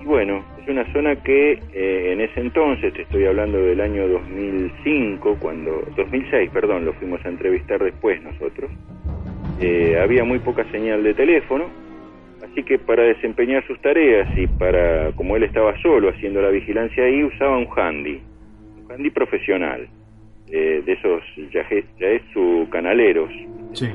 Y 0.00 0.04
bueno, 0.04 0.44
es 0.62 0.68
una 0.68 0.90
zona 0.92 1.16
que 1.16 1.58
eh, 1.72 2.12
en 2.12 2.20
ese 2.20 2.40
entonces, 2.40 2.94
te 2.94 3.02
estoy 3.02 3.26
hablando 3.26 3.58
del 3.58 3.80
año 3.80 4.06
2005, 4.06 5.36
cuando 5.40 5.82
2006, 5.96 6.50
perdón, 6.50 6.84
lo 6.84 6.92
fuimos 6.94 7.24
a 7.24 7.28
entrevistar 7.28 7.82
después 7.82 8.22
nosotros, 8.22 8.70
eh, 9.60 9.98
había 10.00 10.24
muy 10.24 10.38
poca 10.38 10.64
señal 10.70 11.02
de 11.02 11.14
teléfono, 11.14 11.66
así 12.44 12.62
que 12.62 12.78
para 12.78 13.02
desempeñar 13.02 13.66
sus 13.66 13.80
tareas 13.80 14.28
y 14.36 14.46
para, 14.46 15.12
como 15.12 15.36
él 15.36 15.42
estaba 15.42 15.76
solo 15.80 16.10
haciendo 16.10 16.40
la 16.40 16.50
vigilancia 16.50 17.04
ahí, 17.04 17.24
usaba 17.24 17.58
un 17.58 17.68
handy, 17.74 18.20
un 18.84 18.92
handy 18.92 19.10
profesional, 19.10 19.88
eh, 20.48 20.82
de 20.84 20.92
esos 20.92 21.22
Yaesu 21.50 22.68
canaleros. 22.70 23.30
Sí. 23.72 23.88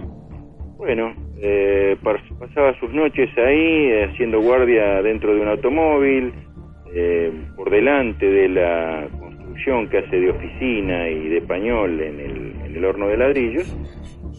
Bueno, 0.78 1.14
eh, 1.42 1.98
pasaba 2.40 2.78
sus 2.80 2.92
noches 2.94 3.30
ahí 3.38 3.92
haciendo 4.04 4.42
guardia 4.42 5.02
dentro 5.02 5.34
de 5.34 5.42
un 5.42 5.48
automóvil, 5.48 6.34
eh, 6.94 7.32
por 7.56 7.70
delante 7.70 8.26
de 8.26 8.50
la 8.50 9.08
construcción 9.20 9.90
que 9.90 10.00
hace 10.00 10.20
de 10.20 10.30
oficina 10.30 11.10
y 11.10 11.30
de 11.30 11.42
pañol 11.42 12.00
en 12.02 12.20
el, 12.20 12.86
horno 12.86 13.08
de 13.08 13.18
ladrillos. 13.18 13.76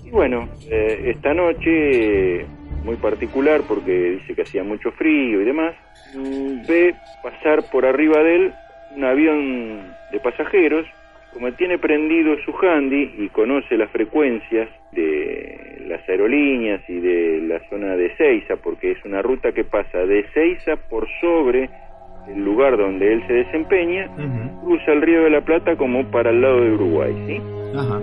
Y 0.04 0.10
bueno, 0.10 0.48
eh, 0.70 1.02
esta 1.06 1.34
noche, 1.34 2.46
muy 2.84 2.96
particular 2.96 3.62
porque 3.66 4.12
dice 4.12 4.34
que 4.34 4.42
hacía 4.42 4.62
mucho 4.62 4.92
frío 4.92 5.42
y 5.42 5.44
demás, 5.44 5.74
ve 6.68 6.94
pasar 7.22 7.68
por 7.70 7.84
arriba 7.84 8.22
de 8.22 8.36
él 8.36 8.52
un 8.96 9.04
avión 9.04 9.94
de 10.12 10.20
pasajeros. 10.20 10.86
Como 11.32 11.52
tiene 11.52 11.78
prendido 11.78 12.36
su 12.44 12.54
handy 12.56 13.14
y 13.18 13.28
conoce 13.28 13.76
las 13.76 13.90
frecuencias 13.90 14.68
de 14.92 15.84
las 15.86 16.08
aerolíneas 16.08 16.80
y 16.88 17.00
de 17.00 17.40
la 17.42 17.60
zona 17.68 17.96
de 17.96 18.14
Ceiza, 18.16 18.56
porque 18.56 18.92
es 18.92 19.04
una 19.04 19.22
ruta 19.22 19.52
que 19.52 19.64
pasa 19.64 19.98
de 19.98 20.24
Ceiza 20.32 20.76
por 20.88 21.06
sobre 21.20 21.68
el 22.28 22.44
lugar 22.44 22.76
donde 22.76 23.12
él 23.12 23.22
se 23.26 23.32
desempeña, 23.32 24.08
uh 24.16 24.20
-huh. 24.20 24.60
cruza 24.64 24.92
el 24.92 25.02
río 25.02 25.24
de 25.24 25.30
la 25.30 25.40
Plata 25.40 25.76
como 25.76 26.04
para 26.10 26.30
el 26.30 26.40
lado 26.40 26.60
de 26.60 26.72
Uruguay, 26.72 27.14
¿sí? 27.26 27.40
Ajá. 27.76 28.00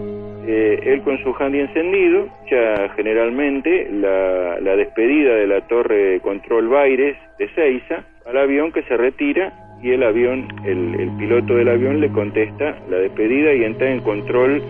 Eh, 0.47 0.79
él 0.93 1.01
con 1.01 1.17
su 1.23 1.33
handy 1.39 1.59
encendido, 1.59 2.27
ya 2.51 2.89
generalmente 2.95 3.89
la, 3.91 4.59
la 4.59 4.75
despedida 4.75 5.33
de 5.35 5.47
la 5.47 5.61
torre 5.61 5.95
de 5.95 6.19
control 6.19 6.67
Baires 6.67 7.17
de 7.39 7.47
Ceiza 7.49 8.03
al 8.27 8.37
avión 8.37 8.71
que 8.71 8.83
se 8.83 8.95
retira 8.95 9.53
y 9.81 9.91
el 9.91 10.03
avión, 10.03 10.47
el, 10.63 10.99
el 10.99 11.09
piloto 11.17 11.55
del 11.55 11.67
avión 11.69 11.99
le 11.99 12.09
contesta 12.09 12.75
la 12.89 12.97
despedida 12.97 13.53
y 13.53 13.63
entra 13.63 13.89
en 13.89 14.01
control 14.01 14.61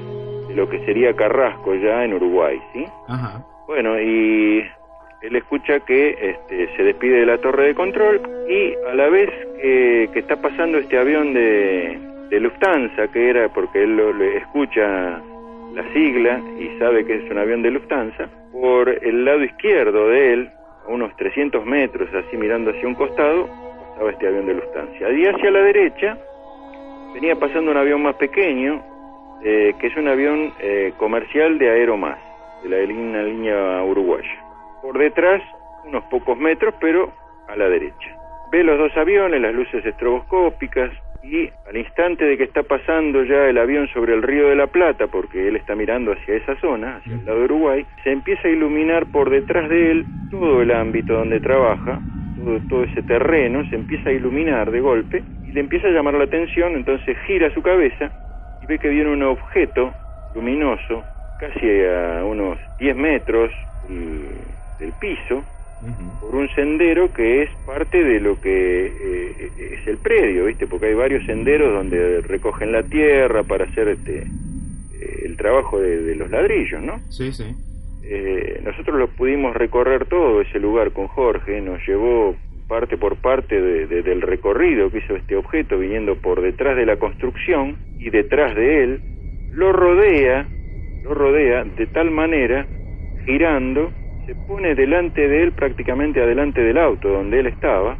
de 0.47 0.55
lo 0.55 0.69
que 0.69 0.79
sería 0.85 1.13
Carrasco 1.13 1.75
ya 1.75 2.03
en 2.05 2.13
Uruguay, 2.13 2.57
¿sí? 2.73 2.85
Ajá. 3.09 3.43
Bueno, 3.67 3.99
y 3.99 4.63
él 5.25 5.35
escucha 5.35 5.79
que 5.79 6.15
este, 6.21 6.75
se 6.75 6.83
despide 6.83 7.21
de 7.21 7.25
la 7.25 7.37
torre 7.39 7.67
de 7.67 7.75
control 7.75 8.21
y 8.47 8.73
a 8.89 8.93
la 8.93 9.09
vez 9.09 9.29
que, 9.61 10.09
está 10.13 10.35
pasando 10.35 10.77
este 10.77 10.97
avión 10.97 11.33
de, 11.33 11.97
de, 12.29 12.39
Lufthansa, 12.39 13.07
que 13.07 13.29
era 13.29 13.49
porque 13.49 13.83
él 13.83 13.97
lo, 13.97 14.13
le 14.13 14.37
escucha 14.37 15.21
la 15.73 15.93
sigla 15.93 16.39
y 16.59 16.77
sabe 16.79 17.05
que 17.05 17.15
es 17.15 17.31
un 17.31 17.39
avión 17.39 17.63
de 17.63 17.71
Lufthansa, 17.71 18.29
por 18.51 18.89
el 18.89 19.25
lado 19.25 19.43
izquierdo 19.43 20.09
de 20.09 20.33
él, 20.33 20.49
a 20.85 20.89
unos 20.89 21.15
300 21.17 21.65
metros, 21.65 22.07
así 22.13 22.37
mirando 22.37 22.71
hacia 22.71 22.87
un 22.87 22.95
costado, 22.95 23.49
pasaba 23.89 24.11
este 24.11 24.27
avión 24.27 24.45
de 24.45 24.53
Lufthansa. 24.53 25.11
Y 25.11 25.25
hacia 25.25 25.51
la 25.51 25.61
derecha 25.61 26.17
venía 27.13 27.35
pasando 27.35 27.71
un 27.71 27.77
avión 27.77 28.03
más 28.03 28.15
pequeño, 28.15 28.83
eh, 29.43 29.73
que 29.79 29.87
es 29.87 29.97
un 29.97 30.07
avión 30.07 30.53
eh, 30.59 30.93
comercial 30.97 31.57
de 31.57 31.69
Aeromás, 31.69 32.19
de 32.63 32.69
la 32.69 32.77
línea, 32.77 33.23
línea 33.23 33.83
uruguaya. 33.83 34.44
Por 34.85 34.99
detrás, 34.99 35.41
unos 35.83 36.03
pocos 36.11 36.37
metros, 36.37 36.75
pero 36.79 37.11
a 37.47 37.55
la 37.55 37.67
derecha. 37.67 38.15
Ve 38.51 38.63
los 38.63 38.77
dos 38.77 38.95
aviones, 38.95 39.41
las 39.41 39.51
luces 39.51 39.83
estroboscópicas, 39.83 40.91
y 41.23 41.49
al 41.67 41.75
instante 41.75 42.23
de 42.23 42.37
que 42.37 42.43
está 42.43 42.61
pasando 42.61 43.23
ya 43.23 43.49
el 43.49 43.57
avión 43.57 43.87
sobre 43.87 44.13
el 44.13 44.21
río 44.21 44.47
de 44.47 44.55
la 44.55 44.67
Plata, 44.67 45.07
porque 45.07 45.47
él 45.47 45.55
está 45.55 45.73
mirando 45.73 46.11
hacia 46.11 46.35
esa 46.35 46.55
zona, 46.57 46.97
hacia 46.97 47.15
el 47.15 47.25
lado 47.25 47.39
de 47.39 47.45
Uruguay, 47.45 47.85
se 48.03 48.11
empieza 48.11 48.47
a 48.47 48.51
iluminar 48.51 49.07
por 49.07 49.31
detrás 49.31 49.67
de 49.69 49.89
él 49.89 50.05
todo 50.29 50.61
el 50.61 50.69
ámbito 50.69 51.13
donde 51.13 51.39
trabaja, 51.39 51.99
todo, 52.35 52.59
todo 52.69 52.83
ese 52.83 53.01
terreno, 53.01 53.65
se 53.71 53.75
empieza 53.75 54.11
a 54.11 54.13
iluminar 54.13 54.69
de 54.69 54.81
golpe 54.81 55.23
y 55.47 55.51
le 55.51 55.61
empieza 55.61 55.87
a 55.87 55.91
llamar 55.91 56.13
la 56.13 56.25
atención, 56.25 56.75
entonces 56.75 57.17
gira 57.25 57.51
su 57.55 57.63
cabeza 57.63 58.11
y 58.61 58.67
ve 58.67 58.77
que 58.77 58.89
viene 58.89 59.09
un 59.09 59.23
objeto 59.23 59.95
luminoso, 60.35 61.03
casi 61.39 61.83
a 61.85 62.23
unos 62.23 62.59
10 62.77 62.95
metros 62.95 63.51
del 64.79 64.93
piso, 64.93 65.45
por 66.19 66.33
un 66.35 66.49
sendero 66.49 67.11
que 67.13 67.43
es 67.43 67.49
parte 67.65 68.03
de 68.03 68.19
lo 68.19 68.39
que 68.41 68.85
eh, 68.85 69.51
es 69.79 69.87
el 69.87 69.97
predio, 69.97 70.45
¿viste? 70.45 70.65
Porque 70.67 70.87
hay 70.87 70.93
varios 70.95 71.23
senderos 71.25 71.71
donde 71.73 72.21
recogen 72.21 72.71
la 72.71 72.83
tierra 72.83 73.43
para 73.43 73.65
hacer 73.65 73.89
este 73.89 74.27
eh, 74.93 75.19
el 75.25 75.37
trabajo 75.37 75.79
de, 75.79 76.01
de 76.01 76.15
los 76.15 76.29
ladrillos, 76.31 76.81
¿no? 76.81 77.01
Sí, 77.09 77.31
sí. 77.31 77.53
Eh, 78.03 78.61
nosotros 78.63 78.97
lo 78.97 79.07
pudimos 79.07 79.55
recorrer 79.55 80.05
todo 80.05 80.41
ese 80.41 80.59
lugar 80.59 80.91
con 80.91 81.07
Jorge, 81.07 81.59
nos 81.61 81.85
llevó 81.87 82.35
parte 82.67 82.97
por 82.97 83.17
parte 83.17 83.59
de- 83.61 83.85
de- 83.87 84.01
del 84.01 84.21
recorrido 84.21 84.89
que 84.91 84.99
hizo 84.99 85.15
este 85.15 85.35
objeto 85.35 85.77
viniendo 85.77 86.15
por 86.15 86.41
detrás 86.41 86.75
de 86.77 86.85
la 86.85 86.97
construcción 86.97 87.77
y 87.99 88.09
detrás 88.09 88.55
de 88.55 88.83
él 88.83 89.01
lo 89.51 89.71
rodea, 89.71 90.49
lo 91.03 91.13
rodea 91.13 91.63
de 91.63 91.85
tal 91.87 92.09
manera, 92.11 92.67
girando, 93.25 93.91
se 94.25 94.35
pone 94.47 94.75
delante 94.75 95.27
de 95.27 95.43
él 95.43 95.51
prácticamente 95.51 96.21
adelante 96.21 96.61
del 96.61 96.77
auto 96.77 97.09
donde 97.09 97.39
él 97.39 97.47
estaba 97.47 97.97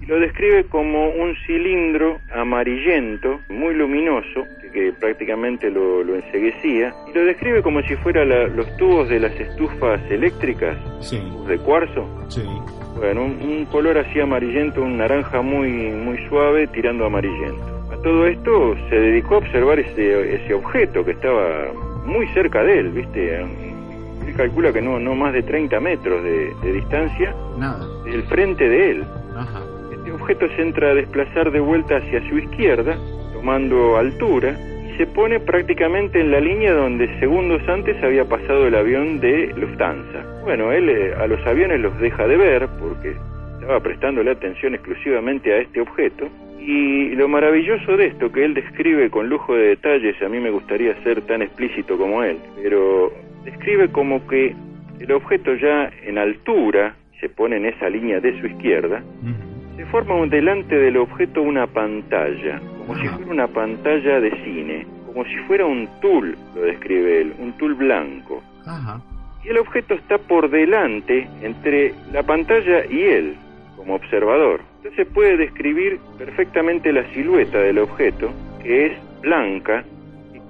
y 0.00 0.06
lo 0.06 0.18
describe 0.20 0.64
como 0.64 1.08
un 1.10 1.34
cilindro 1.46 2.18
amarillento, 2.34 3.40
muy 3.50 3.74
luminoso, 3.74 4.44
que, 4.62 4.70
que 4.70 4.92
prácticamente 4.92 5.70
lo, 5.70 6.02
lo 6.02 6.14
enseguecía, 6.16 6.94
y 7.10 7.14
lo 7.18 7.24
describe 7.24 7.62
como 7.62 7.82
si 7.82 7.94
fuera 7.96 8.24
la- 8.24 8.46
los 8.48 8.74
tubos 8.78 9.08
de 9.08 9.20
las 9.20 9.38
estufas 9.38 10.00
eléctricas 10.10 10.76
Sí. 11.00 11.20
de 11.46 11.58
cuarzo. 11.58 12.08
Sí. 12.28 12.42
Bueno, 12.96 13.24
un, 13.24 13.32
un 13.42 13.64
color 13.66 13.98
así 13.98 14.20
amarillento, 14.20 14.82
un 14.82 14.96
naranja 14.98 15.42
muy, 15.42 15.68
muy 15.90 16.16
suave 16.28 16.66
tirando 16.68 17.04
amarillento. 17.06 17.62
A 17.92 17.96
todo 18.02 18.26
esto 18.26 18.76
se 18.88 18.96
dedicó 18.96 19.34
a 19.36 19.38
observar 19.38 19.78
ese, 19.78 20.36
ese 20.36 20.54
objeto 20.54 21.04
que 21.04 21.10
estaba 21.12 21.72
muy 22.06 22.26
cerca 22.28 22.62
de 22.62 22.78
él, 22.78 22.90
¿viste? 22.90 23.40
Él 24.26 24.34
calcula 24.34 24.72
que 24.72 24.82
no, 24.82 24.98
no 24.98 25.14
más 25.14 25.32
de 25.32 25.42
30 25.42 25.78
metros 25.80 26.22
de, 26.22 26.54
de 26.62 26.72
distancia 26.72 27.34
Nada. 27.58 27.86
del 28.04 28.22
frente 28.24 28.68
de 28.68 28.90
él. 28.90 29.04
Ajá. 29.36 29.60
Este 29.92 30.12
objeto 30.12 30.46
se 30.56 30.62
entra 30.62 30.90
a 30.90 30.94
desplazar 30.94 31.50
de 31.50 31.60
vuelta 31.60 31.96
hacia 31.96 32.26
su 32.28 32.38
izquierda, 32.38 32.96
tomando 33.32 33.96
altura, 33.96 34.56
y 34.88 34.96
se 34.96 35.06
pone 35.06 35.40
prácticamente 35.40 36.20
en 36.20 36.30
la 36.30 36.40
línea 36.40 36.72
donde 36.72 37.08
segundos 37.18 37.62
antes 37.68 38.02
había 38.02 38.24
pasado 38.24 38.66
el 38.66 38.74
avión 38.74 39.20
de 39.20 39.52
Lufthansa. 39.56 40.24
Bueno, 40.42 40.72
él 40.72 40.88
eh, 40.88 41.14
a 41.18 41.26
los 41.26 41.44
aviones 41.46 41.80
los 41.80 41.98
deja 41.98 42.26
de 42.26 42.36
ver 42.36 42.68
porque 42.78 43.16
estaba 43.54 43.80
prestándole 43.80 44.30
atención 44.30 44.74
exclusivamente 44.74 45.52
a 45.52 45.58
este 45.58 45.80
objeto. 45.80 46.28
Y 46.58 47.10
lo 47.16 47.28
maravilloso 47.28 47.96
de 47.96 48.06
esto, 48.06 48.30
que 48.32 48.44
él 48.44 48.54
describe 48.54 49.10
con 49.10 49.28
lujo 49.28 49.54
de 49.54 49.68
detalles, 49.68 50.20
a 50.22 50.28
mí 50.28 50.38
me 50.40 50.50
gustaría 50.50 50.94
ser 51.02 51.20
tan 51.22 51.42
explícito 51.42 51.98
como 51.98 52.22
él, 52.22 52.38
pero 52.62 53.10
describe 53.44 53.88
como 53.90 54.26
que 54.26 54.54
el 55.00 55.12
objeto 55.12 55.54
ya 55.54 55.90
en 56.04 56.18
altura, 56.18 56.94
se 57.20 57.28
pone 57.28 57.56
en 57.56 57.66
esa 57.66 57.88
línea 57.88 58.20
de 58.20 58.38
su 58.40 58.46
izquierda, 58.46 59.02
se 59.76 59.84
forma 59.86 60.26
delante 60.26 60.76
del 60.76 60.96
objeto 60.96 61.42
una 61.42 61.66
pantalla, 61.66 62.60
como 62.78 62.96
si 62.98 63.08
fuera 63.08 63.30
una 63.30 63.48
pantalla 63.48 64.20
de 64.20 64.30
cine, 64.44 64.86
como 65.06 65.24
si 65.24 65.36
fuera 65.46 65.66
un 65.66 65.88
tul, 66.00 66.36
lo 66.54 66.62
describe 66.62 67.20
él, 67.22 67.34
un 67.38 67.52
tul 67.56 67.74
blanco. 67.74 68.42
Ajá. 68.66 69.00
Y 69.44 69.48
el 69.48 69.58
objeto 69.58 69.94
está 69.94 70.18
por 70.18 70.48
delante 70.48 71.28
entre 71.42 71.92
la 72.12 72.22
pantalla 72.22 72.84
y 72.86 73.02
él, 73.02 73.36
como 73.76 73.94
observador. 73.94 74.62
Entonces 74.82 75.06
puede 75.12 75.36
describir 75.36 75.98
perfectamente 76.18 76.92
la 76.92 77.04
silueta 77.12 77.58
del 77.58 77.78
objeto, 77.78 78.30
que 78.62 78.86
es 78.86 78.92
blanca, 79.22 79.84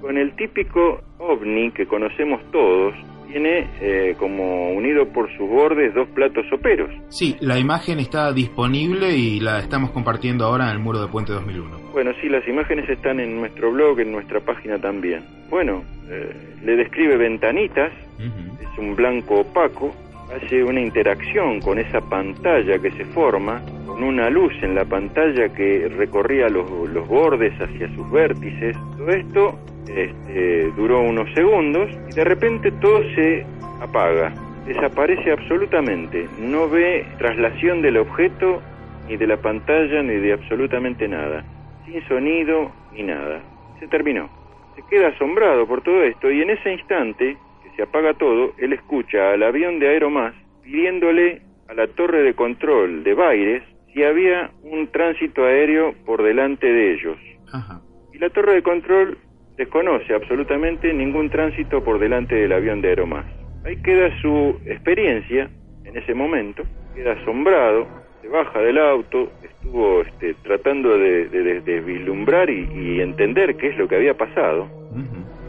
con 0.01 0.17
el 0.17 0.35
típico 0.35 1.01
ovni 1.19 1.71
que 1.71 1.85
conocemos 1.85 2.41
todos, 2.51 2.93
tiene 3.27 3.67
eh, 3.81 4.15
como 4.17 4.71
unido 4.71 5.07
por 5.09 5.29
sus 5.35 5.49
bordes 5.49 5.93
dos 5.93 6.07
platos 6.09 6.45
soperos. 6.49 6.89
Sí, 7.09 7.35
la 7.41 7.59
imagen 7.59 7.99
está 7.99 8.31
disponible 8.31 9.15
y 9.15 9.39
la 9.39 9.59
estamos 9.59 9.91
compartiendo 9.91 10.45
ahora 10.45 10.65
en 10.65 10.71
el 10.71 10.79
muro 10.79 11.01
de 11.01 11.07
Puente 11.07 11.33
2001. 11.33 11.79
Bueno, 11.91 12.11
sí, 12.21 12.29
las 12.29 12.47
imágenes 12.47 12.89
están 12.89 13.19
en 13.19 13.35
nuestro 13.35 13.71
blog, 13.71 13.99
en 13.99 14.11
nuestra 14.11 14.39
página 14.39 14.77
también. 14.79 15.23
Bueno, 15.49 15.83
eh, 16.09 16.33
le 16.63 16.75
describe 16.75 17.17
ventanitas, 17.17 17.91
es 18.19 18.79
un 18.79 18.95
blanco 18.95 19.41
opaco, 19.41 19.93
hace 20.33 20.63
una 20.63 20.81
interacción 20.81 21.59
con 21.61 21.79
esa 21.79 21.99
pantalla 22.01 22.79
que 22.79 22.91
se 22.91 23.05
forma, 23.05 23.61
con 23.85 24.03
una 24.03 24.29
luz 24.29 24.53
en 24.61 24.75
la 24.75 24.85
pantalla 24.85 25.49
que 25.49 25.89
recorría 25.89 26.47
los, 26.49 26.69
los 26.89 27.07
bordes 27.07 27.53
hacia 27.59 27.93
sus 27.95 28.09
vértices. 28.11 28.75
Todo 28.97 29.09
esto 29.09 29.59
este, 29.87 30.71
duró 30.75 31.01
unos 31.01 31.31
segundos 31.33 31.89
y 32.11 32.15
de 32.15 32.23
repente 32.23 32.71
todo 32.71 33.01
se 33.15 33.45
apaga, 33.81 34.33
desaparece 34.65 35.31
absolutamente, 35.31 36.27
no 36.39 36.67
ve 36.69 37.05
traslación 37.17 37.81
del 37.81 37.97
objeto 37.97 38.61
ni 39.07 39.17
de 39.17 39.27
la 39.27 39.37
pantalla 39.37 40.01
ni 40.01 40.15
de 40.15 40.33
absolutamente 40.33 41.07
nada, 41.07 41.43
sin 41.85 42.05
sonido 42.07 42.71
ni 42.93 43.03
nada. 43.03 43.41
Se 43.79 43.87
terminó. 43.87 44.29
Se 44.75 44.81
queda 44.89 45.09
asombrado 45.09 45.67
por 45.67 45.81
todo 45.81 46.03
esto 46.03 46.31
y 46.31 46.41
en 46.41 46.49
ese 46.49 46.73
instante 46.73 47.37
que 47.63 47.69
se 47.75 47.83
apaga 47.83 48.13
todo, 48.13 48.53
él 48.57 48.73
escucha 48.73 49.31
al 49.31 49.43
avión 49.43 49.79
de 49.79 49.89
Aeromás 49.89 50.33
pidiéndole 50.63 51.41
a 51.69 51.73
la 51.73 51.87
torre 51.87 52.23
de 52.23 52.33
control 52.33 53.03
de 53.03 53.13
Baires 53.13 53.63
si 53.93 54.03
había 54.03 54.51
un 54.63 54.87
tránsito 54.87 55.45
aéreo 55.45 55.93
por 56.05 56.23
delante 56.23 56.67
de 56.67 56.93
ellos. 56.93 57.17
Ajá. 57.53 57.81
Y 58.13 58.17
la 58.17 58.29
torre 58.29 58.55
de 58.55 58.63
control 58.63 59.17
desconoce 59.57 60.13
absolutamente 60.13 60.93
ningún 60.93 61.29
tránsito 61.29 61.83
por 61.83 61.99
delante 61.99 62.35
del 62.35 62.51
avión 62.53 62.81
de 62.81 62.89
Aeromás. 62.89 63.25
Ahí 63.65 63.77
queda 63.77 64.09
su 64.21 64.59
experiencia 64.65 65.49
en 65.85 65.97
ese 65.97 66.13
momento, 66.13 66.63
queda 66.93 67.13
asombrado, 67.13 67.87
se 68.21 68.27
baja 68.27 68.59
del 68.59 68.77
auto, 68.77 69.31
estuvo 69.43 70.01
este, 70.01 70.33
tratando 70.43 70.97
de, 70.97 71.27
de- 71.29 71.43
de- 71.43 71.61
de 71.61 71.79
vislumbrar 71.81 72.49
y, 72.49 72.67
y 72.73 73.01
entender 73.01 73.55
qué 73.55 73.67
es 73.69 73.77
lo 73.77 73.87
que 73.87 73.95
había 73.95 74.15
pasado. 74.15 74.67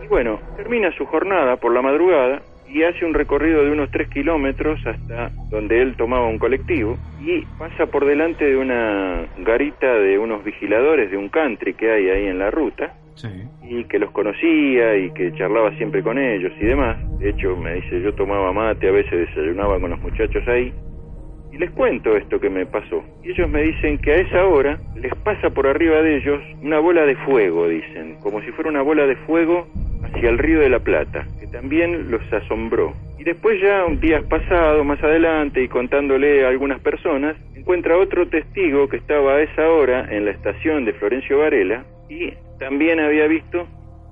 Y 0.02 0.06
bueno, 0.08 0.40
termina 0.56 0.90
su 0.92 1.04
jornada 1.06 1.56
por 1.56 1.72
la 1.72 1.82
madrugada 1.82 2.42
y 2.76 2.82
hace 2.84 3.06
un 3.06 3.14
recorrido 3.14 3.64
de 3.64 3.70
unos 3.70 3.90
3 3.90 4.08
kilómetros 4.08 4.78
hasta 4.86 5.30
donde 5.50 5.80
él 5.80 5.96
tomaba 5.96 6.26
un 6.26 6.38
colectivo 6.38 6.98
y 7.18 7.40
pasa 7.58 7.86
por 7.86 8.04
delante 8.04 8.44
de 8.44 8.56
una 8.58 9.26
garita 9.38 9.94
de 9.94 10.18
unos 10.18 10.44
vigiladores 10.44 11.10
de 11.10 11.16
un 11.16 11.30
country 11.30 11.72
que 11.72 11.90
hay 11.90 12.10
ahí 12.10 12.26
en 12.26 12.38
la 12.38 12.50
ruta 12.50 12.92
Sí. 13.14 13.28
y 13.62 13.84
que 13.84 13.98
los 13.98 14.10
conocía 14.10 14.94
y 14.98 15.10
que 15.12 15.32
charlaba 15.32 15.74
siempre 15.78 16.02
con 16.02 16.18
ellos 16.18 16.52
y 16.60 16.66
demás. 16.66 16.98
De 17.18 17.30
hecho, 17.30 17.56
me 17.56 17.72
dice, 17.76 18.02
yo 18.02 18.12
tomaba 18.12 18.52
mate, 18.52 18.88
a 18.88 18.92
veces 18.92 19.26
desayunaba 19.30 19.80
con 19.80 19.88
los 19.88 20.00
muchachos 20.02 20.46
ahí. 20.46 20.70
Les 21.58 21.70
cuento 21.70 22.14
esto 22.16 22.38
que 22.38 22.50
me 22.50 22.66
pasó. 22.66 23.02
Y 23.24 23.30
ellos 23.30 23.48
me 23.48 23.62
dicen 23.62 23.96
que 23.98 24.12
a 24.12 24.16
esa 24.16 24.44
hora 24.44 24.78
les 24.94 25.14
pasa 25.16 25.48
por 25.48 25.66
arriba 25.66 26.02
de 26.02 26.16
ellos 26.18 26.42
una 26.62 26.78
bola 26.78 27.06
de 27.06 27.16
fuego, 27.16 27.66
dicen, 27.66 28.16
como 28.22 28.42
si 28.42 28.50
fuera 28.52 28.68
una 28.68 28.82
bola 28.82 29.06
de 29.06 29.16
fuego 29.16 29.66
hacia 30.04 30.28
el 30.28 30.36
río 30.36 30.60
de 30.60 30.68
la 30.68 30.80
Plata, 30.80 31.26
que 31.40 31.46
también 31.46 32.10
los 32.10 32.20
asombró. 32.30 32.92
Y 33.18 33.24
después 33.24 33.58
ya 33.62 33.86
un 33.86 33.98
día 34.00 34.20
pasado, 34.28 34.84
más 34.84 35.02
adelante, 35.02 35.62
y 35.62 35.68
contándole 35.68 36.44
a 36.44 36.48
algunas 36.48 36.78
personas, 36.80 37.36
encuentra 37.54 37.96
otro 37.96 38.28
testigo 38.28 38.88
que 38.88 38.98
estaba 38.98 39.36
a 39.36 39.40
esa 39.40 39.68
hora 39.70 40.06
en 40.10 40.26
la 40.26 40.32
estación 40.32 40.84
de 40.84 40.92
Florencio 40.92 41.38
Varela 41.38 41.84
y 42.10 42.32
también 42.58 43.00
había 43.00 43.26
visto 43.26 43.66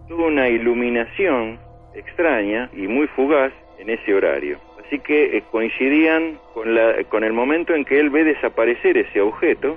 toda 0.09 0.27
una 0.29 0.49
iluminación 0.49 1.59
extraña 1.95 2.71
y 2.73 2.89
muy 2.89 3.07
fugaz 3.09 3.53
en 3.79 3.91
ese 3.91 4.15
horario. 4.15 4.59
Así 4.95 5.03
que 5.03 5.37
eh, 5.39 5.43
coincidían 5.51 6.39
con, 6.55 6.73
la, 6.73 7.03
con 7.11 7.25
el 7.25 7.33
momento 7.33 7.75
en 7.75 7.85
que 7.85 7.99
él 7.99 8.11
ve 8.11 8.23
desaparecer 8.23 8.97
ese 8.97 9.21
objeto, 9.21 9.77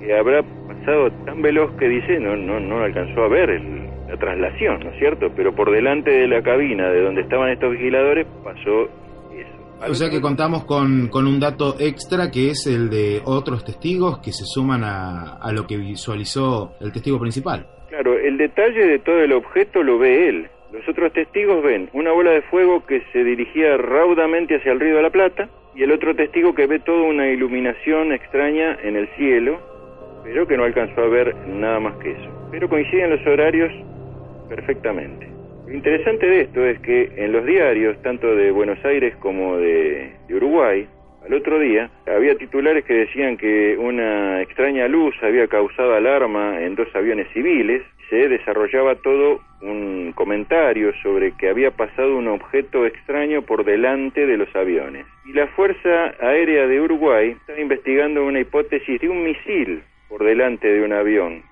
que 0.00 0.12
habrá 0.18 0.42
pasado 0.42 1.12
tan 1.24 1.40
veloz 1.42 1.70
que 1.78 1.88
dice, 1.88 2.18
no, 2.18 2.34
no, 2.36 2.58
no 2.58 2.80
alcanzó 2.82 3.22
a 3.22 3.28
ver 3.28 3.50
el- 3.50 3.82
la 4.08 4.16
traslación, 4.18 4.80
¿no 4.80 4.90
es 4.90 4.98
cierto? 4.98 5.30
Pero 5.36 5.54
por 5.54 5.70
delante 5.70 6.10
de 6.10 6.26
la 6.26 6.42
cabina 6.42 6.90
de 6.90 7.02
donde 7.02 7.20
estaban 7.22 7.50
estos 7.50 7.70
vigiladores 7.70 8.26
pasó 8.42 8.88
eso. 9.32 9.90
O 9.92 9.94
sea 9.94 10.10
que 10.10 10.20
contamos 10.20 10.64
con, 10.64 11.06
con 11.06 11.28
un 11.28 11.38
dato 11.38 11.76
extra 11.78 12.28
que 12.32 12.50
es 12.50 12.66
el 12.66 12.90
de 12.90 13.20
otros 13.24 13.64
testigos 13.64 14.18
que 14.18 14.32
se 14.32 14.44
suman 14.44 14.82
a, 14.82 15.36
a 15.40 15.52
lo 15.52 15.68
que 15.68 15.76
visualizó 15.76 16.72
el 16.80 16.90
testigo 16.92 17.20
principal. 17.20 17.64
Claro, 17.88 18.18
el 18.18 18.36
detalle 18.38 18.86
de 18.86 18.98
todo 18.98 19.20
el 19.20 19.32
objeto 19.34 19.82
lo 19.84 19.98
ve 19.98 20.28
él. 20.28 20.48
Los 20.72 20.88
otros 20.88 21.12
testigos 21.12 21.62
ven 21.62 21.90
una 21.92 22.12
bola 22.12 22.30
de 22.30 22.40
fuego 22.42 22.86
que 22.86 23.02
se 23.12 23.22
dirigía 23.24 23.76
raudamente 23.76 24.56
hacia 24.56 24.72
el 24.72 24.80
río 24.80 24.96
de 24.96 25.02
la 25.02 25.10
Plata 25.10 25.50
y 25.74 25.82
el 25.82 25.92
otro 25.92 26.16
testigo 26.16 26.54
que 26.54 26.66
ve 26.66 26.78
toda 26.78 27.02
una 27.02 27.28
iluminación 27.28 28.10
extraña 28.12 28.78
en 28.82 28.96
el 28.96 29.06
cielo, 29.16 29.60
pero 30.24 30.46
que 30.46 30.56
no 30.56 30.64
alcanzó 30.64 31.02
a 31.02 31.08
ver 31.08 31.36
nada 31.46 31.78
más 31.78 31.96
que 31.96 32.12
eso. 32.12 32.48
Pero 32.50 32.70
coinciden 32.70 33.10
los 33.10 33.26
horarios 33.26 33.70
perfectamente. 34.48 35.28
Lo 35.66 35.74
interesante 35.74 36.26
de 36.26 36.40
esto 36.40 36.64
es 36.64 36.80
que 36.80 37.12
en 37.16 37.32
los 37.32 37.44
diarios, 37.44 38.00
tanto 38.00 38.34
de 38.34 38.50
Buenos 38.50 38.82
Aires 38.82 39.14
como 39.16 39.58
de, 39.58 40.12
de 40.26 40.34
Uruguay, 40.34 40.88
al 41.26 41.34
otro 41.34 41.58
día 41.58 41.90
había 42.06 42.34
titulares 42.36 42.84
que 42.86 42.94
decían 42.94 43.36
que 43.36 43.76
una 43.76 44.40
extraña 44.40 44.88
luz 44.88 45.14
había 45.22 45.46
causado 45.48 45.94
alarma 45.94 46.62
en 46.62 46.74
dos 46.76 46.88
aviones 46.94 47.28
civiles. 47.34 47.82
Se 48.08 48.28
desarrollaba 48.28 48.94
todo 48.96 49.40
un 49.62 50.12
comentario 50.12 50.92
sobre 51.02 51.32
que 51.32 51.48
había 51.48 51.70
pasado 51.70 52.16
un 52.16 52.28
objeto 52.28 52.84
extraño 52.84 53.42
por 53.42 53.64
delante 53.64 54.26
de 54.26 54.36
los 54.36 54.54
aviones. 54.54 55.06
Y 55.24 55.32
la 55.32 55.46
Fuerza 55.48 56.14
Aérea 56.20 56.66
de 56.66 56.80
Uruguay 56.80 57.30
está 57.30 57.58
investigando 57.60 58.24
una 58.24 58.40
hipótesis 58.40 59.00
de 59.00 59.08
un 59.08 59.22
misil 59.22 59.82
por 60.08 60.24
delante 60.24 60.68
de 60.68 60.84
un 60.84 60.92
avión. 60.92 61.42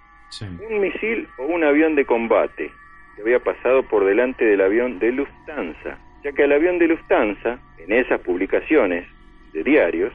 Un 0.69 0.81
misil 0.81 1.29
o 1.39 1.47
un 1.47 1.65
avión 1.65 1.95
de 1.95 2.05
combate 2.05 2.71
que 3.15 3.23
había 3.23 3.39
pasado 3.41 3.83
por 3.85 4.05
delante 4.05 4.45
del 4.45 4.61
avión 4.61 4.99
de 4.99 5.13
Lufthansa. 5.13 5.99
Ya 6.25 6.33
que 6.33 6.43
al 6.43 6.53
avión 6.53 6.79
de 6.79 6.89
Lufthansa, 6.89 7.59
en 7.79 7.93
esas 7.93 8.21
publicaciones 8.21 9.07
de 9.53 9.63
diarios, 9.65 10.13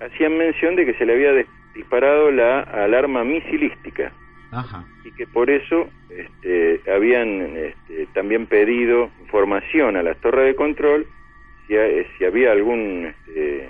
hacían 0.00 0.38
mención 0.38 0.76
de 0.76 0.86
que 0.86 0.94
se 0.94 1.04
le 1.04 1.14
había 1.14 1.44
disparado 1.74 2.30
la 2.30 2.60
alarma 2.60 3.24
misilística 3.24 4.12
Ajá. 4.52 4.84
y 5.04 5.12
que 5.12 5.26
por 5.26 5.48
eso 5.50 5.88
este, 6.10 6.80
habían 6.90 7.56
este, 7.56 8.06
también 8.14 8.46
pedido 8.46 9.10
información 9.20 9.96
a 9.96 10.02
las 10.02 10.16
torres 10.20 10.46
de 10.46 10.54
control 10.56 11.06
si, 11.66 11.76
ha- 11.76 11.86
si 12.18 12.24
había 12.24 12.50
algún 12.52 13.06
este, 13.06 13.68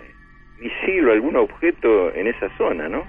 misil 0.59 1.09
o 1.09 1.13
algún 1.13 1.37
objeto 1.37 2.15
en 2.15 2.29
esa 2.29 2.49
zona, 2.57 2.89
¿no? 2.89 3.05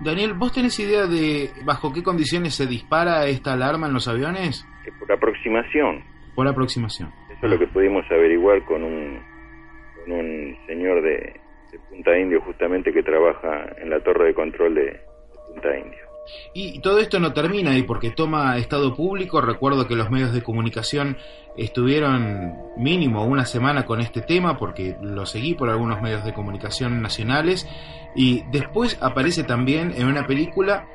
Daniel, 0.00 0.34
¿vos 0.34 0.52
tenés 0.52 0.78
idea 0.80 1.06
de 1.06 1.50
bajo 1.64 1.92
qué 1.92 2.02
condiciones 2.02 2.54
se 2.56 2.66
dispara 2.66 3.26
esta 3.26 3.52
alarma 3.52 3.86
en 3.86 3.92
los 3.94 4.08
aviones? 4.08 4.66
Por 4.98 5.12
aproximación. 5.12 6.02
Por 6.34 6.48
aproximación. 6.48 7.10
Eso 7.30 7.46
es 7.46 7.52
lo 7.52 7.58
que 7.58 7.68
pudimos 7.68 8.04
averiguar 8.10 8.64
con 8.64 8.82
un, 8.82 9.20
con 10.02 10.12
un 10.12 10.56
señor 10.66 11.02
de, 11.02 11.34
de 11.70 11.78
Punta 11.88 12.18
Indio 12.18 12.40
justamente 12.40 12.92
que 12.92 13.02
trabaja 13.04 13.66
en 13.78 13.90
la 13.90 14.00
torre 14.00 14.26
de 14.28 14.34
control 14.34 14.74
de, 14.74 14.82
de 14.86 15.00
Punta 15.52 15.78
Indio. 15.78 16.11
Y 16.54 16.80
todo 16.80 16.98
esto 16.98 17.18
no 17.18 17.32
termina 17.32 17.72
ahí 17.72 17.82
porque 17.82 18.10
toma 18.10 18.56
estado 18.56 18.94
público. 18.94 19.40
Recuerdo 19.40 19.86
que 19.86 19.96
los 19.96 20.10
medios 20.10 20.32
de 20.32 20.42
comunicación 20.42 21.16
estuvieron 21.56 22.56
mínimo 22.76 23.24
una 23.24 23.44
semana 23.44 23.84
con 23.84 24.00
este 24.00 24.22
tema 24.22 24.56
porque 24.56 24.96
lo 25.02 25.26
seguí 25.26 25.54
por 25.54 25.68
algunos 25.68 26.00
medios 26.00 26.24
de 26.24 26.32
comunicación 26.32 27.02
nacionales 27.02 27.68
y 28.14 28.42
después 28.50 28.98
aparece 29.02 29.44
también 29.44 29.92
en 29.96 30.06
una 30.06 30.26
película 30.26 30.86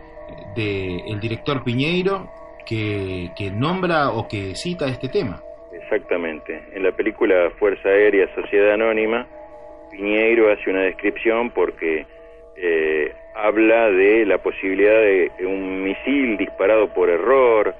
de 0.55 0.97
el 1.07 1.19
director 1.19 1.63
Piñeiro 1.63 2.31
que, 2.65 3.31
que 3.37 3.51
nombra 3.51 4.09
o 4.09 4.27
que 4.27 4.55
cita 4.55 4.87
este 4.87 5.09
tema. 5.09 5.41
Exactamente. 5.71 6.63
En 6.73 6.83
la 6.83 6.91
película 6.91 7.49
Fuerza 7.59 7.87
Aérea 7.87 8.27
Sociedad 8.35 8.73
Anónima, 8.73 9.27
Piñeiro 9.91 10.51
hace 10.51 10.69
una 10.69 10.81
descripción 10.81 11.51
porque 11.51 12.05
eh, 12.57 13.11
habla 13.35 13.91
de 13.91 14.25
la 14.25 14.37
posibilidad 14.39 14.99
de 15.01 15.31
un 15.45 15.83
misil 15.83 16.37
disparado 16.37 16.87
por 16.93 17.09
error, 17.09 17.73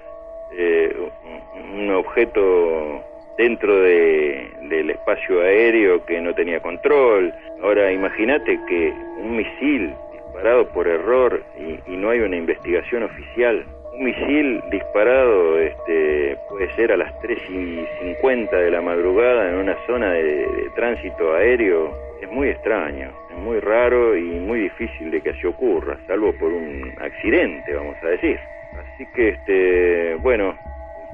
eh, 0.58 0.96
un- 0.96 1.92
objeto 1.92 3.04
dentro 3.38 3.76
de- 3.82 4.48
del 4.70 4.90
espacio 4.92 5.42
aéreo 5.42 6.06
que 6.06 6.20
no 6.22 6.34
tenía 6.34 6.60
control. 6.60 7.34
Ahora 7.62 7.92
imagínate 7.92 8.60
que 8.68 8.94
un 9.20 9.38
misil 9.38 9.94
disparado 10.14 10.68
por 10.70 10.88
error 10.88 11.42
y, 11.58 11.80
y 11.92 11.98
no 11.98 12.10
hay 12.10 12.20
una 12.20 12.36
investigación 12.38 13.04
oficial. 13.04 13.64
Un 13.94 14.04
misil 14.06 14.62
disparado 14.72 15.60
este, 15.60 16.38
puede 16.50 16.74
ser 16.76 16.92
a 16.92 16.98
las 16.98 17.20
3 17.22 17.40
y 17.50 17.86
50 18.02 18.56
de 18.58 18.72
la 18.72 18.82
madrugada 18.82 19.50
en 19.50 19.56
una 19.56 19.76
zona 19.88 20.14
de 20.14 20.46
tránsito 20.76 21.34
aéreo. 21.34 21.92
Es 22.22 22.32
muy 22.32 22.50
extraño, 22.50 23.12
es 23.30 23.38
muy 23.38 23.60
raro 23.60 24.18
y 24.18 24.40
muy 24.40 24.62
difícil 24.62 25.12
de 25.12 25.22
que 25.22 25.30
así 25.30 25.46
ocurra, 25.46 25.98
salvo 26.08 26.34
por 26.34 26.52
un 26.52 26.94
accidente, 27.00 27.74
vamos 27.74 27.96
a 28.04 28.08
decir. 28.08 28.40
Así 28.74 29.06
que, 29.14 29.30
este, 29.30 30.16
bueno, 30.16 30.58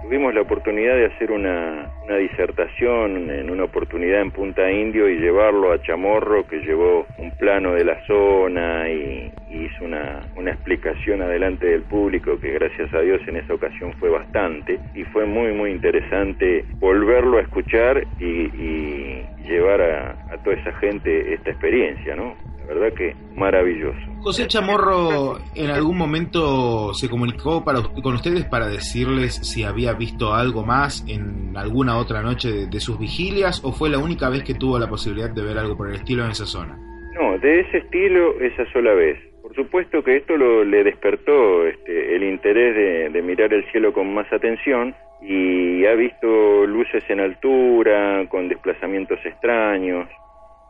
tuvimos 0.03 0.33
la 0.33 0.41
oportunidad 0.41 0.95
de 0.95 1.05
hacer 1.05 1.31
una, 1.31 1.89
una 2.03 2.17
disertación 2.17 3.29
en 3.29 3.49
una 3.49 3.63
oportunidad 3.63 4.21
en 4.21 4.31
Punta 4.31 4.69
Indio 4.69 5.09
y 5.09 5.17
llevarlo 5.17 5.71
a 5.71 5.81
Chamorro, 5.81 6.45
que 6.45 6.59
llevó 6.59 7.07
un 7.17 7.31
plano 7.31 7.73
de 7.73 7.85
la 7.85 7.97
zona 8.05 8.89
y, 8.89 9.31
hizo 9.49 9.85
una, 9.85 10.21
una 10.35 10.51
explicación 10.51 11.21
adelante 11.21 11.67
del 11.67 11.83
público 11.83 12.39
que 12.39 12.51
gracias 12.51 12.91
a 12.93 13.01
Dios 13.01 13.21
en 13.27 13.37
esa 13.37 13.53
ocasión 13.53 13.93
fue 13.99 14.09
bastante 14.09 14.79
y 14.95 15.03
fue 15.03 15.25
muy 15.25 15.53
muy 15.53 15.69
interesante 15.69 16.65
volverlo 16.79 17.37
a 17.37 17.41
escuchar 17.41 18.03
y, 18.19 18.25
y 18.25 19.25
llevar 19.47 19.79
a, 19.81 20.11
a 20.33 20.37
toda 20.43 20.55
esa 20.55 20.73
gente 20.79 21.33
esta 21.35 21.51
experiencia, 21.51 22.15
¿no? 22.15 22.35
La 22.67 22.73
verdad 22.73 22.97
que 22.97 23.15
maravilloso. 23.35 23.99
José 24.21 24.47
Chamorro 24.47 25.37
en 25.55 25.69
algún 25.69 25.97
momento 25.97 26.93
se 26.93 27.09
comunicó 27.09 27.63
para, 27.63 27.81
con 27.81 28.15
ustedes 28.15 28.45
para 28.45 28.67
decirles 28.67 29.35
si 29.35 29.63
había 29.63 29.93
visto 29.93 30.33
algo 30.33 30.63
más 30.63 31.05
en 31.09 31.57
alguna 31.57 31.97
otra 31.97 32.21
noche 32.21 32.51
de, 32.51 32.67
de 32.67 32.79
sus 32.79 32.97
vigilias 32.97 33.63
o 33.63 33.73
fue 33.73 33.89
la 33.89 33.97
única 33.97 34.29
vez 34.29 34.43
que 34.43 34.53
tuvo 34.53 34.79
la 34.79 34.87
posibilidad 34.87 35.29
de 35.29 35.43
ver 35.43 35.57
algo 35.57 35.75
por 35.75 35.89
el 35.89 35.95
estilo 35.95 36.23
en 36.23 36.31
esa 36.31 36.45
zona. 36.45 36.77
No, 37.13 37.37
de 37.37 37.59
ese 37.61 37.79
estilo 37.79 38.39
esa 38.39 38.65
sola 38.71 38.93
vez. 38.93 39.19
Por 39.41 39.53
supuesto 39.55 40.03
que 40.03 40.17
esto 40.17 40.37
lo, 40.37 40.63
le 40.63 40.83
despertó 40.83 41.67
este, 41.67 42.15
el 42.15 42.23
interés 42.23 42.75
de, 42.75 43.09
de 43.09 43.21
mirar 43.21 43.53
el 43.53 43.69
cielo 43.71 43.93
con 43.93 44.13
más 44.13 44.31
atención 44.31 44.95
y 45.21 45.85
ha 45.85 45.93
visto 45.93 46.65
luces 46.65 47.03
en 47.09 47.19
altura, 47.19 48.27
con 48.29 48.49
desplazamientos 48.49 49.19
extraños, 49.25 50.07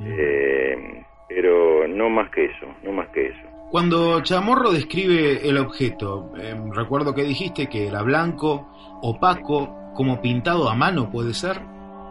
eh, 0.05 1.03
pero 1.33 1.87
no 1.87 2.09
más 2.09 2.29
que 2.29 2.45
eso, 2.45 2.67
no 2.83 2.91
más 2.91 3.07
que 3.09 3.27
eso. 3.27 3.41
Cuando 3.71 4.21
Chamorro 4.21 4.71
describe 4.71 5.47
el 5.47 5.57
objeto, 5.57 6.31
eh, 6.37 6.53
recuerdo 6.75 7.15
que 7.15 7.23
dijiste 7.23 7.67
que 7.67 7.87
era 7.87 8.03
blanco, 8.03 8.69
opaco, 9.01 9.75
como 9.95 10.21
pintado 10.21 10.69
a 10.69 10.75
mano, 10.75 11.09
¿puede 11.11 11.33
ser? 11.33 11.57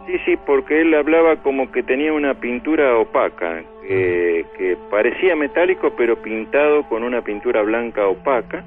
Sí, 0.05 0.17
sí, 0.25 0.37
porque 0.45 0.81
él 0.81 0.93
hablaba 0.93 1.37
como 1.37 1.71
que 1.71 1.81
tenía 1.83 2.11
una 2.11 2.33
pintura 2.33 2.97
opaca, 2.97 3.63
que, 3.87 4.45
que 4.57 4.77
parecía 4.91 5.35
metálico 5.35 5.93
pero 5.97 6.21
pintado 6.21 6.83
con 6.89 7.03
una 7.03 7.21
pintura 7.21 7.61
blanca 7.61 8.07
opaca 8.07 8.63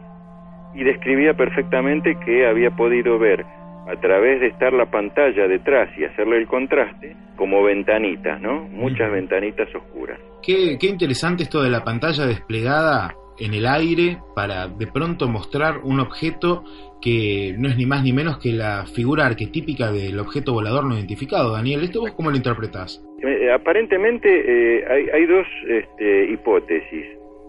y 0.74 0.82
describía 0.84 1.34
perfectamente 1.34 2.18
que 2.24 2.46
había 2.46 2.70
podido 2.70 3.18
ver 3.18 3.44
a 3.86 4.00
través 4.00 4.40
de 4.40 4.48
estar 4.48 4.72
la 4.72 4.86
pantalla 4.86 5.46
detrás 5.46 5.88
y 5.96 6.04
hacerle 6.04 6.38
el 6.38 6.46
contraste 6.46 7.16
como 7.36 7.62
ventanitas, 7.62 8.40
¿no? 8.40 8.62
Muchas 8.62 9.10
ventanitas 9.10 9.72
oscuras. 9.74 10.18
Qué, 10.42 10.76
qué 10.80 10.86
interesante 10.88 11.44
esto 11.44 11.62
de 11.62 11.70
la 11.70 11.84
pantalla 11.84 12.26
desplegada 12.26 13.14
en 13.38 13.54
el 13.54 13.66
aire 13.66 14.18
para 14.34 14.68
de 14.68 14.86
pronto 14.86 15.28
mostrar 15.28 15.78
un 15.84 16.00
objeto 16.00 16.64
que 17.00 17.54
no 17.58 17.68
es 17.68 17.76
ni 17.76 17.86
más 17.86 18.02
ni 18.02 18.12
menos 18.12 18.38
que 18.38 18.52
la 18.52 18.86
figura 18.86 19.26
arquetípica 19.26 19.92
del 19.92 20.18
objeto 20.18 20.52
volador 20.54 20.84
no 20.84 20.94
identificado. 20.94 21.52
Daniel, 21.52 21.84
¿esto 21.84 22.00
vos 22.00 22.12
cómo 22.12 22.30
lo 22.30 22.36
interpretás? 22.36 23.04
Eh, 23.22 23.52
aparentemente 23.52 24.28
eh, 24.28 24.84
hay, 24.88 25.08
hay 25.10 25.26
dos 25.26 25.46
este, 25.68 26.32
hipótesis. 26.32 27.06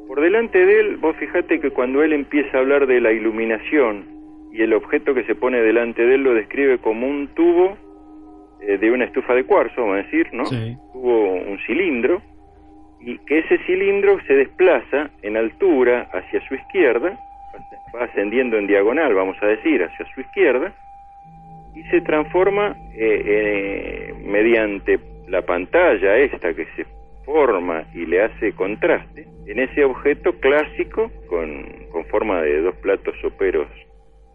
Por 0.08 0.22
delante 0.22 0.66
de 0.66 0.80
él, 0.80 0.98
vos 0.98 1.16
fijate 1.18 1.60
que 1.60 1.72
cuando 1.72 2.04
él 2.04 2.14
empieza 2.14 2.58
a 2.58 2.62
hablar 2.62 2.88
de 2.88 3.02
la 3.02 3.12
iluminación 3.12 4.17
y 4.52 4.62
el 4.62 4.74
objeto 4.74 5.14
que 5.14 5.24
se 5.24 5.36
pone 5.36 5.62
delante 5.62 6.06
de 6.06 6.16
él 6.16 6.24
lo 6.24 6.34
describe 6.34 6.80
como 6.80 7.08
un 7.08 7.28
tubo 7.30 7.78
eh, 8.62 8.78
de 8.78 8.92
una 8.92 9.06
estufa 9.06 9.34
de 9.36 9.44
cuarzo, 9.44 9.82
vamos 9.82 10.00
a 10.00 10.04
decir, 10.04 10.34
¿no? 10.34 10.44
Tubo, 10.94 11.34
un 11.34 11.60
cilindro, 11.66 12.22
y 13.00 13.18
que 13.20 13.40
ese 13.40 13.60
cilindro 13.60 14.20
se 14.26 14.34
desplaza 14.34 15.12
en 15.22 15.38
altura 15.38 16.10
hacia 16.12 16.46
su 16.48 16.56
izquierda, 16.56 17.18
va 17.96 18.06
ascendiendo 18.06 18.58
en 18.58 18.68
diagonal, 18.68 19.14
vamos 19.14 19.38
a 19.42 19.48
decir, 19.48 19.84
hacia 19.84 20.06
su 20.14 20.22
izquierda, 20.22 20.74
y 21.76 21.84
se 21.84 22.02
transforma 22.02 22.76
eh, 22.96 23.22
eh, 23.26 24.14
mediante 24.26 25.00
la 25.28 25.44
pantalla 25.44 26.18
esta 26.18 26.54
que 26.54 26.66
se 26.76 26.86
forma 27.24 27.84
y 27.94 28.06
le 28.06 28.24
hace 28.24 28.54
contraste 28.54 29.28
en 29.46 29.60
ese 29.60 29.84
objeto 29.84 30.34
clásico 30.40 31.12
con, 31.28 31.66
con 31.92 32.06
forma 32.06 32.42
de 32.42 32.62
dos 32.62 32.76
platos 32.78 33.14
soperos 33.22 33.68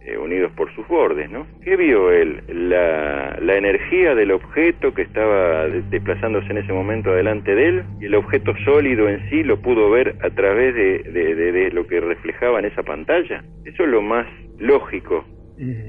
eh, 0.04 0.16
unidos 0.18 0.50
por 0.56 0.72
sus 0.74 0.86
bordes, 0.88 1.30
¿no? 1.30 1.46
¿Qué 1.62 1.76
vio 1.76 2.10
él? 2.10 2.42
La, 2.48 3.36
la 3.40 3.56
energía 3.56 4.14
del 4.14 4.32
objeto 4.32 4.92
que 4.94 5.02
estaba 5.02 5.66
de- 5.68 5.82
desplazándose 5.90 6.48
en 6.50 6.58
ese 6.58 6.72
momento 6.72 7.10
adelante 7.10 7.54
de 7.54 7.68
él 7.68 7.82
y 8.00 8.06
el 8.06 8.14
objeto 8.14 8.54
sólido 8.64 9.08
en 9.08 9.28
sí 9.30 9.42
lo 9.44 9.60
pudo 9.60 9.90
ver 9.90 10.16
a 10.22 10.30
través 10.30 10.74
de, 10.74 10.98
de- 11.10 11.34
de- 11.34 11.52
de 11.52 11.70
lo 11.70 11.86
que 11.86 12.00
reflejaba 12.00 12.58
en 12.58 12.64
esa 12.66 12.82
pantalla. 12.82 13.44
Eso 13.64 13.84
es 13.84 13.88
lo 13.88 14.02
más 14.02 14.26
lógico. 14.58 15.24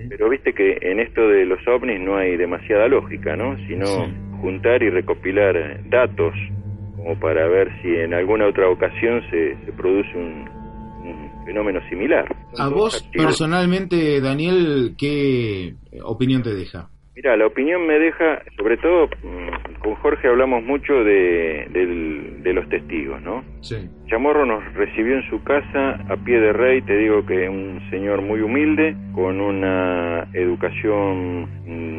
Pero 0.10 0.30
viste 0.30 0.54
que 0.54 0.78
en 0.82 1.00
esto 1.00 1.28
de 1.28 1.46
los 1.46 1.66
ovnis 1.68 2.00
no 2.00 2.18
hay 2.18 2.38
demasiada 2.38 2.88
lógica, 2.88 3.36
¿no? 3.36 3.58
Sino 3.68 3.86
juntar 4.42 4.84
y 4.84 4.90
recopilar 4.90 5.80
datos 5.90 6.34
como 6.98 7.20
para 7.20 7.48
ver 7.48 7.70
si 7.82 7.96
en 7.96 8.14
alguna 8.14 8.46
otra 8.46 8.68
ocasión 8.70 9.22
se, 9.30 9.56
se 9.66 9.72
produce 9.72 10.16
un 10.16 10.46
fenómeno 11.46 11.80
similar. 11.90 12.26
A 12.58 12.70
vos 12.70 13.10
personalmente, 13.14 14.22
Daniel, 14.22 14.96
¿qué 14.98 15.74
opinión 16.04 16.44
te 16.44 16.54
deja? 16.54 16.90
Mira, 17.16 17.38
la 17.38 17.46
opinión 17.46 17.86
me 17.86 18.00
deja, 18.00 18.42
sobre 18.58 18.76
todo 18.78 19.06
mm, 19.08 19.82
con 19.84 19.94
Jorge 19.96 20.28
hablamos 20.28 20.64
mucho 20.64 20.94
de, 21.04 21.68
del- 21.72 22.42
de 22.42 22.54
los 22.54 22.68
testigos, 22.70 23.22
¿no? 23.22 23.44
Sí. 23.62 23.88
Chamorro 24.08 24.46
nos 24.48 24.64
recibió 24.74 25.16
en 25.16 25.30
su 25.30 25.44
casa 25.44 26.00
a 26.10 26.18
pie 26.18 26.40
de 26.40 26.54
rey, 26.54 26.82
te 26.82 26.98
digo 26.98 27.24
que 27.26 27.48
un 27.50 27.80
señor 27.92 28.22
muy 28.24 28.42
humilde, 28.42 28.96
con 29.14 29.40
una 29.42 30.28
educación 30.34 31.48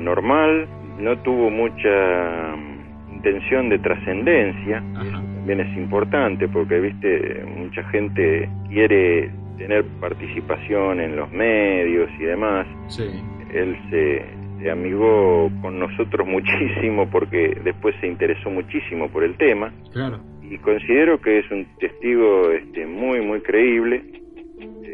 normal, 0.04 0.66
no 0.98 1.16
tuvo 1.22 1.48
mucha 1.48 2.56
mm, 2.56 3.14
intención 3.14 3.68
de 3.68 3.78
trascendencia, 3.78 4.82
eso 5.00 5.22
también 5.44 5.60
es 5.60 5.76
importante 5.76 6.48
porque, 6.48 6.80
viste, 6.80 7.44
mucha 7.58 7.84
gente 7.90 8.48
quiere 8.70 9.30
tener 9.58 9.84
participación 10.00 11.00
en 11.00 11.16
los 11.16 11.30
medios 11.32 12.08
y 12.18 12.24
demás, 12.24 12.66
Sí. 12.88 13.04
él 13.52 13.76
se, 13.90 14.24
se 14.62 14.70
amigó 14.70 15.50
con 15.60 15.78
nosotros 15.78 16.26
muchísimo 16.36 17.06
porque 17.10 17.58
después 17.62 17.94
se 18.00 18.06
interesó 18.06 18.48
muchísimo 18.48 19.08
por 19.10 19.22
el 19.22 19.34
tema 19.36 19.70
Claro. 19.92 20.18
y 20.42 20.56
considero 20.58 21.20
que 21.20 21.40
es 21.40 21.50
un 21.50 21.66
testigo 21.78 22.50
este, 22.50 22.86
muy 22.86 23.20
muy 23.20 23.40
creíble 23.40 24.02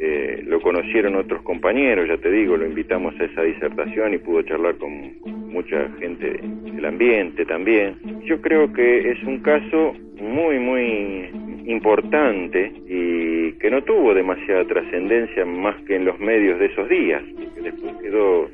Eh, 0.03 0.43
lo 0.47 0.63
conocieron 0.63 1.15
otros 1.17 1.43
compañeros 1.43 2.09
ya 2.09 2.17
te 2.17 2.31
digo 2.31 2.57
lo 2.57 2.65
invitamos 2.65 3.15
a 3.21 3.25
esa 3.25 3.43
disertación 3.43 4.15
y 4.15 4.19
pudo 4.19 4.41
charlar 4.41 4.79
con, 4.79 5.13
mucha 5.51 5.91
gente 5.99 6.41
del 6.73 6.85
ambiente 6.87 7.45
también. 7.45 7.97
Yo 8.25 8.41
creo 8.41 8.73
que 8.73 9.11
es 9.11 9.23
un 9.25 9.41
caso 9.41 9.95
muy 10.19 10.59
muy 10.59 11.29
importante 11.67 12.73
y 12.89 13.53
que 13.59 13.71
no 13.71 13.83
tuvo 13.83 14.15
demasiada 14.15 14.65
trascendencia 14.65 15.45
más 15.45 15.77
que 15.83 15.97
en 15.97 16.07
los 16.07 16.19
medios 16.19 16.59
de 16.59 16.67
esos 16.67 16.89
días 16.89 17.23
que 17.55 17.61
después 17.61 17.95
quedó 17.97 18.49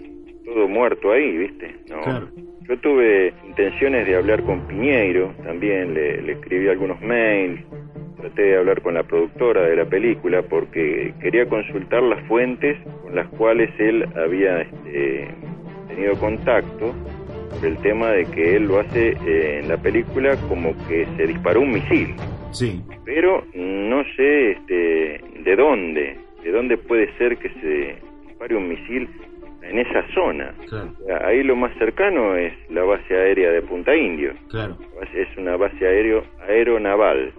todo 0.45 0.67
muerto 0.67 1.13
ahí 1.13 1.37
viste 1.37 1.77
no. 1.89 2.03
Claro. 2.03 2.29
yo 2.69 2.77
tuve 2.79 3.33
intenciones 3.47 4.05
de 4.07 4.17
hablar 4.17 4.43
con 4.43 4.67
Piñeiro, 4.67 5.33
también 5.45 5.95
le, 5.95 6.23
le 6.23 6.33
escribí 6.33 6.69
algunos 6.69 7.01
mails, 7.03 7.61
traté 8.27 8.43
de 8.43 8.57
hablar 8.59 8.83
con 8.83 8.95
la 8.95 9.03
productora 9.05 9.63
de 9.63 9.77
la 9.77 9.85
película 9.85 10.43
porque 10.43 11.13
quería 11.21 11.47
consultar 11.47 12.03
las 12.03 12.21
fuentes 12.27 12.77
con 13.03 13.15
las 13.15 13.29
cuales 13.29 13.71
él 13.79 14.05
había 14.17 14.63
este, 14.63 15.29
tenido 15.89 16.15
contacto 16.19 16.93
por 17.51 17.65
el 17.69 17.77
tema 17.79 18.11
de 18.11 18.25
que 18.27 18.57
él 18.57 18.65
lo 18.67 18.81
hace 18.81 19.17
eh, 19.27 19.61
en 19.63 19.69
la 19.69 19.77
película 19.77 20.37
como 20.49 20.75
que 20.89 21.07
se 21.17 21.27
disparó 21.27 21.61
un 21.61 21.73
misil, 21.73 22.15
Sí. 22.51 22.83
pero 23.05 23.45
no 23.55 24.03
sé 24.17 24.53
este, 24.53 25.21
de 25.45 25.57
dónde, 25.57 26.17
de 26.43 26.51
dónde 26.51 26.77
puede 26.79 27.13
ser 27.19 27.37
que 27.37 27.49
se 27.61 27.97
dispare 28.27 28.57
un 28.57 28.69
misil 28.69 29.09
en 29.63 29.79
esa 29.79 30.05
zona. 30.15 30.53
Claro. 30.69 30.91
Ahí 31.25 31.43
lo 31.43 31.55
más 31.57 31.73
cercano 31.79 32.35
es 32.37 32.53
la 32.71 32.83
base 32.83 33.15
aérea 33.15 33.51
de 33.51 33.63
Punta 33.63 33.95
Indio. 33.97 34.33
Claro. 34.49 34.77
Es 35.15 35.29
una 35.37 35.57
base 35.57 35.87
aéreo, 35.87 36.23
aeronaval 36.49 37.33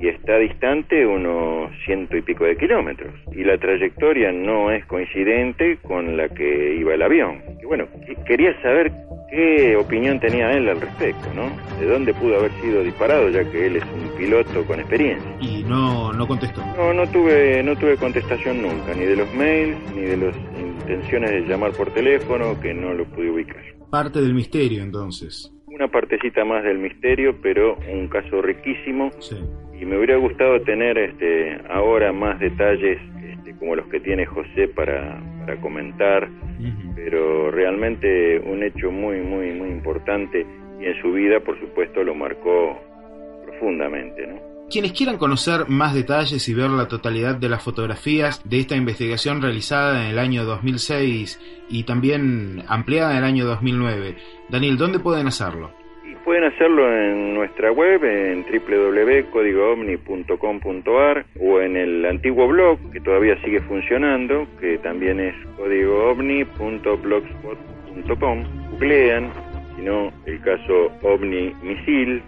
y 0.00 0.08
está 0.08 0.38
distante 0.38 1.06
unos 1.06 1.70
ciento 1.84 2.16
y 2.16 2.22
pico 2.22 2.44
de 2.44 2.56
kilómetros. 2.56 3.12
Y 3.32 3.44
la 3.44 3.58
trayectoria 3.58 4.32
no 4.32 4.70
es 4.70 4.84
coincidente 4.86 5.78
con 5.82 6.16
la 6.16 6.28
que 6.28 6.76
iba 6.76 6.94
el 6.94 7.02
avión. 7.02 7.42
Y 7.62 7.66
bueno, 7.66 7.86
qu- 7.86 8.24
quería 8.24 8.60
saber 8.62 8.92
qué 9.30 9.76
opinión 9.76 10.18
tenía 10.20 10.52
él 10.52 10.68
al 10.68 10.80
respecto, 10.80 11.28
¿no? 11.34 11.50
De 11.80 11.86
dónde 11.86 12.14
pudo 12.14 12.38
haber 12.38 12.52
sido 12.62 12.82
disparado, 12.82 13.28
ya 13.28 13.44
que 13.50 13.66
él 13.66 13.76
es 13.76 13.84
un 13.84 14.16
piloto 14.16 14.64
con 14.64 14.80
experiencia. 14.80 15.28
Y 15.40 15.62
no, 15.64 16.12
no 16.12 16.26
contestó. 16.26 16.64
No, 16.76 16.94
no 16.94 17.06
tuve, 17.08 17.62
no 17.62 17.76
tuve 17.76 17.96
contestación 17.96 18.62
nunca, 18.62 18.94
ni 18.94 19.04
de 19.04 19.16
los 19.16 19.34
mails, 19.34 19.76
ni 19.94 20.02
de 20.02 20.16
las 20.16 20.36
intenciones 20.58 21.30
de 21.30 21.40
llamar 21.42 21.72
por 21.72 21.92
teléfono, 21.92 22.58
que 22.60 22.72
no 22.72 22.94
lo 22.94 23.04
pude 23.04 23.30
ubicar. 23.30 23.62
Parte 23.90 24.20
del 24.20 24.34
misterio, 24.34 24.82
entonces. 24.82 25.52
Una 25.76 25.88
partecita 25.88 26.42
más 26.42 26.64
del 26.64 26.78
misterio, 26.78 27.36
pero 27.42 27.76
un 27.92 28.08
caso 28.08 28.40
riquísimo. 28.40 29.10
Sí. 29.18 29.36
Y 29.78 29.84
me 29.84 29.98
hubiera 29.98 30.16
gustado 30.16 30.58
tener 30.62 30.96
este, 30.96 31.60
ahora 31.68 32.14
más 32.14 32.40
detalles 32.40 32.98
este, 33.22 33.54
como 33.58 33.76
los 33.76 33.86
que 33.88 34.00
tiene 34.00 34.24
José 34.24 34.68
para, 34.68 35.20
para 35.40 35.60
comentar, 35.60 36.30
pero 36.94 37.50
realmente 37.50 38.38
un 38.38 38.62
hecho 38.62 38.90
muy, 38.90 39.18
muy, 39.18 39.52
muy 39.52 39.68
importante 39.68 40.46
y 40.80 40.86
en 40.86 41.02
su 41.02 41.12
vida, 41.12 41.40
por 41.40 41.60
supuesto, 41.60 42.02
lo 42.02 42.14
marcó 42.14 42.80
profundamente, 43.44 44.26
¿no? 44.26 44.55
Quienes 44.68 44.92
quieran 44.92 45.16
conocer 45.16 45.68
más 45.68 45.94
detalles 45.94 46.48
y 46.48 46.54
ver 46.54 46.70
la 46.70 46.88
totalidad 46.88 47.36
de 47.36 47.48
las 47.48 47.62
fotografías 47.62 48.42
de 48.48 48.58
esta 48.58 48.74
investigación 48.74 49.40
realizada 49.40 50.04
en 50.04 50.10
el 50.10 50.18
año 50.18 50.44
2006 50.44 51.40
y 51.70 51.84
también 51.84 52.64
ampliada 52.66 53.12
en 53.12 53.18
el 53.18 53.24
año 53.24 53.44
2009, 53.44 54.16
Daniel, 54.48 54.76
¿dónde 54.76 54.98
pueden 54.98 55.28
hacerlo? 55.28 55.70
Pueden 56.24 56.42
hacerlo 56.42 56.92
en 56.92 57.34
nuestra 57.34 57.70
web, 57.70 58.02
en 58.02 58.42
www.códigoovni.com.ar 58.42 61.26
o 61.40 61.60
en 61.60 61.76
el 61.76 62.04
antiguo 62.04 62.48
blog, 62.48 62.80
que 62.90 63.00
todavía 63.00 63.40
sigue 63.44 63.60
funcionando, 63.60 64.48
que 64.58 64.78
también 64.78 65.20
es 65.20 65.36
códigoovni.blogspot.com. 65.56 68.44
Googlean, 68.72 69.30
si 69.76 69.82
no, 69.82 70.12
el 70.26 70.40
caso 70.40 70.90
OVNI 71.02 71.54
Misil, 71.62 72.20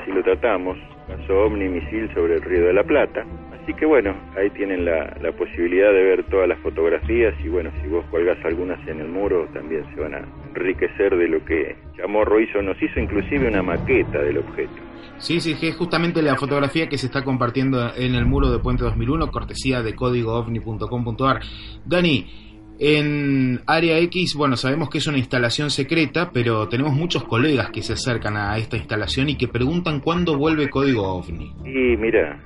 así 0.00 0.12
lo 0.12 0.22
tratamos, 0.22 0.78
caso 1.06 1.44
OVNI 1.46 1.68
Misil 1.68 2.10
sobre 2.14 2.34
el 2.36 2.42
Río 2.42 2.66
de 2.66 2.72
la 2.72 2.84
Plata. 2.84 3.24
Así 3.62 3.72
que 3.74 3.86
bueno, 3.86 4.14
ahí 4.36 4.50
tienen 4.50 4.84
la, 4.84 5.16
la 5.22 5.32
posibilidad 5.32 5.90
de 5.90 6.02
ver 6.02 6.24
todas 6.24 6.46
las 6.48 6.58
fotografías 6.58 7.34
y 7.42 7.48
bueno, 7.48 7.70
si 7.80 7.88
vos 7.88 8.04
colgás 8.10 8.36
algunas 8.44 8.78
en 8.86 9.00
el 9.00 9.08
muro 9.08 9.48
también 9.54 9.84
se 9.94 10.00
van 10.00 10.14
a 10.14 10.22
enriquecer 10.50 11.16
de 11.16 11.28
lo 11.28 11.42
que 11.44 11.76
Chamorro 11.96 12.40
hizo, 12.40 12.60
nos 12.60 12.80
hizo 12.82 13.00
inclusive 13.00 13.48
una 13.48 13.62
maqueta 13.62 14.20
del 14.20 14.38
objeto. 14.38 14.74
Sí, 15.18 15.40
sí, 15.40 15.54
que 15.54 15.68
es 15.68 15.76
justamente 15.76 16.20
la 16.22 16.36
fotografía 16.36 16.88
que 16.88 16.98
se 16.98 17.06
está 17.06 17.22
compartiendo 17.22 17.94
en 17.96 18.14
el 18.14 18.26
muro 18.26 18.50
de 18.50 18.58
Puente 18.58 18.84
2001, 18.84 19.30
cortesía 19.30 19.82
de 19.82 19.94
códigoovni.com.ar. 19.94 21.40
Dani, 21.86 22.53
en 22.78 23.60
Área 23.66 23.98
X, 23.98 24.34
bueno, 24.36 24.56
sabemos 24.56 24.90
que 24.90 24.98
es 24.98 25.06
una 25.06 25.18
instalación 25.18 25.70
secreta, 25.70 26.30
pero 26.32 26.68
tenemos 26.68 26.92
muchos 26.92 27.24
colegas 27.24 27.70
que 27.70 27.82
se 27.82 27.92
acercan 27.92 28.36
a 28.36 28.56
esta 28.58 28.76
instalación 28.76 29.28
y 29.28 29.36
que 29.36 29.48
preguntan 29.48 30.00
cuándo 30.00 30.36
vuelve 30.36 30.68
Código 30.68 31.02
OVNI. 31.02 31.52
Y 31.64 31.96
mira, 31.96 32.40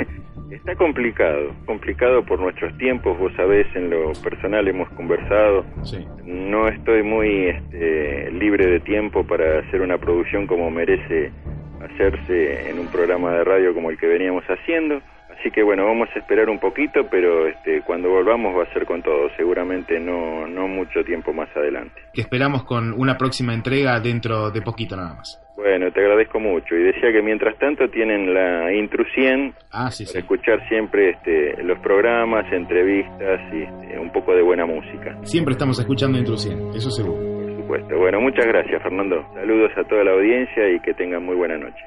está 0.50 0.74
complicado, 0.74 1.54
complicado 1.64 2.24
por 2.24 2.40
nuestros 2.40 2.76
tiempos, 2.78 3.18
vos 3.18 3.32
sabés, 3.36 3.66
en 3.74 3.90
lo 3.90 4.12
personal 4.22 4.68
hemos 4.68 4.88
conversado. 4.90 5.64
Sí. 5.82 6.04
No 6.24 6.68
estoy 6.68 7.02
muy 7.02 7.46
este, 7.48 8.30
libre 8.32 8.66
de 8.66 8.80
tiempo 8.80 9.24
para 9.24 9.60
hacer 9.60 9.80
una 9.80 9.98
producción 9.98 10.46
como 10.46 10.70
merece 10.70 11.32
hacerse 11.80 12.68
en 12.68 12.78
un 12.78 12.88
programa 12.88 13.32
de 13.32 13.44
radio 13.44 13.74
como 13.74 13.90
el 13.90 13.98
que 13.98 14.06
veníamos 14.06 14.44
haciendo. 14.44 15.00
Así 15.40 15.50
que 15.50 15.62
bueno, 15.62 15.86
vamos 15.86 16.08
a 16.14 16.18
esperar 16.18 16.50
un 16.50 16.58
poquito, 16.58 17.06
pero 17.10 17.46
este, 17.46 17.80
cuando 17.82 18.10
volvamos 18.10 18.54
va 18.54 18.64
a 18.64 18.72
ser 18.74 18.84
con 18.84 19.02
todo, 19.02 19.30
seguramente 19.38 19.98
no, 19.98 20.46
no 20.46 20.68
mucho 20.68 21.02
tiempo 21.02 21.32
más 21.32 21.48
adelante. 21.56 21.98
Que 22.12 22.20
esperamos 22.20 22.64
con 22.64 22.92
una 22.92 23.16
próxima 23.16 23.54
entrega 23.54 23.98
dentro 24.00 24.50
de 24.50 24.60
poquito 24.60 24.96
nada 24.96 25.14
más. 25.14 25.40
Bueno, 25.56 25.90
te 25.92 26.00
agradezco 26.00 26.38
mucho. 26.40 26.74
Y 26.76 26.82
decía 26.84 27.10
que 27.12 27.22
mientras 27.22 27.56
tanto 27.58 27.88
tienen 27.88 28.34
la 28.34 28.70
Intru 28.72 29.04
100 29.14 29.54
Ah, 29.72 29.90
sí, 29.90 30.04
para 30.04 30.18
escuchar 30.20 30.68
siempre 30.68 31.10
este, 31.10 31.62
los 31.62 31.78
programas, 31.80 32.44
entrevistas 32.52 33.40
y 33.52 33.62
este, 33.62 33.98
un 33.98 34.10
poco 34.12 34.34
de 34.34 34.42
buena 34.42 34.66
música, 34.66 35.16
Siempre 35.22 35.52
estamos 35.52 35.78
escuchando 35.80 36.18
Intrusión, 36.18 36.70
eso 36.74 36.90
seguro. 36.90 37.16
por 37.16 37.56
supuesto. 37.56 37.96
Bueno, 37.98 38.20
muchas 38.20 38.46
gracias, 38.46 38.82
Fernando. 38.82 39.24
Saludos 39.34 39.70
a 39.76 39.84
toda 39.84 40.04
la 40.04 40.12
audiencia 40.12 40.68
y 40.70 40.80
que 40.80 40.92
tengan 40.94 41.24
muy 41.24 41.36
buena 41.36 41.56
noche. 41.56 41.84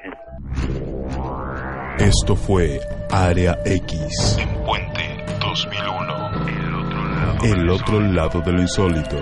Esto 1.98 2.34
fue 2.34 2.80
Área 3.08 3.60
X. 3.64 4.36
Puente 4.66 5.24
2001. 5.40 6.48
El 6.48 6.74
otro 6.74 7.04
lado. 7.04 7.44
El 7.44 7.70
otro 7.70 8.00
lado 8.00 8.40
de 8.40 8.52
lo 8.52 8.62
insólito. 8.62 9.16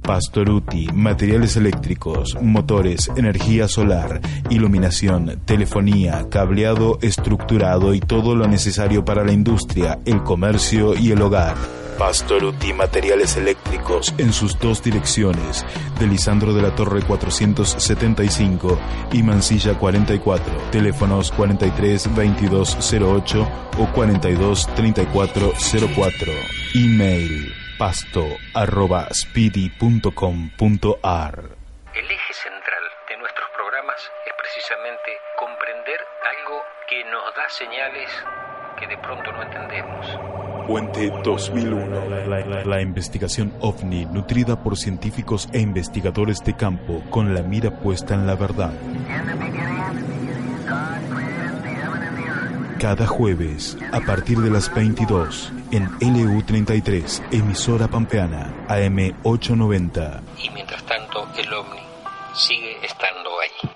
Pastoruti, 0.00 0.88
materiales 0.94 1.56
eléctricos, 1.56 2.38
motores, 2.40 3.10
energía 3.16 3.68
solar, 3.68 4.22
iluminación, 4.48 5.42
telefonía, 5.44 6.26
cableado 6.30 6.98
estructurado 7.02 7.92
y 7.92 8.00
todo 8.00 8.34
lo 8.34 8.48
necesario 8.48 9.04
para 9.04 9.24
la 9.24 9.32
industria, 9.32 9.98
el 10.06 10.22
comercio 10.22 10.94
y 10.94 11.12
el 11.12 11.20
hogar. 11.20 11.83
Pastoruti 11.98 12.72
Materiales 12.72 13.36
Eléctricos 13.36 14.12
en 14.18 14.32
sus 14.32 14.58
dos 14.58 14.82
direcciones, 14.82 15.64
de 15.98 16.06
Lisandro 16.06 16.52
de 16.52 16.62
la 16.62 16.74
Torre 16.74 17.02
475 17.02 18.78
y 19.12 19.22
Mansilla 19.22 19.78
44, 19.78 20.52
teléfonos 20.70 21.30
43 21.32 22.14
2208 22.14 23.48
o 23.78 23.86
42 23.92 24.66
3404, 24.74 26.32
email 26.74 27.54
pasto 27.78 28.24
arroba 28.54 29.08
speedy.com.ar. 29.12 30.14
El 31.94 32.10
eje 32.10 32.34
central 32.34 32.82
de 33.08 33.16
nuestros 33.18 33.48
programas 33.56 34.10
es 34.26 34.32
precisamente 34.38 35.18
comprender 35.38 36.00
algo 36.24 36.62
que 36.88 37.04
nos 37.04 37.34
da 37.36 37.48
señales 37.48 38.10
que 38.78 38.86
de 38.86 38.98
pronto 38.98 39.32
no 39.32 39.42
entendemos. 39.42 40.53
Puente 40.66 41.12
2001. 41.22 41.86
La, 42.28 42.40
la- 42.40 42.64
la 42.64 42.80
investigación 42.80 43.52
ovni 43.60 44.06
nutrida 44.06 44.62
por 44.62 44.76
científicos 44.76 45.48
e 45.52 45.60
investigadores 45.60 46.42
de 46.44 46.54
campo 46.56 47.02
con 47.10 47.34
la 47.34 47.42
mira 47.42 47.70
puesta 47.80 48.14
en 48.14 48.26
la 48.26 48.34
verdad. 48.34 48.72
Cada 52.78 53.06
jueves, 53.06 53.76
a 53.92 54.00
partir 54.00 54.38
de 54.38 54.50
las 54.50 54.72
22, 54.74 55.52
en 55.70 55.88
LU33, 56.00 57.22
emisora 57.30 57.88
pampeana, 57.88 58.52
AM 58.68 59.14
890. 59.22 60.22
Y 60.42 60.50
mientras 60.50 60.82
tanto, 60.84 61.26
el 61.38 61.52
ovni 61.52 61.80
sigue 62.34 62.76
estando 62.84 63.30
ahí. 63.40 63.70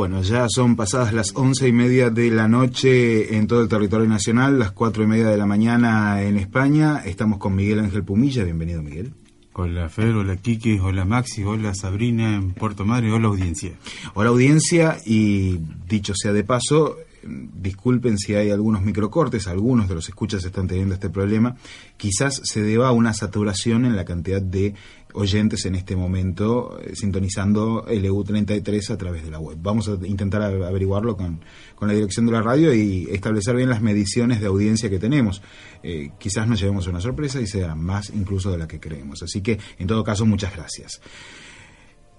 Bueno, 0.00 0.22
ya 0.22 0.46
son 0.48 0.76
pasadas 0.76 1.12
las 1.12 1.36
once 1.36 1.68
y 1.68 1.72
media 1.72 2.08
de 2.08 2.30
la 2.30 2.48
noche 2.48 3.36
en 3.36 3.46
todo 3.46 3.60
el 3.60 3.68
territorio 3.68 4.08
nacional, 4.08 4.58
las 4.58 4.72
cuatro 4.72 5.02
y 5.02 5.06
media 5.06 5.26
de 5.26 5.36
la 5.36 5.44
mañana 5.44 6.22
en 6.22 6.38
España. 6.38 7.02
Estamos 7.04 7.36
con 7.36 7.54
Miguel 7.54 7.80
Ángel 7.80 8.02
Pumilla. 8.02 8.42
Bienvenido, 8.42 8.82
Miguel. 8.82 9.12
Hola 9.52 9.90
Fer, 9.90 10.14
hola 10.14 10.38
Kiki, 10.38 10.78
hola 10.78 11.04
Maxi, 11.04 11.44
hola 11.44 11.74
Sabrina 11.74 12.34
en 12.34 12.52
Puerto 12.54 12.86
Madre, 12.86 13.12
hola 13.12 13.28
audiencia. 13.28 13.72
Hola 14.14 14.30
audiencia 14.30 14.96
y 15.04 15.58
dicho 15.86 16.14
sea 16.16 16.32
de 16.32 16.44
paso, 16.44 16.96
disculpen 17.22 18.16
si 18.16 18.34
hay 18.34 18.50
algunos 18.50 18.82
microcortes, 18.82 19.48
algunos 19.48 19.88
de 19.88 19.96
los 19.96 20.08
escuchas 20.08 20.44
están 20.44 20.66
teniendo 20.66 20.94
este 20.94 21.10
problema, 21.10 21.56
quizás 21.98 22.40
se 22.44 22.62
deba 22.62 22.88
a 22.88 22.92
una 22.92 23.12
saturación 23.12 23.84
en 23.84 23.96
la 23.96 24.06
cantidad 24.06 24.40
de 24.40 24.74
oyentes 25.14 25.64
en 25.66 25.74
este 25.74 25.96
momento 25.96 26.78
eh, 26.80 26.94
sintonizando 26.94 27.84
LU33 27.86 28.90
a 28.90 28.98
través 28.98 29.24
de 29.24 29.30
la 29.30 29.38
web. 29.38 29.58
Vamos 29.60 29.88
a 29.88 29.98
intentar 30.06 30.42
averiguarlo 30.42 31.16
con, 31.16 31.40
con 31.74 31.88
la 31.88 31.94
dirección 31.94 32.26
de 32.26 32.32
la 32.32 32.42
radio 32.42 32.74
y 32.74 33.08
establecer 33.10 33.56
bien 33.56 33.68
las 33.68 33.82
mediciones 33.82 34.40
de 34.40 34.46
audiencia 34.46 34.90
que 34.90 34.98
tenemos. 34.98 35.42
Eh, 35.82 36.10
quizás 36.18 36.46
nos 36.46 36.60
llevemos 36.60 36.86
una 36.86 37.00
sorpresa 37.00 37.40
y 37.40 37.46
sea 37.46 37.74
más 37.74 38.10
incluso 38.10 38.50
de 38.50 38.58
la 38.58 38.68
que 38.68 38.80
creemos. 38.80 39.22
Así 39.22 39.40
que, 39.40 39.58
en 39.78 39.86
todo 39.86 40.04
caso, 40.04 40.26
muchas 40.26 40.54
gracias. 40.54 41.00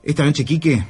Esta 0.04 0.26
noche, 0.26 0.46
Quique, 0.46 0.84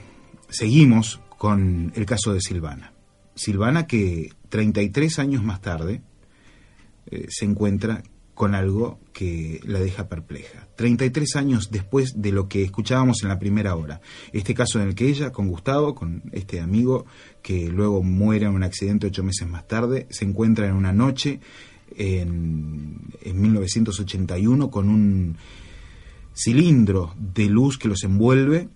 seguimos 0.49 1.19
con 1.37 1.91
el 1.95 2.05
caso 2.05 2.33
de 2.33 2.41
Silvana. 2.41 2.93
Silvana 3.35 3.87
que 3.87 4.29
33 4.49 5.19
años 5.19 5.43
más 5.43 5.61
tarde 5.61 6.01
eh, 7.07 7.25
se 7.29 7.45
encuentra 7.45 8.03
con 8.33 8.55
algo 8.55 8.99
que 9.13 9.59
la 9.63 9.79
deja 9.79 10.07
perpleja. 10.07 10.67
33 10.75 11.35
años 11.35 11.69
después 11.71 12.21
de 12.21 12.31
lo 12.31 12.47
que 12.47 12.63
escuchábamos 12.63 13.23
en 13.23 13.29
la 13.29 13.39
primera 13.39 13.75
hora. 13.75 14.01
Este 14.33 14.53
caso 14.53 14.79
en 14.79 14.87
el 14.87 14.95
que 14.95 15.07
ella, 15.07 15.31
con 15.31 15.47
Gustavo, 15.47 15.93
con 15.93 16.23
este 16.31 16.59
amigo 16.59 17.05
que 17.41 17.69
luego 17.69 18.03
muere 18.03 18.45
en 18.45 18.53
un 18.53 18.63
accidente 18.63 19.07
ocho 19.07 19.23
meses 19.23 19.47
más 19.47 19.67
tarde, 19.67 20.07
se 20.09 20.25
encuentra 20.25 20.67
en 20.67 20.73
una 20.73 20.93
noche 20.93 21.39
en, 21.95 22.97
en 23.21 23.41
1981 23.41 24.71
con 24.71 24.89
un 24.89 25.37
cilindro 26.33 27.13
de 27.17 27.45
luz 27.45 27.77
que 27.77 27.89
los 27.89 28.03
envuelve 28.03 28.69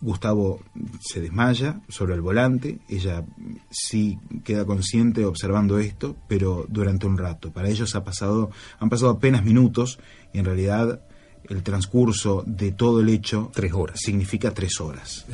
Gustavo 0.00 0.60
se 1.00 1.20
desmaya 1.20 1.80
sobre 1.88 2.14
el 2.14 2.20
volante, 2.20 2.78
ella 2.88 3.24
sí 3.70 4.18
queda 4.44 4.64
consciente 4.64 5.24
observando 5.24 5.78
esto, 5.78 6.16
pero 6.26 6.66
durante 6.68 7.06
un 7.06 7.18
rato. 7.18 7.52
Para 7.52 7.68
ellos 7.68 7.94
ha 7.94 8.02
pasado, 8.02 8.50
han 8.78 8.88
pasado 8.88 9.10
apenas 9.10 9.44
minutos 9.44 9.98
y 10.32 10.38
en 10.38 10.46
realidad 10.46 11.02
el 11.48 11.62
transcurso 11.62 12.44
de 12.46 12.72
todo 12.72 13.00
el 13.00 13.08
hecho 13.08 13.50
Tres 13.52 13.72
horas. 13.72 13.98
significa 14.00 14.52
tres 14.52 14.80
horas. 14.80 15.26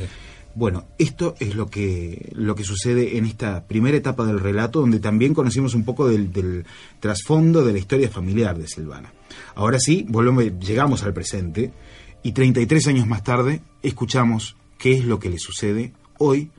Bueno, 0.54 0.86
esto 0.98 1.34
es 1.38 1.54
lo 1.54 1.68
que, 1.68 2.32
lo 2.34 2.54
que 2.54 2.64
sucede 2.64 3.18
en 3.18 3.26
esta 3.26 3.66
primera 3.66 3.96
etapa 3.96 4.24
del 4.24 4.40
relato, 4.40 4.80
donde 4.80 5.00
también 5.00 5.34
conocimos 5.34 5.74
un 5.74 5.84
poco 5.84 6.08
del, 6.08 6.32
del 6.32 6.64
trasfondo 6.98 7.62
de 7.62 7.74
la 7.74 7.78
historia 7.78 8.08
familiar 8.08 8.56
de 8.56 8.66
Silvana. 8.66 9.12
Ahora 9.54 9.78
sí, 9.78 10.06
volvemos, 10.08 10.44
llegamos 10.58 11.02
al 11.02 11.12
presente 11.12 11.72
y 12.22 12.32
33 12.32 12.88
años 12.88 13.06
más 13.06 13.22
tarde 13.22 13.60
escuchamos 13.82 14.56
qué 14.78 14.92
es 14.92 15.04
lo 15.04 15.18
que 15.18 15.30
le 15.30 15.38
sucede 15.38 15.92
hoy 16.18 16.50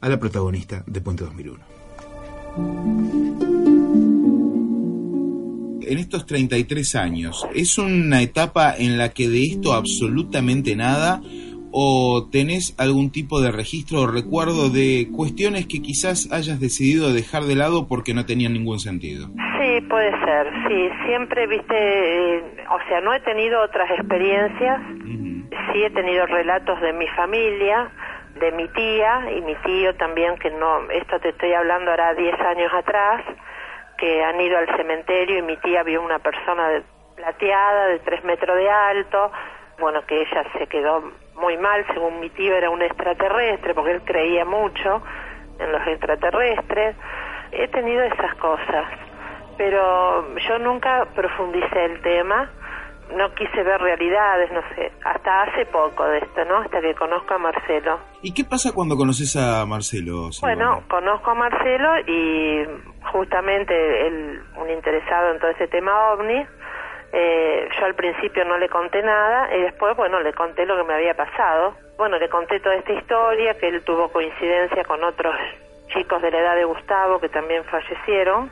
a 0.00 0.08
la 0.08 0.18
protagonista 0.18 0.84
de 0.86 1.00
Puente 1.00 1.24
2001. 1.24 1.64
En 5.88 5.98
estos 5.98 6.26
33 6.26 6.94
años, 6.96 7.46
¿es 7.54 7.78
una 7.78 8.20
etapa 8.20 8.74
en 8.76 8.98
la 8.98 9.10
que 9.10 9.28
de 9.28 9.44
esto 9.44 9.72
absolutamente 9.72 10.74
nada 10.74 11.22
o 11.70 12.28
tenés 12.32 12.74
algún 12.78 13.10
tipo 13.10 13.40
de 13.40 13.52
registro 13.52 14.00
o 14.02 14.06
recuerdo 14.06 14.70
de 14.70 15.08
cuestiones 15.12 15.66
que 15.66 15.82
quizás 15.82 16.28
hayas 16.32 16.58
decidido 16.58 17.12
dejar 17.12 17.44
de 17.44 17.54
lado 17.54 17.86
porque 17.86 18.14
no 18.14 18.24
tenían 18.24 18.54
ningún 18.54 18.80
sentido? 18.80 19.30
Sí, 19.76 19.82
puede 19.82 20.10
ser, 20.24 20.50
sí, 20.68 20.90
siempre, 21.04 21.46
viste, 21.46 21.74
eh, 21.76 22.42
o 22.70 22.78
sea, 22.88 23.02
no 23.02 23.12
he 23.12 23.20
tenido 23.20 23.60
otras 23.60 23.90
experiencias, 23.90 24.80
sí 25.72 25.84
he 25.84 25.90
tenido 25.90 26.24
relatos 26.24 26.80
de 26.80 26.94
mi 26.94 27.06
familia, 27.08 27.90
de 28.36 28.52
mi 28.52 28.68
tía 28.68 29.30
y 29.36 29.42
mi 29.42 29.54
tío 29.56 29.94
también, 29.96 30.38
que 30.38 30.50
no, 30.50 30.88
esto 30.90 31.20
te 31.20 31.28
estoy 31.28 31.52
hablando 31.52 31.90
ahora 31.90 32.14
10 32.14 32.40
años 32.40 32.72
atrás, 32.72 33.22
que 33.98 34.24
han 34.24 34.40
ido 34.40 34.56
al 34.56 34.66
cementerio 34.78 35.38
y 35.38 35.42
mi 35.42 35.58
tía 35.58 35.82
vio 35.82 36.00
una 36.02 36.20
persona 36.20 36.68
de- 36.70 36.82
plateada 37.14 37.88
de 37.88 37.98
3 37.98 38.24
metros 38.24 38.56
de 38.56 38.70
alto, 38.70 39.30
bueno, 39.78 40.06
que 40.06 40.22
ella 40.22 40.42
se 40.58 40.66
quedó 40.68 41.02
muy 41.34 41.58
mal, 41.58 41.84
según 41.92 42.18
mi 42.20 42.30
tío 42.30 42.54
era 42.56 42.70
un 42.70 42.80
extraterrestre, 42.80 43.74
porque 43.74 43.92
él 43.92 44.02
creía 44.06 44.46
mucho 44.46 45.02
en 45.58 45.70
los 45.72 45.86
extraterrestres. 45.86 46.96
He 47.52 47.68
tenido 47.68 48.02
esas 48.02 48.34
cosas, 48.36 48.84
pero 49.56 50.36
yo 50.36 50.58
nunca 50.58 51.06
profundicé 51.14 51.84
el 51.84 52.00
tema, 52.02 52.50
no 53.14 53.32
quise 53.34 53.62
ver 53.62 53.80
realidades, 53.80 54.50
no 54.52 54.60
sé, 54.74 54.92
hasta 55.04 55.42
hace 55.42 55.66
poco 55.66 56.04
de 56.04 56.18
esto, 56.18 56.44
¿no? 56.44 56.58
Hasta 56.58 56.80
que 56.80 56.94
conozco 56.94 57.34
a 57.34 57.38
Marcelo. 57.38 58.00
¿Y 58.22 58.34
qué 58.34 58.44
pasa 58.44 58.72
cuando 58.72 58.96
conoces 58.96 59.36
a 59.36 59.64
Marcelo? 59.66 60.32
Silvana? 60.32 60.54
Bueno, 60.54 60.82
conozco 60.88 61.30
a 61.30 61.34
Marcelo 61.34 61.98
y 62.06 62.64
justamente 63.12 64.06
él, 64.06 64.42
un 64.56 64.70
interesado 64.70 65.32
en 65.32 65.38
todo 65.38 65.50
ese 65.50 65.68
tema 65.68 66.12
ovni, 66.12 66.44
eh, 67.12 67.68
yo 67.78 67.86
al 67.86 67.94
principio 67.94 68.44
no 68.44 68.58
le 68.58 68.68
conté 68.68 69.02
nada 69.02 69.54
y 69.56 69.62
después, 69.62 69.96
bueno, 69.96 70.20
le 70.20 70.32
conté 70.32 70.66
lo 70.66 70.76
que 70.76 70.84
me 70.84 70.94
había 70.94 71.14
pasado. 71.14 71.74
Bueno, 71.96 72.18
le 72.18 72.28
conté 72.28 72.60
toda 72.60 72.74
esta 72.74 72.92
historia, 72.92 73.54
que 73.54 73.68
él 73.68 73.82
tuvo 73.84 74.08
coincidencia 74.08 74.84
con 74.84 75.02
otros 75.02 75.34
chicos 75.88 76.20
de 76.22 76.30
la 76.30 76.38
edad 76.38 76.56
de 76.56 76.64
Gustavo 76.64 77.20
que 77.20 77.28
también 77.28 77.64
fallecieron. 77.64 78.50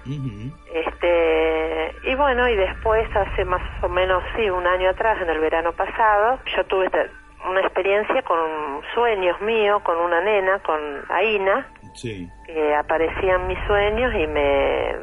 Este, 0.73 1.95
y 2.05 2.15
bueno, 2.15 2.49
y 2.49 2.57
después, 2.57 3.09
hace 3.15 3.45
más 3.45 3.63
o 3.83 3.89
menos, 3.89 4.23
sí, 4.37 4.49
un 4.51 4.67
año 4.67 4.91
atrás, 4.91 5.21
en 5.21 5.29
el 5.31 5.39
verano 5.39 5.73
pasado, 5.73 6.39
yo 6.57 6.65
tuve 6.65 6.89
una 7.49 7.61
experiencia 7.61 8.23
con 8.23 8.83
sueños 8.95 9.41
míos, 9.43 9.83
con 9.83 9.99
una 9.99 10.21
nena, 10.21 10.59
con 10.61 10.81
Aina, 11.11 11.67
Sí. 11.95 12.29
que 12.47 12.75
aparecía 12.75 13.35
en 13.35 13.47
mis 13.47 13.59
sueños 13.67 14.13
y 14.15 14.27
me 14.27 14.97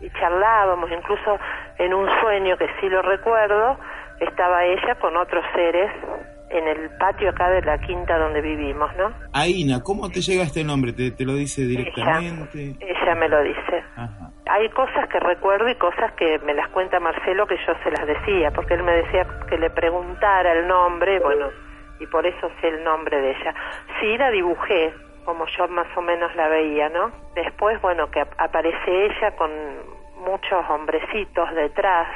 y 0.00 0.08
charlábamos, 0.10 0.88
incluso 0.92 1.38
en 1.78 1.92
un 1.92 2.08
sueño 2.20 2.56
que 2.56 2.68
sí 2.80 2.88
lo 2.88 3.02
recuerdo, 3.02 3.76
estaba 4.20 4.64
ella 4.64 4.94
con 5.00 5.16
otros 5.16 5.44
seres 5.54 5.90
en 6.50 6.66
el 6.68 6.90
patio 6.98 7.30
acá 7.30 7.48
de 7.50 7.62
la 7.62 7.78
quinta 7.78 8.16
donde 8.18 8.40
vivimos, 8.40 8.90
¿no? 8.96 9.12
Aina, 9.32 9.80
¿cómo 9.82 10.08
te 10.08 10.20
llega 10.20 10.44
este 10.44 10.64
nombre? 10.64 10.92
¿Te, 10.92 11.10
te 11.10 11.24
lo 11.24 11.34
dice 11.34 11.62
directamente? 11.62 12.76
Ella 12.80 13.14
me 13.14 13.28
lo 13.28 13.42
dice. 13.42 13.84
Ajá. 13.96 14.30
Hay 14.50 14.68
cosas 14.70 15.08
que 15.10 15.20
recuerdo 15.20 15.68
y 15.68 15.74
cosas 15.74 16.12
que 16.12 16.38
me 16.40 16.54
las 16.54 16.68
cuenta 16.68 16.98
Marcelo 17.00 17.46
que 17.46 17.56
yo 17.66 17.74
se 17.84 17.90
las 17.90 18.06
decía, 18.06 18.50
porque 18.52 18.74
él 18.74 18.82
me 18.82 18.92
decía 18.92 19.26
que 19.48 19.58
le 19.58 19.68
preguntara 19.70 20.52
el 20.54 20.66
nombre, 20.66 21.20
bueno, 21.20 21.48
y 22.00 22.06
por 22.06 22.24
eso 22.26 22.50
sé 22.60 22.68
el 22.68 22.82
nombre 22.82 23.20
de 23.20 23.30
ella. 23.32 23.54
Sí, 24.00 24.16
la 24.16 24.30
dibujé, 24.30 24.94
como 25.26 25.44
yo 25.58 25.68
más 25.68 25.86
o 25.96 26.00
menos 26.00 26.34
la 26.34 26.48
veía, 26.48 26.88
¿no? 26.88 27.12
Después, 27.34 27.78
bueno, 27.82 28.10
que 28.10 28.20
ap- 28.20 28.34
aparece 28.38 29.06
ella 29.06 29.32
con 29.36 29.50
muchos 30.24 30.64
hombrecitos 30.70 31.54
detrás 31.54 32.08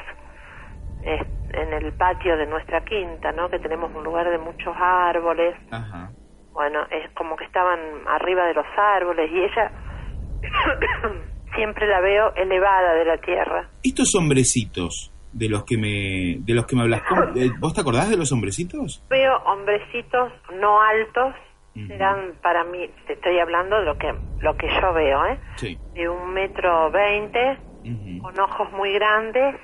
en 1.05 1.73
el 1.73 1.93
patio 1.93 2.37
de 2.37 2.47
nuestra 2.47 2.83
quinta, 2.85 3.33
¿no? 3.33 3.49
Que 3.51 3.59
tenemos 3.59 3.95
un 3.95 4.05
lugar 4.05 4.31
de 4.31 4.39
muchos 4.39 4.75
árboles. 4.79 5.55
Ajá. 5.71 6.11
Bueno, 6.53 6.81
es 6.91 7.11
como 7.15 7.37
que 7.37 7.45
estaban 7.45 7.79
arriba 8.09 8.47
de 8.47 8.55
los 8.55 8.67
árboles 8.77 9.31
y 9.31 9.39
ella 9.45 9.73
siempre 11.55 11.87
la 11.87 12.01
veo 12.01 12.35
elevada 12.35 12.95
de 12.95 13.05
la 13.05 13.17
tierra. 13.19 13.69
Estos 13.83 14.15
hombrecitos 14.15 15.13
de 15.33 15.49
los 15.49 15.65
que 15.65 15.77
me 15.79 16.45
de 16.45 16.55
los 16.55 16.67
que 16.67 16.77
me 16.77 16.83
hablas, 16.83 17.03
¿cómo- 17.09 17.23
eh, 17.37 17.51
¿vos 17.59 17.73
te 17.75 17.81
acordás 17.81 18.11
de 18.11 18.17
los 18.17 18.33
hombrecitos? 18.33 19.05
Veo 19.09 19.37
hombrecitos 19.47 20.33
no 20.61 20.81
altos, 20.81 21.35
serán 21.87 22.35
para 22.43 22.65
mí, 22.65 22.87
te 23.07 23.15
estoy 23.15 23.39
hablando 23.39 23.79
de 23.79 23.85
lo 23.87 23.97
que 23.97 24.13
lo 24.41 24.55
que 24.57 24.69
yo 24.69 24.93
veo, 24.93 25.25
¿eh? 25.27 25.39
Sí. 25.57 25.79
De 25.95 26.07
un 26.09 26.33
metro 26.35 26.91
veinte, 26.91 27.57
con 28.21 28.39
ojos 28.39 28.71
muy 28.73 28.93
grandes 28.93 29.57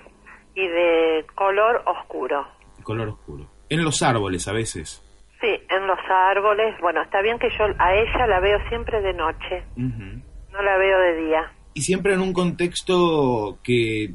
y 0.58 0.66
de 0.68 1.24
color 1.34 1.82
oscuro. 1.86 2.46
Color 2.82 3.08
oscuro. 3.08 3.46
En 3.68 3.84
los 3.84 4.02
árboles 4.02 4.48
a 4.48 4.52
veces. 4.52 5.04
Sí, 5.40 5.48
en 5.70 5.86
los 5.86 5.98
árboles. 6.10 6.74
Bueno, 6.80 7.00
está 7.02 7.20
bien 7.22 7.38
que 7.38 7.48
yo 7.56 7.64
a 7.78 7.94
ella 7.94 8.26
la 8.26 8.40
veo 8.40 8.58
siempre 8.68 9.00
de 9.00 9.12
noche, 9.12 9.62
Ujú. 9.76 10.20
no 10.52 10.62
la 10.62 10.76
veo 10.78 10.98
de 11.00 11.16
día. 11.26 11.52
Y 11.74 11.82
siempre 11.82 12.14
en 12.14 12.20
un 12.20 12.32
contexto 12.32 13.58
que 13.62 14.08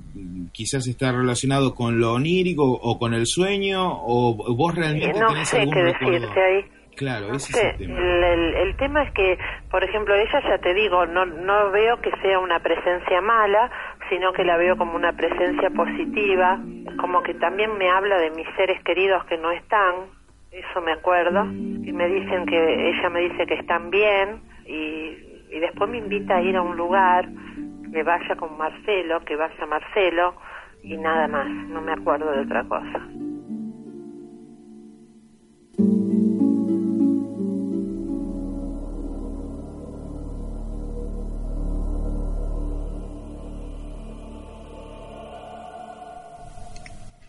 quizás 0.51 0.85
está 0.87 1.11
relacionado 1.13 1.73
con 1.75 1.99
lo 1.99 2.13
onírico 2.13 2.63
o 2.65 2.99
con 2.99 3.13
el 3.13 3.25
sueño, 3.25 3.81
o 4.05 4.35
vos 4.55 4.75
realmente 4.75 5.17
no 5.19 5.27
tenés 5.27 5.47
sé 5.49 5.59
algún 5.61 5.73
qué 5.73 5.83
recuerdo. 5.83 6.11
decirte 6.19 6.43
ahí. 6.43 6.65
Claro, 6.95 7.29
No 7.29 7.35
ese 7.37 7.53
sé, 7.53 7.67
es 7.69 7.73
el 7.81 7.87
tema. 7.87 7.99
el, 7.99 8.23
el- 8.23 8.55
el 8.55 8.77
tema 8.77 9.01
es 9.03 9.11
que, 9.13 9.37
por 9.71 9.83
ejemplo, 9.83 10.13
ella 10.13 10.41
ya 10.47 10.57
te 10.59 10.73
digo, 10.75 11.05
no, 11.07 11.25
no 11.25 11.71
veo 11.71 11.99
que 12.01 12.11
sea 12.21 12.37
una 12.37 12.59
presencia 12.59 13.19
mala, 13.21 13.71
sino 14.09 14.33
que 14.33 14.43
la 14.43 14.57
veo 14.57 14.77
como 14.77 14.95
una 14.95 15.13
presencia 15.13 15.69
positiva, 15.69 16.59
como 16.99 17.23
que 17.23 17.33
también 17.35 17.77
me 17.77 17.89
habla 17.89 18.17
de 18.17 18.31
mis 18.31 18.47
seres 18.55 18.81
queridos 18.83 19.23
que 19.25 19.37
no 19.37 19.51
están, 19.51 19.95
eso 20.51 20.81
me 20.81 20.91
acuerdo, 20.91 21.45
y 21.45 21.91
me 21.91 22.07
dicen 22.07 22.45
que, 22.45 22.89
ella 22.89 23.09
me 23.09 23.21
dice 23.21 23.45
que 23.45 23.55
están 23.55 23.89
bien, 23.89 24.41
y, 24.65 25.17
y 25.51 25.59
después 25.59 25.89
me 25.89 25.97
invita 25.97 26.37
a 26.37 26.41
ir 26.41 26.55
a 26.55 26.61
un 26.61 26.77
lugar, 26.77 27.27
que 27.91 28.03
vaya 28.03 28.35
con 28.35 28.57
Marcelo, 28.57 29.19
que 29.21 29.35
vaya 29.35 29.65
Marcelo, 29.67 30.35
y 30.83 30.97
nada 30.97 31.27
más, 31.27 31.47
no 31.47 31.81
me 31.81 31.93
acuerdo 31.93 32.31
de 32.31 32.41
otra 32.41 32.63
cosa. 32.63 33.07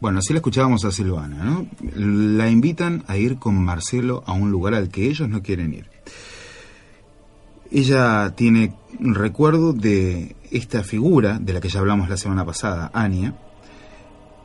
Bueno, 0.05 0.19
así 0.19 0.35
la 0.35 0.41
escuchábamos 0.41 0.85
a 0.85 0.93
Silvana, 0.93 1.43
¿no? 1.43 1.67
La 2.37 2.51
invitan 2.51 3.05
a 3.07 3.17
ir 3.17 3.39
con 3.39 3.57
Marcelo 3.57 4.23
a 4.27 4.35
un 4.35 4.51
lugar 4.51 4.75
al 4.75 4.91
que 4.91 5.09
ellos 5.09 5.31
no 5.31 5.43
quieren 5.43 5.73
ir. 5.73 5.89
Ella 7.71 8.35
tiene 8.37 8.75
un 9.01 9.15
recuerdo 9.15 9.73
de 9.73 10.37
esta 10.51 10.85
figura 10.85 11.39
de 11.39 11.55
la 11.55 11.61
que 11.63 11.71
ya 11.71 11.81
hablamos 11.81 12.11
la 12.11 12.19
semana 12.19 12.45
pasada, 12.45 12.91
Ania, 12.93 13.35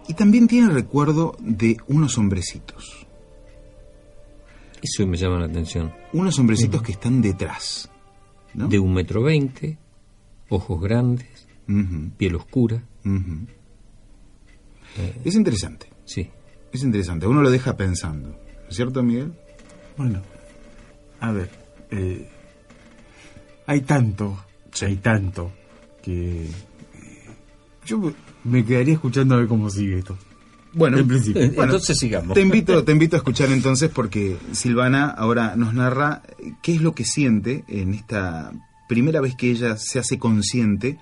y 0.08 0.14
también 0.14 0.48
tiene 0.48 0.70
recuerdo 0.70 1.36
de 1.42 1.76
unos 1.90 2.18
hombrecitos. 2.18 3.06
Eso 4.82 5.06
me 5.08 5.18
llama 5.18 5.40
la 5.40 5.48
atención. 5.48 5.92
Unos 6.14 6.40
hombrecitos 6.40 6.82
que 6.82 6.94
están 6.94 7.22
detrás. 7.22 7.92
¿no? 8.54 8.70
De 8.70 8.80
un 8.80 8.94
metro 8.94 9.24
veinte, 9.24 9.78
ojos 10.48 10.80
grandes, 10.80 11.50
piel 12.16 12.36
oscura. 12.36 12.82
Ujú. 14.98 15.22
Es 15.24 15.36
interesante. 15.36 15.88
Sí. 16.06 16.30
Es 16.72 16.84
interesante. 16.84 17.28
Uno 17.28 17.42
lo 17.42 17.50
deja 17.52 17.76
pensando. 17.78 18.30
¿No 18.30 18.70
es 18.70 18.76
cierto, 18.76 19.02
Miguel? 19.04 19.34
Bueno, 19.98 20.22
a 21.20 21.32
ver, 21.32 21.50
eh, 21.92 22.30
hay 23.66 23.82
tanto, 23.82 24.44
hay 24.82 24.96
tanto, 24.98 25.52
que 26.02 26.46
eh, 26.46 26.50
yo 27.86 28.14
me 28.44 28.64
quedaría 28.64 28.94
escuchando 28.94 29.36
a 29.36 29.40
ver 29.40 29.48
cómo 29.48 29.70
sigue 29.70 30.00
esto. 30.00 30.18
Bueno, 30.72 31.00
en 31.00 31.08
principio. 31.08 31.42
Eh, 31.42 31.48
Bueno, 31.50 31.64
Entonces 31.74 31.98
sigamos. 31.98 32.36
Te 32.36 32.42
invito, 32.42 32.84
te 32.84 32.92
invito 32.92 33.16
a 33.16 33.20
escuchar 33.20 33.52
entonces 33.52 33.90
porque 33.90 34.38
Silvana 34.52 35.08
ahora 35.10 35.56
nos 35.56 35.74
narra 35.74 36.22
qué 36.62 36.76
es 36.76 36.82
lo 36.82 36.94
que 36.94 37.06
siente 37.06 37.64
en 37.68 37.94
esta 37.94 38.52
primera 38.88 39.20
vez 39.20 39.36
que 39.36 39.50
ella 39.52 39.78
se 39.78 40.00
hace 40.00 40.20
consciente 40.20 40.98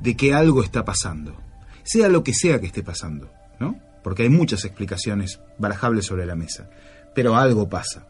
de 0.00 0.14
que 0.16 0.34
algo 0.34 0.62
está 0.62 0.84
pasando, 0.84 1.34
sea 1.82 2.08
lo 2.08 2.22
que 2.22 2.34
sea 2.34 2.60
que 2.60 2.66
esté 2.66 2.82
pasando, 2.82 3.30
¿no? 3.58 3.78
Porque 4.02 4.22
hay 4.22 4.28
muchas 4.28 4.64
explicaciones 4.64 5.40
barajables 5.58 6.06
sobre 6.06 6.26
la 6.26 6.34
mesa, 6.34 6.68
pero 7.14 7.36
algo 7.36 7.68
pasa. 7.68 8.06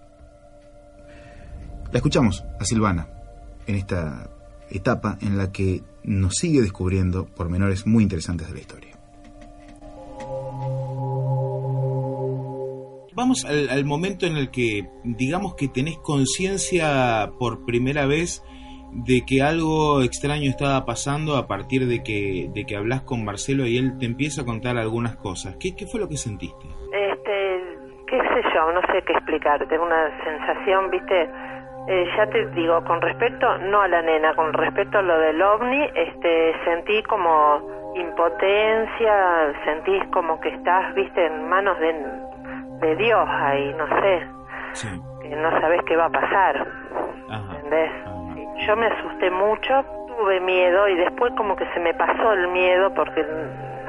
La 1.90 1.98
escuchamos 1.98 2.44
a 2.58 2.64
Silvana 2.64 3.08
en 3.66 3.74
esta 3.76 4.30
etapa 4.70 5.18
en 5.20 5.36
la 5.36 5.52
que 5.52 5.82
nos 6.04 6.34
sigue 6.36 6.62
descubriendo 6.62 7.26
pormenores 7.26 7.86
muy 7.86 8.02
interesantes 8.02 8.48
de 8.48 8.54
la 8.54 8.60
historia. 8.60 8.98
Vamos 13.14 13.44
al, 13.44 13.68
al 13.68 13.84
momento 13.84 14.26
en 14.26 14.36
el 14.36 14.50
que, 14.50 14.88
digamos 15.04 15.54
que 15.54 15.68
tenés 15.68 15.98
conciencia 15.98 17.30
por 17.38 17.66
primera 17.66 18.06
vez 18.06 18.42
de 18.92 19.22
que 19.26 19.42
algo 19.42 20.02
extraño 20.02 20.50
estaba 20.50 20.84
pasando 20.84 21.36
a 21.36 21.46
partir 21.46 21.86
de 21.86 22.02
que, 22.02 22.48
de 22.54 22.64
que 22.66 22.76
hablas 22.76 23.02
con 23.02 23.24
Marcelo 23.24 23.66
y 23.66 23.78
él 23.78 23.98
te 23.98 24.06
empieza 24.06 24.42
a 24.42 24.44
contar 24.44 24.76
algunas 24.76 25.16
cosas. 25.16 25.56
¿Qué, 25.58 25.74
qué 25.74 25.86
fue 25.86 25.98
lo 26.00 26.08
que 26.08 26.16
sentiste? 26.16 26.66
Este, 26.92 27.62
qué 28.06 28.18
sé 28.18 28.42
yo, 28.54 28.70
no 28.72 28.80
sé 28.92 29.02
qué 29.06 29.12
explicar. 29.14 29.66
Tengo 29.68 29.84
una 29.84 30.10
sensación, 30.24 30.90
viste, 30.90 31.28
Eh, 31.88 32.06
ya 32.16 32.24
te 32.30 32.46
digo, 32.54 32.84
con 32.84 33.00
respecto, 33.02 33.58
no 33.58 33.80
a 33.80 33.88
la 33.88 34.02
nena, 34.02 34.36
con 34.36 34.52
respecto 34.52 34.98
a 34.98 35.02
lo 35.02 35.18
del 35.18 35.42
ovni, 35.42 35.82
este, 35.96 36.54
sentí 36.64 37.02
como 37.02 37.58
impotencia, 37.96 39.52
sentís 39.64 40.00
como 40.12 40.40
que 40.40 40.50
estás, 40.50 40.94
viste, 40.94 41.26
en 41.26 41.48
manos 41.48 41.76
de, 41.80 41.92
de 42.86 42.96
Dios 42.96 43.28
ahí, 43.28 43.74
no 43.76 43.86
sé, 44.00 44.22
Sí. 44.74 44.88
que 45.22 45.28
no 45.34 45.50
sabes 45.60 45.80
qué 45.86 45.96
va 45.96 46.04
a 46.06 46.10
pasar, 46.10 46.66
Ajá. 47.28 47.56
¿entendés? 47.56 47.90
Sí. 48.04 48.10
Yo 48.66 48.76
me 48.76 48.86
asusté 48.86 49.30
mucho, 49.30 49.84
tuve 50.06 50.40
miedo 50.40 50.88
y 50.88 50.96
después 50.96 51.32
como 51.36 51.56
que 51.56 51.66
se 51.74 51.80
me 51.80 51.94
pasó 51.94 52.32
el 52.32 52.48
miedo 52.48 52.92
porque 52.94 53.24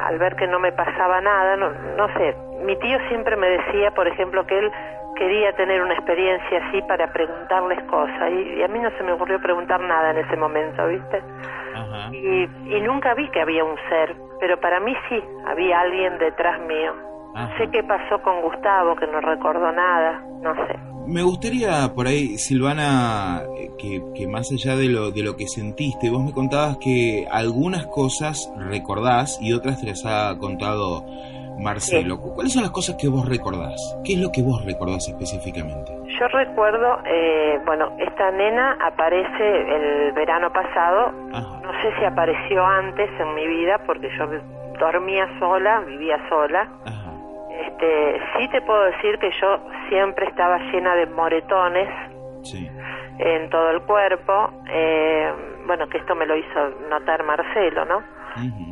al 0.04 0.18
ver 0.18 0.36
que 0.36 0.48
no 0.48 0.60
me 0.60 0.72
pasaba 0.72 1.22
nada, 1.22 1.56
no, 1.56 1.70
no 1.98 2.08
sé, 2.18 2.36
mi 2.64 2.76
tío 2.78 2.98
siempre 3.08 3.36
me 3.36 3.48
decía, 3.50 3.92
por 3.92 4.08
ejemplo, 4.08 4.46
que 4.46 4.58
él 4.58 4.72
quería 5.16 5.54
tener 5.54 5.82
una 5.82 5.94
experiencia 5.94 6.66
así 6.66 6.82
para 6.84 7.12
preguntarles 7.14 7.84
cosas 7.84 8.32
y, 8.32 8.60
y 8.60 8.64
a 8.64 8.68
mí 8.68 8.80
no 8.80 8.90
se 8.98 9.04
me 9.04 9.12
ocurrió 9.12 9.40
preguntar 9.40 9.80
nada 9.82 10.12
en 10.12 10.18
ese 10.18 10.36
momento, 10.36 10.88
¿viste? 10.88 11.22
Ajá. 11.76 12.10
Y, 12.12 12.50
y 12.66 12.82
nunca 12.82 13.14
vi 13.14 13.30
que 13.30 13.42
había 13.42 13.64
un 13.64 13.78
ser, 13.90 14.16
pero 14.40 14.60
para 14.60 14.80
mí 14.80 14.96
sí, 15.10 15.24
había 15.46 15.82
alguien 15.82 16.18
detrás 16.18 16.60
mío. 16.62 17.13
Ajá. 17.36 17.58
Sé 17.58 17.70
qué 17.72 17.84
pasó 17.84 18.22
con 18.22 18.42
Gustavo, 18.42 18.96
que 18.96 19.08
no 19.08 19.20
recordó 19.22 19.72
nada, 19.72 20.22
no 20.42 20.54
sé. 20.68 20.78
Me 21.06 21.22
gustaría 21.22 21.92
por 21.94 22.08
ahí, 22.08 22.38
Silvana, 22.38 23.42
eh, 23.58 23.72
que, 23.78 24.02
que 24.16 24.28
más 24.28 24.52
allá 24.52 24.78
de 24.78 24.88
lo, 24.88 25.12
de 25.12 25.22
lo 25.24 25.36
que 25.36 25.48
sentiste, 25.48 26.10
vos 26.10 26.24
me 26.24 26.32
contabas 26.32 26.78
que 26.78 27.28
algunas 27.30 27.88
cosas 27.88 28.50
recordás 28.58 29.38
y 29.42 29.52
otras 29.52 29.82
te 29.82 29.88
las 29.88 30.06
ha 30.06 30.38
contado 30.38 31.04
Marcelo. 31.60 32.18
¿Cuáles 32.20 32.54
son 32.54 32.64
las 32.64 32.72
cosas 32.72 32.96
que 32.96 33.08
vos 33.08 33.28
recordás? 33.28 33.76
¿Qué 34.06 34.14
es 34.14 34.20
lo 34.20 34.32
que 34.32 34.42
vos 34.42 34.64
recordás 34.66 35.08
específicamente? 35.08 35.92
Yo 36.20 36.28
recuerdo, 36.28 37.00
eh, 37.06 37.60
bueno, 37.66 37.92
esta 38.00 38.32
nena 38.32 38.78
aparece 38.82 39.76
el 39.76 40.12
verano 40.14 40.52
pasado, 40.54 41.12
Ajá. 41.34 41.62
no 41.64 41.72
sé 41.82 41.92
si 42.00 42.06
apareció 42.06 42.66
antes 42.66 43.10
en 43.20 43.36
mi 43.36 43.48
vida, 43.48 43.80
porque 43.86 44.10
yo 44.18 44.26
dormía 44.80 45.28
sola, 45.40 45.82
vivía 45.82 46.18
sola. 46.30 46.70
Ajá. 46.86 47.03
Este, 47.68 48.22
sí 48.38 48.48
te 48.50 48.62
puedo 48.62 48.84
decir 48.84 49.18
que 49.20 49.32
yo 49.42 49.60
siempre 49.90 50.26
estaba 50.28 50.58
llena 50.72 50.96
de 50.96 51.06
moretones 51.08 51.90
Sí. 52.44 52.70
en 53.20 53.50
todo 53.50 53.70
el 53.72 53.82
cuerpo, 53.84 54.50
eh, 54.70 55.32
bueno, 55.66 55.88
que 55.88 55.98
esto 55.98 56.14
me 56.16 56.26
lo 56.26 56.36
hizo 56.36 56.70
notar 56.90 57.24
Marcelo, 57.24 57.86
¿no? 57.86 58.04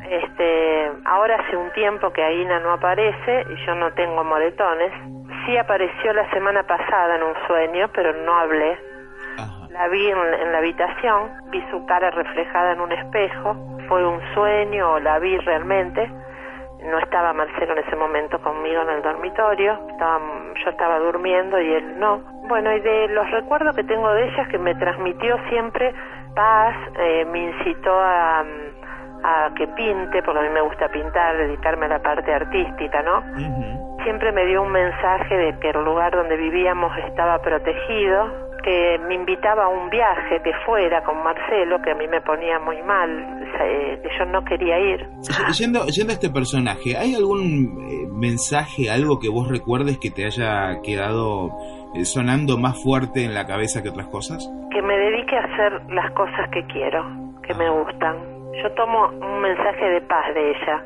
Este, 0.10 0.92
ahora 1.06 1.36
hace 1.38 1.56
un 1.56 1.72
tiempo 1.72 2.12
que 2.12 2.24
Aina 2.24 2.60
no 2.60 2.74
aparece 2.74 3.46
y 3.50 3.66
yo 3.66 3.76
no 3.76 3.92
tengo 3.94 4.24
moretones. 4.24 4.92
Sí 5.46 5.56
apareció 5.58 6.12
la 6.14 6.30
semana 6.32 6.64
pasada 6.64 7.16
en 7.16 7.24
un 7.24 7.34
sueño, 7.48 7.90
pero 7.94 8.12
no 8.26 8.34
hablé. 8.40 8.78
Ajá. 9.38 9.68
La 9.70 9.88
vi 9.88 10.10
en, 10.10 10.18
en 10.18 10.52
la 10.52 10.58
habitación, 10.58 11.30
vi 11.52 11.64
su 11.72 11.86
cara 11.86 12.10
reflejada 12.12 12.74
en 12.74 12.82
un 12.82 12.92
espejo. 12.92 13.56
Fue 13.88 14.06
un 14.06 14.20
sueño 14.34 14.94
o 14.94 15.00
la 15.00 15.20
vi 15.20 15.38
realmente. 15.38 16.10
No 16.84 16.98
estaba 16.98 17.34
Marcelo 17.34 17.74
en 17.74 17.80
ese 17.80 17.96
momento 17.96 18.42
conmigo 18.42 18.82
en 18.82 18.90
el 18.90 19.02
dormitorio, 19.02 19.80
estaba, 19.92 20.20
yo 20.64 20.70
estaba 20.70 21.00
durmiendo 21.00 21.60
y 21.62 21.74
él 21.74 22.00
no. 22.00 22.22
Bueno, 22.48 22.74
y 22.74 22.80
de 22.80 23.08
los 23.10 23.30
recuerdos 23.32 23.76
que 23.76 23.84
tengo 23.84 24.12
de 24.14 24.26
ella 24.26 24.44
es 24.44 24.48
que 24.50 24.58
me 24.58 24.74
transmitió 24.76 25.38
siempre 25.50 25.94
paz, 26.36 26.76
eh, 26.98 27.26
me 27.26 27.52
incitó 27.52 27.94
a, 27.94 28.44
a 29.24 29.52
que 29.56 29.68
pinte, 29.68 30.24
porque 30.24 30.40
a 30.40 30.44
mí 30.44 30.50
me 30.50 30.62
gusta 30.62 30.90
pintar, 30.90 31.38
dedicarme 31.38 31.86
a 31.86 31.90
la 31.90 32.00
parte 32.02 32.34
artística, 32.34 33.02
¿no? 33.04 33.24
Siempre 34.04 34.32
me 34.32 34.46
dio 34.48 34.64
un 34.64 34.72
mensaje 34.72 35.38
de 35.38 35.60
que 35.60 35.70
el 35.70 35.84
lugar 35.84 36.12
donde 36.12 36.36
vivíamos 36.36 36.98
estaba 36.98 37.40
protegido, 37.40 38.51
que 38.64 39.00
me 39.08 39.16
invitaba 39.16 39.66
a 39.66 39.68
un 39.70 39.90
viaje 39.90 40.42
que 40.44 40.52
fuera 40.66 41.04
con 41.04 41.24
Marcelo, 41.24 41.82
que 41.82 41.92
a 41.92 41.96
mí 41.96 42.08
me 42.08 42.22
ponía 42.22 42.60
muy 42.60 42.82
mal, 42.84 43.50
que 43.58 44.10
yo 44.18 44.26
no 44.26 44.44
quería 44.44 44.80
ir. 44.80 45.08
Yendo, 45.58 45.86
yendo 45.88 46.12
a 46.12 46.14
este 46.14 46.30
personaje, 46.30 46.98
¿hay 46.98 47.16
algún 47.16 47.44
eh, 47.90 48.08
mensaje, 48.12 48.90
algo 48.90 49.20
que 49.20 49.30
vos 49.30 49.48
recuerdes 49.50 49.98
que 50.00 50.12
te 50.12 50.26
haya 50.26 50.82
quedado 50.84 51.50
eh, 51.96 52.06
sonando 52.06 52.58
más 52.58 52.82
fuerte 52.82 53.26
en 53.26 53.34
la 53.34 53.46
cabeza 53.46 53.82
que 53.82 53.90
otras 53.90 54.08
cosas? 54.08 54.50
Que 54.72 54.82
me 54.82 54.98
dedique 54.98 55.36
a 55.36 55.42
hacer 55.42 55.82
las 55.90 56.12
cosas 56.12 56.50
que 56.52 56.66
quiero, 56.68 57.04
que 57.42 57.54
me 57.54 57.70
gustan. 57.70 58.16
Yo 58.62 58.72
tomo 58.74 59.08
un 59.08 59.42
mensaje 59.42 59.86
de 59.86 60.02
paz 60.02 60.34
de 60.34 60.52
ella, 60.52 60.84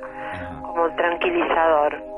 como 0.62 0.90
tranquilizador. 0.96 2.15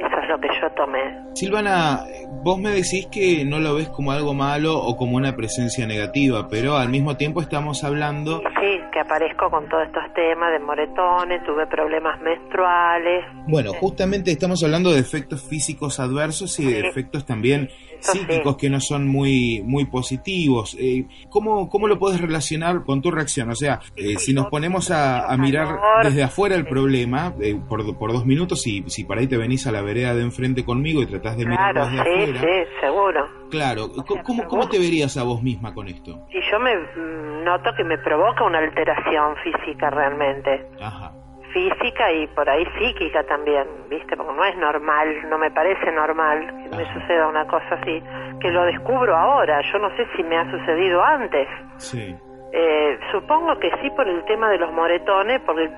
Eso 0.00 0.18
es 0.22 0.28
lo 0.28 0.40
que 0.40 0.48
yo 0.60 0.70
tomé. 0.70 0.98
Silvana, 1.34 2.04
vos 2.42 2.58
me 2.58 2.70
decís 2.70 3.06
que 3.12 3.44
no 3.44 3.58
lo 3.60 3.74
ves 3.74 3.88
como 3.90 4.12
algo 4.12 4.32
malo 4.32 4.78
o 4.78 4.96
como 4.96 5.16
una 5.16 5.36
presencia 5.36 5.86
negativa, 5.86 6.48
pero 6.48 6.76
al 6.76 6.88
mismo 6.88 7.16
tiempo 7.16 7.42
estamos 7.42 7.84
hablando... 7.84 8.42
Sí, 8.60 8.80
que 8.92 9.00
aparezco 9.00 9.50
con 9.50 9.68
todos 9.68 9.86
estos 9.86 10.04
temas 10.14 10.52
de 10.52 10.58
moretones, 10.58 11.44
tuve 11.44 11.66
problemas 11.66 12.18
menstruales. 12.22 13.24
Bueno, 13.46 13.72
justamente 13.74 14.30
estamos 14.30 14.64
hablando 14.64 14.90
de 14.90 15.00
efectos 15.00 15.42
físicos 15.42 16.00
adversos 16.00 16.58
y 16.60 16.72
de 16.72 16.80
efectos 16.80 17.26
también 17.26 17.68
psíquicos 18.00 18.56
que 18.56 18.70
no 18.70 18.80
son 18.80 19.06
muy 19.06 19.62
muy 19.64 19.84
positivos. 19.86 20.76
Eh, 20.78 21.06
¿cómo, 21.28 21.68
¿Cómo 21.68 21.88
lo 21.88 21.98
puedes 21.98 22.20
relacionar 22.20 22.84
con 22.84 23.00
tu 23.02 23.10
reacción? 23.10 23.50
O 23.50 23.54
sea, 23.54 23.80
eh, 23.96 24.16
si 24.18 24.32
nos 24.34 24.46
ponemos 24.46 24.90
a, 24.90 25.26
a 25.30 25.36
mirar 25.36 25.78
desde 26.02 26.22
afuera 26.22 26.56
el 26.56 26.66
problema, 26.66 27.34
eh, 27.40 27.58
por, 27.68 27.96
por 27.98 28.12
dos 28.12 28.26
minutos, 28.26 28.62
si, 28.62 28.84
si 28.88 29.04
por 29.04 29.18
ahí 29.18 29.26
te 29.26 29.36
venís 29.36 29.66
a 29.66 29.72
la 29.72 29.82
vereda 29.82 30.14
de 30.14 30.22
enfrente 30.22 30.64
conmigo 30.64 31.02
y 31.02 31.06
tratás 31.06 31.36
de 31.36 31.46
mirarlo 31.46 31.82
Claro, 31.82 31.90
desde 31.90 32.04
sí, 32.04 32.30
afuera... 32.30 32.40
sí, 32.40 32.70
seguro. 32.80 33.28
Claro, 33.50 33.88
¿cómo, 34.06 34.22
cómo, 34.22 34.44
cómo 34.46 34.68
te 34.68 34.78
verías 34.78 35.16
a 35.16 35.24
vos 35.24 35.42
misma 35.42 35.74
con 35.74 35.88
esto? 35.88 36.26
Y 36.30 36.40
yo 36.50 36.58
me 36.60 36.76
mm, 36.76 37.44
noto 37.44 37.70
que 37.76 37.84
me 37.84 37.98
provoca 37.98 38.44
una 38.44 38.58
alteración 38.58 39.34
física 39.42 39.90
realmente. 39.90 40.66
Ajá. 40.80 41.12
Física 41.52 42.12
y 42.12 42.26
por 42.28 42.48
ahí 42.48 42.64
psíquica 42.78 43.22
también, 43.24 43.64
¿viste? 43.88 44.16
Porque 44.16 44.32
no 44.34 44.44
es 44.44 44.56
normal, 44.56 45.28
no 45.28 45.38
me 45.38 45.50
parece 45.50 45.90
normal 45.92 46.46
que 46.46 46.76
me 46.76 46.84
suceda 46.92 47.26
una 47.28 47.46
cosa 47.46 47.74
así. 47.80 48.02
Que 48.40 48.50
lo 48.50 48.62
descubro 48.64 49.16
ahora, 49.16 49.60
yo 49.72 49.78
no 49.78 49.90
sé 49.96 50.06
si 50.16 50.22
me 50.22 50.36
ha 50.38 50.50
sucedido 50.50 51.02
antes. 51.02 51.48
Sí. 51.78 52.16
Eh, 52.52 52.98
supongo 53.12 53.58
que 53.58 53.70
sí 53.82 53.90
por 53.90 54.08
el 54.08 54.24
tema 54.24 54.50
de 54.50 54.58
los 54.58 54.72
moretones, 54.72 55.40
porque 55.46 55.70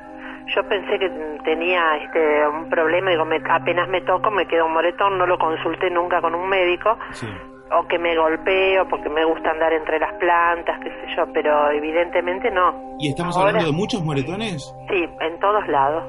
yo 0.54 0.62
pensé 0.68 0.98
que 0.98 1.08
tenía 1.44 1.96
este 1.98 2.46
un 2.48 2.68
problema, 2.68 3.10
digo, 3.10 3.24
me- 3.24 3.40
apenas 3.48 3.88
me 3.88 4.00
toco 4.02 4.30
me 4.30 4.46
queda 4.46 4.64
un 4.64 4.72
moretón, 4.74 5.16
no 5.18 5.26
lo 5.26 5.38
consulté 5.38 5.88
nunca 5.90 6.20
con 6.20 6.34
un 6.34 6.48
médico, 6.48 6.98
Sí. 7.10 7.28
O 7.78 7.86
que 7.88 7.98
me 7.98 8.16
golpeo 8.16 8.88
porque 8.88 9.08
me 9.08 9.24
gusta 9.24 9.50
andar 9.50 9.72
entre 9.72 9.98
las 9.98 10.12
plantas, 10.14 10.78
qué 10.82 10.90
sé 10.90 11.16
yo, 11.16 11.24
pero 11.32 11.70
evidentemente 11.70 12.50
no. 12.50 12.96
¿Y 12.98 13.08
estamos 13.08 13.36
Ahora- 13.36 13.50
hablando 13.50 13.70
de 13.70 13.76
muchos 13.76 14.04
moretones? 14.04 14.74
Sí, 14.88 15.04
en 15.20 15.38
todos 15.40 15.66
lados, 15.68 16.04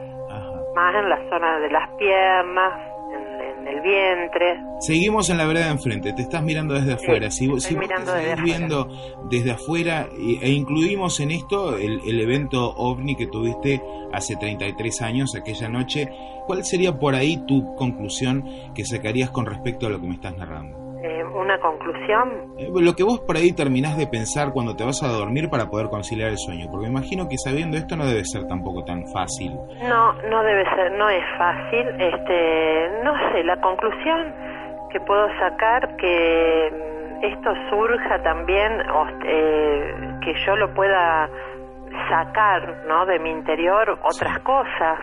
más 0.75 0.95
en 0.95 1.09
la 1.09 1.17
zona 1.29 1.59
de 1.59 1.69
las 1.69 1.89
piernas, 1.97 2.73
en, 3.13 3.41
en 3.61 3.67
el 3.67 3.81
vientre. 3.81 4.59
Seguimos 4.79 5.29
en 5.29 5.37
la 5.37 5.45
vereda 5.45 5.65
de 5.65 5.71
enfrente, 5.71 6.13
te 6.13 6.23
estás 6.23 6.43
mirando 6.43 6.73
desde 6.73 6.93
afuera. 6.93 7.29
Si, 7.31 7.47
vos- 7.47 7.63
si 7.63 7.73
te 7.75 7.79
mirando 7.79 8.11
desde 8.13 8.41
viendo 8.41 8.87
desde 9.29 9.51
afuera 9.51 10.07
y- 10.17 10.43
e 10.43 10.49
incluimos 10.49 11.19
en 11.19 11.31
esto 11.31 11.77
el, 11.77 11.99
el 12.05 12.19
evento 12.19 12.73
ovni 12.75 13.15
que 13.15 13.27
tuviste 13.27 13.81
hace 14.11 14.35
33 14.35 15.01
años, 15.01 15.35
aquella 15.35 15.69
noche, 15.69 16.09
¿cuál 16.45 16.65
sería 16.65 16.97
por 16.99 17.15
ahí 17.15 17.37
tu 17.45 17.73
conclusión 17.75 18.43
que 18.75 18.83
sacarías 18.83 19.29
con 19.29 19.45
respecto 19.45 19.87
a 19.87 19.89
lo 19.89 20.01
que 20.01 20.07
me 20.07 20.15
estás 20.15 20.35
narrando? 20.37 20.82
Eh, 21.03 21.23
una 21.23 21.59
conclusión, 21.59 22.53
Eh, 22.57 22.69
Lo 22.73 22.93
que 22.93 23.03
vos 23.03 23.19
por 23.27 23.35
ahí 23.35 23.51
terminás 23.51 23.97
de 23.97 24.07
pensar 24.07 24.53
cuando 24.53 24.73
te 24.75 24.85
vas 24.85 25.03
a 25.03 25.09
dormir 25.09 25.49
para 25.49 25.65
poder 25.67 25.89
conciliar 25.89 26.29
el 26.29 26.37
sueño, 26.37 26.67
porque 26.71 26.87
me 26.87 26.93
imagino 26.93 27.27
que 27.27 27.37
sabiendo 27.37 27.75
esto 27.77 27.97
no 27.97 28.05
debe 28.05 28.23
ser 28.23 28.47
tampoco 28.47 28.85
tan 28.85 29.03
fácil. 29.13 29.51
No, 29.83 30.13
no 30.29 30.43
debe 30.43 30.63
ser, 30.75 30.91
no 30.93 31.09
es 31.09 31.23
fácil. 31.37 31.85
Este, 31.99 33.03
no 33.03 33.13
sé, 33.31 33.43
la 33.43 33.59
conclusión 33.59 34.33
que 34.91 34.99
puedo 35.01 35.27
sacar 35.39 35.95
que 35.97 36.71
mm, 36.71 37.25
esto 37.25 37.49
surja 37.69 38.23
también, 38.23 38.71
o, 38.91 39.05
eh, 39.25 39.95
que 40.23 40.33
yo 40.45 40.55
lo 40.55 40.73
pueda 40.73 41.29
sacar, 42.09 42.83
¿no? 42.87 43.05
De 43.05 43.19
mi 43.19 43.29
interior 43.29 43.99
otras 44.03 44.39
cosas, 44.39 44.99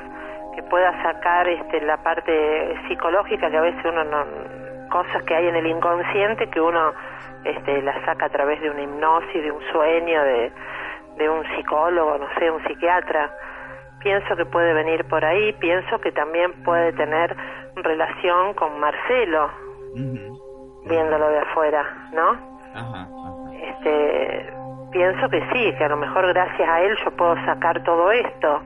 que 0.57 0.63
pueda 0.65 0.91
sacar 1.03 1.49
este 1.49 1.81
la 1.83 1.97
parte 1.99 2.33
psicológica 2.89 3.51
que 3.51 3.57
a 3.57 3.61
veces 3.61 3.85
uno 3.85 4.03
no 4.05 4.25
cosas 4.91 5.23
que 5.25 5.35
hay 5.35 5.47
en 5.49 5.57
el 5.57 5.67
inconsciente 5.67 6.51
que 6.51 6.61
uno 6.61 6.93
este 7.45 7.81
las 7.83 8.05
saca 8.05 8.27
a 8.27 8.29
través 8.29 8.61
de 8.61 8.69
una 8.69 8.83
hipnosis, 8.83 9.43
de 9.43 9.51
un 9.51 9.63
sueño, 9.73 10.23
de 10.23 10.53
de 11.17 11.29
un 11.29 11.45
psicólogo, 11.55 12.19
no 12.19 12.27
sé, 12.39 12.51
un 12.51 12.63
psiquiatra. 12.65 13.31
Pienso 14.01 14.35
que 14.37 14.47
puede 14.47 14.73
venir 14.73 15.05
por 15.05 15.23
ahí, 15.25 15.53
pienso 15.55 16.01
que 16.01 16.13
también 16.13 16.63
puede 16.65 16.93
tener 16.95 17.37
relación 17.77 18.55
con 18.55 18.81
Marcelo, 18.81 19.51
viéndolo 20.87 21.29
de 21.29 21.39
afuera, 21.41 21.85
¿no? 22.13 22.31
Ajá. 22.75 23.07
Este, 23.53 24.51
pienso 24.93 25.29
que 25.29 25.41
sí, 25.53 25.75
que 25.77 25.85
a 25.85 25.89
lo 25.89 25.99
mejor 25.99 26.27
gracias 26.29 26.67
a 26.69 26.81
él 26.81 26.97
yo 27.05 27.11
puedo 27.13 27.35
sacar 27.45 27.83
todo 27.85 28.11
esto, 28.11 28.63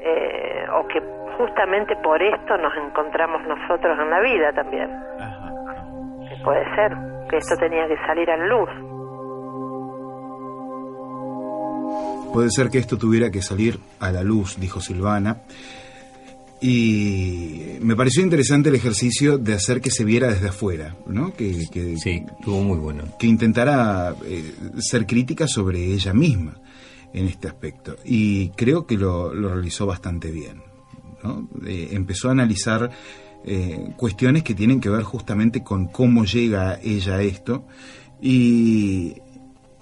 Eh, 0.00 0.66
o 0.74 0.86
que 0.86 1.02
justamente 1.36 1.94
por 1.96 2.22
esto 2.22 2.56
nos 2.56 2.74
encontramos 2.76 3.42
nosotros 3.42 3.98
en 3.98 4.10
la 4.10 4.20
vida 4.20 4.52
también. 4.52 4.88
Puede 6.48 6.64
ser, 6.74 6.96
que 7.28 7.36
esto 7.36 7.56
tenía 7.60 7.86
que 7.86 7.96
salir 8.06 8.30
a 8.30 8.38
la 8.38 8.46
luz. 8.46 8.70
Puede 12.32 12.50
ser 12.50 12.70
que 12.70 12.78
esto 12.78 12.96
tuviera 12.96 13.30
que 13.30 13.42
salir 13.42 13.78
a 14.00 14.10
la 14.10 14.22
luz, 14.22 14.58
dijo 14.58 14.80
Silvana. 14.80 15.42
Y 16.62 17.76
me 17.82 17.94
pareció 17.94 18.22
interesante 18.22 18.70
el 18.70 18.76
ejercicio 18.76 19.36
de 19.36 19.52
hacer 19.52 19.82
que 19.82 19.90
se 19.90 20.04
viera 20.04 20.28
desde 20.28 20.48
afuera, 20.48 20.96
¿no? 21.06 21.34
Que, 21.34 21.66
que, 21.70 21.98
sí, 21.98 22.24
estuvo 22.38 22.62
muy 22.62 22.78
bueno. 22.78 23.04
Que 23.18 23.26
intentara 23.26 24.14
eh, 24.24 24.54
ser 24.78 25.04
crítica 25.04 25.46
sobre 25.46 25.84
ella 25.84 26.14
misma 26.14 26.54
en 27.12 27.26
este 27.26 27.48
aspecto. 27.48 27.96
Y 28.06 28.48
creo 28.52 28.86
que 28.86 28.96
lo, 28.96 29.34
lo 29.34 29.52
realizó 29.52 29.84
bastante 29.84 30.30
bien. 30.30 30.62
¿no? 31.22 31.46
Eh, 31.66 31.88
empezó 31.92 32.28
a 32.28 32.32
analizar 32.32 32.90
eh, 33.44 33.92
cuestiones 33.96 34.42
que 34.42 34.54
tienen 34.54 34.80
que 34.80 34.88
ver 34.88 35.02
justamente 35.02 35.62
con 35.62 35.86
cómo 35.86 36.24
llega 36.24 36.78
ella 36.82 37.16
a 37.16 37.22
esto. 37.22 37.66
Y, 38.20 39.16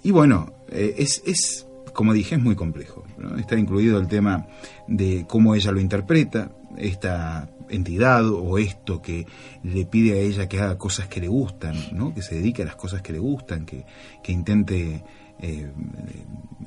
y 0.03 0.11
bueno, 0.11 0.53
eh, 0.69 0.95
es, 0.99 1.23
es, 1.27 1.67
como 1.93 2.13
dije, 2.13 2.35
es 2.35 2.43
muy 2.43 2.55
complejo. 2.55 3.05
Está 3.39 3.59
incluido 3.59 3.99
el 3.99 4.09
tema 4.09 4.47
de 4.87 5.25
cómo 5.29 5.55
ella 5.55 5.73
lo 5.73 5.81
interpreta, 5.81 6.53
esta 6.77 7.49
entidad 7.69 8.29
o 8.29 8.59
esto 8.59 9.03
que 9.03 9.27
le 9.63 9.87
pide 9.87 10.13
a 10.13 10.21
ella 10.21 10.49
que 10.49 10.61
haga 10.61 10.79
cosas 10.79 11.09
que 11.09 11.21
le 11.21 11.29
gustan, 11.29 11.75
¿no? 11.93 12.15
que 12.15 12.23
se 12.23 12.37
dedique 12.37 12.63
a 12.63 12.67
las 12.67 12.77
cosas 12.77 13.03
que 13.03 13.13
le 13.13 13.19
gustan, 13.19 13.67
que, 13.67 13.85
que 14.23 14.33
intente 14.33 15.03
eh, 15.41 15.71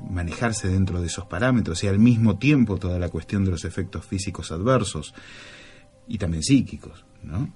manejarse 0.10 0.68
dentro 0.68 1.00
de 1.02 1.08
esos 1.08 1.26
parámetros 1.26 1.84
y 1.84 1.88
al 1.88 2.00
mismo 2.00 2.38
tiempo 2.38 2.78
toda 2.78 3.00
la 3.00 3.10
cuestión 3.10 3.46
de 3.46 3.52
los 3.52 3.66
efectos 3.66 4.06
físicos 4.06 4.52
adversos 4.52 5.14
y 6.10 6.18
también 6.18 6.44
psíquicos, 6.44 7.06
¿no? 7.24 7.48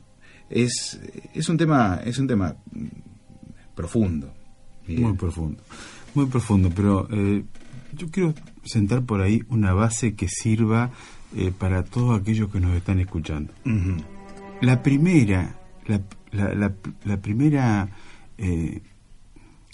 Es, 0.50 1.00
es 1.34 1.50
un 1.50 1.58
tema 1.58 2.00
es 2.06 2.18
un 2.20 2.28
tema 2.28 2.56
profundo. 3.76 4.34
Muy 4.88 5.14
profundo, 5.14 5.64
muy 6.14 6.26
profundo, 6.28 6.70
pero 6.76 7.08
eh, 7.12 7.44
yo 7.94 8.10
quiero 8.12 8.34
sentar 8.64 9.04
por 9.04 9.22
ahí 9.22 9.42
una 9.50 9.74
base 9.74 10.14
que 10.14 10.28
sirva 10.28 10.92
eh, 11.36 11.52
para 11.58 11.84
todos 11.84 12.20
aquellos 12.20 12.52
que 12.52 12.60
nos 12.60 12.76
están 12.76 13.00
escuchando. 13.00 13.54
La 14.62 14.84
primera, 14.84 15.60
la, 15.88 16.02
la- 16.32 16.54
la- 16.54 16.74
la 17.06 17.18
primera 17.22 17.90
eh, 18.38 18.82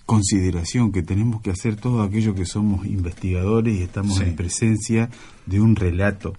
consideración 0.05 0.91
que 0.91 1.03
tenemos 1.03 1.41
que 1.41 1.51
hacer 1.51 1.75
todos 1.75 2.07
aquellos 2.07 2.35
que 2.35 2.45
somos 2.45 2.85
investigadores 2.85 3.77
y 3.77 3.81
estamos 3.83 4.17
Sí. 4.17 4.23
en 4.23 4.35
presencia 4.35 5.09
de 5.45 5.59
un 5.59 5.75
relato 5.75 6.33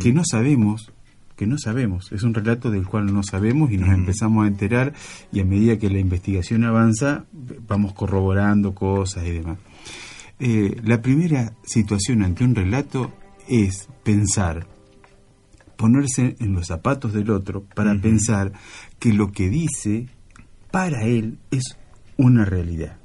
que 0.00 0.12
no 0.12 0.22
sabemos, 0.24 0.92
que 1.36 1.46
no 1.46 1.58
sabemos, 1.58 2.12
es 2.12 2.22
un 2.22 2.34
relato 2.34 2.70
del 2.70 2.86
cual 2.86 3.12
no 3.12 3.22
sabemos 3.22 3.72
y 3.72 3.76
nos 3.76 3.90
empezamos 3.90 4.44
a 4.44 4.48
enterar 4.48 4.92
y 5.32 5.40
a 5.40 5.44
medida 5.44 5.78
que 5.78 5.90
la 5.90 5.98
investigación 5.98 6.64
avanza 6.64 7.24
vamos 7.66 7.92
corroborando 7.92 8.74
cosas 8.74 9.26
y 9.26 9.32
demás. 9.32 9.58
Eh, 10.38 10.80
la 10.84 11.02
primera 11.02 11.54
situación 11.64 12.22
ante 12.22 12.44
un 12.44 12.54
relato 12.54 13.12
es 13.48 13.88
pensar, 14.04 14.66
ponerse 15.76 16.36
en 16.38 16.54
los 16.54 16.68
zapatos 16.68 17.12
del 17.12 17.30
otro 17.30 17.64
para 17.74 17.94
pensar 18.00 18.52
que 18.98 19.12
lo 19.12 19.32
que 19.32 19.48
dice 19.48 20.08
para 20.70 21.04
él 21.04 21.38
es 21.50 21.76
una 22.16 22.44
realidad. 22.44 22.96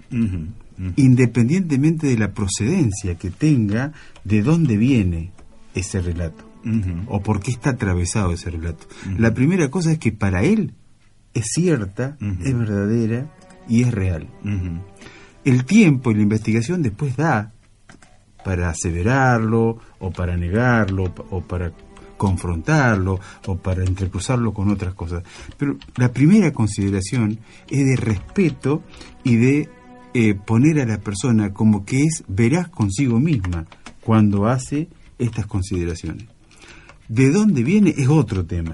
Independientemente 0.95 2.07
de 2.07 2.17
la 2.17 2.31
procedencia 2.33 3.15
que 3.15 3.31
tenga, 3.31 3.91
de 4.23 4.41
dónde 4.41 4.77
viene 4.77 5.31
ese 5.75 6.01
relato 6.01 6.48
o 7.07 7.21
por 7.21 7.39
qué 7.39 7.51
está 7.51 7.71
atravesado 7.71 8.33
ese 8.33 8.49
relato. 8.49 8.87
La 9.17 9.33
primera 9.33 9.69
cosa 9.69 9.91
es 9.91 9.99
que 9.99 10.11
para 10.11 10.43
él 10.43 10.73
es 11.33 11.45
cierta, 11.53 12.17
es 12.43 12.57
verdadera 12.57 13.27
y 13.67 13.83
es 13.83 13.93
real. 13.93 14.27
El 15.45 15.65
tiempo 15.65 16.11
y 16.11 16.15
la 16.15 16.21
investigación 16.21 16.81
después 16.81 17.15
da 17.15 17.53
para 18.43 18.69
aseverarlo 18.69 19.77
o 19.99 20.11
para 20.11 20.37
negarlo 20.37 21.13
o 21.29 21.41
para 21.41 21.71
confrontarlo 22.17 23.19
o 23.47 23.57
para 23.57 23.83
entrecruzarlo 23.83 24.53
con 24.53 24.69
otras 24.69 24.93
cosas. 24.93 25.23
Pero 25.57 25.77
la 25.95 26.11
primera 26.11 26.51
consideración 26.51 27.39
es 27.69 27.85
de 27.85 27.95
respeto 27.95 28.83
y 29.23 29.37
de 29.37 29.69
eh, 30.13 30.35
poner 30.35 30.81
a 30.81 30.85
la 30.85 30.99
persona 30.99 31.53
como 31.53 31.85
que 31.85 32.03
es 32.03 32.23
veraz 32.27 32.67
consigo 32.69 33.19
misma 33.19 33.65
cuando 34.03 34.47
hace 34.47 34.89
estas 35.17 35.45
consideraciones. 35.45 36.27
¿De 37.09 37.29
dónde 37.31 37.63
viene? 37.63 37.93
Es 37.97 38.07
otro 38.07 38.45
tema. 38.45 38.73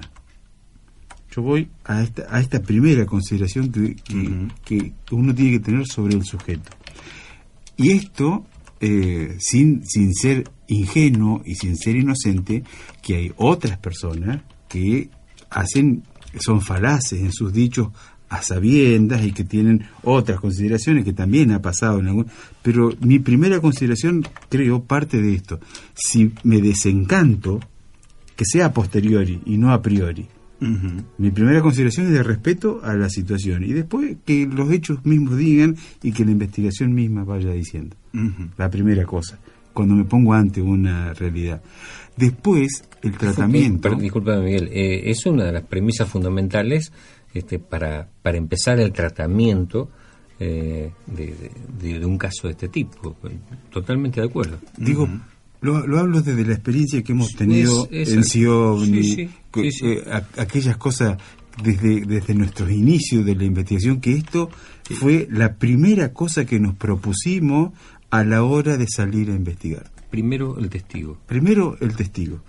Yo 1.34 1.42
voy 1.42 1.68
a 1.84 2.02
esta, 2.02 2.26
a 2.30 2.40
esta 2.40 2.62
primera 2.62 3.04
consideración 3.06 3.72
que, 3.72 3.96
que- 3.96 4.48
que 4.64 4.92
uno 5.14 5.34
tiene 5.34 5.52
que 5.52 5.60
tener 5.60 5.86
sobre 5.86 6.14
el 6.14 6.24
sujeto. 6.24 6.70
Y 7.76 7.90
esto, 7.90 8.46
eh, 8.80 9.36
sin, 9.38 9.84
sin 9.86 10.14
ser 10.14 10.48
ingenuo 10.68 11.42
y 11.44 11.54
sin 11.56 11.76
ser 11.76 11.96
inocente, 11.96 12.62
que 13.02 13.16
hay 13.16 13.32
otras 13.36 13.78
personas 13.78 14.42
que 14.68 15.10
hacen, 15.50 16.04
son 16.40 16.60
falaces 16.62 17.20
en 17.20 17.32
sus 17.32 17.52
dichos 17.52 17.88
a 18.28 18.42
sabiendas 18.42 19.24
y 19.24 19.32
que 19.32 19.44
tienen 19.44 19.86
otras 20.02 20.40
consideraciones 20.40 21.04
que 21.04 21.12
también 21.12 21.52
ha 21.52 21.62
pasado 21.62 22.00
en 22.00 22.08
algún... 22.08 22.26
Pero 22.62 22.92
mi 23.00 23.18
primera 23.18 23.60
consideración, 23.60 24.26
creo, 24.48 24.82
parte 24.84 25.20
de 25.22 25.34
esto. 25.34 25.60
Si 25.94 26.32
me 26.44 26.60
desencanto, 26.60 27.60
que 28.36 28.44
sea 28.44 28.66
a 28.66 28.72
posteriori 28.72 29.40
y 29.46 29.56
no 29.56 29.72
a 29.72 29.82
priori. 29.82 30.26
Mi 31.18 31.30
primera 31.32 31.60
consideración 31.60 32.06
es 32.06 32.12
de 32.12 32.22
respeto 32.22 32.80
a 32.82 32.94
la 32.94 33.10
situación 33.10 33.62
y 33.64 33.72
después 33.74 34.16
que 34.24 34.46
los 34.46 34.70
hechos 34.72 35.04
mismos 35.04 35.36
digan 35.36 35.76
y 36.02 36.12
que 36.12 36.24
la 36.24 36.30
investigación 36.30 36.94
misma 36.94 37.24
vaya 37.24 37.50
diciendo. 37.52 37.94
La 38.56 38.70
primera 38.70 39.04
cosa, 39.04 39.38
cuando 39.74 39.94
me 39.94 40.04
pongo 40.04 40.32
ante 40.32 40.62
una 40.62 41.12
realidad. 41.12 41.60
Después, 42.16 42.84
el 43.02 43.12
tratamiento... 43.18 43.94
Disculpa, 43.96 44.38
Miguel, 44.38 44.68
eh, 44.72 45.10
es 45.10 45.26
una 45.26 45.44
de 45.44 45.52
las 45.52 45.62
premisas 45.64 46.08
fundamentales 46.08 46.90
este, 47.34 47.58
para, 47.58 48.08
para 48.22 48.38
empezar 48.38 48.80
el 48.80 48.92
tratamiento 48.92 49.90
eh, 50.40 50.90
de, 51.06 51.50
de- 51.82 51.98
de 51.98 52.06
un 52.06 52.16
caso 52.16 52.46
de 52.46 52.52
este 52.52 52.68
tipo. 52.68 53.14
Totalmente 53.70 54.22
de 54.22 54.26
acuerdo. 54.26 54.58
Digo, 54.78 55.06
lo, 55.66 55.86
lo 55.86 55.98
hablo 55.98 56.22
desde 56.22 56.44
la 56.46 56.54
experiencia 56.54 57.02
que 57.02 57.12
hemos 57.12 57.32
tenido 57.34 57.88
Es- 57.90 58.12
en. 58.12 58.24
CIOVNI, 58.24 59.02
Sí, 59.02 59.14
sí, 59.14 59.30
que- 59.52 59.62
sí, 59.62 59.70
sí. 59.72 59.86
eh, 59.86 60.04
a- 60.10 60.40
aquellas 60.42 60.76
cosas 60.76 61.18
desde, 61.62 62.02
desde 62.06 62.34
nuestros 62.34 62.70
inicios 62.70 63.24
de 63.24 63.34
la 63.34 63.44
investigación, 63.44 64.00
que 64.00 64.12
esto 64.12 64.48
fue 65.00 65.26
la 65.30 65.54
primera 65.54 66.12
cosa 66.12 66.44
que 66.44 66.60
nos 66.60 66.74
propusimos 66.74 67.72
a 68.10 68.24
la 68.24 68.42
hora 68.44 68.76
de 68.76 68.86
salir 68.88 69.30
a 69.30 69.34
investigar. 69.34 69.90
Primero 70.10 70.58
el 70.58 70.68
testigo. 70.70 71.18
Primero 71.26 71.76
el 71.80 71.96
testigo. 71.96 72.40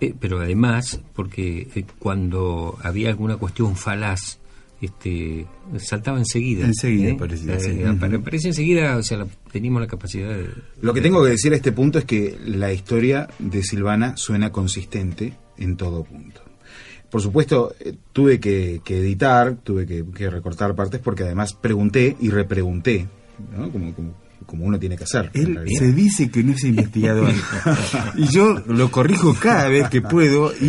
Eh, 0.00 0.14
pero 0.18 0.40
además, 0.40 1.00
porque 1.14 1.68
eh, 1.74 1.84
cuando 1.98 2.76
había 2.82 3.08
alguna 3.08 3.36
cuestión 3.36 3.76
falaz, 3.76 4.38
este, 4.80 5.46
saltaba 5.78 6.18
enseguida. 6.18 6.64
Enseguida 6.66 7.08
¿eh? 7.10 7.12
aparecía, 7.12 7.54
Eh, 7.54 7.60
sí. 7.60 7.70
apare- 7.82 8.16
aparecía 8.18 8.48
enseguida, 8.50 8.96
o 8.96 9.02
sea, 9.02 9.18
la- 9.18 9.26
teníamos 9.50 9.80
la 9.80 9.86
capacidad 9.88 10.28
de... 10.28 10.48
Lo 10.82 10.92
que 10.94 11.00
tengo 11.00 11.22
que 11.24 11.30
decir 11.30 11.52
a 11.52 11.56
este 11.56 11.72
punto 11.72 11.98
es 11.98 12.04
que 12.04 12.36
la 12.44 12.72
historia 12.72 13.28
de 13.38 13.62
Silvana 13.62 14.16
suena 14.16 14.52
consistente 14.52 15.32
en 15.58 15.76
todo 15.76 16.04
punto. 16.04 16.42
Por 17.10 17.22
supuesto, 17.22 17.74
eh, 17.80 17.94
tuve 18.12 18.40
que, 18.40 18.80
que 18.84 18.98
editar, 18.98 19.56
tuve 19.62 19.86
que, 19.86 20.04
que 20.14 20.28
recortar 20.28 20.74
partes 20.74 21.00
porque 21.00 21.22
además 21.22 21.54
pregunté 21.54 22.16
y 22.20 22.30
repregunté, 22.30 23.06
¿no? 23.56 23.70
como, 23.70 23.94
como, 23.94 24.14
como 24.46 24.64
uno 24.64 24.78
tiene 24.78 24.96
que 24.96 25.04
hacer. 25.04 25.30
Él 25.34 25.60
se 25.78 25.92
dice 25.92 26.30
que 26.30 26.42
no 26.44 26.52
es 26.52 26.64
investigador. 26.64 27.32
y 28.16 28.28
yo 28.28 28.62
lo 28.66 28.90
corrijo 28.90 29.34
cada 29.38 29.68
vez 29.68 29.88
que 29.90 30.00
puedo 30.02 30.52
y, 30.60 30.66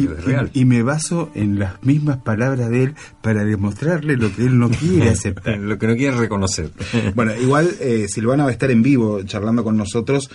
y- 0.54 0.62
y 0.62 0.66
me 0.66 0.82
baso 0.84 1.32
en 1.36 1.60
las 1.60 1.82
mismas 1.84 2.18
palabras 2.18 2.70
de 2.70 2.84
él 2.84 2.96
para 3.22 3.44
demostrarle 3.46 4.18
lo 4.18 4.34
que 4.36 4.44
él 4.44 4.58
no 4.58 4.70
quiere 4.70 5.10
aceptar. 5.10 5.58
lo 5.60 5.78
que 5.78 5.88
no 5.88 5.96
quiere 5.96 6.18
reconocer. 6.18 6.72
Bueno, 7.16 7.34
igual 7.36 7.70
eh, 7.80 8.08
Silvana 8.10 8.44
va 8.44 8.50
a 8.50 8.54
estar 8.54 8.72
en 8.72 8.82
vivo 8.82 9.22
charlando 9.24 9.64
con 9.64 9.78
nosotros 9.78 10.30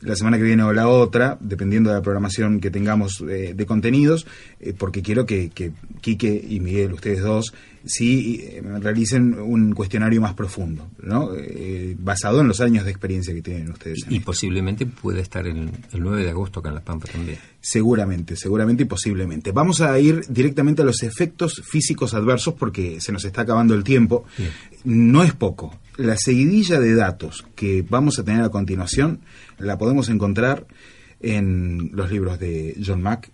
la 0.00 0.16
semana 0.16 0.36
que 0.36 0.42
viene 0.42 0.64
o 0.64 0.72
la 0.72 0.88
otra, 0.88 1.38
dependiendo 1.40 1.90
de 1.90 1.96
la 1.96 2.02
programación 2.02 2.58
que 2.60 2.70
tengamos 2.72 3.22
eh, 3.28 3.52
de 3.54 3.66
contenidos, 3.66 4.26
eh, 4.62 4.74
porque 4.78 5.02
quiero 5.02 5.26
que, 5.26 5.50
que 5.50 5.72
Quique 6.00 6.44
y 6.48 6.60
Miguel, 6.60 6.92
ustedes 6.92 7.20
dos, 7.20 7.52
sí 7.84 8.40
eh, 8.44 8.62
realicen 8.80 9.34
un 9.38 9.72
cuestionario 9.72 10.20
más 10.20 10.34
profundo, 10.34 10.88
¿no? 11.02 11.30
Eh, 11.34 11.96
basado 11.98 12.40
en 12.40 12.48
los 12.48 12.60
años 12.60 12.84
de 12.84 12.92
experiencia 12.92 13.34
que 13.34 13.42
tienen 13.42 13.70
ustedes. 13.70 14.06
Y 14.08 14.20
posiblemente 14.20 14.86
pueda 14.86 15.20
estar 15.20 15.46
el, 15.48 15.68
el 15.92 16.00
9 16.00 16.22
de 16.22 16.30
agosto 16.30 16.60
acá 16.60 16.68
en 16.68 16.76
La 16.76 16.80
Pampa 16.80 17.08
también. 17.10 17.38
Seguramente, 17.60 18.36
seguramente 18.36 18.84
y 18.84 18.86
posiblemente. 18.86 19.50
Vamos 19.50 19.80
a 19.80 19.98
ir 19.98 20.22
directamente 20.28 20.82
a 20.82 20.84
los 20.84 21.02
efectos 21.02 21.60
físicos 21.64 22.14
adversos 22.14 22.54
porque 22.54 23.00
se 23.00 23.10
nos 23.10 23.24
está 23.24 23.42
acabando 23.42 23.74
el 23.74 23.82
tiempo. 23.82 24.24
No 24.84 25.24
es 25.24 25.32
poco. 25.32 25.76
La 25.96 26.16
seguidilla 26.16 26.78
de 26.78 26.94
datos 26.94 27.44
que 27.56 27.84
vamos 27.88 28.18
a 28.18 28.24
tener 28.24 28.42
a 28.42 28.48
continuación 28.50 29.20
la 29.58 29.76
podemos 29.76 30.08
encontrar 30.08 30.66
en 31.20 31.90
los 31.92 32.10
libros 32.10 32.38
de 32.38 32.76
John 32.84 33.02
Mack, 33.02 33.30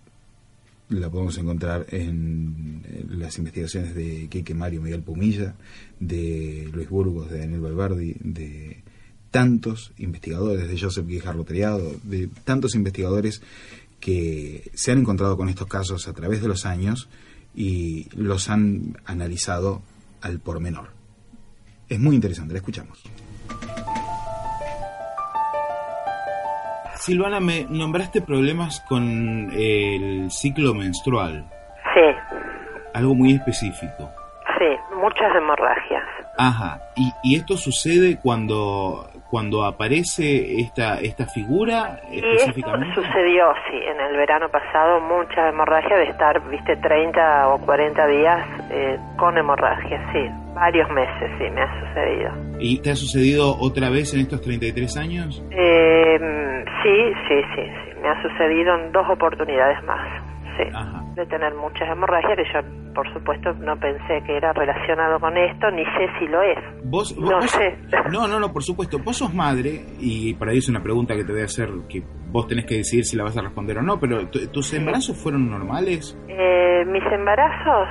la 0.89 1.09
podemos 1.09 1.37
encontrar 1.37 1.85
en 1.91 2.83
las 3.09 3.37
investigaciones 3.37 3.93
de 3.95 4.27
Quique 4.29 4.53
Mario 4.53 4.81
Miguel 4.81 5.03
Pumilla, 5.03 5.55
de 5.99 6.67
Luis 6.73 6.89
Burgos, 6.89 7.29
de 7.29 7.39
Daniel 7.39 7.61
Valverdi, 7.61 8.15
de 8.19 8.83
tantos 9.31 9.91
investigadores, 9.97 10.67
de 10.67 10.79
Joseph 10.79 11.05
Guijarro 11.05 11.43
Triado, 11.43 11.95
de 12.03 12.29
tantos 12.43 12.73
investigadores 12.75 13.41
que 13.99 14.71
se 14.73 14.91
han 14.91 14.99
encontrado 14.99 15.37
con 15.37 15.49
estos 15.49 15.67
casos 15.67 16.07
a 16.07 16.13
través 16.13 16.41
de 16.41 16.47
los 16.47 16.65
años 16.65 17.09
y 17.53 18.07
los 18.15 18.49
han 18.49 18.97
analizado 19.05 19.83
al 20.21 20.39
por 20.39 20.59
menor. 20.59 20.89
Es 21.87 21.99
muy 21.99 22.15
interesante, 22.15 22.53
la 22.53 22.59
escuchamos. 22.59 23.03
Silvana, 27.09 27.39
me 27.39 27.65
nombraste 27.67 28.21
problemas 28.21 28.81
con 28.87 29.49
el 29.51 30.29
ciclo 30.29 30.75
menstrual, 30.75 31.43
Sí, 31.95 32.01
algo 32.93 33.15
muy 33.15 33.33
específico. 33.33 34.11
sí, 34.59 34.65
muchas 35.01 35.35
hemorragias. 35.35 36.03
Ajá, 36.37 36.79
y, 36.95 37.11
y 37.23 37.35
esto 37.35 37.57
sucede 37.57 38.19
cuando 38.21 39.08
cuando 39.29 39.63
aparece 39.63 40.59
esta 40.59 40.99
esta 40.99 41.25
figura 41.27 42.01
Y 42.11 42.17
esto 42.17 42.29
específicamente. 42.31 42.95
sucedió, 42.95 43.45
sí, 43.69 43.77
en 43.77 43.99
el 44.01 44.17
verano 44.17 44.49
pasado, 44.49 44.99
mucha 45.01 45.49
hemorragia 45.49 45.97
de 45.97 46.05
estar, 46.05 46.41
viste, 46.49 46.75
30 46.77 47.49
o 47.49 47.59
40 47.65 48.07
días 48.07 48.47
eh, 48.71 48.97
con 49.17 49.37
hemorragia, 49.37 49.99
sí. 50.11 50.19
Varios 50.53 50.89
meses, 50.89 51.31
sí, 51.37 51.45
me 51.51 51.61
ha 51.61 51.79
sucedido. 51.79 52.31
¿Y 52.59 52.81
te 52.81 52.91
ha 52.91 52.95
sucedido 52.95 53.55
otra 53.59 53.89
vez 53.89 54.13
en 54.13 54.21
estos 54.21 54.41
33 54.41 54.97
años? 54.97 55.43
Eh, 55.51 56.17
sí, 56.83 57.13
sí, 57.27 57.41
sí, 57.55 57.61
sí, 57.63 57.99
me 58.01 58.09
ha 58.09 58.21
sucedido 58.21 58.75
en 58.75 58.91
dos 58.91 59.07
oportunidades 59.09 59.81
más, 59.83 60.05
sí. 60.65 61.15
De 61.15 61.25
tener 61.25 61.53
muchas 61.55 61.89
hemorragias, 61.89 62.35
que 62.37 62.43
yo, 62.53 62.93
por 62.93 63.11
supuesto, 63.13 63.53
no 63.53 63.77
pensé 63.79 64.21
que 64.25 64.37
era 64.37 64.53
relacionado 64.53 65.19
con 65.19 65.35
esto, 65.37 65.69
ni 65.71 65.83
sé 65.85 66.07
si 66.19 66.27
lo 66.27 66.41
es. 66.41 66.57
Vos, 66.83 67.15
vos- 67.15 67.29
No 67.29 67.37
vos- 67.37 67.51
sé. 67.51 67.77
No, 68.11 68.27
no, 68.27 68.39
no, 68.39 68.51
por 68.53 68.63
supuesto. 68.63 68.99
Vos 68.99 69.17
sos 69.17 69.33
madre 69.33 69.81
y 69.99 70.33
para 70.35 70.51
ahí 70.51 70.57
es 70.59 70.69
una 70.69 70.81
pregunta 70.81 71.15
que 71.15 71.23
te 71.23 71.31
voy 71.31 71.41
a 71.41 71.45
hacer 71.45 71.69
que 71.89 72.01
vos 72.31 72.47
tenés 72.47 72.65
que 72.65 72.75
decidir 72.75 73.05
si 73.05 73.17
la 73.17 73.23
vas 73.23 73.37
a 73.37 73.41
responder 73.41 73.77
o 73.77 73.81
no, 73.81 73.99
pero 73.99 74.27
¿tu- 74.29 74.47
¿tus 74.51 74.73
embarazos 74.73 75.21
fueron 75.21 75.49
normales? 75.49 76.17
Eh, 76.27 76.83
mis 76.87 77.03
embarazos, 77.11 77.87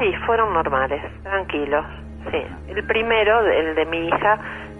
sí, 0.00 0.10
fueron 0.26 0.52
normales, 0.52 1.00
tranquilos, 1.22 1.84
sí. 2.30 2.38
El 2.68 2.84
primero, 2.86 3.40
el 3.46 3.74
de 3.74 3.86
mi 3.86 4.08
hija, 4.08 4.38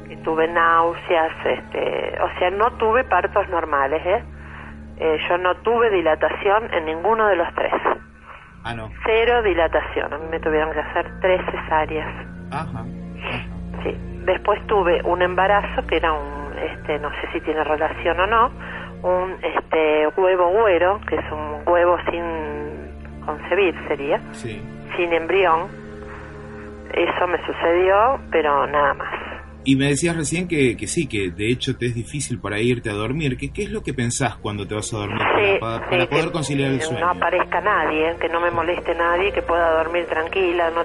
que 0.08 0.16
tuve 0.18 0.46
náuseas, 0.48 1.32
este, 1.46 2.18
o 2.20 2.38
sea, 2.38 2.50
no 2.50 2.70
tuve 2.78 3.04
partos 3.04 3.48
normales, 3.48 4.02
¿eh? 4.04 4.22
Eh, 4.96 5.18
yo 5.28 5.38
no 5.38 5.54
tuve 5.56 5.90
dilatación 5.90 6.72
en 6.72 6.84
ninguno 6.86 7.26
de 7.26 7.36
los 7.36 7.52
tres. 7.54 7.72
Ah, 8.64 8.74
no. 8.74 8.90
Cero 9.04 9.42
dilatación, 9.42 10.12
a 10.12 10.18
mí 10.18 10.24
me 10.30 10.40
tuvieron 10.40 10.72
que 10.72 10.80
hacer 10.80 11.06
tres 11.20 11.40
cesáreas. 11.50 12.08
Ajá. 12.50 12.84
Sí. 13.82 13.96
Después 14.24 14.64
tuve 14.66 15.02
un 15.04 15.20
embarazo 15.20 15.86
que 15.86 15.96
era 15.96 16.12
un, 16.12 16.56
este, 16.58 16.98
no 16.98 17.10
sé 17.10 17.28
si 17.32 17.40
tiene 17.42 17.62
relación 17.64 18.18
o 18.20 18.26
no, 18.26 18.50
un 19.02 19.36
este 19.42 20.06
huevo 20.16 20.48
güero, 20.48 21.00
que 21.06 21.16
es 21.16 21.32
un 21.32 21.62
huevo 21.66 21.98
sin 22.10 23.20
concebir 23.26 23.74
sería, 23.88 24.18
Sí. 24.32 24.62
sin 24.96 25.12
embrión. 25.12 25.68
Eso 26.92 27.26
me 27.26 27.44
sucedió, 27.44 28.18
pero 28.30 28.66
nada 28.66 28.94
más. 28.94 29.08
Y 29.64 29.76
me 29.76 29.86
decías 29.88 30.14
recién 30.16 30.46
que, 30.46 30.76
que 30.76 30.86
sí, 30.86 31.08
que 31.08 31.30
de 31.30 31.50
hecho 31.50 31.76
te 31.76 31.86
es 31.86 31.94
difícil 31.94 32.38
para 32.38 32.60
irte 32.60 32.90
a 32.90 32.92
dormir. 32.92 33.36
¿Qué, 33.38 33.50
¿Qué 33.52 33.62
es 33.62 33.70
lo 33.70 33.82
que 33.82 33.94
pensás 33.94 34.36
cuando 34.36 34.66
te 34.66 34.74
vas 34.74 34.92
a 34.92 34.98
dormir 34.98 35.18
Sí, 35.36 35.56
para, 35.58 35.78
para- 35.78 35.84
sí, 35.84 35.90
para 35.90 36.06
poder 36.06 36.24
que 36.26 36.32
conciliar 36.32 36.70
el 36.72 36.78
no 36.78 36.84
sueño? 36.84 37.08
aparezca 37.08 37.60
nadie, 37.62 38.14
que 38.20 38.28
no 38.28 38.40
me 38.40 38.50
moleste 38.50 38.94
nadie, 38.94 39.32
que 39.32 39.42
pueda 39.42 39.70
dormir 39.82 40.06
tranquila. 40.06 40.70
No, 40.70 40.82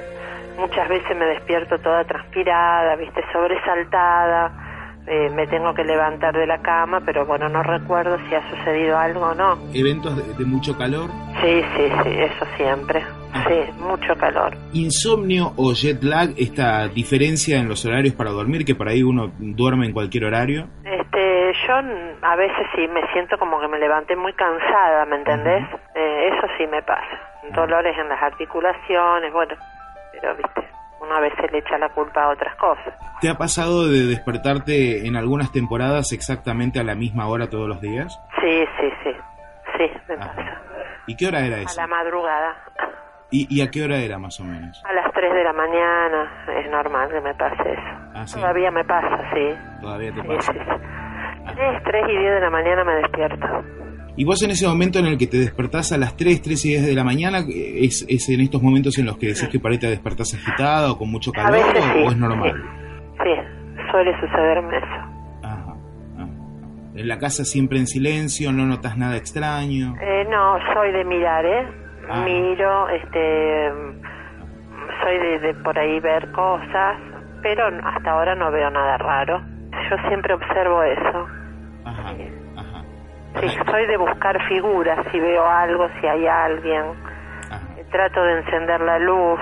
muchas 0.61 0.88
veces 0.88 1.18
me 1.18 1.26
despierto 1.26 1.77
toda 1.80 2.06
transpirada, 2.06 2.95
viste, 2.95 3.22
sobresaltada. 3.34 4.68
Eh, 5.10 5.30
me 5.31 5.48
tengo 5.48 5.73
que 5.73 5.84
levantar 5.84 6.34
de 6.36 6.45
la 6.45 6.61
cama, 6.61 7.02
pero 7.06 7.26
bueno, 7.26 7.49
no 7.49 7.64
recuerdo 7.64 8.18
si 8.27 8.36
ha 8.36 8.49
sucedido 8.49 8.98
algo 8.98 9.22
o 9.22 9.34
no. 9.34 9.57
¿Eventos 9.73 10.15
de, 10.15 10.34
de 10.36 10.45
mucho 10.45 10.77
calor? 10.77 11.10
Sí, 11.41 11.61
sí, 11.76 11.91
sí, 12.03 12.10
eso 12.19 12.45
siempre. 12.56 13.03
Sí, 13.48 13.72
mucho 13.80 14.15
calor. 14.18 14.56
¿Insomnio 14.73 15.53
o 15.56 15.73
jet 15.73 16.02
lag, 16.03 16.30
esta 16.38 16.88
diferencia 16.88 17.60
en 17.60 17.68
los 17.68 17.86
horarios 17.86 18.15
para 18.15 18.31
dormir, 18.31 18.65
que 18.65 18.76
por 18.76 18.88
ahí 18.88 19.03
uno 19.03 19.31
duerme 19.38 19.86
en 19.86 19.94
cualquier 19.94 20.26
horario? 20.26 20.68
Este, 20.84 21.53
yo 21.68 21.73
a 22.22 22.36
veces 22.36 22.68
sí 22.76 22.88
me 22.88 23.02
siento 23.14 23.38
como 23.38 23.60
que 23.60 23.68
me 23.68 23.80
levanté 23.80 24.15
muy 24.15 24.34
cansada, 24.34 25.06
¿me 25.06 25.18
entendés? 25.18 25.64
Eh, 25.95 26.30
eso 26.34 26.48
sí 26.57 26.65
me 26.68 26.81
pasa. 26.81 27.19
Dolores 27.56 27.98
en 27.98 28.10
las 28.10 28.22
articulaciones, 28.22 29.31
bueno, 29.34 29.56
pero 30.11 30.36
viste, 30.36 30.68
uno 31.01 31.15
a 31.15 31.19
veces 31.19 31.51
le 31.51 31.59
echa 31.59 31.77
la 31.77 31.89
culpa 31.89 32.23
a 32.23 32.30
otras 32.30 32.55
cosas. 32.57 32.93
¿Te 33.21 33.30
ha 33.30 33.35
pasado 33.35 33.88
de 33.88 34.05
despertarte 34.05 35.07
en 35.07 35.15
algunas 35.15 35.51
temporadas 35.51 36.11
exactamente 36.11 36.80
a 36.80 36.84
la 36.84 36.95
misma 36.95 37.27
hora 37.27 37.49
todos 37.49 37.67
los 37.67 37.81
días? 37.81 38.19
Sí, 38.41 38.65
sí, 38.80 38.89
sí, 39.03 39.11
sí, 39.77 39.91
me 40.07 40.17
pasa. 40.17 40.61
¿Y 41.07 41.15
qué 41.15 41.27
hora 41.27 41.39
era 41.45 41.57
A 41.57 41.61
eso? 41.61 41.80
la 41.81 41.88
madrugada, 41.88 42.55
¿Y, 43.31 43.45
y 43.55 43.61
a 43.61 43.69
qué 43.69 43.84
hora 43.84 43.97
era 43.97 44.17
más 44.17 44.39
o 44.39 44.43
menos? 44.43 44.84
a 44.85 44.93
las 44.93 45.11
3 45.13 45.34
de 45.34 45.43
la 45.43 45.53
mañana, 45.53 46.45
es 46.59 46.69
normal 46.71 47.09
que 47.11 47.21
me 47.21 47.34
pase 47.35 47.61
eso. 47.73 48.11
Ah, 48.15 48.26
sí. 48.27 48.39
Todavía 48.39 48.71
me 48.71 48.84
pasa, 48.85 49.17
sí. 49.34 49.55
Todavía 49.81 50.11
te 50.13 50.21
Sí, 50.21 50.27
pasa. 50.27 50.51
sí, 50.53 50.59
sí. 50.59 51.53
3, 51.55 51.84
3 51.84 52.03
y 52.09 52.17
10 52.17 52.34
de 52.34 52.39
la 52.39 52.49
mañana 52.49 52.84
me 52.84 52.95
despierto. 52.95 53.47
¿Y 54.19 54.25
vos 54.25 54.43
en 54.43 54.51
ese 54.51 54.67
momento 54.67 54.99
en 54.99 55.05
el 55.05 55.17
que 55.17 55.27
te 55.27 55.37
despertás 55.37 55.93
a 55.93 55.97
las 55.97 56.17
3, 56.17 56.41
3 56.41 56.65
y 56.65 56.69
10 56.71 56.87
de 56.87 56.93
la 56.93 57.05
mañana, 57.05 57.37
es, 57.47 58.05
es 58.09 58.27
en 58.27 58.41
estos 58.41 58.61
momentos 58.61 58.97
en 58.97 59.05
los 59.05 59.17
que 59.17 59.27
decís 59.27 59.47
que 59.47 59.59
por 59.59 59.71
ahí 59.71 59.77
te 59.77 59.87
despertás 59.87 60.33
agitada 60.33 60.91
o 60.91 60.97
con 60.97 61.09
mucho 61.09 61.31
calor 61.31 61.61
o, 61.61 61.81
sí, 61.81 62.03
o 62.05 62.11
es 62.11 62.17
normal? 62.17 62.61
Sí, 63.23 63.29
suele 63.89 64.11
sucederme 64.19 64.77
eso. 64.77 65.09
En 66.95 67.07
la 67.07 67.17
casa 67.17 67.45
siempre 67.45 67.79
en 67.79 67.87
silencio, 67.87 68.51
no 68.51 68.65
notas 68.65 68.97
nada 68.97 69.15
extraño. 69.15 69.95
Eh, 70.01 70.27
no, 70.29 70.57
soy 70.73 70.91
de 70.91 71.05
mirar, 71.05 71.45
¿eh? 71.45 71.67
Ah. 72.09 72.23
Miro, 72.25 72.89
este, 72.89 73.71
soy 75.01 75.17
de, 75.17 75.39
de 75.39 75.53
por 75.63 75.79
ahí 75.79 75.97
ver 76.01 76.29
cosas, 76.33 76.97
pero 77.41 77.67
hasta 77.85 78.11
ahora 78.11 78.35
no 78.35 78.51
veo 78.51 78.69
nada 78.69 78.97
raro. 78.97 79.41
Yo 79.89 80.09
siempre 80.09 80.33
observo 80.33 80.83
eso. 80.83 81.39
Ajá, 83.40 83.49
Sí, 83.66 83.72
soy 83.72 83.88
de 83.88 83.98
buscar 83.98 84.38
figuras, 84.48 85.06
si 85.11 85.20
veo 85.20 85.45
algo, 85.45 85.88
si 85.99 86.07
hay 86.07 86.26
alguien. 86.28 86.84
Eh, 87.78 87.86
Trato 87.91 88.22
de 88.24 88.40
encender 88.40 88.82
la 88.82 88.99
luz. 88.99 89.40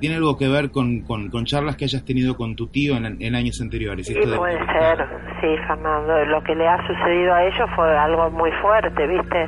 ¿Tiene 0.00 0.16
algo 0.16 0.36
que 0.38 0.48
ver 0.48 0.70
con, 0.70 1.00
con, 1.02 1.28
con 1.28 1.44
charlas 1.44 1.76
que 1.76 1.84
hayas 1.84 2.04
tenido 2.04 2.36
con 2.36 2.56
tu 2.56 2.68
tío 2.68 2.96
en, 2.96 3.20
en 3.20 3.34
años 3.34 3.60
anteriores? 3.60 4.06
Sí, 4.06 4.14
Esto 4.16 4.30
de- 4.30 4.36
puede 4.38 4.58
ser, 4.66 5.06
sí, 5.40 5.56
Fernando. 5.66 6.24
Lo 6.26 6.42
que 6.42 6.54
le 6.54 6.66
ha 6.68 6.78
sucedido 6.86 7.34
a 7.34 7.44
ellos 7.44 7.68
fue 7.76 7.98
algo 7.98 8.30
muy 8.30 8.50
fuerte, 8.62 9.06
¿viste? 9.06 9.44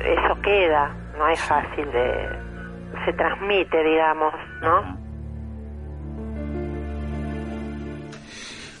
Eso 0.00 0.40
queda, 0.42 0.94
no 1.18 1.28
es 1.28 1.40
fácil 1.42 1.90
de... 1.92 2.28
Se 3.04 3.12
transmite, 3.12 3.82
digamos, 3.82 4.32
¿no? 4.62 4.96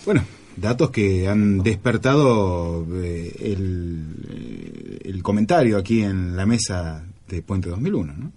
Bueno, 0.06 0.20
datos 0.56 0.90
que 0.90 1.28
han 1.28 1.58
despertado 1.62 2.86
eh, 3.02 3.34
el, 3.40 4.04
eh, 4.30 4.98
el 5.04 5.22
comentario 5.22 5.76
aquí 5.78 6.02
en 6.02 6.36
la 6.36 6.46
mesa 6.46 7.04
de 7.28 7.42
Puente 7.42 7.68
2001, 7.70 8.12
¿no? 8.16 8.32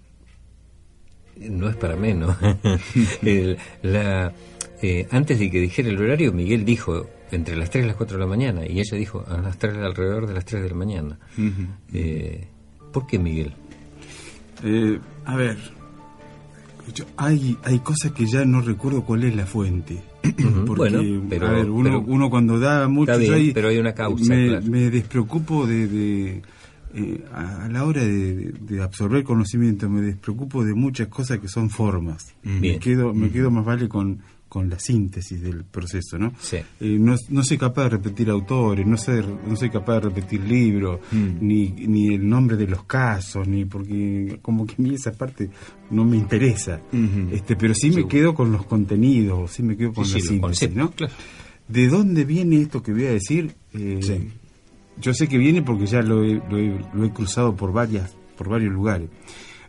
No 1.50 1.68
es 1.68 1.76
para 1.76 1.94
menos. 1.96 2.36
El- 3.22 3.56
la, 3.82 4.32
eh, 4.82 5.06
antes 5.10 5.38
de 5.38 5.50
que 5.50 5.60
dijera 5.60 5.88
el 5.88 5.98
horario, 6.00 6.32
Miguel 6.32 6.64
dijo 6.64 7.08
entre 7.30 7.56
las 7.56 7.70
3 7.70 7.84
y 7.84 7.86
las 7.88 7.96
4 7.96 8.16
de 8.16 8.20
la 8.24 8.28
mañana, 8.28 8.66
y 8.66 8.80
ella 8.80 8.96
dijo 8.96 9.24
a 9.28 9.38
las 9.40 9.56
3, 9.58 9.76
alrededor 9.76 10.26
de 10.26 10.34
las 10.34 10.44
3 10.44 10.62
de 10.64 10.68
la 10.70 10.74
mañana. 10.74 11.18
Eh, 11.92 12.48
¿Por 12.92 13.06
qué 13.06 13.18
Miguel? 13.18 13.52
Eh, 14.64 14.98
a 15.26 15.36
ver, 15.36 15.56
yo- 16.92 17.04
hay, 17.16 17.56
hay 17.62 17.78
cosas 17.80 18.10
que 18.12 18.26
ya 18.26 18.44
no 18.44 18.60
recuerdo 18.60 19.04
cuál 19.04 19.22
es 19.24 19.36
la 19.36 19.46
fuente. 19.46 20.02
Porque, 20.22 20.74
bueno, 20.96 21.26
pero- 21.28 21.46
a 21.46 21.52
ver, 21.52 21.70
uno, 21.70 21.84
pero- 21.84 22.00
uno 22.12 22.30
cuando 22.30 22.58
da 22.58 22.88
mucho, 22.88 23.16
bien, 23.18 23.32
ahí 23.34 23.50
pero 23.52 23.68
hay 23.68 23.78
una 23.78 23.94
causa, 23.94 24.24
Me, 24.34 24.48
claro. 24.48 24.66
me 24.66 24.90
despreocupo 24.90 25.66
de, 25.66 25.86
de, 25.88 26.42
eh, 26.94 27.24
a 27.32 27.64
a 27.64 27.68
la 27.68 27.84
hora 27.84 28.02
de, 28.02 28.52
de 28.60 28.82
absorber 28.82 29.22
conocimiento, 29.24 29.88
me 29.88 30.00
despreocupo 30.02 30.64
de 30.64 30.74
muchas 30.74 31.08
cosas 31.08 31.38
que 31.38 31.48
son 31.48 31.70
formas. 31.70 32.34
Me 32.42 32.60
Bien. 32.60 32.80
quedo, 32.80 33.14
me 33.14 33.30
quedo 33.30 33.50
más 33.50 33.64
vale 33.64 33.88
con, 33.88 34.18
con 34.58 34.68
la 34.70 34.78
síntesis 34.78 35.40
del 35.40 35.64
proceso, 35.64 36.18
¿no? 36.18 36.32
Sí. 36.40 36.56
Eh, 36.80 36.96
no, 36.98 37.14
no 37.30 37.42
soy 37.44 37.58
capaz 37.58 37.84
de 37.84 37.90
repetir 37.90 38.28
autores, 38.30 38.86
no, 38.86 38.96
sé, 38.96 39.22
no 39.46 39.54
soy 39.56 39.70
capaz 39.70 39.94
de 39.94 40.00
repetir 40.00 40.40
libros, 40.42 41.00
Mm. 41.12 41.38
ni, 41.40 41.68
ni 41.70 42.14
el 42.14 42.28
nombre 42.28 42.56
de 42.56 42.66
los 42.66 42.84
casos, 42.84 43.46
ni 43.46 43.64
porque 43.64 44.38
como 44.42 44.66
que 44.66 44.74
a 44.78 44.82
mí 44.82 44.94
esa 44.94 45.12
parte 45.12 45.48
no 45.90 46.04
me 46.04 46.16
interesa. 46.16 46.80
este 47.32 47.56
Pero 47.56 47.74
sí 47.74 47.90
me 47.90 48.06
quedo 48.08 48.34
con 48.34 48.50
los 48.52 48.66
contenidos, 48.66 49.52
sí 49.52 49.62
me 49.62 49.76
quedo 49.76 49.92
con 49.92 50.04
Sí, 50.04 50.14
la 50.14 50.20
síntesis, 50.20 50.74
¿no? 50.74 50.86
conceptos, 50.90 51.12
¿De 51.68 51.86
dónde 51.88 52.24
viene 52.24 52.60
esto 52.62 52.82
que 52.82 52.92
voy 52.92 53.04
a 53.06 53.10
decir? 53.12 53.54
Eh, 53.74 54.00
Yo 55.00 55.14
sé 55.14 55.28
que 55.28 55.38
viene 55.38 55.62
porque 55.62 55.86
ya 55.86 56.00
lo 56.02 56.24
he, 56.24 56.34
lo 56.50 56.58
he- 56.58 56.80
lo 56.94 57.04
he 57.04 57.10
cruzado 57.12 57.54
por, 57.54 57.72
varias, 57.72 58.16
por 58.36 58.48
varios 58.48 58.72
lugares. 58.72 59.08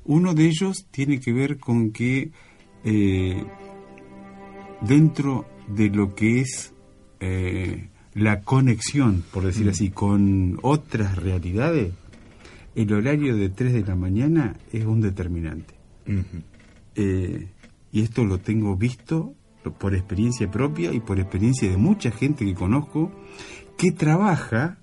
Uno 0.06 0.34
de 0.34 0.46
ellos 0.48 0.88
tiene 0.90 1.20
que 1.20 1.32
ver 1.34 1.60
con 1.60 1.92
que 1.92 2.32
eh, 2.84 3.44
dentro 4.82 5.46
de 5.68 5.90
lo 5.90 6.16
que 6.16 6.42
es 6.42 6.74
eh, 7.20 7.90
la 8.14 8.42
conexión, 8.42 9.24
por 9.32 9.46
decir 9.46 9.66
Mm. 9.68 9.70
así, 9.70 9.90
con 9.90 10.58
otras 10.62 11.16
realidades, 11.18 11.94
el 12.76 12.94
horario 12.94 13.36
de 13.36 13.50
3 13.50 13.74
de 13.74 13.82
la 13.86 13.96
mañana 13.96 14.56
es 14.72 14.86
un 14.86 15.02
determinante. 15.02 15.76
Eh, 16.96 17.48
y 17.92 18.02
esto 18.02 18.26
lo 18.26 18.40
tengo 18.40 18.76
visto 18.76 19.34
por 19.80 19.94
experiencia 19.94 20.50
propia 20.50 20.92
y 20.94 21.00
por 21.00 21.20
experiencia 21.20 21.70
de 21.70 21.78
mucha 21.78 22.12
gente 22.12 22.46
que 22.46 22.56
conozco 22.56 23.12
que 23.78 23.92
trabaja 23.92 24.78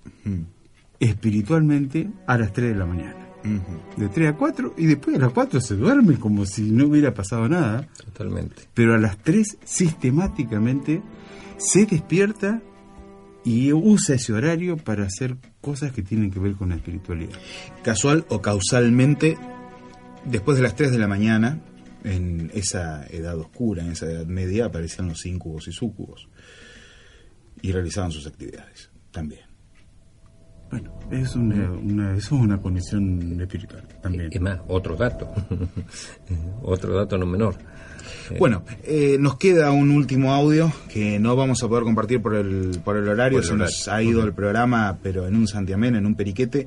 espiritualmente 1.01 2.09
a 2.27 2.39
las 2.39 2.53
3 2.53 2.71
de 2.73 2.79
la 2.79 2.87
mañana. 2.87 3.26
De 3.97 4.09
3 4.09 4.31
a 4.31 4.37
4 4.37 4.75
y 4.77 4.87
después 4.87 5.17
a 5.17 5.21
las 5.21 5.33
4 5.33 5.61
se 5.61 5.77
duerme 5.77 6.19
como 6.19 6.45
si 6.47 6.71
no 6.71 6.87
hubiera 6.87 7.15
pasado 7.15 7.49
nada. 7.49 7.89
Totalmente. 8.05 8.63
Pero 8.75 8.95
a 8.95 8.99
las 8.99 9.19
3 9.19 9.59
sistemáticamente 9.65 11.03
se 11.57 11.87
despierta 11.87 12.63
y 13.45 13.73
usa 13.73 14.17
ese 14.17 14.33
horario 14.33 14.77
para 14.77 15.05
hacer 15.05 15.37
cosas 15.61 15.93
que 15.93 16.03
tienen 16.03 16.31
que 16.31 16.41
ver 16.41 16.55
con 16.55 16.71
la 16.71 16.77
espiritualidad. 16.77 17.39
Casual 17.85 18.27
o 18.29 18.43
causalmente, 18.43 19.39
después 20.25 20.57
de 20.57 20.65
las 20.65 20.75
3 20.75 20.91
de 20.91 20.99
la 20.99 21.07
mañana, 21.07 21.61
en 22.03 22.51
esa 22.55 23.07
edad 23.07 23.39
oscura, 23.39 23.85
en 23.85 23.93
esa 23.93 24.07
edad 24.07 24.27
media, 24.27 24.67
aparecían 24.67 25.09
los 25.09 25.25
íncubos 25.27 25.69
y 25.69 25.73
súcubos. 25.73 26.29
Y 27.63 27.73
realizaban 27.73 28.11
sus 28.11 28.27
actividades 28.27 28.91
también. 29.13 29.46
Bueno, 30.71 30.91
es 31.11 31.35
una, 31.37 31.71
una- 31.71 32.17
eso 32.17 32.35
es 32.37 32.41
una 32.43 32.59
condición 32.61 33.41
espiritual 33.41 33.85
también. 34.03 34.29
Es 34.33 34.41
más, 34.41 34.59
otro 34.69 34.97
dato. 34.97 35.29
otro 36.63 36.97
dato 36.97 37.17
no 37.19 37.27
menor. 37.27 37.55
Eh, 38.31 38.37
Bueno, 38.39 38.63
eh, 38.85 39.17
nos 39.21 39.37
queda 39.37 39.71
un 39.71 39.91
último 39.91 40.33
audio 40.35 40.73
que 40.93 41.19
no 41.19 41.37
vamos 41.37 41.63
a 41.63 41.69
poder 41.69 41.85
compartir 41.85 42.21
por 42.21 42.35
el, 42.35 42.81
por 42.85 42.97
el 42.97 43.09
horario, 43.09 43.39
Por 43.39 43.45
el 43.45 43.49
se 43.51 43.57
nos 43.57 43.89
ha 43.89 44.03
ido 44.03 44.23
el 44.25 44.33
programa, 44.33 44.99
pero 45.03 45.27
en 45.27 45.37
un 45.37 45.47
santiamén, 45.47 45.95
en 45.97 46.07
un 46.07 46.15
periquete. 46.15 46.67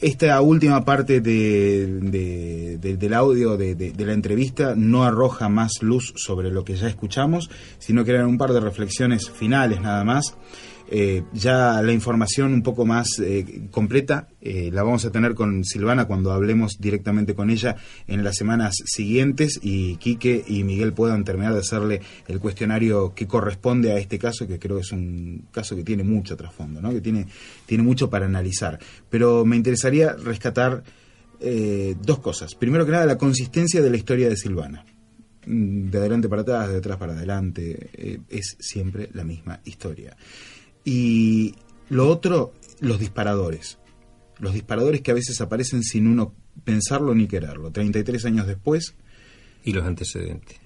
Esta 0.00 0.40
última 0.40 0.84
parte 0.84 1.20
de, 1.20 1.86
de- 2.00 2.78
de- 2.80 2.96
del 2.96 3.14
audio 3.14 3.56
de, 3.56 3.74
de- 3.74 3.92
de 3.92 4.06
la 4.06 4.12
entrevista 4.12 4.74
no 4.76 5.02
arroja 5.04 5.48
más 5.48 5.82
luz 5.82 6.12
sobre 6.16 6.50
lo 6.50 6.64
que 6.64 6.76
ya 6.76 6.88
escuchamos, 6.88 7.50
sino 7.78 8.04
que 8.04 8.12
eran 8.12 8.26
un 8.26 8.38
par 8.38 8.52
de 8.52 8.60
reflexiones 8.60 9.28
finales 9.28 9.80
nada 9.80 10.04
más. 10.04 10.36
Eh, 10.90 11.22
ya 11.34 11.82
la 11.82 11.92
información 11.92 12.54
un 12.54 12.62
poco 12.62 12.86
más 12.86 13.18
eh, 13.18 13.68
completa 13.70 14.28
eh, 14.40 14.70
la 14.72 14.82
vamos 14.82 15.04
a 15.04 15.10
tener 15.10 15.34
con 15.34 15.62
Silvana 15.62 16.06
cuando 16.06 16.32
hablemos 16.32 16.78
directamente 16.80 17.34
con 17.34 17.50
ella 17.50 17.76
en 18.06 18.24
las 18.24 18.36
semanas 18.36 18.76
siguientes 18.86 19.60
y 19.62 19.96
Quique 19.96 20.42
y 20.46 20.64
Miguel 20.64 20.94
puedan 20.94 21.24
terminar 21.24 21.52
de 21.52 21.60
hacerle 21.60 22.00
el 22.26 22.40
cuestionario 22.40 23.12
que 23.14 23.26
corresponde 23.26 23.92
a 23.92 23.98
este 23.98 24.18
caso, 24.18 24.46
que 24.46 24.58
creo 24.58 24.76
que 24.76 24.82
es 24.82 24.92
un 24.92 25.48
caso 25.52 25.76
que 25.76 25.84
tiene 25.84 26.04
mucho 26.04 26.36
trasfondo, 26.36 26.80
¿no? 26.80 26.90
que 26.90 27.02
tiene, 27.02 27.26
tiene 27.66 27.84
mucho 27.84 28.08
para 28.08 28.24
analizar. 28.24 28.78
Pero 29.10 29.44
me 29.44 29.56
interesaría 29.56 30.14
rescatar 30.14 30.82
eh, 31.40 31.94
dos 32.02 32.18
cosas. 32.18 32.54
Primero 32.54 32.84
que 32.84 32.92
nada, 32.92 33.06
la 33.06 33.18
consistencia 33.18 33.80
de 33.82 33.90
la 33.90 33.96
historia 33.96 34.28
de 34.28 34.36
Silvana. 34.36 34.84
Mm, 35.46 35.90
De 35.90 35.98
adelante 35.98 36.28
para 36.28 36.42
atrás, 36.42 36.68
de 36.70 36.78
atrás 36.78 36.96
para 36.96 37.12
adelante, 37.12 37.90
eh, 37.92 38.18
es 38.28 38.56
siempre 38.58 39.08
la 39.12 39.24
misma 39.24 39.60
historia. 39.64 40.16
Y 40.88 41.54
lo 41.90 42.08
otro, 42.08 42.54
los 42.80 42.98
disparadores. 42.98 43.76
Los 44.38 44.54
disparadores 44.54 45.02
que 45.02 45.10
a 45.10 45.14
veces 45.14 45.38
aparecen 45.42 45.82
sin 45.82 46.06
uno 46.06 46.32
pensarlo 46.64 47.14
ni 47.14 47.26
quererlo. 47.26 47.70
33 47.70 48.24
años 48.24 48.46
después. 48.46 48.94
Y 49.64 49.74
los 49.74 49.84
antecedentes. 49.84 50.56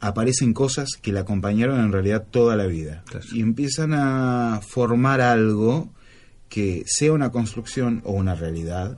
Aparecen 0.00 0.54
cosas 0.54 0.88
que 1.02 1.12
la 1.12 1.20
acompañaron 1.20 1.78
en 1.80 1.92
realidad 1.92 2.26
toda 2.30 2.56
la 2.56 2.64
vida. 2.64 3.04
Y 3.34 3.42
empiezan 3.42 3.92
a 3.92 4.62
formar 4.66 5.20
algo 5.20 5.92
que 6.48 6.84
sea 6.86 7.12
una 7.12 7.30
construcción 7.30 8.00
o 8.04 8.12
una 8.12 8.34
realidad, 8.34 8.96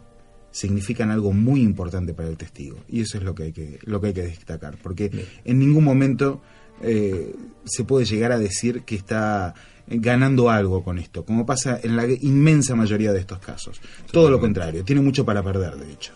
significan 0.52 1.10
algo 1.10 1.32
muy 1.32 1.62
importante 1.62 2.14
para 2.14 2.28
el 2.28 2.36
testigo. 2.36 2.78
Y 2.88 3.00
eso 3.00 3.18
es 3.18 3.24
lo 3.24 3.34
que 3.34 3.42
hay 3.44 3.52
que, 3.52 3.80
lo 3.82 4.00
que, 4.00 4.08
hay 4.08 4.14
que 4.14 4.22
destacar. 4.22 4.78
Porque 4.80 5.26
en 5.44 5.58
ningún 5.58 5.82
momento 5.82 6.40
eh, 6.82 7.34
se 7.64 7.82
puede 7.82 8.06
llegar 8.06 8.30
a 8.30 8.38
decir 8.38 8.82
que 8.82 8.94
está 8.94 9.54
ganando 9.90 10.50
algo 10.50 10.82
con 10.82 10.98
esto, 10.98 11.24
como 11.24 11.46
pasa 11.46 11.80
en 11.82 11.96
la 11.96 12.06
inmensa 12.06 12.74
mayoría 12.74 13.12
de 13.12 13.20
estos 13.20 13.38
casos. 13.38 13.80
Todo 14.10 14.30
lo 14.30 14.40
contrario, 14.40 14.84
tiene 14.84 15.00
mucho 15.00 15.24
para 15.24 15.42
perder, 15.42 15.76
de 15.76 15.92
hecho. 15.92 16.12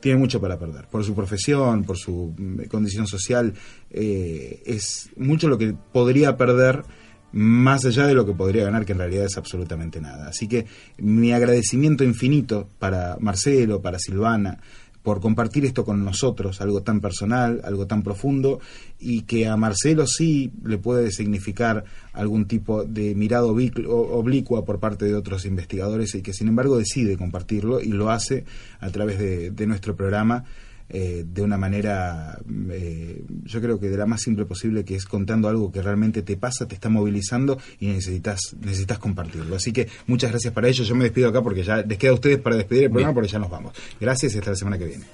Tiene 0.00 0.18
mucho 0.18 0.40
para 0.40 0.58
perder. 0.58 0.86
Por 0.86 1.04
su 1.04 1.14
profesión, 1.14 1.82
por 1.82 1.98
su 1.98 2.32
mm, 2.36 2.64
condición 2.68 3.06
social, 3.06 3.52
eh, 3.90 4.62
es 4.64 5.10
mucho 5.16 5.48
lo 5.48 5.58
que 5.58 5.74
podría 5.92 6.36
perder 6.36 6.84
más 7.32 7.84
allá 7.84 8.06
de 8.06 8.14
lo 8.14 8.24
que 8.24 8.32
podría 8.32 8.64
ganar, 8.64 8.86
que 8.86 8.92
en 8.92 8.98
realidad 8.98 9.26
es 9.26 9.36
absolutamente 9.36 10.00
nada. 10.00 10.28
Así 10.28 10.48
que 10.48 10.66
mi 10.98 11.32
agradecimiento 11.32 12.04
infinito 12.04 12.68
para 12.78 13.16
Marcelo, 13.20 13.82
para 13.82 13.98
Silvana, 13.98 14.60
por 15.08 15.22
compartir 15.22 15.64
esto 15.64 15.86
con 15.86 16.04
nosotros, 16.04 16.60
algo 16.60 16.82
tan 16.82 17.00
personal, 17.00 17.62
algo 17.64 17.86
tan 17.86 18.02
profundo, 18.02 18.60
y 19.00 19.22
que 19.22 19.46
a 19.46 19.56
Marcelo 19.56 20.06
sí 20.06 20.52
le 20.62 20.76
puede 20.76 21.12
significar 21.12 21.84
algún 22.12 22.44
tipo 22.44 22.84
de 22.84 23.14
mirada 23.14 23.46
oblicua 23.46 24.66
por 24.66 24.80
parte 24.80 25.06
de 25.06 25.14
otros 25.14 25.46
investigadores 25.46 26.14
y 26.14 26.20
que 26.20 26.34
sin 26.34 26.48
embargo 26.48 26.76
decide 26.76 27.16
compartirlo 27.16 27.80
y 27.80 27.88
lo 27.88 28.10
hace 28.10 28.44
a 28.80 28.90
través 28.90 29.18
de, 29.18 29.50
de 29.50 29.66
nuestro 29.66 29.96
programa 29.96 30.44
eh, 30.90 31.24
de 31.26 31.42
una 31.42 31.58
manera, 31.58 32.38
eh, 32.70 33.22
yo 33.44 33.60
creo 33.60 33.78
que 33.78 33.88
de 33.88 33.96
la 33.96 34.06
más 34.06 34.22
simple 34.22 34.46
posible, 34.46 34.84
que 34.84 34.94
es 34.94 35.04
contando 35.04 35.48
algo 35.48 35.70
que 35.70 35.82
realmente 35.82 36.22
te 36.22 36.36
pasa, 36.36 36.66
te 36.66 36.74
está 36.74 36.88
movilizando 36.88 37.58
y 37.78 37.88
necesitas, 37.88 38.56
necesitas 38.60 38.98
compartirlo. 38.98 39.56
Así 39.56 39.72
que 39.72 39.88
muchas 40.06 40.30
gracias 40.30 40.52
para 40.52 40.68
ello. 40.68 40.84
Yo 40.84 40.94
me 40.94 41.04
despido 41.04 41.28
acá 41.28 41.42
porque 41.42 41.62
ya 41.62 41.78
les 41.78 41.98
queda 41.98 42.12
a 42.12 42.14
ustedes 42.14 42.38
para 42.38 42.56
despedir 42.56 42.84
el 42.84 42.90
programa 42.90 43.14
porque 43.14 43.28
ya 43.28 43.38
nos 43.38 43.50
vamos. 43.50 43.74
Gracias 44.00 44.34
y 44.34 44.38
hasta 44.38 44.50
la 44.50 44.56
semana 44.56 44.78
que 44.78 44.86
viene. 44.86 45.04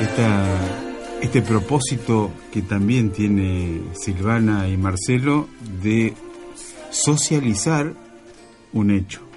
Esta, 0.00 1.20
este 1.22 1.42
propósito 1.42 2.30
que 2.52 2.62
también 2.62 3.10
tiene 3.10 3.80
Silvana 3.94 4.68
y 4.68 4.76
Marcelo 4.76 5.48
de 5.82 6.14
socializar 6.90 7.94
un 8.72 8.90
hecho. 8.92 9.27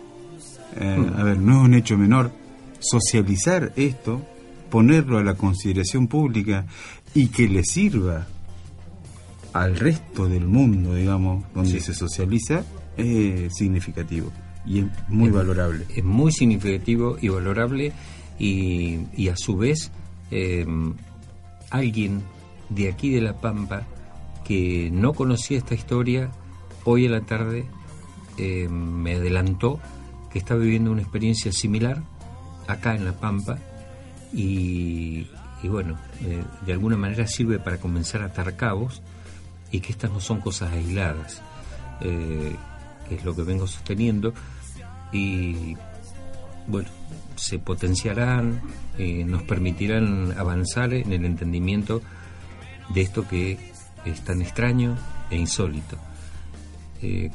Eh, 0.80 0.98
Mm. 0.98 1.20
A 1.20 1.24
ver, 1.24 1.38
no 1.38 1.60
es 1.62 1.66
un 1.66 1.74
hecho 1.74 1.98
menor, 1.98 2.32
socializar 2.80 3.72
esto, 3.76 4.22
ponerlo 4.70 5.18
a 5.18 5.24
la 5.24 5.36
consideración 5.36 6.08
pública 6.08 6.66
y 7.14 7.28
que 7.28 7.48
le 7.50 7.64
sirva 7.64 8.28
al 9.54 9.76
resto 9.78 10.28
del 10.30 10.48
mundo, 10.48 10.96
digamos, 10.96 11.44
donde 11.54 11.80
se 11.82 11.94
socializa, 11.94 12.64
es 12.98 13.54
significativo 13.54 14.32
y 14.66 14.80
es 14.80 14.86
muy 15.10 15.28
Es- 15.30 15.34
valorable. 15.36 15.86
Es 15.94 16.04
muy 16.04 16.32
significativo 16.32 17.18
y 17.22 17.28
valorable 17.30 17.92
y, 18.40 19.00
y 19.16 19.28
a 19.28 19.36
su 19.36 19.58
vez 19.58 19.92
eh, 20.32 20.66
alguien 21.70 22.22
de 22.70 22.88
aquí 22.90 23.10
de 23.12 23.22
La 23.22 23.34
Pampa 23.42 23.84
que 24.46 24.90
no 24.92 25.14
conocía 25.14 25.58
esta 25.58 25.76
historia, 25.76 26.32
hoy 26.86 27.06
en 27.06 27.12
la 27.12 27.22
tarde 27.22 27.66
eh, 28.38 28.68
me 28.70 29.16
adelantó 29.16 29.80
que 30.32 30.40
está 30.40 30.56
viviendo 30.56 30.92
una 30.92 31.02
experiencia 31.02 31.52
similar 31.52 32.02
acá 32.68 32.96
en 32.96 33.06
La 33.06 33.14
Pampa 33.14 33.58
y, 34.34 35.28
bueno, 35.64 35.98
eh, 36.22 36.44
de 36.66 36.74
alguna 36.74 36.96
manera 36.96 37.28
sirve 37.28 37.60
para 37.60 37.78
comenzar 37.78 38.22
a 38.22 38.26
atar 38.26 38.56
cabos 38.56 39.02
y 39.72 39.82
que 39.82 39.92
estas 39.92 40.12
no 40.12 40.20
son 40.20 40.40
cosas 40.40 40.72
aisladas, 40.72 41.42
eh, 42.02 42.56
que 43.08 43.16
es 43.16 43.26
lo 43.26 43.36
que 43.36 43.44
vengo 43.44 43.68
sosteniendo 43.68 44.34
y 45.12 45.76
bueno, 46.68 46.90
se 47.36 47.60
potenciarán, 47.60 48.62
eh, 48.98 49.26
nos 49.26 49.44
permitirán 49.44 50.34
avanzar 50.38 50.94
en 50.94 51.12
el 51.12 51.26
entendimiento 51.26 52.02
de 52.94 53.02
esto 53.02 53.28
que 53.28 53.58
es 54.06 54.22
tan 54.22 54.42
extraño 54.42 54.98
e 55.30 55.38
insólito. 55.38 55.98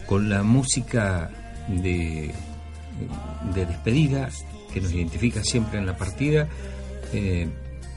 Con 0.06 0.28
la 0.28 0.44
música 0.44 1.28
de, 1.66 2.32
de 3.54 3.66
despedida 3.66 4.28
que 4.72 4.80
nos 4.80 4.92
identifica 4.92 5.42
siempre 5.42 5.78
en 5.78 5.86
la 5.86 5.96
partida, 5.96 6.48
eh, 7.12 7.48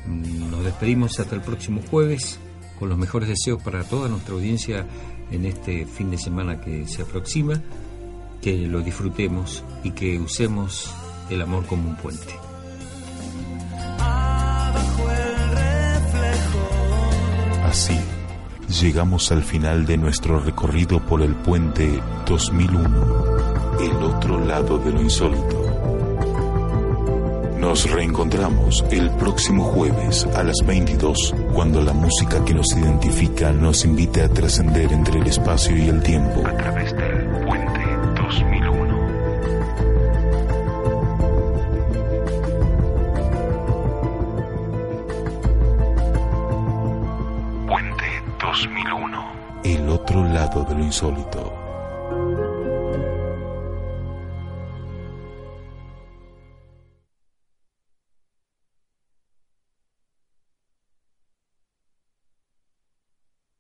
nos 0.08 0.64
despedimos 0.64 1.20
hasta 1.20 1.36
el 1.36 1.42
próximo 1.42 1.82
jueves 1.90 2.40
con 2.78 2.90
los 2.90 2.98
mejores 2.98 3.30
deseos 3.30 3.62
para 3.62 3.84
toda 3.84 4.08
nuestra 4.08 4.34
audiencia 4.34 4.86
en 5.32 5.46
este 5.46 5.86
fin 5.86 6.10
de 6.10 6.18
semana 6.18 6.62
que 6.62 6.88
se 6.88 7.02
aproxima, 7.02 7.62
que 8.42 8.68
lo 8.68 8.82
disfrutemos 8.82 9.64
y 9.84 9.92
que 9.92 10.18
usemos 10.20 10.94
el 11.30 11.42
amor 11.42 11.66
como 11.66 11.90
un 11.90 11.96
puente. 11.98 12.34
Así, 17.66 18.00
llegamos 18.82 19.32
al 19.32 19.44
final 19.44 19.86
de 19.86 19.98
nuestro 19.98 20.40
recorrido 20.40 21.00
por 21.06 21.22
el 21.22 21.36
puente 21.36 22.02
2001, 22.26 23.39
el 23.82 24.04
otro 24.04 24.40
lado 24.40 24.78
de 24.78 24.92
lo 24.92 25.02
insólito. 25.02 25.70
Nos 27.58 27.90
reencontramos 27.90 28.84
el 28.92 29.10
próximo 29.12 29.64
jueves 29.64 30.26
a 30.36 30.44
las 30.44 30.58
22, 30.66 31.36
cuando 31.54 31.82
la 31.82 31.94
música 31.94 32.44
que 32.44 32.54
nos 32.54 32.76
identifica 32.76 33.52
nos 33.52 33.86
invite 33.86 34.24
a 34.24 34.30
trascender 34.30 34.92
entre 34.92 35.20
el 35.20 35.28
espacio 35.28 35.78
y 35.78 35.88
el 35.88 36.02
tiempo. 36.02 36.46
A 36.46 36.58
través 36.58 36.96
del 36.96 37.28
puente 37.46 37.80
2001. 38.16 38.98
Puente 47.68 48.06
2001. 48.42 49.26
El 49.64 49.90
otro 49.90 50.24
lado 50.24 50.64
de 50.66 50.76
lo 50.76 50.84
insólito. 50.84 51.69